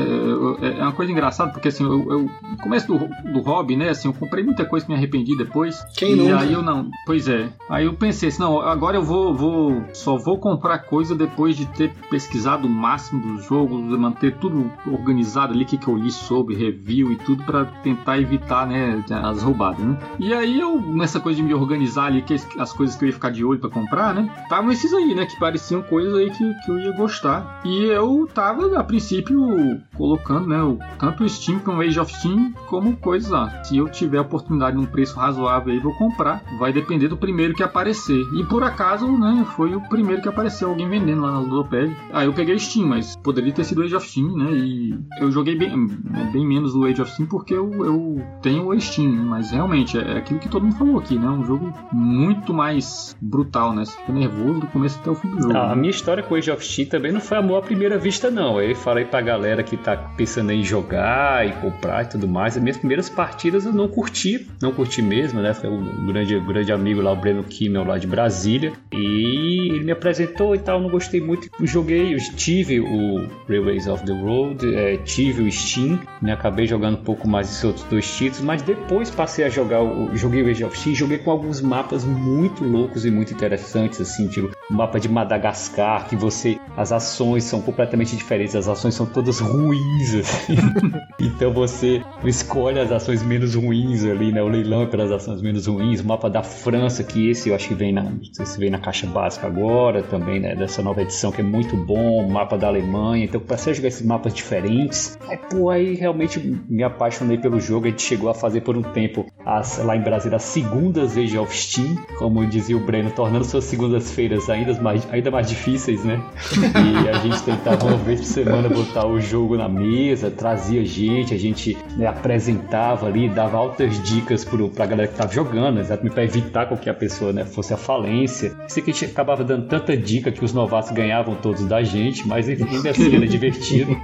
é 0.78 0.82
uma 0.82 0.92
coisa 0.92 1.10
engraçada, 1.10 1.50
porque, 1.50 1.68
assim, 1.68 1.82
eu, 1.82 2.12
eu 2.12 2.20
no 2.22 2.56
começo 2.58 2.86
do, 2.86 3.32
do 3.32 3.40
hobby, 3.40 3.79
né, 3.80 3.88
assim, 3.88 4.08
eu 4.08 4.12
comprei 4.12 4.44
muita 4.44 4.64
coisa 4.64 4.84
que 4.84 4.92
me 4.92 4.98
arrependi 4.98 5.34
depois. 5.36 5.82
Quem 5.96 6.14
não? 6.14 6.26
E 6.26 6.32
aí 6.32 6.52
eu 6.52 6.62
não, 6.62 6.90
pois 7.06 7.26
é. 7.26 7.48
Aí 7.68 7.86
eu 7.86 7.94
pensei 7.94 8.28
assim, 8.28 8.42
não, 8.42 8.60
agora 8.60 8.98
eu 8.98 9.02
vou, 9.02 9.34
vou, 9.34 9.82
só 9.94 10.18
vou 10.18 10.38
comprar 10.38 10.80
coisa 10.80 11.14
depois 11.14 11.56
de 11.56 11.64
ter 11.64 11.90
pesquisado 12.10 12.66
o 12.66 12.70
máximo 12.70 13.20
dos 13.20 13.46
jogos, 13.46 13.80
manter 13.98 14.36
tudo 14.36 14.70
organizado 14.86 15.54
ali, 15.54 15.64
o 15.64 15.66
que, 15.66 15.78
que 15.78 15.88
eu 15.88 15.96
li 15.96 16.10
sobre, 16.10 16.54
review 16.54 17.10
e 17.10 17.16
tudo, 17.16 17.42
para 17.44 17.64
tentar 17.64 18.18
evitar, 18.18 18.66
né, 18.66 19.02
as 19.10 19.42
roubadas, 19.42 19.84
né. 19.84 19.98
E 20.18 20.34
aí 20.34 20.60
eu, 20.60 20.78
nessa 20.80 21.18
coisa 21.18 21.36
de 21.36 21.42
me 21.42 21.54
organizar 21.54 22.06
ali, 22.06 22.20
que 22.20 22.34
as 22.58 22.72
coisas 22.72 22.96
que 22.96 23.04
eu 23.04 23.08
ia 23.08 23.14
ficar 23.14 23.30
de 23.30 23.42
olho 23.42 23.60
para 23.60 23.70
comprar, 23.70 24.14
né, 24.14 24.30
estavam 24.42 24.70
esses 24.70 24.92
aí, 24.92 25.14
né, 25.14 25.24
que 25.24 25.38
pareciam 25.38 25.80
coisas 25.82 26.14
aí 26.14 26.30
que, 26.30 26.54
que 26.64 26.70
eu 26.70 26.78
ia 26.78 26.92
gostar. 26.92 27.62
E 27.64 27.84
eu 27.84 28.28
tava, 28.32 28.78
a 28.78 28.84
princípio, 28.84 29.80
colocando, 29.96 30.48
né, 30.48 30.58
tanto 30.98 31.24
o 31.24 31.28
Steam 31.28 31.58
como 31.60 31.78
o 31.78 31.80
Age 31.80 31.98
of 31.98 32.12
Steam 32.12 32.52
como 32.66 32.94
coisas 32.96 33.30
lá. 33.30 33.62
Se 33.70 33.76
eu 33.76 33.88
tiver 33.88 34.18
a 34.18 34.22
oportunidade 34.22 34.76
num 34.76 34.84
preço 34.84 35.16
razoável 35.16 35.72
aí, 35.72 35.78
vou 35.78 35.94
comprar. 35.94 36.42
Vai 36.58 36.72
depender 36.72 37.06
do 37.06 37.16
primeiro 37.16 37.54
que 37.54 37.62
aparecer. 37.62 38.20
E 38.34 38.44
por 38.44 38.64
acaso, 38.64 39.06
né, 39.06 39.46
foi 39.54 39.76
o 39.76 39.80
primeiro 39.82 40.20
que 40.20 40.28
apareceu 40.28 40.70
alguém 40.70 40.88
vendendo 40.88 41.22
lá 41.22 41.30
na 41.30 41.38
Ludopad. 41.38 41.96
Aí 42.12 42.26
eu 42.26 42.32
peguei 42.32 42.58
Steam, 42.58 42.88
mas 42.88 43.14
poderia 43.14 43.52
ter 43.52 43.62
sido 43.62 43.82
Age 43.82 43.94
of 43.94 44.08
Steam, 44.08 44.36
né? 44.36 44.50
E 44.50 44.98
eu 45.20 45.30
joguei 45.30 45.56
bem, 45.56 45.76
né, 45.76 46.28
bem 46.32 46.44
menos 46.44 46.74
o 46.74 46.84
Age 46.84 47.00
of 47.00 47.12
Steam 47.12 47.28
porque 47.28 47.54
eu, 47.54 47.84
eu 47.84 48.20
tenho 48.42 48.66
o 48.66 48.80
Steam, 48.80 49.12
né? 49.12 49.24
mas 49.24 49.52
realmente 49.52 49.96
é 49.96 50.18
aquilo 50.18 50.40
que 50.40 50.48
todo 50.48 50.64
mundo 50.64 50.76
falou 50.76 50.98
aqui, 50.98 51.16
né? 51.16 51.28
Um 51.28 51.44
jogo 51.44 51.72
muito 51.92 52.52
mais 52.52 53.16
brutal, 53.20 53.72
né? 53.72 53.84
Você 53.84 53.96
fica 53.98 54.12
nervoso 54.12 54.60
do 54.60 54.66
começo 54.66 54.98
até 54.98 55.10
o 55.10 55.14
fim 55.14 55.28
do 55.28 55.42
jogo. 55.42 55.56
Ah, 55.56 55.68
né? 55.68 55.72
A 55.72 55.76
minha 55.76 55.90
história 55.90 56.24
com 56.24 56.34
Age 56.34 56.50
of 56.50 56.66
Steam 56.66 56.88
também 56.88 57.12
não 57.12 57.20
foi 57.20 57.38
amor 57.38 57.58
à 57.58 57.62
primeira 57.62 57.98
vista, 57.98 58.30
não. 58.30 58.60
Eu 58.60 58.74
falei 58.74 59.04
pra 59.04 59.20
galera 59.20 59.62
que 59.62 59.76
tá 59.76 59.96
pensando 60.16 60.50
em 60.50 60.64
jogar 60.64 61.46
e 61.46 61.52
comprar 61.52 62.02
e 62.02 62.08
tudo 62.08 62.26
mais. 62.26 62.56
As 62.56 62.62
minhas 62.62 62.76
primeiras 62.76 63.08
partidas 63.08 63.49
eu 63.54 63.72
não 63.72 63.88
curti, 63.88 64.46
não 64.60 64.72
curti 64.72 65.02
mesmo, 65.02 65.40
né? 65.40 65.54
Foi 65.54 65.70
um 65.70 66.06
grande, 66.06 66.38
grande 66.40 66.72
amigo 66.72 67.00
lá, 67.00 67.12
o 67.12 67.16
Breno 67.16 67.42
Kimmel, 67.44 67.84
lá 67.84 67.98
de 67.98 68.06
Brasília. 68.06 68.72
E 68.92 69.70
ele 69.72 69.84
me 69.84 69.92
apresentou 69.92 70.54
e 70.54 70.58
tal, 70.58 70.80
não 70.80 70.90
gostei 70.90 71.20
muito. 71.20 71.48
Joguei, 71.62 72.16
tive 72.36 72.80
o 72.80 73.26
Railways 73.48 73.86
of 73.86 74.04
the 74.04 74.12
Road, 74.12 74.74
é, 74.74 74.96
tive 74.98 75.42
o 75.42 75.52
Steam, 75.52 75.98
né? 76.20 76.32
Acabei 76.32 76.66
jogando 76.66 76.98
um 76.98 77.02
pouco 77.02 77.28
mais 77.28 77.48
esses 77.48 77.64
outros 77.64 77.84
dois 77.84 78.16
títulos, 78.16 78.40
mas 78.40 78.62
depois 78.62 79.10
passei 79.10 79.44
a 79.44 79.48
jogar, 79.48 79.82
o, 79.82 80.16
joguei 80.16 80.42
o 80.42 80.48
Age 80.48 80.64
of 80.64 80.78
Steam, 80.78 80.94
joguei 80.94 81.18
com 81.18 81.30
alguns 81.30 81.60
mapas 81.60 82.04
muito 82.04 82.64
loucos 82.64 83.04
e 83.04 83.10
muito 83.10 83.32
interessantes, 83.32 84.00
assim, 84.00 84.28
tipo 84.28 84.50
o 84.70 84.74
mapa 84.74 85.00
de 85.00 85.08
Madagascar, 85.08 86.08
que 86.08 86.14
você, 86.14 86.58
as 86.76 86.92
ações 86.92 87.44
são 87.44 87.60
completamente 87.60 88.16
diferentes, 88.16 88.54
as 88.54 88.68
ações 88.68 88.94
são 88.94 89.04
todas 89.04 89.40
ruins, 89.40 90.14
assim. 90.14 90.54
então 91.18 91.52
você 91.52 92.02
escolhe 92.24 92.78
as 92.78 92.92
ações 92.92 93.22
menos 93.22 93.39
ruins 93.54 94.04
ali, 94.04 94.32
né? 94.32 94.42
O 94.42 94.48
leilão 94.48 94.82
é 94.82 94.86
pelas 94.86 95.10
ações 95.10 95.42
menos 95.42 95.66
ruins, 95.66 96.00
o 96.00 96.06
mapa 96.06 96.28
da 96.28 96.42
França, 96.42 97.02
que 97.02 97.30
esse 97.30 97.48
eu 97.48 97.54
acho 97.54 97.68
que 97.68 97.74
vem 97.74 97.92
na, 97.92 98.12
se 98.32 98.58
vem 98.58 98.70
na 98.70 98.78
caixa 98.78 99.06
básica 99.06 99.46
agora, 99.46 100.02
também, 100.02 100.40
né? 100.40 100.54
Dessa 100.54 100.82
nova 100.82 101.02
edição 101.02 101.30
que 101.30 101.40
é 101.40 101.44
muito 101.44 101.76
bom, 101.76 102.24
o 102.24 102.30
mapa 102.30 102.56
da 102.56 102.66
Alemanha, 102.66 103.24
então 103.24 103.40
passei 103.40 103.72
a 103.72 103.76
jogar 103.76 103.88
esses 103.88 104.04
mapas 104.04 104.34
diferentes, 104.34 105.18
aí, 105.28 105.36
pô, 105.36 105.70
aí 105.70 105.94
realmente 105.94 106.38
me 106.68 106.82
apaixonei 106.82 107.38
pelo 107.38 107.60
jogo, 107.60 107.86
a 107.86 107.90
gente 107.90 108.02
chegou 108.02 108.30
a 108.30 108.34
fazer 108.34 108.60
por 108.60 108.76
um 108.76 108.82
tempo 108.82 109.26
as, 109.44 109.78
lá 109.78 109.96
em 109.96 110.02
Brasília 110.02 110.36
as 110.36 110.42
segundas 110.42 111.16
Age 111.16 111.38
of 111.38 111.56
Steam, 111.56 111.96
como 112.18 112.44
dizia 112.46 112.76
o 112.76 112.80
Breno, 112.80 113.10
tornando 113.10 113.44
suas 113.44 113.64
segundas-feiras 113.64 114.48
ainda 114.50 114.80
mais, 114.80 115.06
ainda 115.12 115.30
mais 115.30 115.48
difíceis, 115.48 116.04
né? 116.04 116.22
E 116.54 117.08
a 117.08 117.14
gente 117.18 117.42
tentava 117.42 117.86
uma 117.86 117.96
vez 117.96 118.20
por 118.20 118.26
semana 118.26 118.68
botar 118.68 119.06
o 119.06 119.20
jogo 119.20 119.56
na 119.56 119.68
mesa, 119.68 120.30
trazia 120.30 120.84
gente, 120.84 121.34
a 121.34 121.38
gente 121.38 121.76
né, 121.96 122.06
apresentava 122.06 123.06
ali, 123.06 123.28
dava 123.30 123.56
altas 123.56 124.02
dicas 124.02 124.44
pro, 124.44 124.68
pra 124.68 124.86
galera 124.86 125.08
que 125.08 125.16
tava 125.16 125.32
jogando, 125.32 125.80
exatamente 125.80 126.12
para 126.12 126.24
evitar 126.24 126.66
qualquer 126.66 126.94
pessoa 126.94 127.32
né, 127.32 127.44
fosse 127.44 127.72
a 127.72 127.76
falência. 127.76 128.56
Sei 128.68 128.82
que 128.82 128.90
a 128.90 128.94
gente 128.94 129.06
acabava 129.06 129.44
dando 129.44 129.66
tanta 129.66 129.96
dica 129.96 130.30
que 130.30 130.44
os 130.44 130.52
novatos 130.52 130.90
ganhavam 130.90 131.34
todos 131.34 131.64
da 131.64 131.82
gente, 131.82 132.26
mas 132.26 132.48
ainda 132.48 132.90
assim 132.90 133.14
era 133.14 133.26
divertido. 133.28 133.96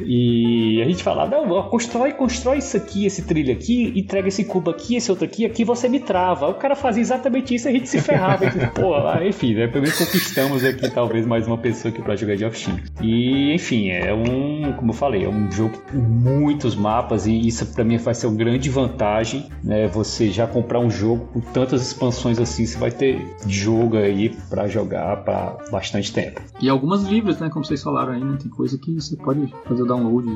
E 0.00 0.80
a 0.82 0.84
gente 0.84 1.02
falava, 1.02 1.30
não, 1.30 1.62
constrói, 1.64 2.12
constrói 2.12 2.58
isso 2.58 2.76
aqui, 2.76 3.06
esse 3.06 3.22
trilho 3.22 3.52
aqui, 3.52 3.92
entrega 3.96 4.28
esse 4.28 4.44
cubo 4.44 4.70
aqui, 4.70 4.96
esse 4.96 5.10
outro 5.10 5.24
aqui, 5.24 5.44
aqui 5.44 5.64
você 5.64 5.88
me 5.88 6.00
trava. 6.00 6.48
O 6.48 6.54
cara 6.54 6.74
fazia 6.74 7.00
exatamente 7.00 7.54
isso 7.54 7.68
e 7.68 7.70
a 7.70 7.72
gente 7.72 7.88
se 7.88 8.00
ferrava. 8.00 8.44
Pô, 8.74 8.94
enfim, 9.22 9.54
né? 9.54 9.66
Pelo 9.66 9.82
menos 9.82 9.98
conquistamos 9.98 10.64
aqui 10.64 10.90
talvez 10.90 11.26
mais 11.26 11.46
uma 11.46 11.58
pessoa 11.58 11.92
aqui 11.92 12.02
pra 12.02 12.16
jogar 12.16 12.36
de 12.36 12.44
off 12.44 12.70
E, 13.00 13.54
enfim, 13.54 13.90
é 13.90 14.12
um, 14.12 14.72
como 14.72 14.90
eu 14.90 14.94
falei, 14.94 15.24
é 15.24 15.28
um 15.28 15.50
jogo 15.50 15.78
com 15.90 15.98
muitos 15.98 16.74
mapas 16.74 17.26
e 17.26 17.46
isso 17.46 17.66
para 17.74 17.84
mim 17.84 17.96
vai 17.96 18.14
ser 18.14 18.26
uma 18.26 18.36
grande 18.36 18.59
vantagem, 18.68 19.48
né? 19.62 19.88
Você 19.88 20.30
já 20.30 20.46
comprar 20.46 20.80
um 20.80 20.90
jogo 20.90 21.26
com 21.32 21.40
tantas 21.40 21.82
expansões 21.82 22.38
assim, 22.38 22.66
você 22.66 22.78
vai 22.78 22.90
ter 22.90 23.24
jogo 23.46 23.96
aí 23.96 24.36
para 24.48 24.68
jogar 24.68 25.24
para 25.24 25.56
bastante 25.70 26.12
tempo. 26.12 26.40
E 26.60 26.68
algumas 26.68 27.04
livres, 27.04 27.38
né? 27.38 27.48
Como 27.48 27.64
vocês 27.64 27.82
falaram 27.82 28.12
aí, 28.12 28.22
né? 28.22 28.36
Tem 28.40 28.50
coisa 28.50 28.76
que 28.78 28.94
você 28.94 29.16
pode 29.16 29.52
fazer 29.64 29.84
download. 29.84 30.28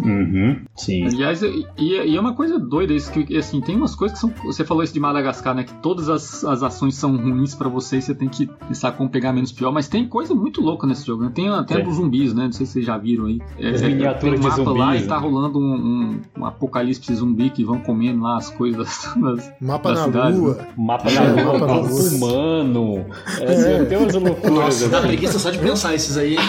Uhum, 0.00 0.60
sim. 0.76 1.06
Aliás, 1.06 1.42
e, 1.42 1.66
e 1.78 2.16
é 2.16 2.20
uma 2.20 2.34
coisa 2.34 2.58
doida 2.58 2.92
isso, 2.92 3.10
que 3.10 3.36
assim, 3.36 3.60
tem 3.60 3.76
umas 3.76 3.94
coisas 3.94 4.18
que 4.18 4.20
são. 4.20 4.32
Você 4.44 4.64
falou 4.64 4.82
isso 4.82 4.92
de 4.92 5.00
Madagascar, 5.00 5.54
né? 5.54 5.64
Que 5.64 5.74
todas 5.74 6.08
as, 6.08 6.44
as 6.44 6.62
ações 6.62 6.94
são 6.94 7.16
ruins 7.16 7.54
para 7.54 7.68
você 7.68 7.98
e 7.98 8.02
você 8.02 8.14
tem 8.14 8.28
que 8.28 8.46
pensar 8.46 8.92
como 8.92 9.08
pegar 9.08 9.32
menos 9.32 9.52
pior, 9.52 9.72
mas 9.72 9.88
tem 9.88 10.06
coisa 10.06 10.34
muito 10.34 10.60
louca 10.60 10.86
nesse 10.86 11.06
jogo, 11.06 11.24
né? 11.24 11.30
Tem 11.34 11.48
até 11.48 11.80
dos 11.80 11.96
zumbis, 11.96 12.34
né? 12.34 12.44
Não 12.44 12.52
sei 12.52 12.66
se 12.66 12.72
vocês 12.72 12.86
já 12.86 12.96
viram 12.96 13.26
aí. 13.26 13.40
É, 13.58 13.72
miniaturas 13.88 14.20
tem 14.20 14.40
um 14.40 14.42
mapa 14.42 14.56
zumbis, 14.56 14.78
lá 14.78 14.96
e 14.96 15.00
né? 15.00 15.06
tá 15.06 15.18
rolando 15.18 15.58
um, 15.58 15.74
um, 15.74 16.20
um 16.38 16.44
apocalipse 16.44 17.14
zumbi 17.14 17.50
que 17.50 17.64
vão 17.70 17.80
comendo 17.80 18.22
lá 18.22 18.36
as 18.36 18.50
coisas 18.50 18.88
das, 19.16 19.52
Mapa 19.60 19.90
das 19.90 19.98
na 20.00 20.04
cidades, 20.06 20.38
lua. 20.38 20.54
né? 20.54 20.66
Mapa 20.76 21.10
É, 21.10 21.14
da 21.14 21.22
lua, 21.22 21.58
mapa 21.58 21.66
da 21.66 21.74
humano. 21.74 23.06
É, 23.40 23.44
assim, 23.44 23.84
tem 23.86 23.98
umas 23.98 24.14
loucuras. 24.14 24.50
Nossa, 24.52 24.88
dá 24.88 24.98
assim. 24.98 25.06
preguiça 25.08 25.38
só 25.38 25.50
de 25.50 25.58
pensar 25.58 25.94
esses 25.94 26.16
aí. 26.16 26.36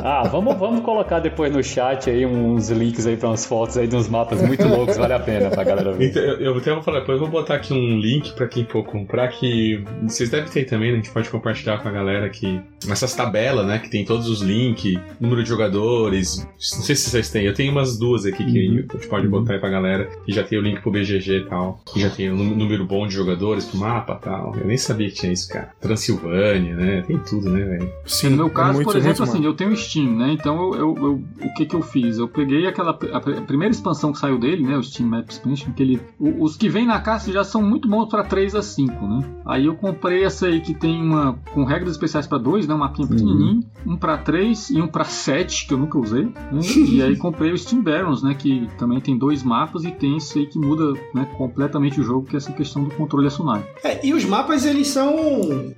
Ah, 0.00 0.22
vamos, 0.28 0.56
vamos 0.56 0.80
colocar 0.82 1.18
depois 1.20 1.52
no 1.52 1.62
chat 1.62 2.08
aí 2.08 2.24
uns 2.24 2.70
links 2.70 3.06
aí 3.06 3.16
pra 3.16 3.28
umas 3.28 3.44
fotos 3.44 3.76
aí 3.76 3.86
de 3.86 3.96
uns 3.96 4.08
mapas 4.08 4.40
muito 4.40 4.66
loucos, 4.66 4.96
vale 4.96 5.12
a 5.12 5.18
pena 5.18 5.50
pra 5.50 5.64
galera 5.64 5.92
ver. 5.92 6.10
Então, 6.10 6.22
eu, 6.22 6.40
eu 6.40 6.56
até 6.56 6.72
vou 6.72 6.82
falar, 6.82 7.00
depois 7.00 7.20
eu 7.20 7.26
vou 7.28 7.40
botar 7.40 7.54
aqui 7.56 7.74
um 7.74 7.98
link 7.98 8.32
pra 8.34 8.46
quem 8.46 8.64
for 8.64 8.84
comprar, 8.84 9.28
que 9.28 9.84
vocês 10.04 10.30
devem 10.30 10.48
ter 10.50 10.64
também, 10.64 10.90
né? 10.92 10.98
A 10.98 11.00
gente 11.02 11.10
pode 11.10 11.28
compartilhar 11.28 11.78
com 11.82 11.88
a 11.88 11.90
galera 11.90 12.28
que 12.30 12.60
essas 12.88 13.14
tabelas, 13.14 13.66
né? 13.66 13.78
Que 13.78 13.90
tem 13.90 14.04
todos 14.04 14.28
os 14.28 14.40
links, 14.42 14.94
número 15.20 15.42
de 15.42 15.48
jogadores. 15.48 16.38
Não 16.76 16.82
sei 16.82 16.94
se 16.94 17.10
vocês 17.10 17.30
têm, 17.30 17.44
eu 17.44 17.54
tenho 17.54 17.72
umas 17.72 17.98
duas 17.98 18.24
aqui 18.24 18.44
que 18.44 18.68
Uhum. 18.68 18.84
a 18.90 18.96
gente 18.96 19.08
pode 19.08 19.26
botar 19.28 19.54
aí 19.54 19.58
pra 19.58 19.68
galera, 19.68 20.08
que 20.24 20.32
já 20.32 20.42
tem 20.44 20.58
o 20.58 20.62
link 20.62 20.80
pro 20.80 20.90
BGG 20.90 21.38
e 21.38 21.44
tal, 21.46 21.80
que 21.92 22.00
já 22.00 22.10
tem 22.10 22.30
o 22.30 22.36
nú- 22.36 22.54
número 22.56 22.84
bom 22.86 23.06
de 23.06 23.14
jogadores 23.14 23.64
pro 23.64 23.78
mapa 23.78 24.18
e 24.20 24.24
tal. 24.24 24.54
Eu 24.56 24.66
nem 24.66 24.76
sabia 24.76 25.08
que 25.08 25.14
tinha 25.16 25.32
isso, 25.32 25.48
cara. 25.48 25.72
Transilvânia, 25.80 26.74
né? 26.76 27.02
Tem 27.06 27.18
tudo, 27.18 27.50
né, 27.50 27.64
velho? 27.64 27.92
Sim, 28.06 28.30
No 28.30 28.36
meu 28.36 28.46
é 28.46 28.50
caso, 28.50 28.74
muito, 28.74 28.86
por 28.86 28.96
exemplo, 28.96 29.18
muito 29.18 29.30
assim, 29.36 29.44
eu 29.44 29.54
tenho 29.54 29.76
Steam, 29.76 30.16
né? 30.16 30.32
Então 30.32 30.74
eu, 30.74 30.74
eu- 30.74 30.96
eu- 30.96 31.22
o 31.48 31.54
que 31.54 31.66
que 31.66 31.74
eu 31.74 31.82
fiz? 31.82 32.18
Eu 32.18 32.28
peguei 32.28 32.66
aquela 32.66 32.90
a 32.90 32.94
pr- 32.94 33.12
a 33.12 33.20
primeira 33.42 33.72
expansão 33.72 34.12
que 34.12 34.18
saiu 34.18 34.38
dele, 34.38 34.62
né? 34.64 34.76
O 34.76 34.82
Steam 34.82 35.08
Map 35.08 35.28
Expansion, 35.28 35.72
que 35.72 35.82
ele, 35.82 36.00
o- 36.18 36.42
os 36.44 36.56
que 36.56 36.68
vem 36.68 36.86
na 36.86 37.00
caixa 37.00 37.32
já 37.32 37.42
são 37.44 37.62
muito 37.62 37.88
bons 37.88 38.08
para 38.08 38.22
3 38.24 38.54
a 38.54 38.62
5, 38.62 39.06
né? 39.06 39.24
Aí 39.44 39.66
eu 39.66 39.74
comprei 39.74 40.24
essa 40.24 40.46
aí 40.46 40.60
que 40.60 40.74
tem 40.74 41.00
uma 41.02 41.38
com 41.52 41.64
regras 41.64 41.92
especiais 41.92 42.26
para 42.26 42.38
2, 42.38 42.66
né? 42.68 42.74
Um 42.74 42.78
mapinha 42.78 43.08
pequenininho, 43.08 43.64
um 43.86 43.96
para 43.96 44.18
3 44.18 44.70
e 44.70 44.80
um 44.80 44.86
para 44.88 45.04
7, 45.04 45.66
que 45.66 45.74
eu 45.74 45.78
nunca 45.78 45.98
usei. 45.98 46.24
né? 46.26 46.60
E 46.90 47.02
aí 47.02 47.16
comprei 47.18 47.50
o 47.52 47.58
Steam 47.58 47.82
Barons, 47.82 48.22
né? 48.22 48.34
Que 48.34 48.68
também 48.78 49.00
tem 49.00 49.16
dois 49.18 49.42
mapas 49.42 49.84
e 49.84 49.90
tem 49.90 50.16
esse 50.16 50.38
aí 50.38 50.46
que 50.46 50.58
muda 50.58 50.92
né, 51.14 51.26
completamente 51.36 52.00
o 52.00 52.04
jogo, 52.04 52.26
que 52.26 52.36
é 52.36 52.38
essa 52.38 52.52
questão 52.52 52.84
do 52.84 52.90
controle 52.94 53.26
acionário. 53.26 53.64
É, 53.82 54.04
e 54.06 54.12
os 54.14 54.24
mapas, 54.24 54.64
eles 54.64 54.88
são 54.88 55.16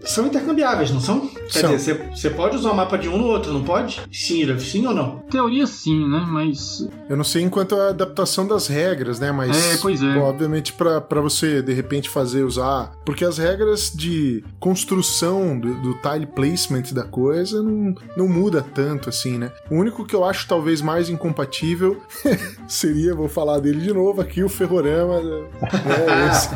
são 0.05 0.27
intercambiáveis, 0.27 0.91
não 0.91 1.01
são? 1.01 1.21
Quer 1.29 1.61
São. 1.61 1.71
dizer, 1.77 2.11
você- 2.11 2.31
pode 2.31 2.57
usar 2.57 2.71
o 2.71 2.77
mapa 2.77 2.97
de 2.97 3.09
um 3.09 3.19
no 3.19 3.25
outro, 3.27 3.53
não 3.53 3.63
pode? 3.63 4.01
Sim, 4.13 4.59
sim 4.59 4.87
ou 4.87 4.95
não? 4.95 5.19
Teoria 5.31 5.67
sim, 5.67 6.09
né? 6.09 6.25
Mas 6.29 6.89
Eu 7.09 7.17
não 7.17 7.25
sei 7.25 7.43
enquanto 7.43 7.75
a 7.75 7.89
adaptação 7.91 8.47
das 8.47 8.67
regras, 8.67 9.19
né? 9.21 9.31
Mas, 9.33 9.75
É, 9.75 9.77
pois 9.79 10.03
é. 10.03 10.15
pô, 10.15 10.21
obviamente, 10.21 10.73
pra 10.73 11.01
pra 11.01 11.21
você 11.21 11.61
de 11.63 11.73
repente 11.73 12.09
fazer 12.09 12.45
usar. 12.45 12.93
Porque 13.05 13.25
as 13.25 13.37
regras 13.39 13.93
de 13.95 14.43
construção 14.59 15.59
do, 15.59 15.75
do 15.83 15.95
tile 15.95 16.27
placement 16.27 16.80
da 16.95 17.03
coisa 17.05 17.63
não, 17.63 17.95
não 18.17 18.29
muda 18.29 18.63
tanto 18.63 19.09
assim, 19.09 19.39
né? 19.39 19.53
O 19.71 19.77
único 19.77 20.05
que 20.05 20.15
eu 20.15 20.25
acho 20.25 20.47
talvez 20.49 20.81
mais 20.81 21.09
incompatível 21.09 22.01
seria, 22.69 23.15
vou 23.15 23.29
falar 23.29 23.61
dele 23.61 23.81
de 23.81 23.93
novo 23.93 24.21
aqui, 24.21 24.43
o 24.43 24.49
Ferrorama. 24.49 25.21
né? 25.21 25.49
É, 25.87 26.31
esse. 26.31 26.49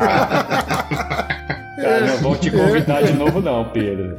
Cara, 1.75 2.07
não 2.07 2.17
vão 2.17 2.35
te 2.35 2.49
convidar 2.51 3.01
de 3.03 3.13
novo, 3.13 3.41
não, 3.41 3.65
Pedro. 3.65 4.17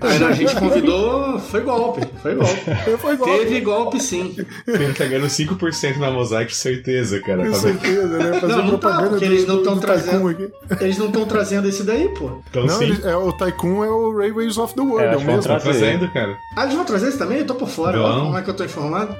Aí 0.00 0.24
a 0.24 0.32
gente 0.32 0.54
convidou, 0.56 1.38
foi 1.38 1.60
golpe, 1.60 2.06
foi 2.22 2.34
golpe. 2.34 2.60
Foi 2.98 3.14
igual. 3.14 3.38
Teve 3.38 3.60
golpe 3.60 4.00
sim. 4.00 4.34
Ele 4.66 4.92
tá 4.94 5.04
ganhando 5.04 5.26
5% 5.26 5.96
na 5.98 6.10
Mosaic, 6.10 6.54
certeza, 6.54 7.20
cara. 7.20 7.44
Com 7.44 7.52
Tá 7.52 7.58
certeza, 7.58 8.18
né? 8.18 8.40
Fazer 8.40 8.52
Não, 8.54 8.64
não 8.64 8.70
tá, 8.78 8.88
propaganda 8.88 9.08
porque 9.10 9.26
do- 9.26 9.32
eles 9.32 9.46
não 9.46 9.56
do- 9.56 9.62
tão 9.62 9.74
do 9.74 9.80
trazendo- 9.80 10.28
aqui. 10.28 10.50
Eles 10.80 10.98
não 10.98 11.06
estão 11.06 11.24
trazendo 11.26 11.68
esse 11.68 11.82
daí, 11.82 12.08
pô. 12.10 12.40
Então 12.50 12.64
Não, 12.66 12.82
eles- 12.82 13.04
é, 13.04 13.14
o 13.16 13.32
Tycoon 13.32 13.84
é 13.84 13.90
o 13.90 14.16
Railways 14.16 14.56
of 14.58 14.74
the 14.74 14.80
World, 14.80 15.04
É, 15.04 15.12
é, 15.12 15.16
o 15.16 15.20
mesmo. 15.20 15.42
tá 15.42 15.60
trazer. 15.60 15.64
fazendo, 15.80 16.12
cara. 16.12 16.34
Ah, 16.56 16.62
eles 16.64 16.74
vão 16.74 16.84
trazer 16.84 17.08
esse 17.08 17.18
também? 17.18 17.38
Eu 17.38 17.46
tô 17.46 17.54
por 17.54 17.68
fora, 17.68 18.00
ó, 18.00 18.20
como 18.24 18.38
é 18.38 18.42
que 18.42 18.50
eu 18.50 18.54
tô 18.54 18.64
informado? 18.64 19.14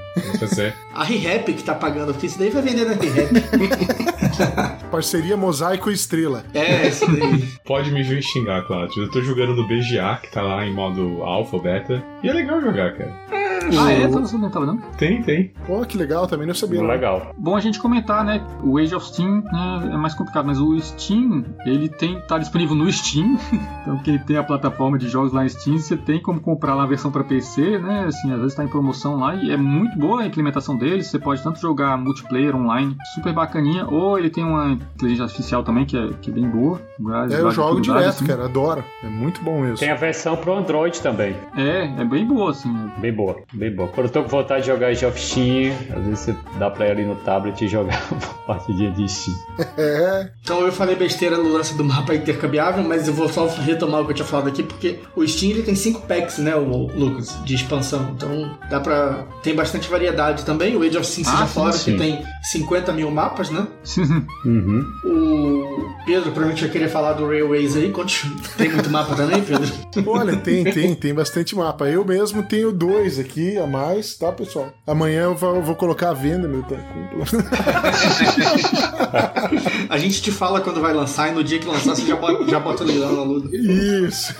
A 0.95 1.05
ReHap 1.05 1.53
que 1.53 1.62
tá 1.62 1.74
pagando, 1.74 2.12
porque 2.12 2.26
isso 2.26 2.39
daí 2.39 2.51
vai 2.51 2.62
vender 2.62 2.85
na 2.85 2.93
ReHap. 2.95 3.29
Parceria 4.91 5.37
Mosaico 5.37 5.91
e 5.91 5.95
Estrela. 5.95 6.45
é, 6.55 6.89
isso 6.89 7.07
daí. 7.07 7.18
Pode 7.64 7.91
me 7.91 8.03
xingar, 8.23 8.62
Cláudio. 8.66 9.05
Eu 9.05 9.11
tô 9.11 9.21
jogando 9.23 9.55
no 9.55 9.66
BGA, 9.66 10.19
que 10.23 10.31
tá 10.31 10.43
lá 10.43 10.64
em 10.66 10.73
modo 10.73 11.23
alpha, 11.23 11.59
beta. 11.59 12.03
E 12.23 12.29
é 12.29 12.33
legal 12.33 12.61
jogar, 12.61 12.97
cara. 12.97 13.48
Ah, 13.77 13.93
é? 13.93 14.03
Então 14.03 14.23
não 14.39 14.51
tava 14.51 14.66
não? 14.66 14.79
Tem, 14.97 15.23
tem. 15.23 15.53
Pô, 15.66 15.85
que 15.85 15.97
legal, 15.97 16.27
também 16.27 16.47
não 16.47 16.55
sabia. 16.55 16.81
Não. 16.81 16.89
Legal. 16.89 17.35
Bom 17.37 17.57
a 17.57 17.61
gente 17.61 17.79
comentar, 17.79 18.25
né? 18.25 18.45
O 18.62 18.79
Age 18.79 18.95
of 18.95 19.07
Steam 19.07 19.43
né, 19.43 19.91
é 19.93 19.97
mais 19.97 20.14
complicado, 20.14 20.47
mas 20.47 20.61
o 20.61 20.79
Steam, 20.81 21.45
ele 21.64 21.89
tem 21.89 22.21
tá 22.23 22.39
disponível 22.39 22.75
no 22.75 22.91
Steam. 22.91 23.39
então 23.83 23.99
quem 23.99 24.19
tem 24.19 24.37
a 24.37 24.43
plataforma 24.43 24.99
de 24.99 25.09
jogos 25.09 25.33
lá 25.33 25.45
em 25.45 25.49
Steam, 25.49 25.79
você 25.79 25.97
tem 25.97 26.21
como 26.21 26.41
comprar 26.41 26.75
lá 26.75 26.85
a 26.85 26.87
versão 26.87 27.11
para 27.11 27.25
PC, 27.25 27.79
né? 27.79 28.05
Assim, 28.07 28.33
às 28.33 28.41
vezes 28.41 28.55
tá 28.55 28.64
em 28.64 28.69
promoção 28.69 29.16
lá 29.16 29.35
e 29.35 29.51
é 29.51 29.57
muito 29.57 29.99
boa 29.99 30.23
a 30.23 30.27
implementação 30.27 30.77
dele. 30.77 31.03
Você 31.03 31.19
pode 31.19 31.43
tanto 31.43 31.61
jogar 31.61 31.97
multiplayer 31.97 32.55
online, 32.55 32.97
super 33.14 33.33
bacaninha, 33.33 33.87
ou 33.87 34.19
ele 34.19 34.31
tem 34.31 34.45
uma 34.45 34.73
inteligência 34.73 35.25
artificial 35.25 35.62
também 35.62 35.85
que 35.85 35.97
é, 35.97 36.09
que 36.21 36.31
é 36.31 36.33
bem 36.33 36.49
boa. 36.49 36.81
É, 37.31 37.41
eu 37.41 37.51
jogo 37.51 37.81
direto, 37.81 38.09
assim. 38.09 38.27
cara, 38.27 38.45
adoro. 38.45 38.85
É 39.03 39.09
muito 39.09 39.43
bom 39.43 39.61
mesmo. 39.61 39.79
Tem 39.79 39.91
a 39.91 39.95
versão 39.95 40.37
pro 40.37 40.55
Android 40.55 41.01
também. 41.01 41.35
É, 41.57 42.01
é 42.01 42.05
bem 42.05 42.27
boa, 42.27 42.51
assim. 42.51 42.73
Bem 42.99 43.12
boa, 43.12 43.37
bem 43.59 43.75
boa. 43.75 43.89
Quando 43.89 44.07
eu 44.07 44.13
tô 44.13 44.23
com 44.23 44.29
vontade 44.29 44.63
de 44.63 44.69
jogar 44.69 44.89
Age 44.89 45.05
of 45.05 45.21
Steam, 45.21 45.75
às 45.95 46.05
vezes 46.05 46.21
você 46.21 46.37
dá 46.59 46.71
pra 46.71 46.87
ir 46.87 46.91
ali 46.93 47.05
no 47.05 47.17
tablet 47.17 47.61
e 47.63 47.69
jogar 47.69 48.01
uma 48.11 48.21
partidinha 48.47 48.91
de 48.93 49.09
Steam. 49.09 49.37
É. 49.77 50.31
Então 50.43 50.61
eu 50.63 50.73
falei 50.73 50.95
besteira 50.95 51.37
no 51.37 51.53
lance 51.53 51.75
do 51.75 51.85
mapa 51.85 52.15
intercambiável, 52.15 52.83
mas 52.83 53.07
eu 53.07 53.15
vou 53.15 53.29
só 53.29 53.47
retomar 53.47 54.01
o 54.01 54.05
que 54.05 54.11
eu 54.11 54.17
tinha 54.17 54.27
falado 54.27 54.49
aqui, 54.49 54.63
porque 54.63 54.99
o 55.15 55.27
Steam 55.27 55.53
ele 55.53 55.63
tem 55.63 55.75
5 55.75 56.03
packs, 56.07 56.39
né, 56.39 56.55
o 56.55 56.87
Lucas, 56.87 57.37
de 57.45 57.55
expansão. 57.55 58.13
Então 58.15 58.57
dá 58.71 58.81
pra. 58.81 59.25
Tem 59.43 59.55
bastante 59.55 59.89
variedade 59.89 60.45
também. 60.45 60.77
O 60.77 60.83
Age 60.83 60.97
of 60.97 61.07
Steam 61.07 61.25
seja 61.25 61.45
ah, 61.45 61.47
fora, 61.47 61.73
sim. 61.73 61.93
que 61.93 61.99
tem 61.99 62.25
50 62.51 62.93
mil 62.93 63.11
mapas, 63.11 63.51
né? 63.51 63.67
uhum. 64.45 64.85
O 65.05 66.05
Pedro 66.05 66.31
provavelmente 66.33 66.63
vai 66.63 66.71
querer 66.71 66.89
falar 66.89 67.13
do 67.15 67.27
Railways 67.27 67.77
aí. 67.77 67.93
Tem 68.57 68.71
muito 68.71 68.91
mapa 68.91 69.15
também, 69.15 69.43
Pedro? 69.43 69.73
Olha, 70.07 70.37
tem, 70.37 70.65
tem, 70.65 70.95
tem 70.95 71.15
bastante 71.15 71.55
mapa. 71.55 71.89
Eu 71.89 72.05
mesmo 72.05 72.43
tenho 72.43 72.73
dois 72.73 73.19
aqui 73.19 73.48
a 73.57 73.67
mais, 73.67 74.17
tá, 74.17 74.33
pessoal? 74.33 74.73
Amanhã 74.87 75.23
eu 75.23 75.35
vou, 75.35 75.63
vou 75.63 75.75
colocar 75.75 76.11
a 76.11 76.15
venda, 76.15 76.49
meu. 76.49 76.63
Tá? 76.63 76.77
a 79.89 79.97
gente 79.97 80.21
te 80.21 80.31
fala 80.31 80.61
quando 80.61 80.81
vai 80.81 80.93
lançar 80.93 81.29
e 81.29 81.33
no 81.33 81.43
dia 81.43 81.59
que 81.59 81.67
lançar 81.67 81.95
você 81.95 82.05
já 82.05 82.17
bota, 82.17 82.51
já 82.51 82.61
bota 82.61 82.85
na 82.85 83.23
luta. 83.23 83.49
Isso. 83.57 84.35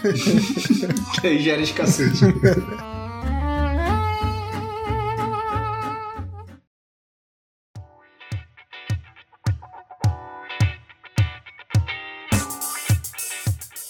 que 1.21 1.27
aí 1.27 1.41
gera 1.41 1.63
escassez. 1.63 2.21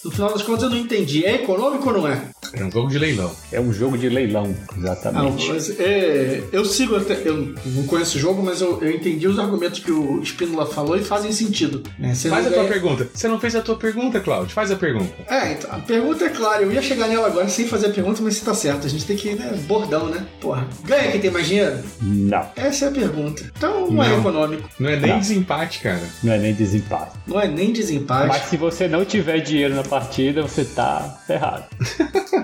No 0.05 0.11
final 0.11 0.33
das 0.33 0.43
contas 0.43 0.64
eu 0.64 0.71
não 0.71 0.77
entendi. 0.77 1.25
É 1.25 1.35
econômico 1.35 1.89
ou 1.89 1.99
não 1.99 2.09
é? 2.09 2.31
É 2.53 2.64
um 2.64 2.70
jogo 2.70 2.88
de 2.88 2.99
leilão. 2.99 3.30
É 3.53 3.61
um 3.61 3.72
jogo 3.72 3.99
de 3.99 4.09
leilão, 4.09 4.55
exatamente. 4.76 5.49
Não, 5.49 5.57
é, 5.84 6.42
eu 6.53 6.64
sigo 6.64 6.96
até. 6.96 7.20
Eu 7.24 7.55
não 7.66 7.84
conheço 7.84 8.16
o 8.16 8.20
jogo, 8.20 8.42
mas 8.42 8.61
eu, 8.61 8.82
eu 8.82 8.90
entendi 8.90 9.26
os 9.26 9.38
argumentos 9.38 9.80
que 9.80 9.90
o 9.90 10.22
Spínola 10.24 10.66
falou 10.66 10.96
e 10.96 11.05
fazem 11.05 11.32
sentido. 11.32 11.82
É, 12.01 12.14
Faz 12.14 12.46
a 12.46 12.51
tua 12.51 12.64
pergunta. 12.64 13.09
Você 13.12 13.28
não 13.28 13.38
fez 13.38 13.55
a 13.57 13.61
tua 13.61 13.76
pergunta, 13.76 14.20
Claudio. 14.20 14.51
Faz 14.51 14.70
a 14.70 14.76
pergunta. 14.76 15.12
É, 15.28 15.53
então, 15.53 15.70
a 15.72 15.78
pergunta 15.78 16.24
é 16.24 16.28
clara. 16.28 16.62
Eu 16.62 16.72
ia 16.72 16.82
chegar 16.82 17.09
nela 17.09 17.26
agora 17.26 17.49
sem 17.49 17.66
fazer 17.66 17.86
a 17.86 17.90
pergunta, 17.90 18.20
mas 18.22 18.36
você 18.36 18.44
tá 18.44 18.55
certo. 18.55 18.86
A 18.86 18.90
gente 18.90 19.05
tem 19.05 19.16
que 19.16 19.28
ir, 19.28 19.36
né? 19.36 19.59
Bordão, 19.66 20.07
né? 20.09 20.26
Porra. 20.40 20.66
Ganha 20.84 21.11
quem 21.11 21.20
tem 21.20 21.30
mais 21.30 21.46
dinheiro? 21.46 21.78
Não. 22.01 22.46
Essa 22.57 22.86
é 22.86 22.88
a 22.88 22.92
pergunta. 22.92 23.42
Então 23.57 23.90
não, 23.90 24.03
é 24.03 24.09
não. 24.09 24.16
é 24.16 24.18
econômico. 24.18 24.68
Não 24.78 24.88
é 24.88 24.96
nem 24.96 25.11
não. 25.11 25.18
desempate, 25.18 25.80
cara. 25.80 26.03
Não 26.22 26.32
é 26.32 26.38
nem 26.38 26.55
desempate. 26.55 27.12
Não 27.26 27.40
é 27.40 27.49
nem 27.49 27.72
desempate. 27.72 28.28
Mas 28.28 28.42
se 28.44 28.57
você 28.57 28.88
não 28.88 29.05
tiver 29.05 29.40
dinheiro 29.40 29.74
na 29.74 29.84
partida, 29.84 30.42
você 30.42 30.64
tá 30.64 31.22
ferrado. 31.26 31.64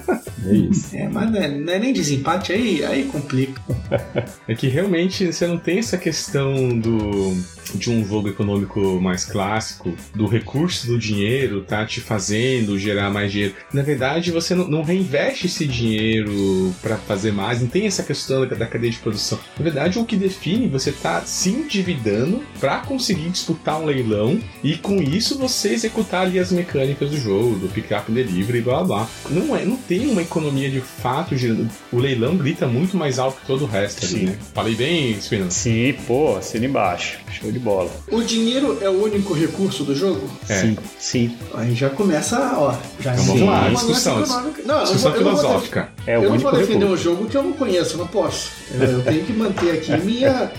é 0.47 0.55
isso. 0.55 0.97
É, 0.97 1.09
mas 1.09 1.31
não 1.31 1.39
é, 1.39 1.49
não 1.49 1.73
é, 1.73 1.79
nem 1.79 1.93
desempate, 1.93 2.53
aí, 2.53 2.85
aí 2.85 3.05
complica. 3.05 3.61
é 4.49 4.55
que 4.55 4.69
realmente 4.69 5.33
você 5.33 5.47
não 5.47 5.59
tem 5.59 5.79
essa 5.79 5.97
questão 5.97 6.79
do 6.79 7.35
de 7.75 7.91
um 7.91 8.07
jogo 8.07 8.29
econômico 8.29 9.01
mais 9.01 9.25
clássico, 9.25 9.95
do 10.15 10.27
recurso 10.27 10.87
do 10.87 10.99
dinheiro 10.99 11.63
tá 11.63 11.85
te 11.85 12.01
fazendo 12.01 12.79
gerar 12.79 13.11
mais 13.11 13.33
dinheiro. 13.33 13.55
Na 13.73 13.83
verdade, 13.83 14.31
você 14.31 14.55
não, 14.55 14.69
não 14.69 14.83
reinveste 14.83 15.47
esse 15.47 15.67
dinheiro 15.67 16.75
para 16.83 16.97
fazer 16.97 17.33
mais, 17.33 17.61
não 17.61 17.69
tem 17.69 17.87
essa 17.87 18.03
questão 18.03 18.47
da, 18.47 18.55
da, 18.55 18.67
cadeia 18.67 18.93
de 18.93 18.99
produção. 18.99 19.39
Na 19.57 19.65
verdade, 19.65 19.99
o 19.99 20.05
que 20.05 20.17
define 20.17 20.69
você 20.69 20.93
tá 20.93 21.23
se 21.23 21.51
endividando 21.51 22.43
para 22.61 22.79
conseguir 22.79 23.31
disputar 23.31 23.81
um 23.81 23.87
leilão 23.87 24.39
e 24.63 24.77
com 24.77 25.03
isso 25.03 25.39
você 25.39 25.71
executar 25.71 26.23
ali 26.23 26.39
as 26.39 26.53
mecânicas 26.53 27.11
do 27.11 27.17
jogo, 27.17 27.57
do 27.57 27.69
pick-up 27.69 28.11
delivery 28.11 28.59
e 28.59 28.63
blá 28.63 28.85
blá. 28.85 29.09
Não, 29.31 29.57
é, 29.57 29.65
não 29.65 29.77
tem 29.89 30.09
uma 30.09 30.23
economia 30.23 30.71
de 30.71 30.81
fato 30.81 31.37
girando. 31.37 31.71
O 31.93 31.99
leilão 31.99 32.37
grita 32.37 32.67
muito 32.67 32.97
mais 32.97 33.19
alto 33.19 33.41
que 33.41 33.47
todo 33.47 33.65
o 33.65 33.67
resto 33.67 34.07
Sim. 34.07 34.17
ali, 34.17 34.27
né? 34.27 34.39
Falei 34.53 34.75
bem, 34.75 35.13
Spinner? 35.19 35.51
Sim, 35.51 35.95
pô, 36.07 36.37
assina 36.37 36.67
embaixo. 36.67 37.19
Show 37.31 37.51
de 37.51 37.59
bola. 37.59 37.91
O 38.11 38.23
dinheiro 38.23 38.79
é 38.81 38.89
o 38.89 39.03
único 39.03 39.35
recurso 39.35 39.85
do 39.85 39.95
jogo? 39.95 40.29
É. 40.49 40.61
Sim, 40.61 40.79
sim. 40.99 41.37
Aí 41.55 41.75
já 41.75 41.91
começa, 41.91 42.39
ó. 42.57 42.75
Já 43.01 43.13
é 43.13 43.17
vamos 43.17 43.41
lá, 43.43 43.69
discussão. 43.69 44.19
Não, 44.65 44.83
discussão 44.83 45.13
eu 45.13 45.19
filosófica. 45.19 45.89
É 46.07 46.19
o 46.19 46.25
eu 46.25 46.31
não 46.31 46.39
vou 46.39 46.53
defender 46.53 46.85
recurso. 46.85 46.93
um 46.95 46.97
jogo 46.97 47.27
que 47.27 47.37
eu 47.37 47.43
não 47.43 47.53
conheço, 47.53 47.95
eu 47.95 47.99
não 47.99 48.07
posso. 48.07 48.51
Eu 48.73 49.03
tenho 49.03 49.25
que 49.25 49.33
manter 49.33 49.73
aqui 49.73 49.97
minha 50.05 50.51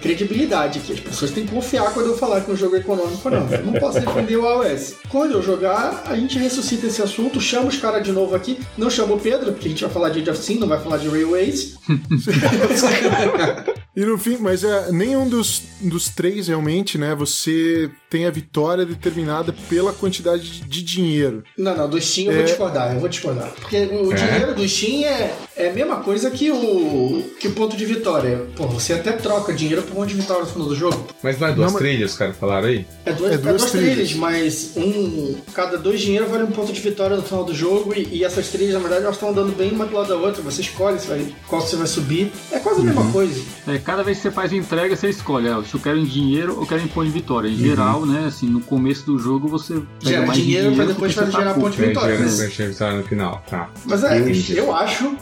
credibilidade, 0.00 0.80
que 0.80 0.92
as 0.92 1.00
pessoas 1.00 1.30
têm 1.30 1.46
que 1.46 1.52
confiar 1.52 1.92
quando 1.92 2.06
eu 2.06 2.18
falar 2.18 2.40
que 2.40 2.50
um 2.50 2.56
jogo 2.56 2.76
é 2.76 2.78
econômico 2.80 3.28
não. 3.30 3.48
Eu 3.50 3.64
não 3.64 3.72
posso 3.74 4.00
defender 4.00 4.36
o 4.36 4.46
AOS. 4.46 4.94
Quando 5.08 5.32
eu 5.32 5.42
jogar, 5.42 6.04
a 6.06 6.16
gente 6.16 6.38
ressuscita 6.38 6.86
esse 6.86 7.02
assunto, 7.02 7.40
chama 7.40 7.68
os 7.68 7.76
caras 7.76 8.02
de 8.02 8.12
novo 8.12 8.34
aqui. 8.34 8.58
Não 8.76 8.90
chama 8.90 9.14
o 9.14 9.20
Pedro, 9.20 9.52
porque 9.52 9.68
a 9.68 9.70
gente 9.70 9.84
vai 9.84 9.92
falar 9.92 10.08
de 10.10 10.20
Age 10.20 10.30
of 10.30 10.42
Steam, 10.42 10.60
não 10.60 10.68
vai 10.68 10.80
falar 10.80 10.98
de 10.98 11.08
Railways. 11.08 11.76
e 13.96 14.04
no 14.04 14.18
fim, 14.18 14.36
mas 14.38 14.64
é, 14.64 14.92
nenhum 14.92 15.28
dos, 15.28 15.62
dos 15.80 16.10
três 16.10 16.48
realmente, 16.48 16.98
né? 16.98 17.14
Você 17.14 17.90
tem 18.10 18.26
a 18.26 18.30
vitória 18.30 18.84
determinada 18.84 19.54
pela 19.68 19.92
quantidade 19.92 20.60
de 20.60 20.82
dinheiro. 20.82 21.42
Não, 21.56 21.76
não, 21.76 21.88
do 21.88 22.00
Steam 22.00 22.26
eu 22.26 22.32
é... 22.32 22.36
vou 22.36 22.44
discordar, 22.44 22.94
eu 22.94 23.00
vou 23.00 23.08
discordar. 23.08 23.50
Porque 23.50 23.76
o 23.76 24.12
é? 24.12 24.14
dinheiro 24.14 24.54
do 24.54 24.68
Steam 24.68 25.04
é, 25.04 25.34
é 25.56 25.70
a 25.70 25.72
mesma 25.72 25.96
coisa 25.96 26.30
que 26.30 26.50
o, 26.50 27.22
que 27.40 27.48
o 27.48 27.52
ponto 27.52 27.76
de 27.76 27.84
vitória. 27.84 28.46
Pô, 28.54 28.66
você 28.66 28.92
até 28.92 29.12
troca 29.12 29.52
dinheiro 29.52 29.82
por 29.82 29.96
ponto 29.96 30.08
de 30.08 30.14
vitória 30.14 30.44
no 30.44 30.48
final 30.48 30.68
do 30.68 30.76
jogo. 30.76 31.08
Mas 31.22 31.38
não 31.38 31.48
é 31.48 31.52
duas 31.52 31.72
não, 31.72 31.78
trilhas, 31.78 32.12
os 32.12 32.18
caras 32.18 32.36
falaram 32.36 32.68
aí? 32.68 32.86
É 33.04 33.12
duas, 33.12 33.32
é 33.32 33.38
duas, 33.38 33.54
é 33.54 33.58
duas 33.58 33.70
trilhas. 33.70 33.94
trilhas. 33.94 34.14
mas 34.14 34.72
um, 34.76 35.36
cada 35.52 35.78
dois 35.78 36.00
dinheiro 36.00 36.26
vale 36.26 36.44
um 36.44 36.50
ponto 36.50 36.72
de 36.72 36.80
vitória 36.80 37.16
no 37.16 37.22
final 37.22 37.44
do 37.44 37.54
jogo 37.54 37.94
e, 37.94 38.18
e 38.18 38.24
essas 38.24 38.48
trilhas, 38.56 38.74
na 38.74 38.80
verdade, 38.80 39.02
elas 39.02 39.16
estão 39.16 39.30
andando 39.30 39.54
bem 39.56 39.70
uma 39.70 39.86
do 39.86 39.94
lado 39.94 40.08
da 40.08 40.16
outra. 40.16 40.42
Você 40.42 40.62
escolhe 40.62 40.98
se 40.98 41.06
vai, 41.06 41.34
qual 41.46 41.60
você 41.60 41.76
vai 41.76 41.86
subir. 41.86 42.32
É 42.50 42.58
quase 42.58 42.78
a 42.78 42.80
uhum. 42.80 42.86
mesma 42.86 43.12
coisa. 43.12 43.42
É, 43.66 43.78
cada 43.78 44.02
vez 44.02 44.16
que 44.16 44.22
você 44.24 44.30
faz 44.30 44.52
entrega, 44.52 44.96
você 44.96 45.10
escolhe 45.10 45.48
é, 45.48 45.62
se 45.62 45.74
eu 45.74 45.80
quero 45.80 45.98
em 45.98 46.04
dinheiro 46.04 46.58
ou 46.58 46.66
quero 46.66 46.82
em 46.82 46.88
ponto 46.88 47.06
de 47.06 47.12
vitória. 47.12 47.48
Em 47.48 47.52
uhum. 47.52 47.58
geral, 47.58 48.06
né, 48.06 48.24
assim, 48.26 48.46
no 48.46 48.60
começo 48.60 49.06
do 49.06 49.18
jogo 49.18 49.48
você 49.48 49.80
Gera 50.00 50.26
dinheiro, 50.26 50.32
dinheiro 50.32 50.76
pra 50.76 50.84
depois 50.86 51.14
fazer 51.14 51.32
gerar 51.32 51.54
ponto 51.54 51.70
de 51.70 51.86
vitória. 51.86 52.14
É, 52.14 52.18
né? 52.18 52.46
vitória 52.48 52.98
no 52.98 53.04
final, 53.04 53.44
tá. 53.48 53.70
Mas 53.84 54.02
é, 54.04 54.18
eu 54.54 54.74
acho, 54.74 55.16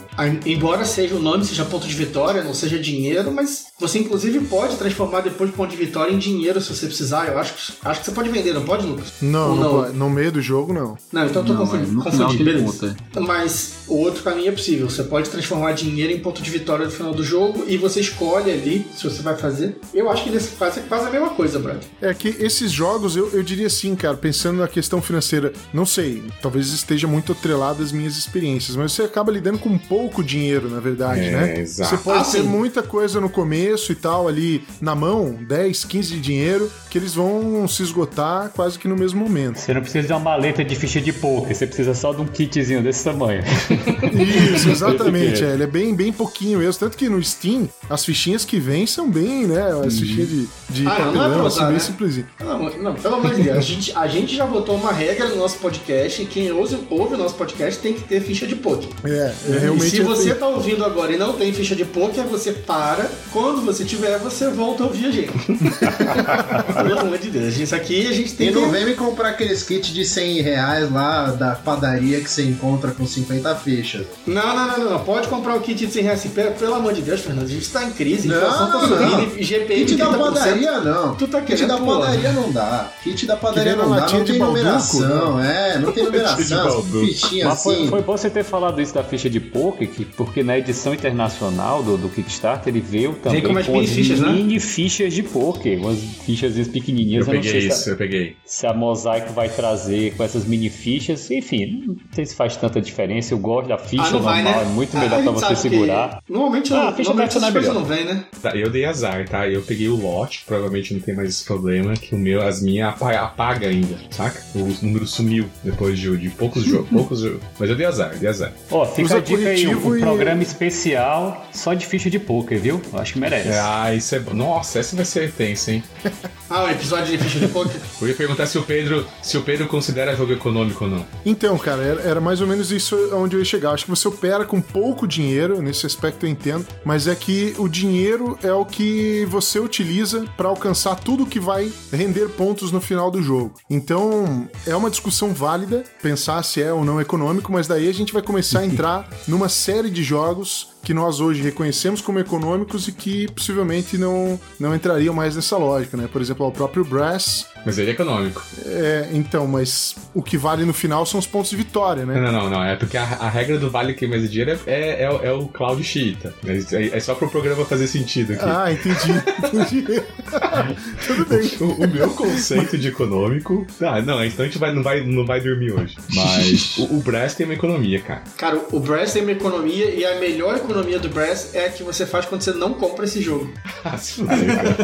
embora 0.45 0.85
seja 0.85 1.15
o 1.15 1.19
nome 1.19 1.43
seja 1.43 1.65
ponto 1.65 1.87
de 1.87 1.95
vitória, 1.95 2.43
não 2.43 2.53
seja 2.53 2.79
dinheiro, 2.79 3.31
mas 3.31 3.67
você 3.77 3.99
inclusive 3.99 4.39
pode 4.47 4.77
transformar 4.77 5.19
depois 5.19 5.49
de 5.49 5.55
ponto 5.55 5.69
de 5.69 5.75
vitória 5.75 6.11
em 6.11 6.17
dinheiro 6.17 6.61
se 6.61 6.73
você 6.73 6.85
precisar. 6.85 7.27
Eu 7.27 7.37
acho, 7.37 7.73
acho 7.83 7.99
que 7.99 8.05
você 8.05 8.11
pode 8.11 8.29
vender, 8.29 8.53
não 8.53 8.63
pode, 8.63 8.85
Lucas? 8.85 9.13
Não, 9.21 9.53
não, 9.53 9.81
não 9.81 9.93
no 9.93 10.09
meio 10.09 10.31
do 10.31 10.41
jogo 10.41 10.71
não. 10.71 10.97
Não, 11.11 11.25
então 11.25 11.41
eu 11.41 11.47
tô 11.47 11.53
não, 11.53 11.61
confundindo. 11.61 11.99
É, 11.99 12.03
confundindo 12.03 12.43
beleza. 12.43 12.95
Mas 13.19 13.73
o 13.87 13.97
outro 13.97 14.23
caminho 14.23 14.47
é 14.47 14.51
possível. 14.51 14.89
Você 14.89 15.03
pode 15.03 15.29
transformar 15.29 15.73
dinheiro 15.73 16.13
em 16.13 16.19
ponto 16.19 16.41
de 16.41 16.49
vitória 16.49 16.85
no 16.85 16.91
final 16.91 17.13
do 17.13 17.23
jogo 17.23 17.65
e 17.67 17.75
você 17.75 17.99
escolhe 17.99 18.49
ali 18.49 18.87
se 18.95 19.03
você 19.03 19.21
vai 19.21 19.35
fazer. 19.35 19.77
Eu 19.93 20.09
acho 20.09 20.23
que 20.23 20.29
eles 20.29 20.47
fazem 20.47 20.83
quase 20.83 21.07
a 21.07 21.09
mesma 21.09 21.31
coisa, 21.31 21.59
Brad. 21.59 21.83
É 22.01 22.13
que 22.13 22.29
esses 22.29 22.71
jogos, 22.71 23.17
eu, 23.17 23.29
eu 23.31 23.43
diria 23.43 23.67
assim, 23.67 23.93
cara, 23.93 24.15
pensando 24.15 24.59
na 24.59 24.69
questão 24.69 25.01
financeira, 25.01 25.51
não 25.73 25.85
sei, 25.85 26.23
talvez 26.41 26.67
esteja 26.67 27.07
muito 27.07 27.33
atrelado 27.33 27.83
às 27.83 27.91
minhas 27.91 28.15
experiências, 28.15 28.77
mas 28.77 28.93
você 28.93 29.03
acaba 29.03 29.31
lidando 29.31 29.59
com 29.59 29.77
pouco 29.77 30.23
dinheiro, 30.23 30.69
na 30.69 30.79
verdade, 30.79 31.25
é, 31.25 31.31
né? 31.31 31.59
Exato. 31.59 31.89
Você 31.89 31.97
pode 32.01 32.19
ah, 32.19 32.23
ter 32.23 32.41
sim. 32.41 32.47
muita 32.47 32.81
coisa 32.81 33.19
no 33.19 33.29
começo 33.29 33.64
e 33.91 33.95
tal, 33.95 34.27
ali 34.27 34.63
na 34.81 34.95
mão, 34.95 35.37
10, 35.47 35.85
15 35.85 36.13
de 36.15 36.21
dinheiro, 36.21 36.71
que 36.89 36.97
eles 36.97 37.13
vão 37.13 37.67
se 37.67 37.83
esgotar 37.83 38.49
quase 38.49 38.79
que 38.79 38.87
no 38.87 38.95
mesmo 38.95 39.19
momento. 39.19 39.59
Você 39.59 39.73
não 39.73 39.81
precisa 39.81 40.07
de 40.07 40.13
uma 40.13 40.19
maleta 40.19 40.63
de 40.63 40.75
ficha 40.75 41.01
de 41.01 41.11
poker, 41.11 41.55
você 41.55 41.67
precisa 41.67 41.93
só 41.93 42.13
de 42.13 42.21
um 42.21 42.25
kitzinho 42.25 42.81
desse 42.81 43.03
tamanho. 43.03 43.43
Isso, 44.55 44.69
exatamente. 44.69 45.43
é, 45.43 45.53
ele 45.53 45.63
é 45.63 45.67
bem, 45.67 45.93
bem 45.93 46.11
pouquinho 46.11 46.59
mesmo. 46.59 46.79
Tanto 46.79 46.97
que 46.97 47.09
no 47.09 47.21
Steam, 47.23 47.67
as 47.89 48.05
fichinhas 48.05 48.45
que 48.45 48.59
vêm 48.59 48.85
são 48.87 49.09
bem, 49.09 49.45
né? 49.45 49.67
As 49.67 49.95
uhum. 49.95 49.99
fichinhas 49.99 50.29
de, 50.29 50.47
de 50.69 50.87
ah, 50.87 50.91
papelão, 50.91 51.29
não 51.29 51.43
é 51.43 51.47
assim, 51.47 51.59
bem 51.61 51.73
né? 51.73 51.79
simplesinho. 51.79 52.27
Não, 52.39 52.77
não, 52.77 52.95
pelo 52.95 53.15
amor 53.15 53.33
de 53.33 53.43
Deus. 53.43 53.57
A 53.57 53.61
gente, 53.61 53.91
a 53.95 54.07
gente 54.07 54.35
já 54.35 54.45
botou 54.45 54.75
uma 54.75 54.91
regra 54.91 55.27
no 55.29 55.35
nosso 55.37 55.57
podcast 55.57 56.21
e 56.21 56.25
quem 56.25 56.51
ouve, 56.51 56.77
ouve 56.89 57.15
o 57.15 57.17
nosso 57.17 57.35
podcast 57.35 57.79
tem 57.81 57.93
que 57.93 58.03
ter 58.03 58.21
ficha 58.21 58.47
de 58.47 58.55
poker. 58.55 58.89
É, 59.03 59.33
é 59.49 59.59
realmente 59.59 59.89
Se 59.89 60.01
você 60.01 60.33
tá 60.33 60.47
ouvindo 60.47 60.83
agora 60.83 61.13
e 61.13 61.17
não 61.17 61.33
tem 61.33 61.51
ficha 61.53 61.75
de 61.75 61.85
poker, 61.85 62.23
você 62.23 62.51
para. 62.51 63.09
Quando 63.31 63.54
você 63.61 63.85
tiver, 63.85 64.17
você 64.19 64.49
volta 64.49 64.83
a 64.83 64.87
ouvir 64.87 65.07
a 65.07 65.11
gente. 65.11 65.31
Pelo 66.73 66.99
amor 66.99 67.17
de 67.17 67.29
Deus, 67.29 67.57
isso 67.57 67.75
aqui 67.75 68.07
a 68.07 68.13
gente 68.13 68.33
tem 68.33 68.49
e 68.49 68.53
que... 68.53 68.59
não 68.59 68.69
vem 68.69 68.85
me 68.85 68.93
comprar 68.95 69.29
aqueles 69.29 69.63
kits 69.63 69.93
de 69.93 70.05
100 70.05 70.41
reais 70.41 70.91
lá 70.91 71.31
da 71.31 71.55
padaria 71.55 72.19
que 72.21 72.29
você 72.29 72.43
encontra 72.43 72.91
com 72.91 73.05
50 73.05 73.55
fichas. 73.55 74.05
Não, 74.25 74.55
não, 74.55 74.77
não, 74.77 74.89
não. 74.91 74.99
Pode 74.99 75.27
comprar 75.27 75.55
o 75.55 75.61
kit 75.61 75.85
de 75.85 75.91
100 75.91 76.03
reais. 76.03 76.25
Pelo 76.59 76.75
amor 76.75 76.93
de 76.93 77.01
Deus, 77.01 77.21
Fernando, 77.21 77.45
a 77.45 77.49
gente 77.49 77.69
tá 77.69 77.83
em 77.83 77.91
crise. 77.91 78.27
Não, 78.27 78.37
inflação 78.37 78.67
tá 78.67 78.73
não, 78.73 78.87
subindo, 78.87 79.31
não. 79.33 79.37
e 79.37 79.43
GPI 79.43 79.85
Kit 79.85 79.95
da 79.95 80.07
30%. 80.07 80.17
padaria 80.17 80.79
não. 80.79 81.15
Tu 81.15 81.27
tá 81.27 81.39
Kit 81.41 81.51
querendo 81.51 81.67
da 81.67 81.77
pular. 81.77 81.99
padaria 82.07 82.31
não 82.31 82.51
dá. 82.51 82.89
Kit 83.03 83.25
da 83.25 83.35
padaria 83.37 83.75
não 83.75 83.89
dá. 83.89 84.07
Não 84.07 84.25
tem 84.25 84.39
numeração, 84.39 85.39
é. 85.39 85.79
Não 85.79 85.91
tem 85.91 86.03
numeração. 86.05 86.83
Fichinha 86.83 87.45
Mas 87.45 87.63
foi, 87.63 87.75
assim. 87.75 87.87
foi 87.89 88.01
bom 88.01 88.17
você 88.17 88.29
ter 88.29 88.43
falado 88.43 88.81
isso 88.81 88.93
da 88.93 89.03
ficha 89.03 89.29
de 89.29 89.39
poker, 89.39 89.87
que, 89.89 90.05
porque 90.05 90.43
na 90.43 90.57
edição 90.57 90.93
internacional 90.93 91.83
do, 91.83 91.97
do 91.97 92.09
Kickstarter 92.09 92.73
ele 92.73 92.81
veio 92.81 93.13
também 93.15 93.41
com 93.47 93.53
umas 93.53 93.65
com 93.65 93.71
mini 93.73 93.85
as 93.85 93.91
fichas, 93.91 94.19
né? 94.19 94.31
mini 94.31 94.59
fichas 94.59 95.13
de 95.13 95.23
poker, 95.23 95.79
umas 95.79 95.99
fichas 96.25 96.67
pequenininhas. 96.67 97.27
Eu 97.27 97.33
não 97.33 97.41
peguei 97.41 97.61
sei 97.61 97.69
isso, 97.69 97.83
se 97.83 97.89
a, 97.89 97.93
eu 97.93 97.97
peguei. 97.97 98.35
se 98.45 98.67
a 98.67 98.73
Mosaico 98.73 99.33
vai 99.33 99.49
trazer 99.49 100.13
com 100.15 100.23
essas 100.23 100.45
mini 100.45 100.69
fichas. 100.69 101.29
Enfim, 101.31 101.83
não 101.87 101.95
sei 102.11 102.25
se 102.25 102.35
faz 102.35 102.55
tanta 102.57 102.79
diferença. 102.81 103.33
Eu 103.33 103.39
gosto 103.39 103.67
da 103.67 103.77
ficha 103.77 104.03
Ah, 104.03 104.11
não 104.11 104.21
vai, 104.21 104.43
normal, 104.43 104.61
né? 104.63 104.69
é 104.69 104.73
muito 104.73 104.97
Ah, 104.97 104.99
melhor 104.99 105.19
a 105.19 105.23
pra 105.23 105.31
você 105.31 105.47
que 105.47 105.55
segurar. 105.55 106.23
Normalmente, 106.29 106.73
Ah, 106.73 106.77
não, 106.77 106.87
a 106.87 106.91
ficha 106.93 107.09
normalmente 107.09 107.15
deve 107.15 107.23
essas 107.23 107.43
funcionar 107.43 107.51
coisas 107.53 107.73
não 107.73 107.85
vem, 107.85 108.05
né? 108.05 108.25
Tá, 108.41 108.55
eu 108.55 108.69
dei 108.69 108.85
azar, 108.85 109.27
tá? 109.27 109.47
Eu 109.47 109.61
peguei 109.61 109.87
o 109.87 109.95
lote, 109.95 110.43
provavelmente 110.45 110.93
não 110.93 111.01
tem 111.01 111.15
mais 111.15 111.29
esse 111.29 111.43
problema, 111.45 111.93
que 111.93 112.13
o 112.15 112.17
meu, 112.17 112.41
as 112.41 112.61
minhas 112.61 112.89
apa- 112.89 113.15
apaga 113.15 113.67
ainda, 113.67 113.97
saca? 114.11 114.41
O 114.55 114.73
número 114.85 115.05
sumiu 115.07 115.45
depois 115.63 115.97
de, 115.99 116.15
de 116.17 116.29
poucos 116.29 116.63
jogos, 116.63 116.89
poucos 116.91 117.19
jogos. 117.19 117.41
Mas 117.59 117.69
eu 117.69 117.75
dei 117.75 117.85
azar, 117.85 118.15
dei 118.17 118.29
azar. 118.29 118.51
Ó, 118.71 118.85
fica 118.85 119.05
Usa 119.05 119.17
a 119.17 119.19
dica 119.19 119.49
aí, 119.49 119.67
um 119.67 119.95
e- 119.95 119.99
programa 119.99 120.41
especial 120.43 121.45
só 121.51 121.73
de 121.73 121.85
ficha 121.85 122.09
de 122.09 122.19
poker, 122.19 122.59
viu? 122.59 122.81
Eu 122.93 122.99
Acho 122.99 123.13
que 123.13 123.19
merece. 123.19 123.34
Ah, 123.61 123.93
isso 123.93 124.15
é. 124.15 124.19
Nossa, 124.33 124.79
essa 124.79 124.95
vai 124.95 125.05
ser 125.05 125.31
tensa, 125.31 125.71
hein? 125.71 125.83
Ah, 126.47 126.65
o 126.65 126.69
episódio 126.69 127.17
de 127.17 127.23
ficha 127.23 127.39
de 127.39 127.47
poker. 127.47 127.81
Eu 127.99 128.07
ia 128.07 128.13
perguntar 128.13 128.45
se 128.45 128.55
o 128.57 128.61
Pedro, 128.61 129.07
se 129.23 129.35
o 129.35 129.41
Pedro 129.41 129.67
considera 129.67 130.15
jogo 130.15 130.31
econômico 130.31 130.83
ou 130.83 130.89
não. 130.91 131.05
Então, 131.25 131.57
cara, 131.57 131.81
era, 131.81 132.01
era 132.01 132.21
mais 132.21 132.39
ou 132.39 132.45
menos 132.45 132.71
isso 132.71 132.95
onde 133.13 133.35
eu 133.35 133.39
ia 133.39 133.45
chegar. 133.45 133.71
Acho 133.71 133.85
que 133.85 133.89
você 133.89 134.07
opera 134.07 134.45
com 134.45 134.61
pouco 134.61 135.07
dinheiro, 135.07 135.59
nesse 135.59 135.87
aspecto 135.87 136.23
eu 136.25 136.29
entendo, 136.29 136.65
mas 136.83 137.07
é 137.07 137.15
que 137.15 137.55
o 137.57 137.67
dinheiro 137.67 138.37
é 138.43 138.53
o 138.53 138.63
que 138.63 139.25
você 139.25 139.59
utiliza 139.59 140.25
para 140.37 140.47
alcançar 140.47 140.95
tudo 140.95 141.25
que 141.25 141.39
vai 141.39 141.71
render 141.91 142.29
pontos 142.29 142.71
no 142.71 142.79
final 142.79 143.09
do 143.09 143.23
jogo. 143.23 143.55
Então, 143.67 144.47
é 144.67 144.75
uma 144.75 144.91
discussão 144.91 145.33
válida 145.33 145.83
pensar 145.99 146.43
se 146.43 146.61
é 146.61 146.71
ou 146.71 146.85
não 146.85 147.01
econômico, 147.01 147.51
mas 147.51 147.67
daí 147.67 147.89
a 147.89 147.93
gente 147.93 148.13
vai 148.13 148.21
começar 148.21 148.59
a 148.59 148.65
entrar 148.65 149.09
numa 149.27 149.49
série 149.49 149.89
de 149.89 150.03
jogos 150.03 150.75
que 150.85 150.93
nós 150.93 151.19
hoje 151.19 151.41
reconhecemos 151.41 151.99
como 151.99 152.19
econômicos 152.19 152.87
e 152.87 152.91
que 152.91 153.24
possivelmente 153.27 153.97
não, 153.97 154.39
não 154.59 154.75
entrariam 154.75 155.13
mais 155.13 155.35
nessa 155.35 155.57
lógica, 155.57 155.97
né? 155.97 156.07
Por 156.11 156.21
exemplo, 156.21 156.47
o 156.47 156.51
próprio 156.51 156.83
Brass. 156.83 157.47
Mas 157.65 157.77
ele 157.79 157.89
é 157.89 157.93
econômico. 157.93 158.43
É, 158.65 159.09
então, 159.13 159.47
mas 159.47 159.95
o 160.13 160.21
que 160.21 160.37
vale 160.37 160.63
no 160.65 160.73
final 160.73 161.05
são 161.05 161.19
os 161.19 161.25
pontos 161.25 161.49
de 161.49 161.55
vitória, 161.55 162.05
né? 162.05 162.19
Não, 162.19 162.31
não, 162.31 162.49
não. 162.49 162.63
É 162.63 162.75
porque 162.75 162.95
a, 162.97 163.03
a 163.03 163.29
regra 163.29 163.57
do 163.57 163.69
vale 163.71 163.93
que 163.93 164.05
mais 164.07 164.21
de 164.21 164.29
dinheiro 164.29 164.59
é, 164.67 164.73
é, 164.73 165.03
é, 165.03 165.09
o- 165.11 165.23
é 165.25 165.31
o 165.33 165.47
cloud 165.47 165.83
cheetah. 165.83 166.31
É, 166.45 166.97
é 166.97 166.99
só 166.99 167.15
pro 167.15 167.29
programa 167.29 167.65
fazer 167.65 167.87
sentido 167.87 168.33
aqui. 168.33 168.43
Ah, 168.45 168.71
entendi. 168.71 169.11
entendi. 169.53 170.03
Tudo 171.07 171.25
bem. 171.25 171.49
O, 171.59 171.83
o 171.83 171.87
meu 171.87 172.09
conceito 172.11 172.77
de 172.77 172.89
econômico. 172.89 173.65
Ah, 173.81 174.01
não, 174.01 174.23
então 174.23 174.43
a 174.45 174.47
gente 174.47 174.57
vai, 174.59 174.73
não, 174.73 174.83
vai, 174.83 175.01
não 175.01 175.25
vai 175.25 175.41
dormir 175.41 175.71
hoje. 175.71 175.97
Mas 176.13 176.77
o, 176.77 176.97
o 176.97 177.01
Brass 177.01 177.33
tem 177.35 177.45
uma 177.45 177.53
economia, 177.55 177.99
cara. 178.01 178.21
Cara, 178.37 178.61
o 178.71 178.79
Brass 178.79 179.13
tem 179.13 179.21
uma 179.23 179.31
economia 179.31 179.89
e 179.89 180.05
a 180.05 180.19
melhor 180.19 180.55
economia 180.57 180.99
do 180.99 181.09
Brass 181.09 181.53
é 181.55 181.65
a 181.65 181.69
que 181.69 181.83
você 181.83 182.05
faz 182.05 182.25
quando 182.25 182.41
você 182.41 182.51
não 182.53 182.73
compra 182.73 183.05
esse 183.05 183.21
jogo. 183.21 183.51
Ah, 183.87 183.97
se 183.99 184.23
cara. 184.23 184.75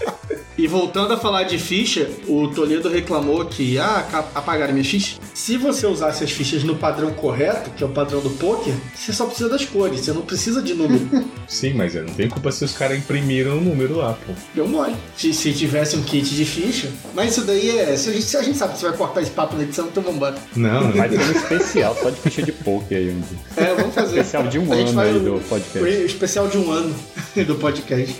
E 0.61 0.66
voltando 0.66 1.14
a 1.14 1.16
falar 1.16 1.44
de 1.44 1.58
ficha, 1.58 2.06
o 2.28 2.46
Toledo 2.48 2.90
reclamou 2.90 3.46
que, 3.46 3.78
ah, 3.78 4.26
apagaram 4.34 4.74
minhas 4.74 4.88
fichas. 4.88 5.18
Se 5.32 5.56
você 5.56 5.86
usasse 5.86 6.22
as 6.22 6.30
fichas 6.30 6.62
no 6.62 6.76
padrão 6.76 7.11
correto, 7.12 7.70
que 7.70 7.82
é 7.82 7.86
o 7.86 7.88
padrão 7.88 8.20
do 8.20 8.28
poker, 8.28 8.74
você 8.94 9.11
só 9.11 9.24
precisa 9.24 9.48
das 9.48 9.64
cores, 9.64 10.00
você 10.00 10.12
não 10.12 10.20
precisa 10.20 10.61
de 10.61 10.74
número. 10.74 11.08
Sim, 11.48 11.72
mas 11.72 11.94
eu 11.94 12.04
não 12.04 12.12
tenho 12.12 12.28
culpa 12.28 12.52
se 12.52 12.62
os 12.62 12.72
caras 12.72 12.98
imprimiram 12.98 13.56
o 13.56 13.61
número 13.62 13.96
lá, 13.96 14.12
pô. 14.12 14.34
Deu 14.54 14.68
mole. 14.68 14.94
Se, 15.16 15.32
se 15.32 15.50
tivesse 15.54 15.96
um 15.96 16.02
kit 16.02 16.28
de 16.28 16.44
ficha. 16.44 16.92
Mas 17.14 17.30
isso 17.30 17.46
daí 17.46 17.78
é. 17.78 17.96
Se 17.96 18.11
a, 18.11 18.12
gente, 18.12 18.24
se 18.26 18.36
a 18.36 18.42
gente 18.42 18.58
sabe 18.58 18.74
que 18.74 18.80
você 18.80 18.88
vai 18.90 18.98
cortar 18.98 19.22
esse 19.22 19.30
papo 19.30 19.56
na 19.56 19.62
edição, 19.62 19.86
então 19.86 20.02
vambora. 20.02 20.36
Não, 20.54 20.82
não. 20.82 20.92
Vai 20.92 21.08
ter 21.08 21.18
um 21.18 21.32
especial 21.32 21.96
só 21.98 22.11
de 22.11 22.20
ficha 22.20 22.42
de 22.42 22.52
poker 22.52 22.98
aí. 22.98 23.16
É, 23.56 23.74
vamos 23.74 23.94
fazer. 23.94 24.20
Especial 24.20 24.46
de 24.46 24.58
um 24.58 24.70
A 24.70 24.76
ano 24.76 25.00
aí 25.00 25.18
do 25.20 25.40
podcast. 25.48 25.78
O 25.78 25.88
especial 26.04 26.48
de 26.48 26.58
um 26.58 26.70
ano 26.70 26.94
do 27.46 27.54
podcast. 27.54 28.14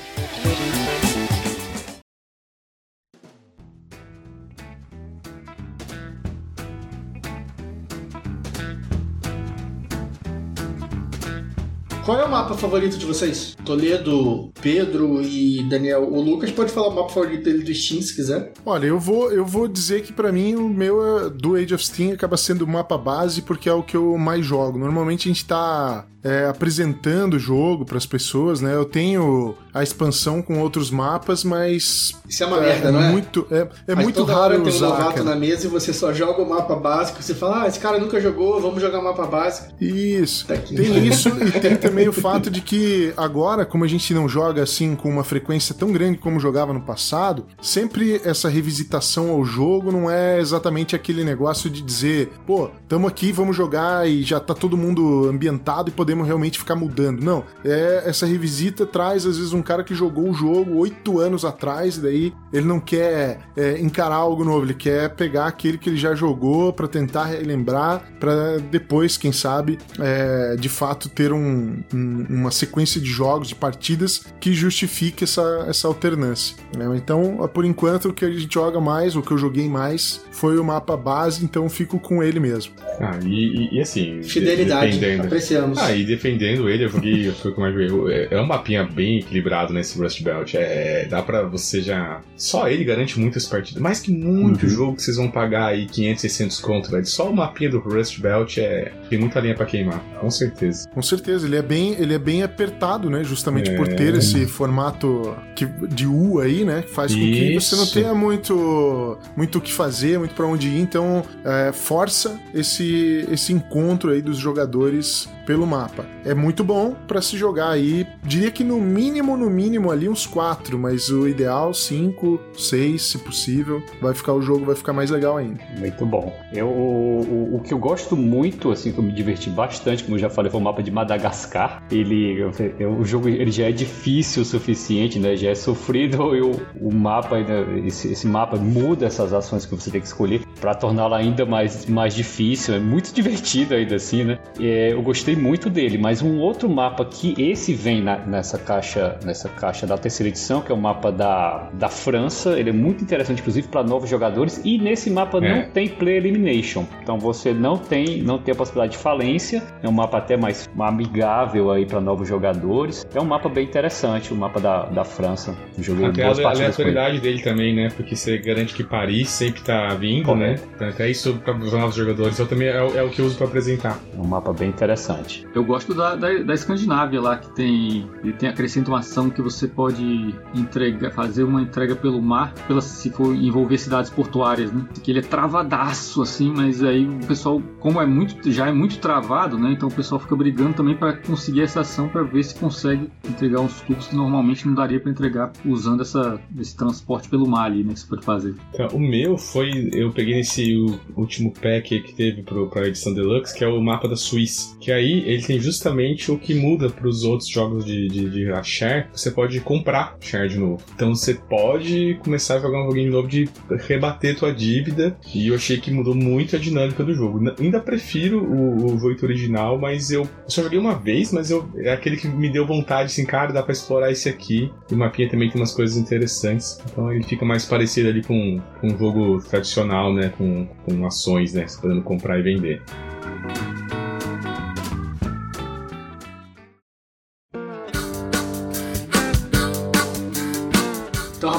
Qual 12.05 12.19
é 12.19 12.25
o 12.25 12.31
mapa 12.31 12.55
favorito 12.55 12.97
de 12.97 13.05
vocês? 13.05 13.57
Toledo, 13.65 14.51
Pedro 14.61 15.21
e 15.23 15.63
Daniel. 15.69 16.05
O 16.11 16.21
Lucas 16.21 16.51
pode 16.51 16.73
falar 16.73 16.89
o 16.89 16.95
mapa 16.95 17.11
favorito 17.11 17.45
dele 17.45 17.63
do 17.63 17.75
Steam 17.75 18.01
se 18.01 18.15
quiser. 18.15 18.53
Olha, 18.65 18.87
eu 18.87 18.99
vou, 18.99 19.31
eu 19.31 19.45
vou 19.45 19.69
dizer 19.69 20.03
que 20.03 20.13
pra 20.13 20.33
mim 20.33 20.55
o 20.55 20.69
meu 20.69 21.19
é, 21.27 21.31
do 21.31 21.57
Age 21.57 21.75
of 21.75 21.85
Steam 21.85 22.13
acaba 22.13 22.37
sendo 22.37 22.63
o 22.63 22.69
mapa 22.69 22.97
base 22.97 23.43
porque 23.43 23.69
é 23.69 23.73
o 23.73 23.83
que 23.83 23.97
eu 23.97 24.17
mais 24.17 24.45
jogo. 24.45 24.79
Normalmente 24.79 25.29
a 25.29 25.33
gente 25.33 25.45
tá 25.45 26.07
é, 26.23 26.47
apresentando 26.47 27.35
o 27.35 27.39
jogo 27.39 27.85
pras 27.85 28.07
pessoas, 28.07 28.61
né? 28.61 28.75
Eu 28.75 28.85
tenho 28.85 29.55
a 29.73 29.83
expansão 29.83 30.43
com 30.43 30.59
outros 30.61 30.91
mapas, 30.91 31.45
mas 31.45 32.12
Isso 32.29 32.43
é 32.43 32.47
uma 32.47 32.61
merda, 32.61 32.93
não 32.93 33.01
é? 33.03 33.09
muito 33.11 33.47
é, 33.51 33.68
é 33.87 33.95
Mas 33.95 34.05
muito 34.05 34.25
raro 34.25 34.41
hora 34.41 34.55
eu 34.55 34.62
tem 34.62 34.73
um 34.73 34.77
usar. 34.77 34.89
novato 34.89 35.14
cara. 35.14 35.25
na 35.25 35.37
mesa 35.37 35.66
e 35.66 35.71
você 35.71 35.93
só 35.93 36.12
joga 36.12 36.43
o 36.43 36.49
mapa 36.49 36.77
básico. 36.77 37.23
Você 37.23 37.35
fala, 37.35 37.62
ah, 37.62 37.68
esse 37.68 37.79
cara 37.79 37.99
nunca 37.99 38.21
jogou, 38.21 38.61
vamos 38.61 38.81
jogar 38.81 39.01
mapa 39.01 39.27
básico. 39.27 39.73
Isso. 39.81 40.47
Tá 40.47 40.55
aqui. 40.55 40.75
Tem 40.75 41.07
isso 41.07 41.29
e 41.43 41.61
tem 41.61 41.77
também 41.77 42.09
o 42.09 42.12
fato 42.12 42.51
de 42.51 42.61
que 42.61 43.12
agora, 43.16 43.64
como 43.64 43.85
a 43.85 43.89
gente 43.89 44.12
não 44.12 44.29
joga 44.29 44.62
assim 44.62 44.95
com 44.95 45.09
uma 45.09 45.25
frequência 45.25 45.75
tão 45.75 45.93
grande 45.93 46.18
como 46.18 46.39
jogava 46.41 46.73
no 46.73 46.81
passado, 46.81 47.47
sempre 47.62 48.21
essa 48.25 48.49
revisitação 48.49 49.31
ao 49.31 49.45
jogo 49.45 49.91
não 49.91 50.11
é 50.11 50.39
exatamente 50.39 50.95
aquele 50.95 51.25
negócio 51.25 51.71
de 51.71 51.81
dizer, 51.81 52.31
pô, 52.47 52.71
tamo 52.89 53.07
aqui, 53.07 53.33
vamos 53.33 53.57
jogar 53.57 54.09
e 54.09 54.23
já 54.23 54.39
tá 54.41 54.55
todo 54.55 54.77
mundo 54.77 55.29
ambientado 55.29 55.89
e 55.89 55.93
podemos 55.93 56.10
realmente 56.15 56.59
ficar 56.59 56.75
mudando. 56.75 57.21
Não, 57.23 57.45
é 57.65 58.03
essa 58.07 58.27
revisita 58.27 58.85
traz 58.87 59.25
às 59.27 59.37
vezes 59.39 59.53
um 59.53 59.63
cara 59.63 59.83
que 59.85 59.95
jogou 59.95 60.29
o 60.31 60.35
jogo 60.35 60.77
oito 60.79 61.19
anos 61.21 61.45
atrás 61.45 61.97
e 61.97 62.01
daí 62.01 62.33
ele 62.53 62.67
não 62.67 62.81
quer 62.81 63.39
é, 63.57 63.79
encarar 63.81 64.17
algo 64.17 64.45
novo, 64.45 64.65
ele 64.67 64.75
quer 64.75 65.11
pegar 65.15 65.47
aquele 65.47 65.79
que 65.79 65.89
ele 65.91 65.97
já 65.97 66.15
jogou 66.15 66.73
pra 66.73 66.89
tentar 66.89 67.25
relembrar, 67.27 68.03
pra 68.19 68.59
depois, 68.59 69.17
quem 69.17 69.33
sabe, 69.33 69.79
é, 69.99 70.57
de 70.59 70.69
fato 70.69 71.09
ter 71.09 71.33
um- 71.33 71.83
um- 71.95 72.27
uma 72.29 72.51
sequência 72.51 73.01
de 73.01 73.09
jogos, 73.11 73.49
de 73.49 73.55
partidas 73.55 74.27
que 74.41 74.53
justifique 74.53 75.25
essa, 75.25 75.65
essa 75.69 75.87
alternância. 75.89 76.57
né? 76.77 76.87
Então, 76.97 77.49
por 77.53 77.65
enquanto, 77.65 78.09
o 78.09 78.13
que 78.13 78.25
a 78.25 78.31
gente 78.31 78.53
joga 78.53 78.81
mais, 78.81 79.17
o 79.17 79.23
que 79.23 79.31
eu 79.33 79.39
joguei 79.39 79.69
mais, 79.69 80.21
foi 80.31 80.59
o 80.59 80.65
mapa 80.65 80.97
base, 80.97 81.45
então 81.45 81.69
fico 81.69 81.99
com 81.99 82.23
ele 82.23 82.39
mesmo. 82.41 82.73
Ah, 83.01 83.19
e, 83.25 83.29
e- 83.29 83.75
e 83.77 83.81
assim. 83.81 84.23
Fidelidade, 84.23 84.99
apreciamos. 85.21 85.79
Ah, 85.79 85.93
e 86.01 86.05
defendendo 86.05 86.69
ele, 86.69 86.85
eu 86.85 86.89
joguei, 86.89 87.31
foi 87.33 87.51
o 87.51 87.55
que 87.55 87.61
eu 87.61 87.65
mais. 87.65 88.11
É- 88.13 88.29
É 88.31 88.41
um 88.41 88.47
mapinha 88.47 88.85
bem 88.85 89.19
equilibrado 89.19 89.73
nesse 89.73 89.99
Rust 89.99 90.23
Belt. 90.23 90.55
É, 90.55 91.07
dá 91.09 91.23
pra 91.23 91.43
você 91.43 91.81
já. 91.83 92.21
Só 92.37 92.69
ele 92.69 92.85
garante 92.85 93.19
muitas 93.19 93.47
partidas. 93.47 93.83
Mais 93.83 94.01
que 94.01 94.11
muito 94.13 94.69
jogo 94.69 94.97
que 94.97 95.03
vocês 95.03 95.17
vão 95.17 95.31
pagar 95.31 95.67
aí 95.67 95.87
500, 95.87 96.21
600 96.21 96.61
conto, 96.61 96.91
velho. 96.91 97.07
Só 97.07 97.29
o 97.31 97.35
mapinha 97.35 97.71
do 97.71 97.79
Rust 97.79 98.19
Belt 98.21 98.59
é. 98.59 98.93
Tem 99.09 99.19
muita 99.19 99.41
linha 99.41 99.55
pra 99.55 99.67
queimar, 99.67 100.01
com 100.21 100.31
certeza. 100.31 100.89
Com 100.89 101.03
certeza, 101.03 101.47
ele 101.47 101.57
é 101.57 101.63
bem, 101.63 101.95
ele 101.99 102.15
é 102.15 102.19
bem 102.19 102.43
apertado, 102.43 103.11
né? 103.11 103.23
Justamente 103.25 103.71
por 103.73 103.89
É. 103.89 103.95
ter 103.95 104.15
esse 104.15 104.47
formato 104.47 105.37
que- 105.55 105.67
de 105.89 106.07
U 106.07 106.41
aí, 106.41 106.65
né? 106.65 106.83
Que 106.83 106.91
faz 106.91 107.13
com 107.15 107.21
que 107.21 107.61
você 107.61 107.77
não 107.77 107.85
Isso. 107.85 107.95
tenha 107.95 108.15
muito 108.15 109.19
muito 109.37 109.59
o 109.59 109.61
que 109.61 109.73
fazer, 109.73 110.19
muito 110.19 110.35
pra 110.35 110.47
onde 110.47 110.69
ir. 110.69 110.81
Então, 110.81 111.23
é, 111.45 111.73
força 111.73 112.39
esse, 112.55 113.27
esse 113.31 113.53
encontro 113.53 114.11
aí 114.11 114.23
dos 114.23 114.39
jogadores 114.39 115.29
pelo 115.47 115.67
mapa. 115.67 115.89
Mapa. 115.91 116.07
É 116.24 116.34
muito 116.34 116.62
bom 116.62 116.95
para 117.07 117.20
se 117.20 117.36
jogar 117.36 117.70
aí. 117.70 118.07
Diria 118.22 118.51
que 118.51 118.62
no 118.62 118.80
mínimo, 118.80 119.36
no 119.36 119.51
mínimo 119.51 119.91
ali 119.91 120.09
uns 120.09 120.26
quatro, 120.26 120.78
mas 120.78 121.11
o 121.11 121.28
ideal 121.28 121.74
cinco, 121.74 122.41
seis, 122.57 123.03
se 123.03 123.18
possível. 123.18 123.82
Vai 124.01 124.14
ficar 124.14 124.32
o 124.32 124.43
jogo 124.43 124.64
vai 124.64 124.74
ficar 124.74 124.93
mais 124.93 125.11
legal 125.11 125.36
ainda. 125.36 125.61
Muito 125.78 126.07
bom. 126.07 126.34
Eu, 126.53 126.68
o, 126.68 127.20
o, 127.20 127.57
o 127.57 127.61
que 127.61 127.74
eu 127.74 127.78
gosto 127.78 128.16
muito, 128.16 128.70
assim, 128.70 128.93
que 128.93 128.99
eu 128.99 129.05
me 129.05 129.12
diverti 129.12 129.51
bastante, 129.51 130.05
como 130.05 130.16
eu 130.16 130.20
já 130.20 130.30
falei, 130.30 130.51
foi 130.51 130.61
o 130.61 130.64
mapa 130.64 130.82
de 130.82 130.91
Madagascar. 130.91 131.82
Ele, 131.91 132.41
eu, 132.78 132.93
o 132.93 133.05
jogo 133.05 133.28
ele 133.28 133.51
já 133.51 133.68
é 133.68 133.72
difícil 133.72 134.43
o 134.43 134.45
suficiente, 134.45 135.18
né? 135.18 135.36
Já 135.36 135.51
é 135.51 135.55
sofrido. 135.55 136.34
Eu, 136.41 136.53
o 136.80 136.95
mapa, 136.95 137.36
esse, 137.84 138.12
esse 138.12 138.26
mapa 138.26 138.57
muda 138.57 139.07
essas 139.07 139.32
ações 139.32 139.66
que 139.66 139.74
você 139.74 139.91
tem 139.91 140.01
que 140.01 140.07
escolher 140.07 140.43
para 140.61 140.74
torná-lo 140.74 141.14
ainda 141.14 141.45
mais, 141.45 141.86
mais 141.86 142.14
difícil. 142.14 142.74
É 142.74 142.78
muito 142.78 143.12
divertido 143.14 143.74
ainda 143.74 143.97
assim, 143.97 144.24
né? 144.24 144.38
É, 144.59 144.93
eu 144.93 145.03
gostei 145.03 145.34
muito 145.34 145.68
dele, 145.68 145.80
mas 145.99 146.22
um 146.22 146.39
outro 146.39 146.68
mapa 146.68 147.05
que 147.05 147.35
esse 147.39 147.74
vem 147.74 148.03
na, 148.03 148.18
nessa 148.18 148.59
caixa 148.59 149.18
nessa 149.24 149.49
caixa 149.49 149.87
da 149.87 149.97
terceira 149.97 150.28
edição, 150.28 150.61
que 150.61 150.72
é 150.72 150.74
o 150.74 150.78
mapa 150.78 151.11
da, 151.11 151.68
da 151.74 151.89
França. 151.89 152.59
Ele 152.59 152.70
é 152.70 152.72
muito 152.72 153.03
interessante, 153.03 153.41
inclusive, 153.41 153.68
para 153.68 153.83
novos 153.83 154.09
jogadores. 154.09 154.61
E 154.64 154.78
nesse 154.78 155.11
mapa 155.11 155.39
é. 155.39 155.41
não 155.41 155.70
tem 155.70 155.89
play 155.89 156.16
elimination. 156.16 156.85
Então 157.03 157.18
você 157.18 157.53
não 157.53 157.76
tem, 157.76 158.22
não 158.22 158.39
tem 158.39 158.53
a 158.53 158.57
possibilidade 158.57 158.93
de 158.93 158.99
falência. 158.99 159.62
É 159.83 159.89
um 159.89 159.93
mapa 159.93 160.18
até 160.18 160.37
mais 160.37 160.68
amigável 160.78 161.70
aí 161.70 161.87
para 161.87 162.01
novos 162.01 162.28
jogadores. 162.28 163.07
É 163.14 163.20
um 163.20 163.24
mapa 163.24 163.49
bem 163.49 163.64
interessante, 163.64 164.33
o 164.33 164.37
mapa 164.37 164.61
da, 164.61 164.87
da 164.87 165.05
França. 165.05 165.57
Joguei 165.78 166.07
até 166.07 166.24
a 166.24 166.51
aleatoriedade 166.51 167.20
dele 167.20 167.43
também, 167.43 167.74
né? 167.74 167.89
Porque 167.97 168.16
você 168.16 168.39
garante 168.39 168.74
que 168.74 168.85
Paris 168.85 169.28
sempre 169.28 169.62
tá 169.62 169.89
vindo, 169.95 170.26
Correto. 170.26 170.62
né? 170.62 170.68
Então, 170.74 170.89
até 170.89 171.09
isso 171.09 171.35
para 171.45 171.57
os 171.57 171.72
novos 171.72 171.95
jogadores. 171.95 172.39
Eu 172.39 172.47
também 172.47 172.68
é, 172.68 172.76
é, 172.76 173.03
o 173.03 173.11
que 173.11 173.20
eu 173.20 173.26
uso 173.26 173.37
para 173.37 173.47
apresentar. 173.47 173.99
É 174.16 174.20
um 174.20 174.26
mapa 174.26 174.53
bem 174.53 174.68
interessante. 174.68 175.47
Eu 175.55 175.64
gosto 175.71 175.95
da, 175.95 176.16
da, 176.16 176.43
da 176.43 176.53
Escandinávia 176.55 177.21
lá, 177.21 177.37
que 177.37 177.55
tem, 177.55 178.05
ele 178.25 178.33
tem 178.33 178.49
acrescenta 178.49 178.91
uma 178.91 178.99
ação 178.99 179.31
que 179.31 179.41
você 179.41 179.68
pode 179.68 180.35
entregar, 180.53 181.12
fazer 181.12 181.45
uma 181.45 181.63
entrega 181.63 181.95
pelo 181.95 182.21
mar, 182.21 182.53
pela, 182.67 182.80
se 182.80 183.09
for 183.11 183.33
envolver 183.34 183.79
cidades 183.79 184.11
portuárias, 184.11 184.72
né? 184.72 184.84
Que 185.03 185.13
ele 185.13 185.21
é 185.21 185.22
travadaço, 185.22 186.22
assim, 186.22 186.53
mas 186.55 186.83
aí 186.83 187.07
o 187.07 187.25
pessoal, 187.25 187.63
como 187.79 188.01
é 188.01 188.07
muito, 188.07 188.51
já 188.51 188.67
é 188.67 188.72
muito 188.72 188.99
travado, 188.99 189.57
né? 189.57 189.71
Então 189.72 189.88
o 189.88 189.92
pessoal 189.92 190.21
fica 190.21 190.34
brigando 190.34 190.75
também 190.75 190.97
para 190.97 191.13
conseguir 191.13 191.63
essa 191.63 191.80
ação 191.80 192.09
para 192.09 192.25
ver 192.25 192.42
se 192.42 192.57
consegue 192.57 193.09
entregar 193.29 193.61
uns 193.61 193.80
tubos 193.83 194.09
que 194.09 194.17
normalmente 194.17 194.67
não 194.67 194.75
daria 194.75 194.99
para 194.99 195.13
entregar 195.13 195.53
usando 195.64 196.01
essa, 196.01 196.41
esse 196.59 196.76
transporte 196.76 197.29
pelo 197.29 197.47
mar 197.47 197.67
ali, 197.67 197.84
né? 197.84 197.95
Que 197.95 198.01
você 198.01 198.07
pode 198.09 198.25
fazer. 198.25 198.55
Então, 198.75 198.88
o 198.88 198.99
meu 198.99 199.38
foi, 199.38 199.88
eu 199.92 200.11
peguei 200.11 200.34
nesse 200.34 200.75
último 201.17 201.53
pack 201.53 202.01
que 202.01 202.13
teve 202.13 202.42
para 202.42 202.88
edição 202.88 203.14
deluxe, 203.14 203.57
que 203.57 203.63
é 203.63 203.68
o 203.68 203.80
mapa 203.80 204.09
da 204.09 204.17
Suíça. 204.17 204.76
Que 204.80 204.91
aí 204.91 205.22
ele 205.26 205.42
tem 205.42 205.59
justamente 205.61 206.30
o 206.30 206.38
que 206.38 206.54
muda 206.54 206.91
para 206.91 207.08
os 207.08 207.24
outros 207.24 207.49
jogos 207.49 207.84
de, 207.84 208.08
de, 208.08 208.30
de 208.30 208.64
share, 208.64 209.07
você 209.12 209.30
pode 209.30 209.61
comprar 209.61 210.16
share 210.20 210.49
de 210.49 210.58
novo. 210.58 210.82
Então 210.95 211.14
você 211.14 211.34
pode 211.34 212.18
começar 212.22 212.57
a 212.57 212.61
jogar 212.61 212.82
um 212.82 212.87
joguinho 212.87 213.12
novo 213.12 213.28
de 213.28 213.49
rebater 213.87 214.37
tua 214.37 214.53
dívida. 214.53 215.16
E 215.34 215.49
eu 215.49 215.54
achei 215.54 215.78
que 215.78 215.91
mudou 215.91 216.14
muito 216.14 216.57
a 216.57 216.58
dinâmica 216.58 217.04
do 217.04 217.14
jogo. 217.14 217.41
Ainda 217.58 217.80
prefiro 217.80 218.42
o, 218.42 218.92
o 218.92 218.99
Voito 218.99 219.24
original, 219.24 219.78
mas 219.78 220.11
eu, 220.11 220.28
só 220.46 220.62
joguei 220.62 220.78
uma 220.78 220.95
vez, 220.95 221.32
mas 221.32 221.50
eu, 221.50 221.68
é 221.78 221.92
aquele 221.92 222.16
que 222.16 222.28
me 222.28 222.50
deu 222.50 222.66
vontade, 222.66 223.07
assim, 223.07 223.24
cara, 223.24 223.53
dá 223.53 223.62
pra 223.62 223.72
explorar 223.72 224.11
esse 224.11 224.28
aqui. 224.28 224.70
E 224.91 224.95
o 224.95 224.99
mapinha 224.99 225.28
também 225.28 225.49
tem 225.49 225.61
umas 225.61 225.72
coisas 225.72 225.96
interessantes. 225.96 226.80
Então 226.91 227.12
ele 227.12 227.24
fica 227.24 227.45
mais 227.45 227.64
parecido 227.64 228.08
ali 228.08 228.22
com, 228.22 228.61
com 228.80 228.88
um 228.88 228.99
jogo 228.99 229.38
tradicional, 229.42 230.12
né? 230.12 230.32
Com, 230.37 230.66
com 230.84 231.07
ações, 231.07 231.54
né? 231.54 231.66
Você 231.66 231.80
podendo 231.80 232.03
comprar 232.03 232.38
e 232.38 232.42
vender. 232.42 232.82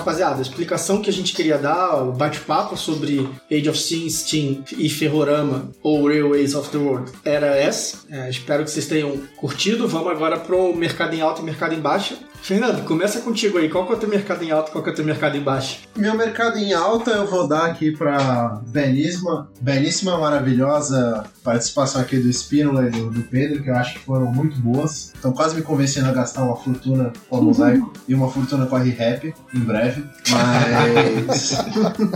Rapaziada, 0.01 0.39
a 0.39 0.41
explicação 0.41 1.01
que 1.01 1.09
a 1.09 1.13
gente 1.13 1.33
queria 1.33 1.57
dar, 1.57 2.03
o 2.03 2.11
bate-papo 2.11 2.75
sobre 2.75 3.29
Age 3.51 3.69
of 3.69 3.79
Steam, 3.79 4.09
Steam 4.09 4.63
e 4.77 4.89
Ferrorama 4.89 5.69
ou 5.81 6.07
Railways 6.07 6.55
of 6.55 6.69
the 6.69 6.77
World 6.77 7.11
era 7.23 7.55
essa. 7.55 7.99
É, 8.09 8.29
espero 8.29 8.63
que 8.63 8.71
vocês 8.71 8.87
tenham 8.87 9.17
curtido. 9.37 9.87
Vamos 9.87 10.11
agora 10.11 10.39
pro 10.39 10.75
mercado 10.75 11.13
em 11.13 11.21
alta 11.21 11.41
e 11.41 11.45
mercado 11.45 11.73
em 11.73 11.79
baixa. 11.79 12.17
Fernando, 12.41 12.84
começa 12.85 13.22
contigo 13.22 13.57
aí. 13.57 13.69
Qual 13.69 13.85
que 13.85 13.93
é 13.93 13.95
o 13.95 13.99
teu 13.99 14.09
mercado 14.09 14.43
em 14.43 14.51
alta 14.51 14.69
e 14.69 14.72
qual 14.72 14.84
que 14.84 14.89
é 14.89 14.93
o 14.93 14.95
teu 14.95 15.05
mercado 15.05 15.38
em 15.38 15.41
baixa? 15.41 15.77
Meu 15.95 16.15
mercado 16.15 16.57
em 16.57 16.73
alta 16.73 17.11
eu 17.11 17.27
vou 17.27 17.47
dar 17.47 17.68
aqui 17.68 17.91
pra 17.91 18.61
belíssima, 18.68 19.49
belíssima, 19.61 20.18
maravilhosa 20.18 21.23
participação 21.43 22.01
aqui 22.01 22.18
do 22.18 22.30
Spínola 22.30 22.88
e 22.88 22.91
do, 22.91 23.09
do, 23.09 23.23
Pedro, 23.23 23.63
que 23.63 23.69
eu 23.69 23.76
acho 23.76 23.93
que 23.93 23.99
foram 23.99 24.31
muito 24.31 24.59
boas. 24.59 25.11
Estão 25.13 25.31
quase 25.31 25.55
me 25.55 25.61
convencendo 25.61 26.09
a 26.09 26.11
gastar 26.11 26.43
uma 26.43 26.55
fortuna 26.55 27.11
com 27.30 27.38
a 27.38 27.41
mosaico 27.41 27.93
e 28.07 28.13
uma 28.13 28.30
fortuna 28.30 28.65
com 28.65 28.76
a 28.76 28.80
rap 28.80 29.34
em 29.53 29.59
breve. 29.59 30.03
Mas. 30.30 31.57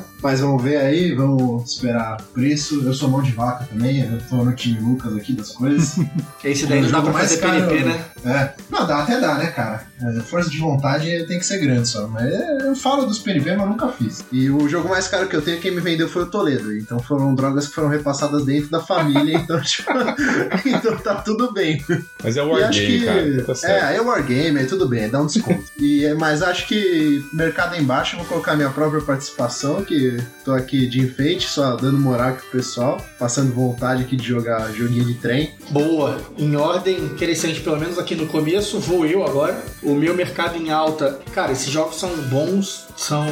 Mas 0.26 0.40
vamos 0.40 0.64
ver 0.64 0.78
aí, 0.78 1.14
vamos 1.14 1.72
esperar 1.72 2.18
preço. 2.34 2.82
Eu 2.84 2.96
sou 2.96 3.08
mão 3.08 3.22
de 3.22 3.32
vaca 3.32 3.64
também, 3.66 4.00
eu 4.00 4.20
tô 4.28 4.38
no 4.38 4.54
time 4.54 4.80
Lucas 4.80 5.16
aqui 5.16 5.34
das 5.34 5.52
coisas. 5.52 6.00
Esse 6.44 6.66
daí 6.66 6.82
não 6.82 6.90
dá 6.90 7.00
pra 7.04 7.14
fazer 7.14 7.38
caro, 7.38 7.68
PNP, 7.68 7.84
né? 7.84 8.06
É. 8.26 8.54
Não, 8.72 8.88
dá 8.88 9.04
até 9.04 9.20
dá, 9.20 9.36
né, 9.36 9.52
cara? 9.52 9.86
É, 10.02 10.20
força 10.22 10.50
de 10.50 10.58
vontade 10.58 11.26
tem 11.28 11.38
que 11.38 11.46
ser 11.46 11.60
grande 11.60 11.88
só. 11.88 12.08
Mas 12.08 12.26
eu 12.64 12.76
falo 12.76 13.06
dos 13.06 13.20
PNP, 13.20 13.56
mas 13.56 13.70
nunca 13.70 13.88
fiz. 13.90 14.26
E 14.32 14.50
o 14.50 14.68
jogo 14.68 14.90
mais 14.90 15.08
caro 15.08 15.28
que 15.28 15.36
eu 15.36 15.44
tenho, 15.44 15.62
quem 15.62 15.70
me 15.70 15.80
vendeu 15.80 16.10
foi 16.10 16.24
o 16.24 16.26
Toledo. 16.26 16.76
Então 16.76 16.98
foram 16.98 17.36
drogas 17.36 17.68
que 17.68 17.76
foram 17.76 17.90
repassadas 17.90 18.46
dentro 18.46 18.72
da 18.72 18.80
família. 18.80 19.38
então, 19.38 19.62
tipo, 19.62 19.92
então 20.66 20.98
tá 20.98 21.16
tudo 21.22 21.54
bem. 21.54 21.86
Mas 22.24 22.36
é 22.36 22.42
Wargame, 22.42 23.06
cara. 23.06 23.44
Tá 23.44 23.54
é, 23.70 23.96
é 23.98 24.02
Wargame, 24.02 24.60
é 24.60 24.66
tudo 24.66 24.88
bem, 24.88 25.08
dá 25.08 25.22
um 25.22 25.28
desconto. 25.28 25.66
e, 25.80 26.12
mas 26.16 26.42
acho 26.42 26.68
que 26.68 27.24
mercado 27.32 27.76
embaixo, 27.76 28.16
eu 28.16 28.20
vou 28.22 28.28
colocar 28.28 28.56
minha 28.56 28.72
própria 28.72 29.02
participação, 29.02 29.84
que 29.84 30.15
tô 30.44 30.52
aqui 30.52 30.88
de 30.88 31.02
enfeite, 31.02 31.48
só 31.48 31.76
dando 31.76 31.98
moral 31.98 32.30
aqui 32.30 32.42
pro 32.42 32.60
pessoal, 32.60 33.02
passando 33.18 33.54
vontade 33.54 34.04
aqui 34.04 34.16
de 34.16 34.26
jogar 34.26 34.72
joguinho 34.74 35.06
de 35.06 35.16
trem. 35.16 35.52
Boa. 35.70 36.20
Em 36.38 36.56
ordem 36.56 37.10
crescente, 37.10 37.62
pelo 37.62 37.80
menos 37.80 37.98
aqui 37.98 38.16
no 38.16 38.28
começo, 38.28 38.80
vou 38.80 39.06
eu 39.06 39.26
agora. 39.26 39.64
O 39.82 39.96
meu 39.96 40.14
mercado 40.14 40.58
em 40.58 40.70
alta, 40.70 41.20
cara, 41.34 41.52
esses 41.52 41.70
jogos 41.70 41.98
são 41.98 42.10
bons, 42.30 42.88
são 42.96 43.26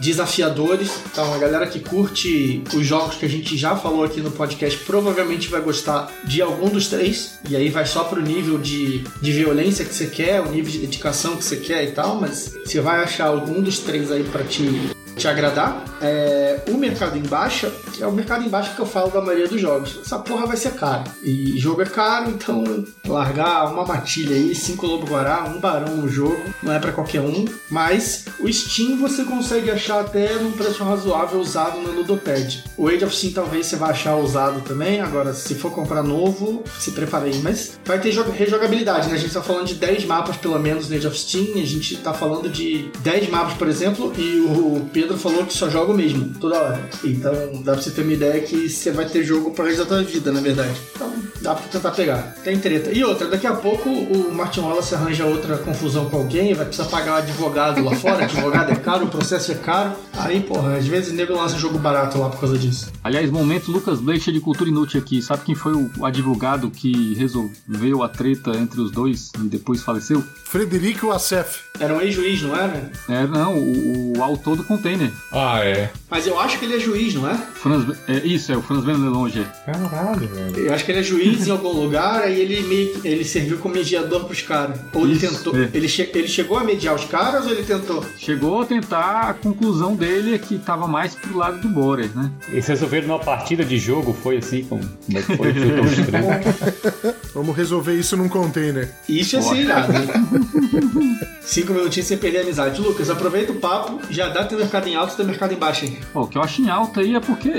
desafiadores. 0.00 0.90
Então 1.10 1.32
a 1.34 1.38
galera 1.38 1.66
que 1.66 1.80
curte 1.80 2.62
os 2.74 2.86
jogos 2.86 3.16
que 3.16 3.26
a 3.26 3.28
gente 3.28 3.56
já 3.56 3.76
falou 3.76 4.04
aqui 4.04 4.20
no 4.20 4.30
podcast 4.30 4.78
provavelmente 4.84 5.48
vai 5.48 5.60
gostar 5.60 6.10
de 6.24 6.40
algum 6.40 6.68
dos 6.68 6.88
três. 6.88 7.38
E 7.48 7.56
aí 7.56 7.68
vai 7.68 7.86
só 7.86 8.04
pro 8.04 8.22
nível 8.22 8.58
de, 8.58 9.04
de 9.20 9.32
violência 9.32 9.84
que 9.84 9.94
você 9.94 10.06
quer, 10.06 10.40
o 10.40 10.50
nível 10.50 10.70
de 10.70 10.78
dedicação 10.78 11.36
que 11.36 11.44
você 11.44 11.56
quer 11.56 11.84
e 11.84 11.92
tal, 11.92 12.20
mas 12.20 12.54
você 12.64 12.80
vai 12.80 13.02
achar 13.02 13.26
algum 13.26 13.60
dos 13.60 13.78
três 13.78 14.10
aí 14.10 14.24
para 14.24 14.44
te 14.44 14.93
te 15.16 15.28
agradar. 15.28 15.84
É, 16.00 16.60
o 16.68 16.76
mercado 16.76 17.16
em 17.16 17.22
baixa 17.22 17.72
é 18.00 18.06
o 18.06 18.12
mercado 18.12 18.44
em 18.44 18.48
baixa 18.48 18.74
que 18.74 18.80
eu 18.80 18.86
falo 18.86 19.10
da 19.10 19.20
maioria 19.20 19.48
dos 19.48 19.60
jogos. 19.60 19.98
Essa 20.04 20.18
porra 20.18 20.46
vai 20.46 20.56
ser 20.56 20.72
cara. 20.72 21.04
E 21.22 21.58
jogo 21.58 21.82
é 21.82 21.86
caro, 21.86 22.30
então 22.30 22.84
largar 23.06 23.72
uma 23.72 23.84
matilha 23.84 24.34
aí, 24.34 24.54
cinco 24.54 24.86
lobo 24.86 25.06
guará, 25.06 25.44
um 25.44 25.60
barão 25.60 25.96
no 25.96 26.08
jogo, 26.08 26.42
não 26.62 26.72
é 26.72 26.78
para 26.78 26.92
qualquer 26.92 27.20
um. 27.20 27.44
Mas 27.70 28.24
o 28.40 28.52
Steam 28.52 28.98
você 28.98 29.24
consegue 29.24 29.70
achar 29.70 30.00
até 30.00 30.34
num 30.34 30.52
preço 30.52 30.82
razoável 30.84 31.40
usado 31.40 31.80
no 31.80 31.92
Ludopad. 31.92 32.64
O 32.76 32.88
Age 32.88 33.04
of 33.04 33.16
Steam 33.16 33.32
talvez 33.32 33.66
você 33.66 33.76
vá 33.76 33.88
achar 33.88 34.16
usado 34.16 34.60
também. 34.62 35.00
Agora, 35.00 35.32
se 35.32 35.54
for 35.54 35.70
comprar 35.72 36.02
novo, 36.02 36.62
se 36.78 36.90
prepare 36.90 37.30
aí. 37.30 37.38
Mas 37.42 37.78
vai 37.84 38.00
ter 38.00 38.10
rejogabilidade, 38.14 39.08
né? 39.08 39.14
A 39.14 39.18
gente 39.18 39.32
tá 39.32 39.42
falando 39.42 39.66
de 39.66 39.74
10 39.74 40.04
mapas 40.04 40.36
pelo 40.36 40.58
menos 40.58 40.88
no 40.88 40.96
Age 40.96 41.06
of 41.06 41.18
Steam. 41.18 41.54
A 41.62 41.66
gente 41.66 41.96
tá 41.98 42.12
falando 42.12 42.48
de 42.48 42.90
10 43.00 43.28
mapas, 43.28 43.54
por 43.54 43.68
exemplo, 43.68 44.12
e 44.16 44.40
o 44.40 44.88
Pedro 45.04 45.18
falou 45.18 45.44
que 45.44 45.52
só 45.52 45.68
joga 45.68 45.92
o 45.92 45.94
mesmo, 45.94 46.32
toda 46.40 46.58
hora. 46.58 46.88
Então 47.04 47.62
dá 47.62 47.72
pra 47.72 47.82
você 47.82 47.90
ter 47.90 48.00
uma 48.00 48.14
ideia 48.14 48.40
que 48.40 48.70
você 48.70 48.90
vai 48.90 49.06
ter 49.06 49.22
jogo 49.22 49.50
pra 49.50 49.66
resto 49.66 49.80
da 49.80 49.84
tua 49.84 50.02
vida, 50.02 50.32
na 50.32 50.40
verdade. 50.40 50.80
Então 50.94 51.12
dá 51.44 51.54
pra 51.54 51.68
tentar 51.68 51.90
pegar. 51.90 52.34
Tem 52.42 52.58
treta. 52.58 52.90
E 52.90 53.04
outra, 53.04 53.28
daqui 53.28 53.46
a 53.46 53.52
pouco 53.52 53.88
o 53.88 54.34
Martin 54.34 54.60
Wallace 54.60 54.94
arranja 54.94 55.26
outra 55.26 55.58
confusão 55.58 56.08
com 56.08 56.16
alguém, 56.16 56.54
vai 56.54 56.64
precisar 56.64 56.88
pagar 56.88 57.12
um 57.12 57.16
advogado 57.16 57.84
lá 57.84 57.94
fora, 57.94 58.24
advogado 58.24 58.72
é 58.72 58.76
caro, 58.76 59.04
o 59.04 59.08
processo 59.08 59.52
é 59.52 59.54
caro. 59.54 59.92
Aí, 60.14 60.40
porra, 60.40 60.76
às 60.76 60.86
vezes 60.86 61.12
o 61.12 61.14
nego 61.14 61.34
lança 61.34 61.58
jogo 61.58 61.78
barato 61.78 62.18
lá 62.18 62.30
por 62.30 62.40
causa 62.40 62.58
disso. 62.58 62.90
Aliás, 63.04 63.30
momento 63.30 63.70
Lucas 63.70 64.00
Bleicher 64.00 64.32
de 64.32 64.40
cultura 64.40 64.70
inútil 64.70 65.00
aqui. 65.00 65.20
Sabe 65.20 65.44
quem 65.44 65.54
foi 65.54 65.74
o 65.74 66.04
advogado 66.04 66.70
que 66.70 67.14
resolveu 67.14 68.02
a 68.02 68.08
treta 68.08 68.56
entre 68.56 68.80
os 68.80 68.90
dois 68.90 69.30
e 69.36 69.48
depois 69.48 69.82
faleceu? 69.82 70.24
Frederico 70.44 71.10
Assef. 71.10 71.64
Era 71.78 71.92
um 71.92 72.00
ex-juiz, 72.00 72.42
não 72.42 72.54
era? 72.54 72.90
É, 73.08 73.26
não, 73.26 73.58
o, 73.58 74.16
o, 74.16 74.22
autor 74.22 74.56
do 74.56 74.62
container. 74.62 75.10
Ah, 75.32 75.58
é. 75.58 75.90
Mas 76.08 76.26
eu 76.26 76.38
acho 76.38 76.58
que 76.58 76.64
ele 76.64 76.76
é 76.76 76.78
juiz, 76.78 77.14
não 77.14 77.28
é? 77.28 77.34
Franz, 77.34 77.84
é 78.06 78.18
isso, 78.18 78.52
é 78.52 78.56
o 78.56 78.62
Franz 78.62 78.84
Van 78.84 78.96
Longe. 78.96 79.44
Caralho, 79.66 80.28
velho. 80.28 80.56
Eu 80.56 80.72
acho 80.72 80.84
que 80.84 80.92
ele 80.92 81.00
é 81.00 81.02
juiz 81.02 81.33
em 81.40 81.50
algum 81.50 81.68
lugar, 81.72 82.22
aí 82.22 82.40
ele 82.40 82.62
meio 82.62 82.94
que- 83.00 83.08
ele 83.08 83.24
serviu 83.24 83.58
como 83.58 83.74
mediador 83.74 84.24
pros 84.24 84.42
caras. 84.42 84.78
Ou 84.92 85.04
ele 85.04 85.14
Isso, 85.14 85.26
tentou. 85.36 85.56
é. 85.56 85.68
Ele, 85.74 85.88
che- 85.88 86.10
ele 86.14 86.28
chegou 86.28 86.56
a 86.58 86.64
mediar 86.64 86.94
os 86.94 87.04
caras 87.04 87.44
ou 87.46 87.52
ele 87.52 87.62
tentou? 87.62 88.04
Chegou 88.18 88.60
a 88.62 88.66
tentar, 88.66 89.30
a 89.30 89.34
conclusão 89.34 89.94
dele 89.96 90.34
é 90.34 90.38
que 90.38 90.58
tava 90.58 90.86
mais 90.86 91.14
pro 91.14 91.36
lado 91.36 91.60
do 91.60 91.68
Borer, 91.68 92.10
né? 92.14 92.30
Eles 92.48 92.66
resolveram 92.66 93.08
numa 93.08 93.18
partida 93.18 93.64
de 93.64 93.78
jogo, 93.78 94.12
foi 94.22 94.38
assim 94.38 94.64
como, 94.64 94.82
como 95.06 95.18
é 95.18 95.22
que 95.22 95.36
foi? 95.36 95.52
Foi 95.54 95.70
tão 95.70 95.84
estranho. 95.84 97.14
Vamos 97.34 97.56
resolver 97.56 97.94
isso 97.94 98.16
num 98.16 98.28
container. 98.28 98.88
Isso 99.08 99.36
é 99.36 99.42
ser 99.42 99.56
irado, 99.56 99.92
né? 99.92 100.00
Cinco 101.44 101.72
minutinhos 101.72 102.06
sem 102.06 102.18
perder 102.18 102.38
a 102.38 102.42
amizade. 102.42 102.80
Lucas, 102.80 103.10
aproveita 103.10 103.52
o 103.52 103.56
papo, 103.56 104.00
já 104.10 104.28
dá 104.28 104.44
teu 104.44 104.58
mercado 104.58 104.88
em 104.88 104.94
alto 104.94 105.20
e 105.20 105.24
mercado 105.24 105.52
em 105.52 105.56
baixo 105.56 105.84
aí. 105.84 105.98
Ó, 106.14 106.22
o 106.22 106.26
que 106.26 106.38
eu 106.38 106.42
acho 106.42 106.62
em 106.62 106.70
alta 106.70 107.00
aí 107.00 107.14
é 107.14 107.20
porque 107.20 107.50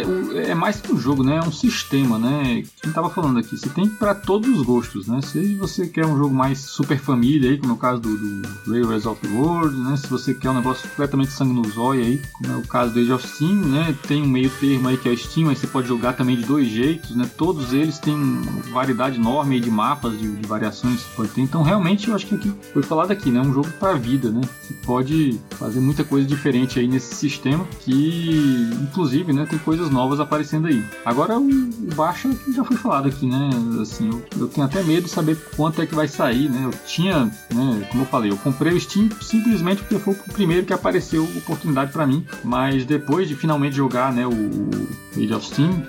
é 0.48 0.56
mais 0.56 0.82
que 0.82 0.92
um 0.92 1.00
jogo, 1.00 1.24
né? 1.24 1.38
É 1.38 1.48
um 1.48 1.52
sistema, 1.52 2.18
né? 2.18 2.64
Quem 2.82 2.92
tava 2.92 3.10
falando 3.10 3.40
aqui, 3.40 3.58
você 3.58 3.70
tem 3.70 3.88
pra 3.88 4.16
todos 4.16 4.50
os 4.50 4.66
gostos, 4.66 5.08
né? 5.08 5.20
Se 5.22 5.56
você 5.56 5.88
quer 5.88 6.06
um 6.06 6.18
jogo 6.18 6.34
mais 6.34 6.60
super 6.60 7.00
família 7.00 7.50
aí, 7.50 7.58
como 7.58 7.74
é 7.74 7.76
o 7.76 7.78
caso 7.78 8.02
do, 8.02 8.18
do 8.18 8.72
Railways 8.72 9.06
of 9.06 9.22
the 9.22 9.34
World, 9.34 9.76
né? 9.78 9.98
Se 9.98 10.08
você 10.08 10.34
quer 10.34 10.50
um 10.50 10.56
negócio 10.56 10.88
completamente 10.90 11.32
sangue 11.32 11.54
no 11.54 11.70
zóio 11.70 12.04
aí, 12.04 12.22
como 12.34 12.54
é 12.54 12.58
o 12.58 12.68
caso 12.68 12.94
do 12.94 13.00
Age 13.00 13.14
of 13.14 13.28
Steam, 13.28 13.56
né? 13.56 13.96
Tem 14.08 14.22
um 14.22 14.28
meio 14.28 14.50
termo 14.50 14.88
aí 14.88 14.98
que 14.98 15.08
é 15.08 15.12
o 15.12 15.18
Steam, 15.18 15.48
mas 15.48 15.60
você 15.60 15.68
pode 15.68 15.88
jogar 15.88 16.14
também 16.14 16.36
de 16.36 16.44
dois 16.44 16.68
jeitos, 16.68 17.16
né? 17.16 17.30
Todos 17.38 17.74
eles 17.74 18.00
têm 18.00 18.42
variedade 18.72 19.18
enorme 19.18 19.56
aí 19.56 19.62
de 19.62 19.70
mapas, 19.70 20.18
de, 20.18 20.36
de 20.36 20.48
variações 20.48 21.04
que 21.04 21.16
pode 21.16 21.30
ter. 21.30 21.42
Então, 21.42 21.62
realmente, 21.62 22.08
eu 22.08 22.16
acho 22.16 22.26
que 22.26 22.36
aqui 22.36 22.54
foi 22.74 22.84
falado 22.84 23.12
aqui, 23.12 23.30
né? 23.30 23.42
Um 23.42 23.54
jogo 23.54 23.70
pra 23.76 23.94
vida, 23.94 24.32
né? 24.32 24.42
Você 24.62 24.74
pode 24.86 25.40
fazer 25.52 25.80
muita 25.80 26.04
coisa 26.04 26.28
diferente 26.28 26.80
aí 26.80 26.88
nesse 26.88 27.16
sistema 27.16 27.66
que, 27.82 28.70
inclusive, 28.82 29.32
né? 29.34 29.46
Tem 29.50 29.60
coisas 29.60 29.90
novas 29.90 30.20
aparecendo 30.20 30.68
aí. 30.68 30.84
Agora, 31.06 31.38
o, 31.38 31.48
o 31.48 31.96
baixa 31.96 32.30
que 32.30 32.52
já 32.52 32.64
foi 32.64 32.78
falado 32.78 33.08
aqui, 33.08 33.26
né? 33.26 33.50
Assim, 33.82 34.10
eu, 34.10 34.26
eu 34.40 34.48
tenho 34.48 34.66
até 34.66 34.82
medo 34.84 35.04
de 35.04 35.10
saber 35.10 35.38
quanto 35.56 35.82
é 35.82 35.86
que 35.86 35.96
vai 35.96 36.08
sair, 36.08 36.50
né? 36.50 36.66
Eu 36.66 36.72
tinha, 36.86 37.26
né? 37.26 37.88
Como 37.92 38.04
eu 38.04 38.08
falei, 38.08 38.32
eu 38.32 38.38
comprei 38.38 38.74
o 38.74 38.80
Steam 38.80 39.10
simplesmente 39.22 39.82
porque 39.82 40.00
foi 40.00 40.14
o 40.14 40.34
primeiro 40.34 40.66
que 40.66 40.74
apareceu 40.74 41.24
oportunidade 41.38 41.92
pra 41.92 42.08
mim. 42.08 42.26
Mas 42.44 42.86
depois 42.86 43.28
de 43.28 43.36
finalmente 43.36 43.76
jogar, 43.76 44.14
né? 44.14 44.26
O 44.26 44.32
Age 45.16 45.34
of 45.34 45.46
Steam, 45.46 45.84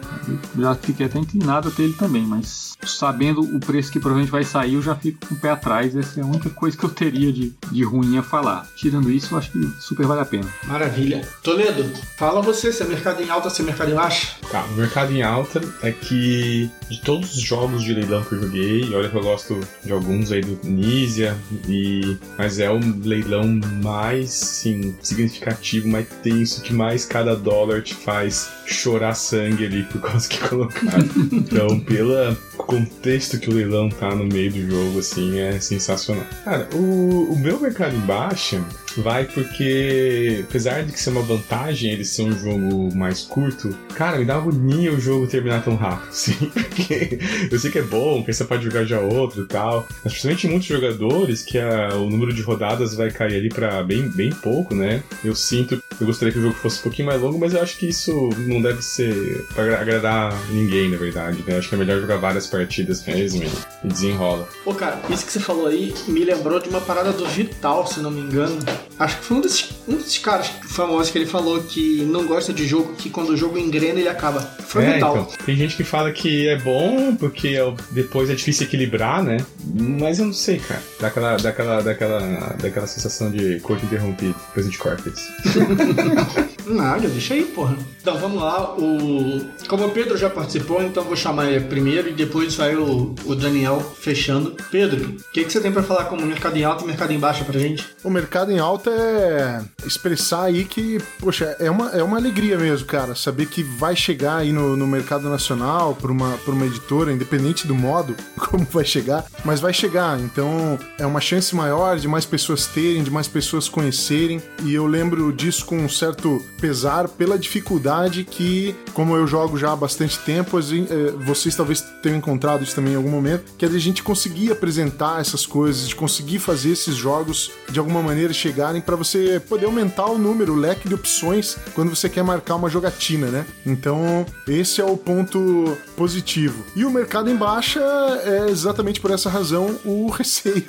eu 0.57 0.63
já 0.63 0.75
fiquei 0.75 1.07
até 1.07 1.19
inclinado 1.19 1.69
a 1.69 1.71
ter 1.71 1.85
ele 1.85 1.95
também. 1.95 2.25
Mas 2.27 2.66
sabendo 2.85 3.41
o 3.41 3.61
preço 3.61 3.91
que 3.91 3.99
provavelmente 3.99 4.31
vai 4.31 4.45
sair, 4.45 4.75
eu 4.75 4.83
já 4.83 4.95
fico 4.95 5.27
com 5.27 5.35
o 5.35 5.39
pé 5.39 5.51
atrás. 5.51 5.97
Essa 5.97 6.21
é 6.21 6.23
a 6.23 6.27
única 6.27 6.51
coisa 6.51 6.77
que 6.77 6.85
eu 6.85 6.91
teria 6.91 7.33
de, 7.33 7.53
de 7.71 7.85
ruim 7.85 8.19
a 8.19 8.23
falar. 8.23 8.67
Tirando 8.77 9.11
isso, 9.11 9.35
eu 9.35 9.39
acho 9.39 9.51
que 9.51 9.73
super 9.81 10.07
vale 10.07 10.21
a 10.21 10.25
pena. 10.25 10.47
Maravilha. 10.65 11.27
Toledo, 11.43 11.85
fala 12.17 12.41
você 12.43 12.73
se 12.73 12.83
é 12.83 12.87
mercado 12.87 13.23
em 13.23 13.31
alta 13.31 13.49
ou 13.49 13.55
se 13.55 13.63
é 13.63 13.65
mercado 13.65 13.91
em 13.91 13.95
baixo. 13.95 14.37
Tá, 14.51 14.65
o 14.65 14.75
mercado 14.75 15.13
em 15.13 15.23
alta 15.23 15.61
é 15.83 15.91
que 15.91 16.71
de 16.89 17.01
todos 17.01 17.35
os 17.35 17.43
jogos 17.43 17.83
de 17.83 17.93
leilão 17.93 18.23
que 18.23 18.35
eu 18.35 18.43
joguei, 18.43 18.95
olha 18.95 19.09
que 19.09 19.17
eu 19.17 19.23
gosto 19.23 19.61
de 19.85 19.93
alguns 19.93 20.31
aí 20.31 20.41
do 20.41 20.59
Nisia, 20.65 21.37
e, 21.69 22.17
mas 22.39 22.59
é 22.59 22.71
o 22.71 22.79
leilão 23.05 23.61
mais 23.83 24.31
sim, 24.31 24.95
significativo, 25.01 25.89
mais 25.89 26.07
tenso, 26.23 26.63
que 26.63 26.73
mais 26.73 27.05
cada 27.05 27.35
dólar 27.35 27.83
te 27.83 27.95
faz 27.95 28.49
chorar 28.67 29.15
sangue 29.15 29.65
ali 29.67 29.83
por 29.85 30.01
causa 30.01 30.29
que 30.29 30.39
colocaram. 30.49 31.09
então, 31.33 31.81
pelo 31.81 32.37
contexto 32.57 33.39
que 33.39 33.51
o 33.51 33.55
leilão 33.55 33.89
tá 33.89 34.15
no 34.15 34.25
meio 34.25 34.53
do 34.53 34.71
jogo, 34.71 34.99
assim, 34.99 35.39
é 35.39 35.61
sensacional. 35.61 36.25
Cara, 36.45 36.69
o, 36.75 37.33
o 37.33 37.39
meu 37.39 37.61
mercado 37.61 37.95
em 37.95 38.01
baixa 38.01 38.63
vai 39.03 39.25
porque, 39.25 40.45
apesar 40.49 40.83
de 40.85 40.93
que 40.93 41.01
ser 41.01 41.11
uma 41.11 41.23
vantagem 41.23 41.93
ele 41.93 42.05
ser 42.05 42.23
um 42.23 42.33
jogo 42.39 42.95
mais 42.95 43.23
curto, 43.23 43.77
cara, 43.95 44.19
me 44.19 44.25
dá 44.25 44.37
agonia 44.37 44.93
o 44.93 45.01
jogo 45.01 45.27
terminar 45.27 45.63
tão 45.63 45.75
rápido, 45.77 46.11
sim, 46.13 46.35
porque 46.53 47.19
eu 47.51 47.59
sei 47.59 47.71
que 47.71 47.79
é 47.79 47.83
bom, 47.83 48.23
que 48.25 48.33
você 48.33 48.45
pode 48.45 48.65
jogar 48.65 48.85
já 48.85 49.01
outro 49.01 49.43
e 49.43 49.47
tal, 49.47 49.87
mas 50.05 50.13
principalmente 50.13 50.47
muitos 50.49 50.69
jogadores 50.69 51.43
que 51.43 51.59
a- 51.59 51.95
o 51.95 52.09
número 52.11 52.33
de 52.33 52.43
rodadas 52.43 52.95
vai 52.95 53.11
cair 53.11 53.37
ali 53.37 53.49
pra 53.49 53.83
bem, 53.83 54.09
bem 54.09 54.31
pouco, 54.31 54.75
né? 54.75 55.03
Eu 55.25 55.35
sinto, 55.35 55.81
eu 56.01 56.07
gostaria 56.07 56.33
que 56.33 56.39
o 56.39 56.43
jogo 56.43 56.55
fosse 56.55 56.79
um 56.81 56.83
pouquinho 56.83 57.07
mais 57.07 57.21
longo, 57.21 57.39
mas 57.39 57.55
eu 57.55 57.63
acho 57.63 57.77
que 57.79 57.89
isso 57.89 58.31
não 58.39 58.61
deve 58.63 58.83
ser 58.83 59.45
pra 59.55 59.65
agra- 59.65 59.81
agradar 59.81 60.35
ninguém, 60.51 60.91
na 60.91 60.97
verdade, 60.97 61.43
né? 61.47 61.59
Acho 61.59 61.69
que 61.69 61.75
é 61.75 61.79
melhor 61.79 62.01
jogar 62.01 62.17
várias 62.17 62.47
partidas 62.47 63.05
mesmo 63.07 63.43
e, 63.87 63.89
desenrola. 63.89 64.49
Pô, 64.65 64.75
cara, 64.75 65.01
isso 65.09 65.25
que 65.25 65.33
você 65.33 65.41
falou 65.41 65.67
aí 65.67 65.95
me 66.09 66.25
lembrou 66.25 66.61
de 66.61 66.69
uma 66.69 66.81
parada 66.81 67.13
do 67.13 67.25
Vital, 67.27 67.87
se 67.87 68.01
não 68.01 68.11
me 68.11 68.21
engano. 68.21 68.59
Acho 68.99 69.19
que 69.19 69.25
foi 69.25 69.37
um 69.37 69.41
desses, 69.41 69.69
um 69.87 69.97
desses 69.97 70.19
caras 70.19 70.49
famosos 70.69 71.11
que 71.11 71.19
ele 71.19 71.27
falou 71.27 71.63
que 71.63 72.03
não 72.05 72.27
gosta 72.27 72.53
de 72.53 72.67
jogo 72.67 72.95
que 72.95 73.11
quando 73.11 73.31
o 73.31 73.37
jogo 73.37 73.59
engrena 73.59 74.01
ele 74.01 74.09
acaba. 74.09 74.41
Foi 74.41 74.85
É, 74.85 74.95
Vital. 74.95 75.13
então, 75.13 75.45
tem 75.45 75.57
gente 75.57 75.77
que 75.77 75.85
fala 75.85 76.11
que 76.13 76.49
é 76.49 76.59
bom 76.59 77.15
porque 77.15 77.49
é 77.49 77.75
depois 77.91 78.31
é 78.31 78.35
difícil 78.35 78.67
equilibrar, 78.67 79.23
né? 79.23 79.39
Mas 79.75 80.19
eu 80.19 80.27
não 80.27 80.33
sei, 80.33 80.59
cara. 80.59 80.83
Dá 81.01 81.09
aquela, 81.09 81.37
dá 81.37 81.49
aquela, 81.51 81.83
dá 81.83 81.91
aquela, 81.91 82.21
dá 82.61 82.69
aquela 82.69 82.87
sensação 82.87 83.31
de 83.31 83.61
corte 83.61 83.85
interrompido, 83.87 84.35
coisa 84.53 84.69
de 84.69 84.79
cortes. 84.79 85.29
Nada, 86.67 87.09
deixa 87.09 87.35
aí, 87.35 87.45
porra. 87.45 87.77
Então 88.01 88.19
vamos 88.19 88.41
lá. 88.41 88.75
O... 88.77 89.45
Como 89.69 89.87
o 89.87 89.91
Pedro 89.91 90.17
já 90.17 90.29
participou, 90.31 90.83
então 90.83 91.05
vou 91.05 91.17
chamar 91.17 91.51
ele 91.51 91.65
primeiro 91.65 92.09
e 92.09 92.13
depois 92.13 92.55
vai 92.55 92.77
o, 92.77 93.15
o 93.25 93.35
Daniel 93.35 93.81
fechando. 93.81 94.55
Pedro, 94.71 95.11
o 95.11 95.33
que, 95.33 95.45
que 95.45 95.53
você 95.53 95.61
tem 95.61 95.73
pra 95.73 95.83
falar 95.83 96.05
como 96.05 96.25
mercado 96.25 96.57
em 96.57 96.65
alta 96.65 96.85
e 96.85 96.87
mercado 96.87 97.13
em 97.13 97.19
baixa 97.19 97.45
pra 97.45 97.59
gente? 97.59 97.85
O 98.05 98.11
mercado 98.11 98.53
em 98.53 98.59
alta 98.59 98.91
é 98.91 99.61
expressar 99.85 100.45
aí 100.45 100.65
que, 100.65 100.99
poxa, 101.19 101.57
é 101.59 101.71
uma, 101.71 101.91
é 101.91 102.03
uma 102.03 102.17
alegria 102.17 102.59
mesmo, 102.59 102.87
cara. 102.87 103.15
Saber 103.15 103.47
que 103.47 103.63
vai 103.63 103.97
chegar 103.97 104.37
aí 104.37 104.53
no, 104.53 104.77
no 104.77 104.87
mercado 104.87 105.29
nacional 105.29 105.95
por 105.95 106.11
uma, 106.11 106.39
por 106.45 106.55
uma 106.55 106.67
editora, 106.67 107.13
independente 107.13 107.67
do 107.67 107.75
modo 107.75 108.15
como 108.39 108.65
vai 108.65 108.85
chegar, 108.85 109.25
mas 109.45 109.61
vai 109.61 109.73
chegar. 109.73 110.21
Então 110.21 110.79
é 110.99 111.07
uma 111.07 111.21
chance 111.21 111.55
maior 111.55 111.99
de 111.99 112.09
mais 112.09 112.25
pessoas 112.25 112.67
terem, 112.67 113.03
de 113.03 113.11
mais 113.11 113.29
pessoas 113.29 113.69
conhecerem. 113.69 114.43
E 114.63 114.75
eu 114.75 114.87
lembro 114.87 115.33
disso 115.33 115.65
com 115.65 115.77
um 115.79 115.89
certo 115.89 116.43
pesar 116.61 117.09
pela 117.09 117.39
dificuldade 117.39 118.25
que, 118.25 118.75
como 118.93 119.17
eu 119.17 119.27
jogo 119.27 119.59
já 119.59 119.73
há 119.73 119.77
bastante 119.77 120.19
tempo, 120.21 120.59
eh, 120.59 121.13
vocês 121.25 121.55
talvez 121.55 121.81
tenham 122.03 122.19
encontrado 122.19 122.63
isso 122.63 122.75
também 122.75 122.95
em 122.95 122.97
algum 122.97 123.11
momento, 123.11 123.45
que 123.57 123.65
é 123.65 123.69
de 123.69 123.77
a 123.77 123.81
gente 123.81 124.03
conseguir 124.03 124.53
apresentar 124.53 125.21
essas 125.21 125.45
coisas, 125.47 125.89
de 125.89 125.95
conseguir 125.95 126.39
fazer 126.39 126.71
esses 126.71 126.95
jogos 126.95 127.51
de 127.71 127.79
alguma 127.79 128.03
maneira 128.03 128.33
chegarem 128.33 128.81
para 128.81 128.97
você 128.97 129.41
poder 129.41 129.67
aumentar 129.67 130.07
o 130.07 130.19
número, 130.19 130.53
o 130.53 130.57
leque 130.57 130.89
de 130.89 130.95
opções 130.95 131.57
quando 131.75 131.95
você 131.95 132.09
quer 132.09 132.23
marcar 132.23 132.57
uma 132.57 132.69
jogatina, 132.69 133.29
né? 133.29 133.47
Então, 133.65 134.25
esse 134.47 134.81
é 134.81 134.85
o 134.85 134.97
ponto 134.97 135.77
positivo. 135.97 136.65
E 136.75 136.85
o 136.85 136.91
mercado 136.91 137.31
em 137.31 137.37
baixa 137.37 137.81
é 138.25 138.51
exatamente 138.51 139.01
por 139.01 139.11
essa 139.11 139.29
razão 139.29 139.79
o 139.85 140.09
receio 140.11 140.65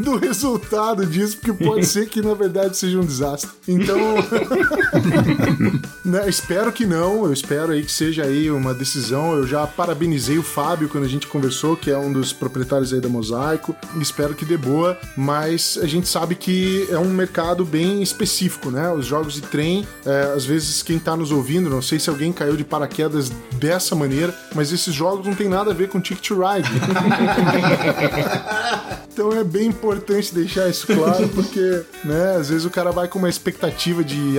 do 0.00 0.16
resultado 0.16 1.04
disso, 1.06 1.38
porque 1.38 1.64
pode 1.64 1.86
ser 1.86 2.08
que 2.08 2.22
na 2.22 2.34
verdade 2.34 2.76
seja 2.76 2.98
um 2.98 3.04
desastre. 3.04 3.50
Então, 3.66 3.98
né, 6.04 6.28
espero 6.28 6.72
que 6.72 6.86
não, 6.86 7.26
eu 7.26 7.32
espero 7.32 7.72
aí 7.72 7.82
que 7.82 7.92
seja 7.92 8.24
aí 8.24 8.50
uma 8.50 8.74
decisão. 8.74 9.34
Eu 9.34 9.46
já 9.46 9.66
parabenizei 9.66 10.38
o 10.38 10.42
Fábio 10.42 10.88
quando 10.88 11.04
a 11.04 11.08
gente 11.08 11.26
conversou, 11.26 11.76
que 11.76 11.90
é 11.90 11.98
um 11.98 12.12
dos 12.12 12.32
proprietários 12.32 12.92
aí 12.92 13.00
da 13.00 13.08
Mosaico. 13.08 13.74
Espero 14.00 14.34
que 14.34 14.44
dê 14.44 14.56
boa, 14.56 14.98
mas 15.16 15.78
a 15.80 15.86
gente 15.86 16.08
sabe 16.08 16.34
que 16.34 16.86
é 16.90 16.98
um 16.98 17.12
mercado 17.12 17.64
bem 17.64 18.02
específico, 18.02 18.70
né? 18.70 18.90
Os 18.92 19.06
jogos 19.06 19.34
de 19.34 19.42
trem, 19.42 19.86
é, 20.04 20.32
às 20.34 20.44
vezes 20.44 20.82
quem 20.82 20.98
tá 20.98 21.16
nos 21.16 21.30
ouvindo, 21.30 21.70
não 21.70 21.82
sei 21.82 21.98
se 21.98 22.10
alguém 22.10 22.32
caiu 22.32 22.56
de 22.56 22.64
paraquedas 22.64 23.30
dessa 23.54 23.94
maneira, 23.94 24.34
mas 24.54 24.72
esses 24.72 24.94
jogos 24.94 25.26
não 25.26 25.34
tem 25.34 25.48
nada 25.48 25.70
a 25.70 25.74
ver 25.74 25.88
com 25.88 26.00
Ticket 26.00 26.30
Ride. 26.30 26.68
Então 29.12 29.30
é 29.30 29.44
bem 29.44 29.66
importante 29.66 30.34
deixar 30.34 30.70
isso 30.70 30.86
claro, 30.86 31.28
porque, 31.28 31.84
né, 32.02 32.36
às 32.36 32.48
vezes 32.48 32.64
o 32.64 32.70
cara 32.70 32.90
vai 32.90 33.06
com 33.06 33.18
uma 33.18 33.28
expectativa 33.28 34.02
de 34.02 34.38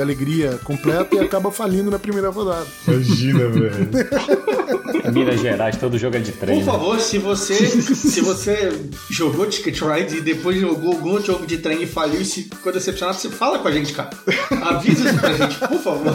completa 0.64 1.16
e 1.16 1.20
acaba 1.20 1.52
falindo 1.52 1.90
na 1.92 2.00
primeira 2.00 2.30
rodada. 2.30 2.66
Imagina, 2.88 3.48
velho. 3.50 3.90
Minas 5.14 5.40
Gerais, 5.42 5.78
todo 5.78 5.98
jogo 5.98 6.18
é 6.18 6.20
de 6.20 6.32
trem. 6.32 6.60
Por 6.60 6.66
né? 6.66 6.72
favor, 6.72 7.00
se 7.00 7.18
você 7.18 7.56
se 7.56 8.22
você 8.22 8.72
jogou 9.10 9.46
Ticket 9.48 9.80
Ride 9.82 10.18
e 10.18 10.22
depois 10.22 10.60
jogou 10.60 10.94
algum 10.94 11.12
outro 11.12 11.34
jogo 11.34 11.46
de 11.46 11.58
trem 11.58 11.84
e 11.84 11.88
faliu 11.88 12.22
e 12.22 12.26
se 12.26 12.44
ficou 12.44 12.72
decepcionado, 12.72 13.18
você 13.18 13.30
fala 13.30 13.60
com 13.60 13.68
a 13.68 13.72
gente, 13.72 13.94
cara. 13.94 14.10
Avisa 14.62 15.10
isso 15.10 15.20
pra 15.20 15.34
gente, 15.34 15.60
por 15.60 15.80
favor. 15.80 16.14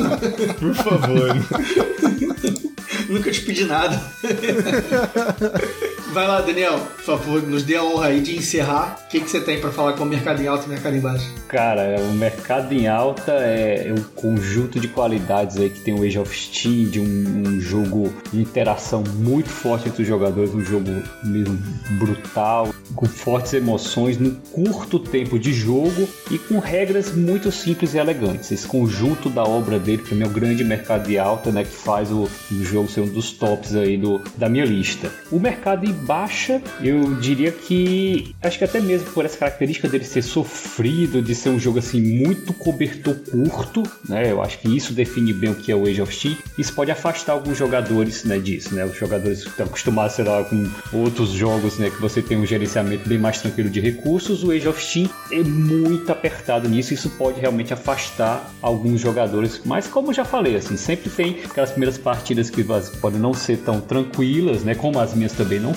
Por 0.59 0.75
favor. 0.75 1.37
Nunca 3.09 3.31
te 3.31 3.41
pedi 3.41 3.65
nada. 3.65 4.01
Vai 6.19 6.27
lá, 6.27 6.41
Daniel, 6.41 6.81
por 6.81 7.05
favor, 7.05 7.43
nos 7.45 7.63
dê 7.63 7.77
a 7.77 7.85
honra 7.85 8.09
aí 8.09 8.21
de 8.21 8.37
encerrar. 8.37 8.99
O 9.07 9.09
que, 9.09 9.21
que 9.21 9.31
você 9.31 9.41
tem 9.41 9.61
pra 9.61 9.71
falar 9.71 9.93
com 9.93 10.03
o 10.03 10.07
mercado 10.07 10.43
em 10.43 10.49
alta 10.49 10.67
e 10.67 10.69
mercado 10.69 10.97
em 10.97 11.01
baixo? 11.01 11.33
Cara, 11.47 11.95
o 12.01 12.13
mercado 12.13 12.73
em 12.73 12.89
alta 12.89 13.31
é 13.35 13.95
um 13.97 14.03
conjunto 14.21 14.81
de 14.81 14.89
qualidades 14.89 15.59
aí 15.59 15.71
que 15.71 15.79
tem 15.79 15.95
o 15.95 16.03
Age 16.03 16.19
of 16.19 16.37
Steam, 16.37 16.87
de 16.87 16.99
um, 16.99 17.45
um 17.47 17.61
jogo 17.61 18.13
de 18.33 18.41
interação 18.41 19.05
muito 19.15 19.49
forte 19.49 19.89
entre 19.89 20.03
os 20.03 20.09
jogadores, 20.09 20.53
um 20.53 20.61
jogo 20.61 20.91
mesmo 21.23 21.57
brutal, 21.91 22.75
com 22.97 23.07
fortes 23.07 23.53
emoções, 23.53 24.19
num 24.19 24.35
curto 24.35 24.99
tempo 24.99 25.39
de 25.39 25.53
jogo 25.53 26.09
e 26.33 26.39
com 26.39 26.59
regras 26.59 27.15
muito 27.15 27.53
simples 27.53 27.95
e 27.95 27.99
elegantes. 27.99 28.51
Esse 28.51 28.67
conjunto 28.67 29.31
da 29.31 29.45
obra 29.45 29.79
dele, 29.79 30.03
para 30.03 30.17
mim, 30.17 30.25
é 30.25 30.27
o 30.27 30.31
grande 30.31 30.65
mercado 30.65 31.07
de 31.07 31.17
alta, 31.17 31.53
né, 31.53 31.63
que 31.63 31.71
faz 31.71 32.11
o, 32.11 32.29
o 32.51 32.65
jogo 32.65 32.89
ser 32.89 33.03
um 33.03 33.09
dos 33.09 33.31
tops 33.31 33.77
aí 33.77 33.97
do, 33.97 34.21
da 34.37 34.49
minha 34.49 34.65
lista. 34.65 35.13
O 35.31 35.39
mercado 35.39 35.87
em 35.87 35.93
baixa, 36.09 36.63
eu 36.83 37.15
diria 37.17 37.53
que 37.53 38.35
acho 38.43 38.57
que 38.57 38.65
até 38.65 38.81
mesmo 38.81 39.11
por 39.11 39.27
essa 39.27 39.37
característica 39.37 39.87
dele 39.89 40.05
ser 40.05 40.23
sofrido, 40.23 41.21
de 41.21 41.35
ser 41.35 41.51
um 41.51 41.61
jogo 41.61 41.79
assim 41.81 42.01
muito 42.01 42.55
cobertor 42.55 43.15
curto, 43.15 43.83
né? 44.09 44.33
Eu 44.33 44.41
acho 44.43 44.59
que 44.59 44.75
isso 44.75 44.95
define 44.95 45.35
bem 45.35 45.51
o 45.51 45.55
que 45.55 45.71
é 45.71 45.77
o 45.77 45.87
Age 45.87 46.01
of 46.01 46.15
Steam. 46.15 46.37
Isso 46.57 46.73
pode 46.73 46.91
afastar 46.91 47.35
alguns 47.35 47.59
jogadores, 47.59 48.25
né, 48.25 48.39
disso, 48.39 48.75
né? 48.75 48.87
Os 48.87 48.97
jogadores 48.97 49.43
que 49.43 49.51
estão 49.51 49.67
acostumados, 49.67 50.15
sei 50.15 50.25
lá, 50.25 50.43
com 50.45 50.67
outros 50.95 51.31
jogos, 51.31 51.77
né, 51.79 51.91
que 51.91 52.01
você 52.01 52.23
tem 52.23 52.39
um 52.39 52.47
gerenciamento 52.47 53.07
bem 53.07 53.19
mais 53.19 53.43
tranquilo 53.43 53.69
de 53.69 53.81
recursos, 53.81 54.43
o 54.43 54.51
Age 54.51 54.67
of 54.67 54.83
Steam 54.83 55.11
é 55.31 55.43
muito 55.43 56.11
apertado 56.11 56.69
nisso, 56.69 56.95
isso 56.95 57.11
pode 57.11 57.39
realmente 57.39 57.75
afastar 57.75 58.51
alguns 58.63 59.01
jogadores, 59.01 59.61
mas 59.65 59.87
como 59.87 60.09
eu 60.09 60.15
já 60.15 60.25
falei, 60.25 60.57
assim, 60.57 60.77
sempre 60.77 61.11
tem 61.11 61.41
aquelas 61.45 61.71
primeiras 61.71 61.99
partidas 61.99 62.49
que 62.49 62.65
podem 63.01 63.21
não 63.21 63.35
ser 63.35 63.59
tão 63.59 63.81
tranquilas, 63.81 64.63
né, 64.65 64.75
como 64.75 64.99
as 64.99 65.15
minhas 65.15 65.33
também 65.33 65.61
não 65.61 65.75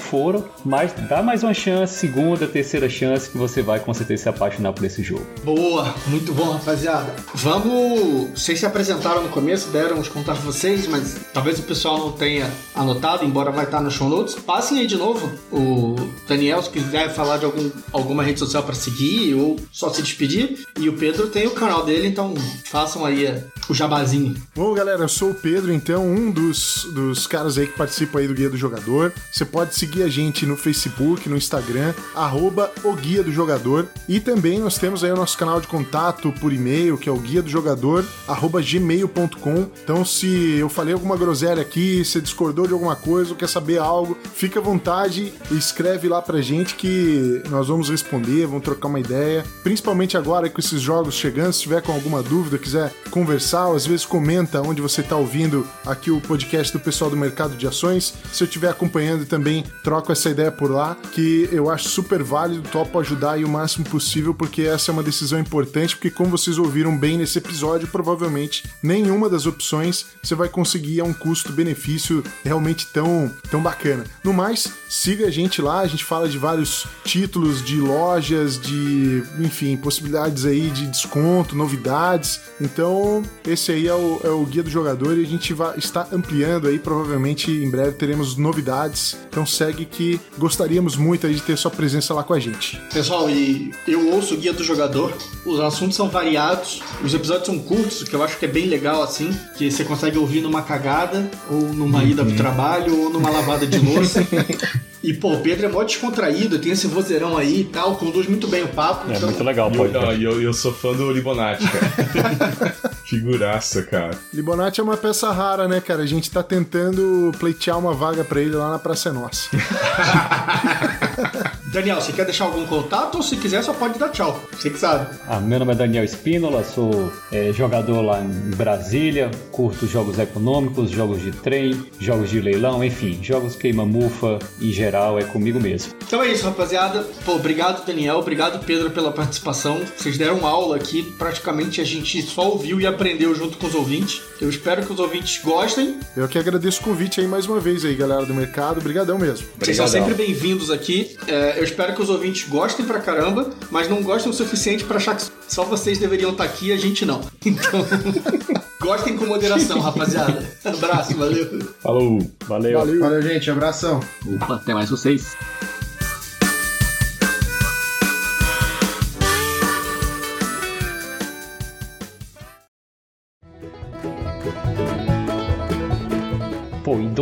mas 0.65 0.93
dá 1.07 1.21
mais 1.23 1.43
uma 1.43 1.53
chance, 1.53 1.95
segunda, 1.95 2.47
terceira 2.47 2.89
chance 2.89 3.29
que 3.29 3.37
você 3.37 3.61
vai 3.61 3.79
com 3.79 3.93
certeza 3.93 4.23
se 4.23 4.29
apaixonar 4.29 4.73
por 4.73 4.83
esse 4.85 5.01
jogo. 5.01 5.25
Boa, 5.43 5.93
muito 6.07 6.33
bom, 6.33 6.51
rapaziada. 6.51 7.15
Vamos, 7.33 8.29
vocês 8.39 8.59
se 8.59 8.65
apresentaram 8.65 9.23
no 9.23 9.29
começo, 9.29 9.69
deram 9.69 9.99
os 9.99 10.07
contatos 10.07 10.41
de 10.41 10.47
vocês, 10.47 10.87
mas 10.87 11.15
talvez 11.33 11.59
o 11.59 11.63
pessoal 11.63 11.97
não 11.97 12.11
tenha 12.11 12.49
anotado, 12.75 13.23
embora 13.25 13.51
vai 13.51 13.65
estar 13.65 13.81
no 13.81 13.89
show 13.89 14.09
notes. 14.09 14.35
Passem 14.35 14.79
aí 14.79 14.87
de 14.87 14.97
novo 14.97 15.31
o 15.51 15.95
Daniel, 16.27 16.61
se 16.61 16.69
quiser 16.69 17.13
falar 17.13 17.37
de 17.37 17.45
algum, 17.45 17.69
alguma 17.91 18.23
rede 18.23 18.39
social 18.39 18.63
para 18.63 18.75
seguir 18.75 19.33
ou 19.35 19.57
só 19.71 19.89
se 19.89 20.01
despedir. 20.01 20.65
E 20.79 20.89
o 20.89 20.93
Pedro 20.93 21.27
tem 21.27 21.47
o 21.47 21.51
canal 21.51 21.85
dele, 21.85 22.07
então 22.07 22.33
façam 22.65 23.05
aí 23.05 23.25
eh, 23.25 23.43
o 23.69 23.73
jabazinho. 23.73 24.35
Bom, 24.55 24.73
galera, 24.73 25.03
eu 25.03 25.09
sou 25.09 25.31
o 25.31 25.35
Pedro, 25.35 25.71
então, 25.71 26.05
um 26.05 26.31
dos, 26.31 26.87
dos 26.93 27.27
caras 27.27 27.57
aí 27.57 27.67
que 27.67 27.77
participa 27.77 28.19
aí 28.19 28.27
do 28.27 28.33
Guia 28.33 28.49
do 28.49 28.57
Jogador. 28.57 29.13
Você 29.31 29.45
pode 29.45 29.75
seguir 29.75 30.00
a 30.03 30.09
gente 30.09 30.45
no 30.45 30.57
Facebook, 30.57 31.27
no 31.29 31.37
Instagram, 31.37 31.93
arroba 32.15 32.71
o 32.83 32.93
Guia 32.93 33.23
do 33.23 33.31
Jogador. 33.31 33.87
E 34.07 34.19
também 34.19 34.59
nós 34.59 34.77
temos 34.77 35.03
aí 35.03 35.11
o 35.11 35.15
nosso 35.15 35.37
canal 35.37 35.61
de 35.61 35.67
contato 35.67 36.31
por 36.39 36.51
e-mail, 36.51 36.97
que 36.97 37.07
é 37.07 37.11
o 37.11 37.17
guia 37.17 37.41
do 37.41 37.49
jogador, 37.49 38.05
arroba 38.27 38.61
gmail.com. 38.61 39.67
Então, 39.83 40.03
se 40.03 40.57
eu 40.57 40.69
falei 40.69 40.93
alguma 40.93 41.15
groselha 41.15 41.61
aqui, 41.61 42.03
você 42.03 42.19
discordou 42.19 42.67
de 42.67 42.73
alguma 42.73 42.95
coisa 42.95 43.31
ou 43.31 43.35
quer 43.35 43.47
saber 43.47 43.77
algo, 43.77 44.17
fica 44.35 44.59
à 44.59 44.61
vontade 44.61 45.33
e 45.49 45.57
escreve 45.57 46.07
lá 46.07 46.21
pra 46.21 46.41
gente 46.41 46.75
que 46.75 47.41
nós 47.49 47.67
vamos 47.67 47.89
responder, 47.89 48.47
vamos 48.47 48.63
trocar 48.63 48.87
uma 48.87 48.99
ideia. 48.99 49.43
Principalmente 49.63 50.17
agora 50.17 50.49
com 50.49 50.59
esses 50.59 50.81
jogos 50.81 51.15
chegando, 51.15 51.53
se 51.53 51.61
tiver 51.61 51.81
com 51.81 51.91
alguma 51.91 52.21
dúvida, 52.21 52.57
quiser 52.57 52.91
conversar, 53.09 53.67
ou 53.67 53.75
às 53.75 53.85
vezes 53.85 54.05
comenta 54.05 54.61
onde 54.61 54.81
você 54.81 55.01
está 55.01 55.15
ouvindo 55.15 55.67
aqui 55.85 56.11
o 56.11 56.21
podcast 56.21 56.73
do 56.73 56.79
pessoal 56.79 57.09
do 57.09 57.17
Mercado 57.17 57.55
de 57.55 57.67
Ações. 57.67 58.13
Se 58.31 58.43
eu 58.43 58.45
estiver 58.45 58.69
acompanhando 58.69 59.25
também, 59.25 59.63
troco 59.91 60.09
essa 60.09 60.29
ideia 60.29 60.49
por 60.49 60.71
lá, 60.71 60.95
que 61.11 61.49
eu 61.51 61.69
acho 61.69 61.89
super 61.89 62.23
válido, 62.23 62.69
topo 62.69 62.97
ajudar 62.97 63.33
aí 63.33 63.43
o 63.43 63.49
máximo 63.49 63.83
possível, 63.83 64.33
porque 64.33 64.61
essa 64.61 64.89
é 64.89 64.93
uma 64.93 65.03
decisão 65.03 65.37
importante, 65.37 65.97
porque 65.97 66.09
como 66.09 66.29
vocês 66.29 66.57
ouviram 66.57 66.97
bem 66.97 67.17
nesse 67.17 67.39
episódio, 67.39 67.89
provavelmente 67.89 68.63
nenhuma 68.81 69.29
das 69.29 69.45
opções 69.45 70.05
você 70.23 70.33
vai 70.33 70.47
conseguir 70.47 71.01
a 71.01 71.03
um 71.03 71.11
custo-benefício 71.11 72.23
realmente 72.41 72.87
tão, 72.87 73.29
tão 73.49 73.61
bacana. 73.61 74.05
No 74.23 74.31
mais, 74.31 74.71
siga 74.87 75.27
a 75.27 75.29
gente 75.29 75.61
lá, 75.61 75.81
a 75.81 75.87
gente 75.87 76.05
fala 76.05 76.29
de 76.29 76.37
vários 76.37 76.87
títulos 77.03 77.61
de 77.61 77.75
lojas, 77.75 78.57
de, 78.57 79.21
enfim, 79.39 79.75
possibilidades 79.75 80.45
aí 80.45 80.69
de 80.69 80.87
desconto, 80.87 81.53
novidades. 81.53 82.39
Então, 82.61 83.23
esse 83.45 83.73
aí 83.73 83.89
é 83.89 83.93
o, 83.93 84.21
é 84.23 84.29
o 84.29 84.45
guia 84.45 84.63
do 84.63 84.69
jogador 84.69 85.17
e 85.17 85.21
a 85.21 85.27
gente 85.27 85.53
vai 85.53 85.77
estar 85.77 86.07
ampliando 86.13 86.69
aí, 86.69 86.79
provavelmente 86.79 87.51
em 87.51 87.69
breve 87.69 87.97
teremos 87.97 88.37
novidades. 88.37 89.17
Então 89.29 89.45
segue 89.45 89.80
que 89.85 90.19
gostaríamos 90.37 90.95
muito 90.95 91.27
aí 91.27 91.35
de 91.35 91.41
ter 91.41 91.57
sua 91.57 91.71
presença 91.71 92.13
lá 92.13 92.23
com 92.23 92.33
a 92.33 92.39
gente. 92.39 92.79
Pessoal, 92.93 93.29
e 93.29 93.71
eu 93.87 94.09
ouço 94.09 94.35
o 94.35 94.37
guia 94.37 94.53
do 94.53 94.63
jogador. 94.63 95.13
Os 95.45 95.59
assuntos 95.59 95.95
são 95.95 96.09
variados, 96.09 96.81
os 97.03 97.13
episódios 97.13 97.45
são 97.45 97.59
curtos, 97.59 98.01
o 98.01 98.05
que 98.05 98.15
eu 98.15 98.23
acho 98.23 98.37
que 98.37 98.45
é 98.45 98.47
bem 98.47 98.67
legal 98.67 99.01
assim, 99.01 99.31
que 99.57 99.69
você 99.69 99.83
consegue 99.83 100.17
ouvir 100.17 100.41
numa 100.41 100.61
cagada, 100.61 101.29
ou 101.49 101.61
numa 101.73 102.03
ida 102.03 102.23
pro 102.23 102.35
trabalho, 102.35 102.99
ou 102.99 103.09
numa 103.09 103.29
lavada 103.29 103.65
de 103.65 103.77
louça. 103.79 104.25
E, 105.03 105.13
pô, 105.13 105.33
o 105.33 105.41
Pedro 105.41 105.65
é 105.65 105.69
mó 105.69 105.83
descontraído, 105.83 106.59
tem 106.59 106.73
esse 106.73 106.85
vozeirão 106.85 107.35
aí 107.35 107.61
e 107.61 107.63
tal, 107.63 107.95
conduz 107.95 108.27
muito 108.27 108.47
bem 108.47 108.61
o 108.61 108.67
papo. 108.67 109.11
É 109.11 109.15
então... 109.15 109.29
muito 109.29 109.43
legal 109.43 109.71
o 109.71 110.13
E 110.13 110.23
eu, 110.23 110.33
eu, 110.33 110.41
eu 110.43 110.53
sou 110.53 110.71
fã 110.71 110.93
do 110.93 111.11
Libonati, 111.11 111.65
cara. 111.67 112.75
Figuraça, 113.11 113.83
cara. 113.83 114.17
Libonati 114.33 114.79
é 114.79 114.83
uma 114.83 114.95
peça 114.95 115.29
rara, 115.33 115.67
né, 115.67 115.81
cara? 115.81 116.01
A 116.01 116.05
gente 116.05 116.31
tá 116.31 116.41
tentando 116.41 117.33
pleitear 117.37 117.77
uma 117.77 117.93
vaga 117.93 118.23
pra 118.23 118.39
ele 118.39 118.55
lá 118.55 118.71
na 118.71 118.79
Praça 118.79 119.09
é 119.09 119.11
Nossa. 119.11 119.49
Daniel, 121.71 122.01
você 122.01 122.11
quer 122.11 122.25
deixar 122.25 122.45
algum 122.45 122.65
contato 122.65 123.15
ou 123.15 123.23
se 123.23 123.37
quiser 123.37 123.63
só 123.63 123.71
pode 123.73 123.97
dar 123.97 124.09
tchau. 124.09 124.43
Você 124.51 124.69
que 124.69 124.77
sabe. 124.77 125.17
Ah, 125.25 125.39
meu 125.39 125.57
nome 125.57 125.71
é 125.71 125.75
Daniel 125.75 126.03
Espínola, 126.03 126.65
sou 126.65 127.09
é, 127.31 127.53
jogador 127.53 128.01
lá 128.01 128.19
em 128.19 128.51
Brasília, 128.55 129.31
curto 129.51 129.87
jogos 129.87 130.19
econômicos, 130.19 130.91
jogos 130.91 131.21
de 131.21 131.31
trem, 131.31 131.81
jogos 131.97 132.29
de 132.29 132.41
leilão, 132.41 132.83
enfim, 132.83 133.17
jogos 133.23 133.55
queima-mufa 133.55 134.37
em 134.59 134.69
geral 134.69 135.17
é 135.17 135.23
comigo 135.23 135.61
mesmo. 135.61 135.93
Então 136.05 136.21
é 136.21 136.27
isso, 136.27 136.43
rapaziada. 136.43 137.07
Pô, 137.23 137.35
obrigado, 137.35 137.85
Daniel. 137.85 138.17
Obrigado, 138.17 138.65
Pedro, 138.65 138.91
pela 138.91 139.13
participação. 139.13 139.79
Vocês 139.95 140.17
deram 140.17 140.45
aula 140.45 140.75
aqui. 140.75 141.03
Praticamente 141.17 141.79
a 141.79 141.85
gente 141.85 142.21
só 142.21 142.49
ouviu 142.49 142.81
e 142.81 142.85
aprendeu 142.85 143.33
junto 143.33 143.57
com 143.57 143.67
os 143.67 143.75
ouvintes. 143.75 144.21
Eu 144.41 144.49
espero 144.49 144.85
que 144.85 144.91
os 144.91 144.99
ouvintes 144.99 145.41
gostem. 145.41 145.97
Eu 146.17 146.27
que 146.27 146.37
agradeço 146.37 146.81
o 146.81 146.83
convite 146.83 147.21
aí 147.21 147.27
mais 147.27 147.45
uma 147.45 147.61
vez 147.61 147.85
aí, 147.85 147.95
galera 147.95 148.25
do 148.25 148.33
mercado. 148.33 148.79
Obrigadão 148.79 149.17
mesmo. 149.17 149.47
Vocês 149.57 149.77
são 149.77 149.87
sempre 149.87 150.13
bem-vindos 150.13 150.69
aqui. 150.69 151.15
É, 151.27 151.60
eu 151.61 151.65
espero 151.65 151.93
que 151.93 152.01
os 152.01 152.09
ouvintes 152.09 152.49
gostem 152.49 152.83
pra 152.83 152.99
caramba, 152.99 153.51
mas 153.69 153.87
não 153.87 154.01
gostem 154.01 154.31
o 154.31 154.33
suficiente 154.33 154.83
pra 154.83 154.97
achar 154.97 155.15
que 155.15 155.23
só 155.47 155.63
vocês 155.63 155.99
deveriam 155.99 156.31
estar 156.31 156.43
aqui 156.43 156.69
e 156.69 156.71
a 156.73 156.77
gente 156.77 157.05
não. 157.05 157.21
Então, 157.45 157.85
gostem 158.81 159.15
com 159.15 159.25
moderação, 159.25 159.79
rapaziada. 159.79 160.43
Abraço, 160.65 161.15
valeu. 161.15 161.59
Falou! 161.79 162.19
Valeu. 162.47 162.79
Valeu, 162.99 163.21
gente. 163.21 163.51
Abração. 163.51 163.99
Opa, 164.25 164.55
até 164.55 164.73
mais 164.73 164.89
vocês. 164.89 165.35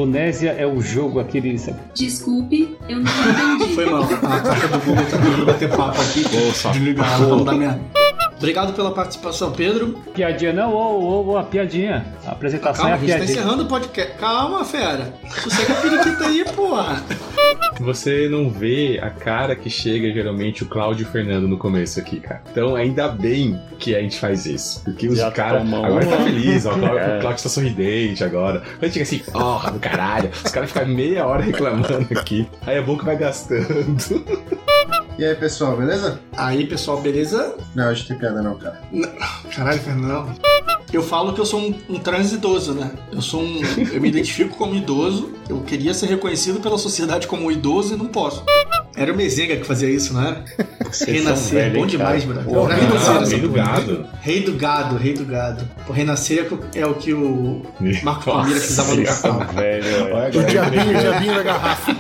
Indonésia 0.04 0.52
é 0.58 0.66
o 0.66 0.82
jogo 0.82 1.20
aquele. 1.20 1.60
Desculpe, 1.94 2.78
eu 2.88 3.00
não 3.00 3.12
entendi. 3.58 3.76
Foi 3.76 3.86
mal. 3.90 4.04
A 4.04 4.40
caixa 4.40 4.68
do 4.68 4.80
Google 4.80 5.06
tá 5.06 5.18
querendo 5.18 5.46
bater 5.46 5.70
papo 5.70 6.02
aqui. 6.02 6.24
Desligar 6.72 7.14
ela 7.14 7.26
pra 7.28 7.36
não 7.36 7.44
dar 7.44 7.54
merda. 7.54 7.82
Obrigado 8.38 8.72
pela 8.74 8.92
participação, 8.92 9.52
Pedro. 9.52 10.00
Piadinha, 10.14 10.54
não, 10.54 10.74
ô, 10.74 11.00
ô, 11.02 11.32
ô, 11.32 11.38
a 11.38 11.44
piadinha. 11.44 12.06
A 12.26 12.32
apresentação 12.32 12.86
Calma, 12.86 12.92
é 12.92 12.94
a 12.94 12.96
a 12.96 13.00
gente 13.00 13.10
tá 13.10 13.16
piadinha. 13.18 13.38
encerrando 13.38 13.64
o 13.64 13.66
podcast. 13.68 14.14
Calma, 14.18 14.64
fera. 14.64 15.14
Sossega 15.44 15.74
a 15.74 15.76
periquita 15.76 16.26
aí, 16.26 16.46
porra. 16.56 17.04
Você 17.80 18.28
não 18.28 18.50
vê 18.50 19.00
a 19.02 19.10
cara 19.10 19.56
que 19.56 19.70
chega 19.70 20.12
geralmente 20.12 20.64
o 20.64 20.66
Cláudio 20.66 21.06
e 21.06 21.08
o 21.08 21.12
Fernando 21.12 21.48
no 21.48 21.58
começo 21.58 22.00
aqui, 22.00 22.20
cara. 22.20 22.42
Então 22.52 22.76
ainda 22.76 23.08
bem 23.08 23.60
que 23.78 23.96
a 23.96 24.02
gente 24.02 24.20
faz 24.20 24.46
isso. 24.46 24.84
Porque 24.84 25.08
os 25.08 25.18
Já 25.18 25.32
caras. 25.32 25.62
Agora 25.74 26.06
tá 26.06 26.18
feliz, 26.18 26.66
ó. 26.66 26.74
O 26.74 26.80
Cláudio, 26.80 27.00
É. 27.00 27.18
o 27.18 27.22
Cláudio 27.22 27.44
tá 27.44 27.50
sorridente 27.50 28.24
agora. 28.24 28.62
Quando 28.80 28.92
chega 28.92 29.04
assim, 29.04 29.20
porra 29.20 29.72
do 29.72 29.80
caralho. 29.80 30.30
Os 30.44 30.52
caras 30.52 30.72
ficam 30.72 30.88
meia 30.88 31.26
hora 31.26 31.42
reclamando 31.42 32.08
aqui. 32.18 32.48
Aí 32.68 32.78
a 32.78 32.82
boca 32.82 33.06
vai 33.06 33.18
gastando. 33.18 33.66
E 35.18 35.24
aí, 35.26 35.36
pessoal, 35.36 35.76
beleza? 35.78 36.20
Aí, 36.36 36.66
pessoal, 36.68 37.02
beleza? 37.02 37.56
Não, 37.76 37.90
a 37.90 37.94
gente 37.94 38.08
tem 38.10 38.18
piada 38.18 38.42
não, 38.42 38.56
cara. 38.56 38.80
Caralho, 39.56 39.80
Fernando. 39.80 40.34
Eu 40.92 41.04
falo 41.04 41.34
que 41.34 41.40
eu 41.40 41.46
sou 41.46 41.60
um, 41.60 41.76
um 41.90 42.00
trans 42.00 42.32
idoso, 42.34 42.74
né? 42.74 42.92
Eu 43.12 43.22
sou 43.22 43.42
um. 43.42 43.62
Eu 43.92 44.02
me 44.02 44.10
identifico 44.10 44.56
como 44.58 44.76
idoso. 44.76 45.32
Eu 45.48 45.62
queria 45.62 45.94
ser 45.94 46.08
reconhecido 46.08 46.60
pela 46.60 46.78
sociedade 46.78 47.28
como 47.28 47.46
um 47.46 47.52
idoso 47.52 47.94
e 47.94 47.98
não 47.98 48.08
posso. 48.08 48.44
Era 48.96 49.14
o 49.14 49.16
Mezenga 49.16 49.56
que 49.56 49.64
fazia 49.64 49.90
isso, 49.90 50.14
não 50.14 50.26
era? 50.28 50.44
Vocês 50.92 51.24
Renascer, 51.24 51.60
velhos, 51.60 51.80
bom 51.80 51.86
demais, 51.86 52.24
cara? 52.26 52.42
brother. 52.42 52.54
Pô, 52.54 52.68
Ah, 52.68 52.96
essa 52.96 53.28
meio 53.28 53.42
do 53.44 53.50
gado. 53.50 54.06
Rei 54.22 54.42
do 54.42 54.54
gado, 54.54 54.98
rei 54.98 55.14
do 55.14 55.26
gado. 55.26 55.68
O 55.88 55.94
renascer 55.94 56.52
é 56.76 56.86
o 56.86 56.96
que 56.96 57.14
o 57.14 57.62
Marco 58.04 58.26
Palmeiras 58.26 58.64
precisava 58.64 58.96
no 58.96 59.02
é. 59.04 59.82
Olha 60.12 60.40
O 60.40 60.44
diabinho, 60.44 60.98
o 60.98 61.02
diabinho 61.02 61.36
da 61.36 61.44
garrafa. 61.44 61.96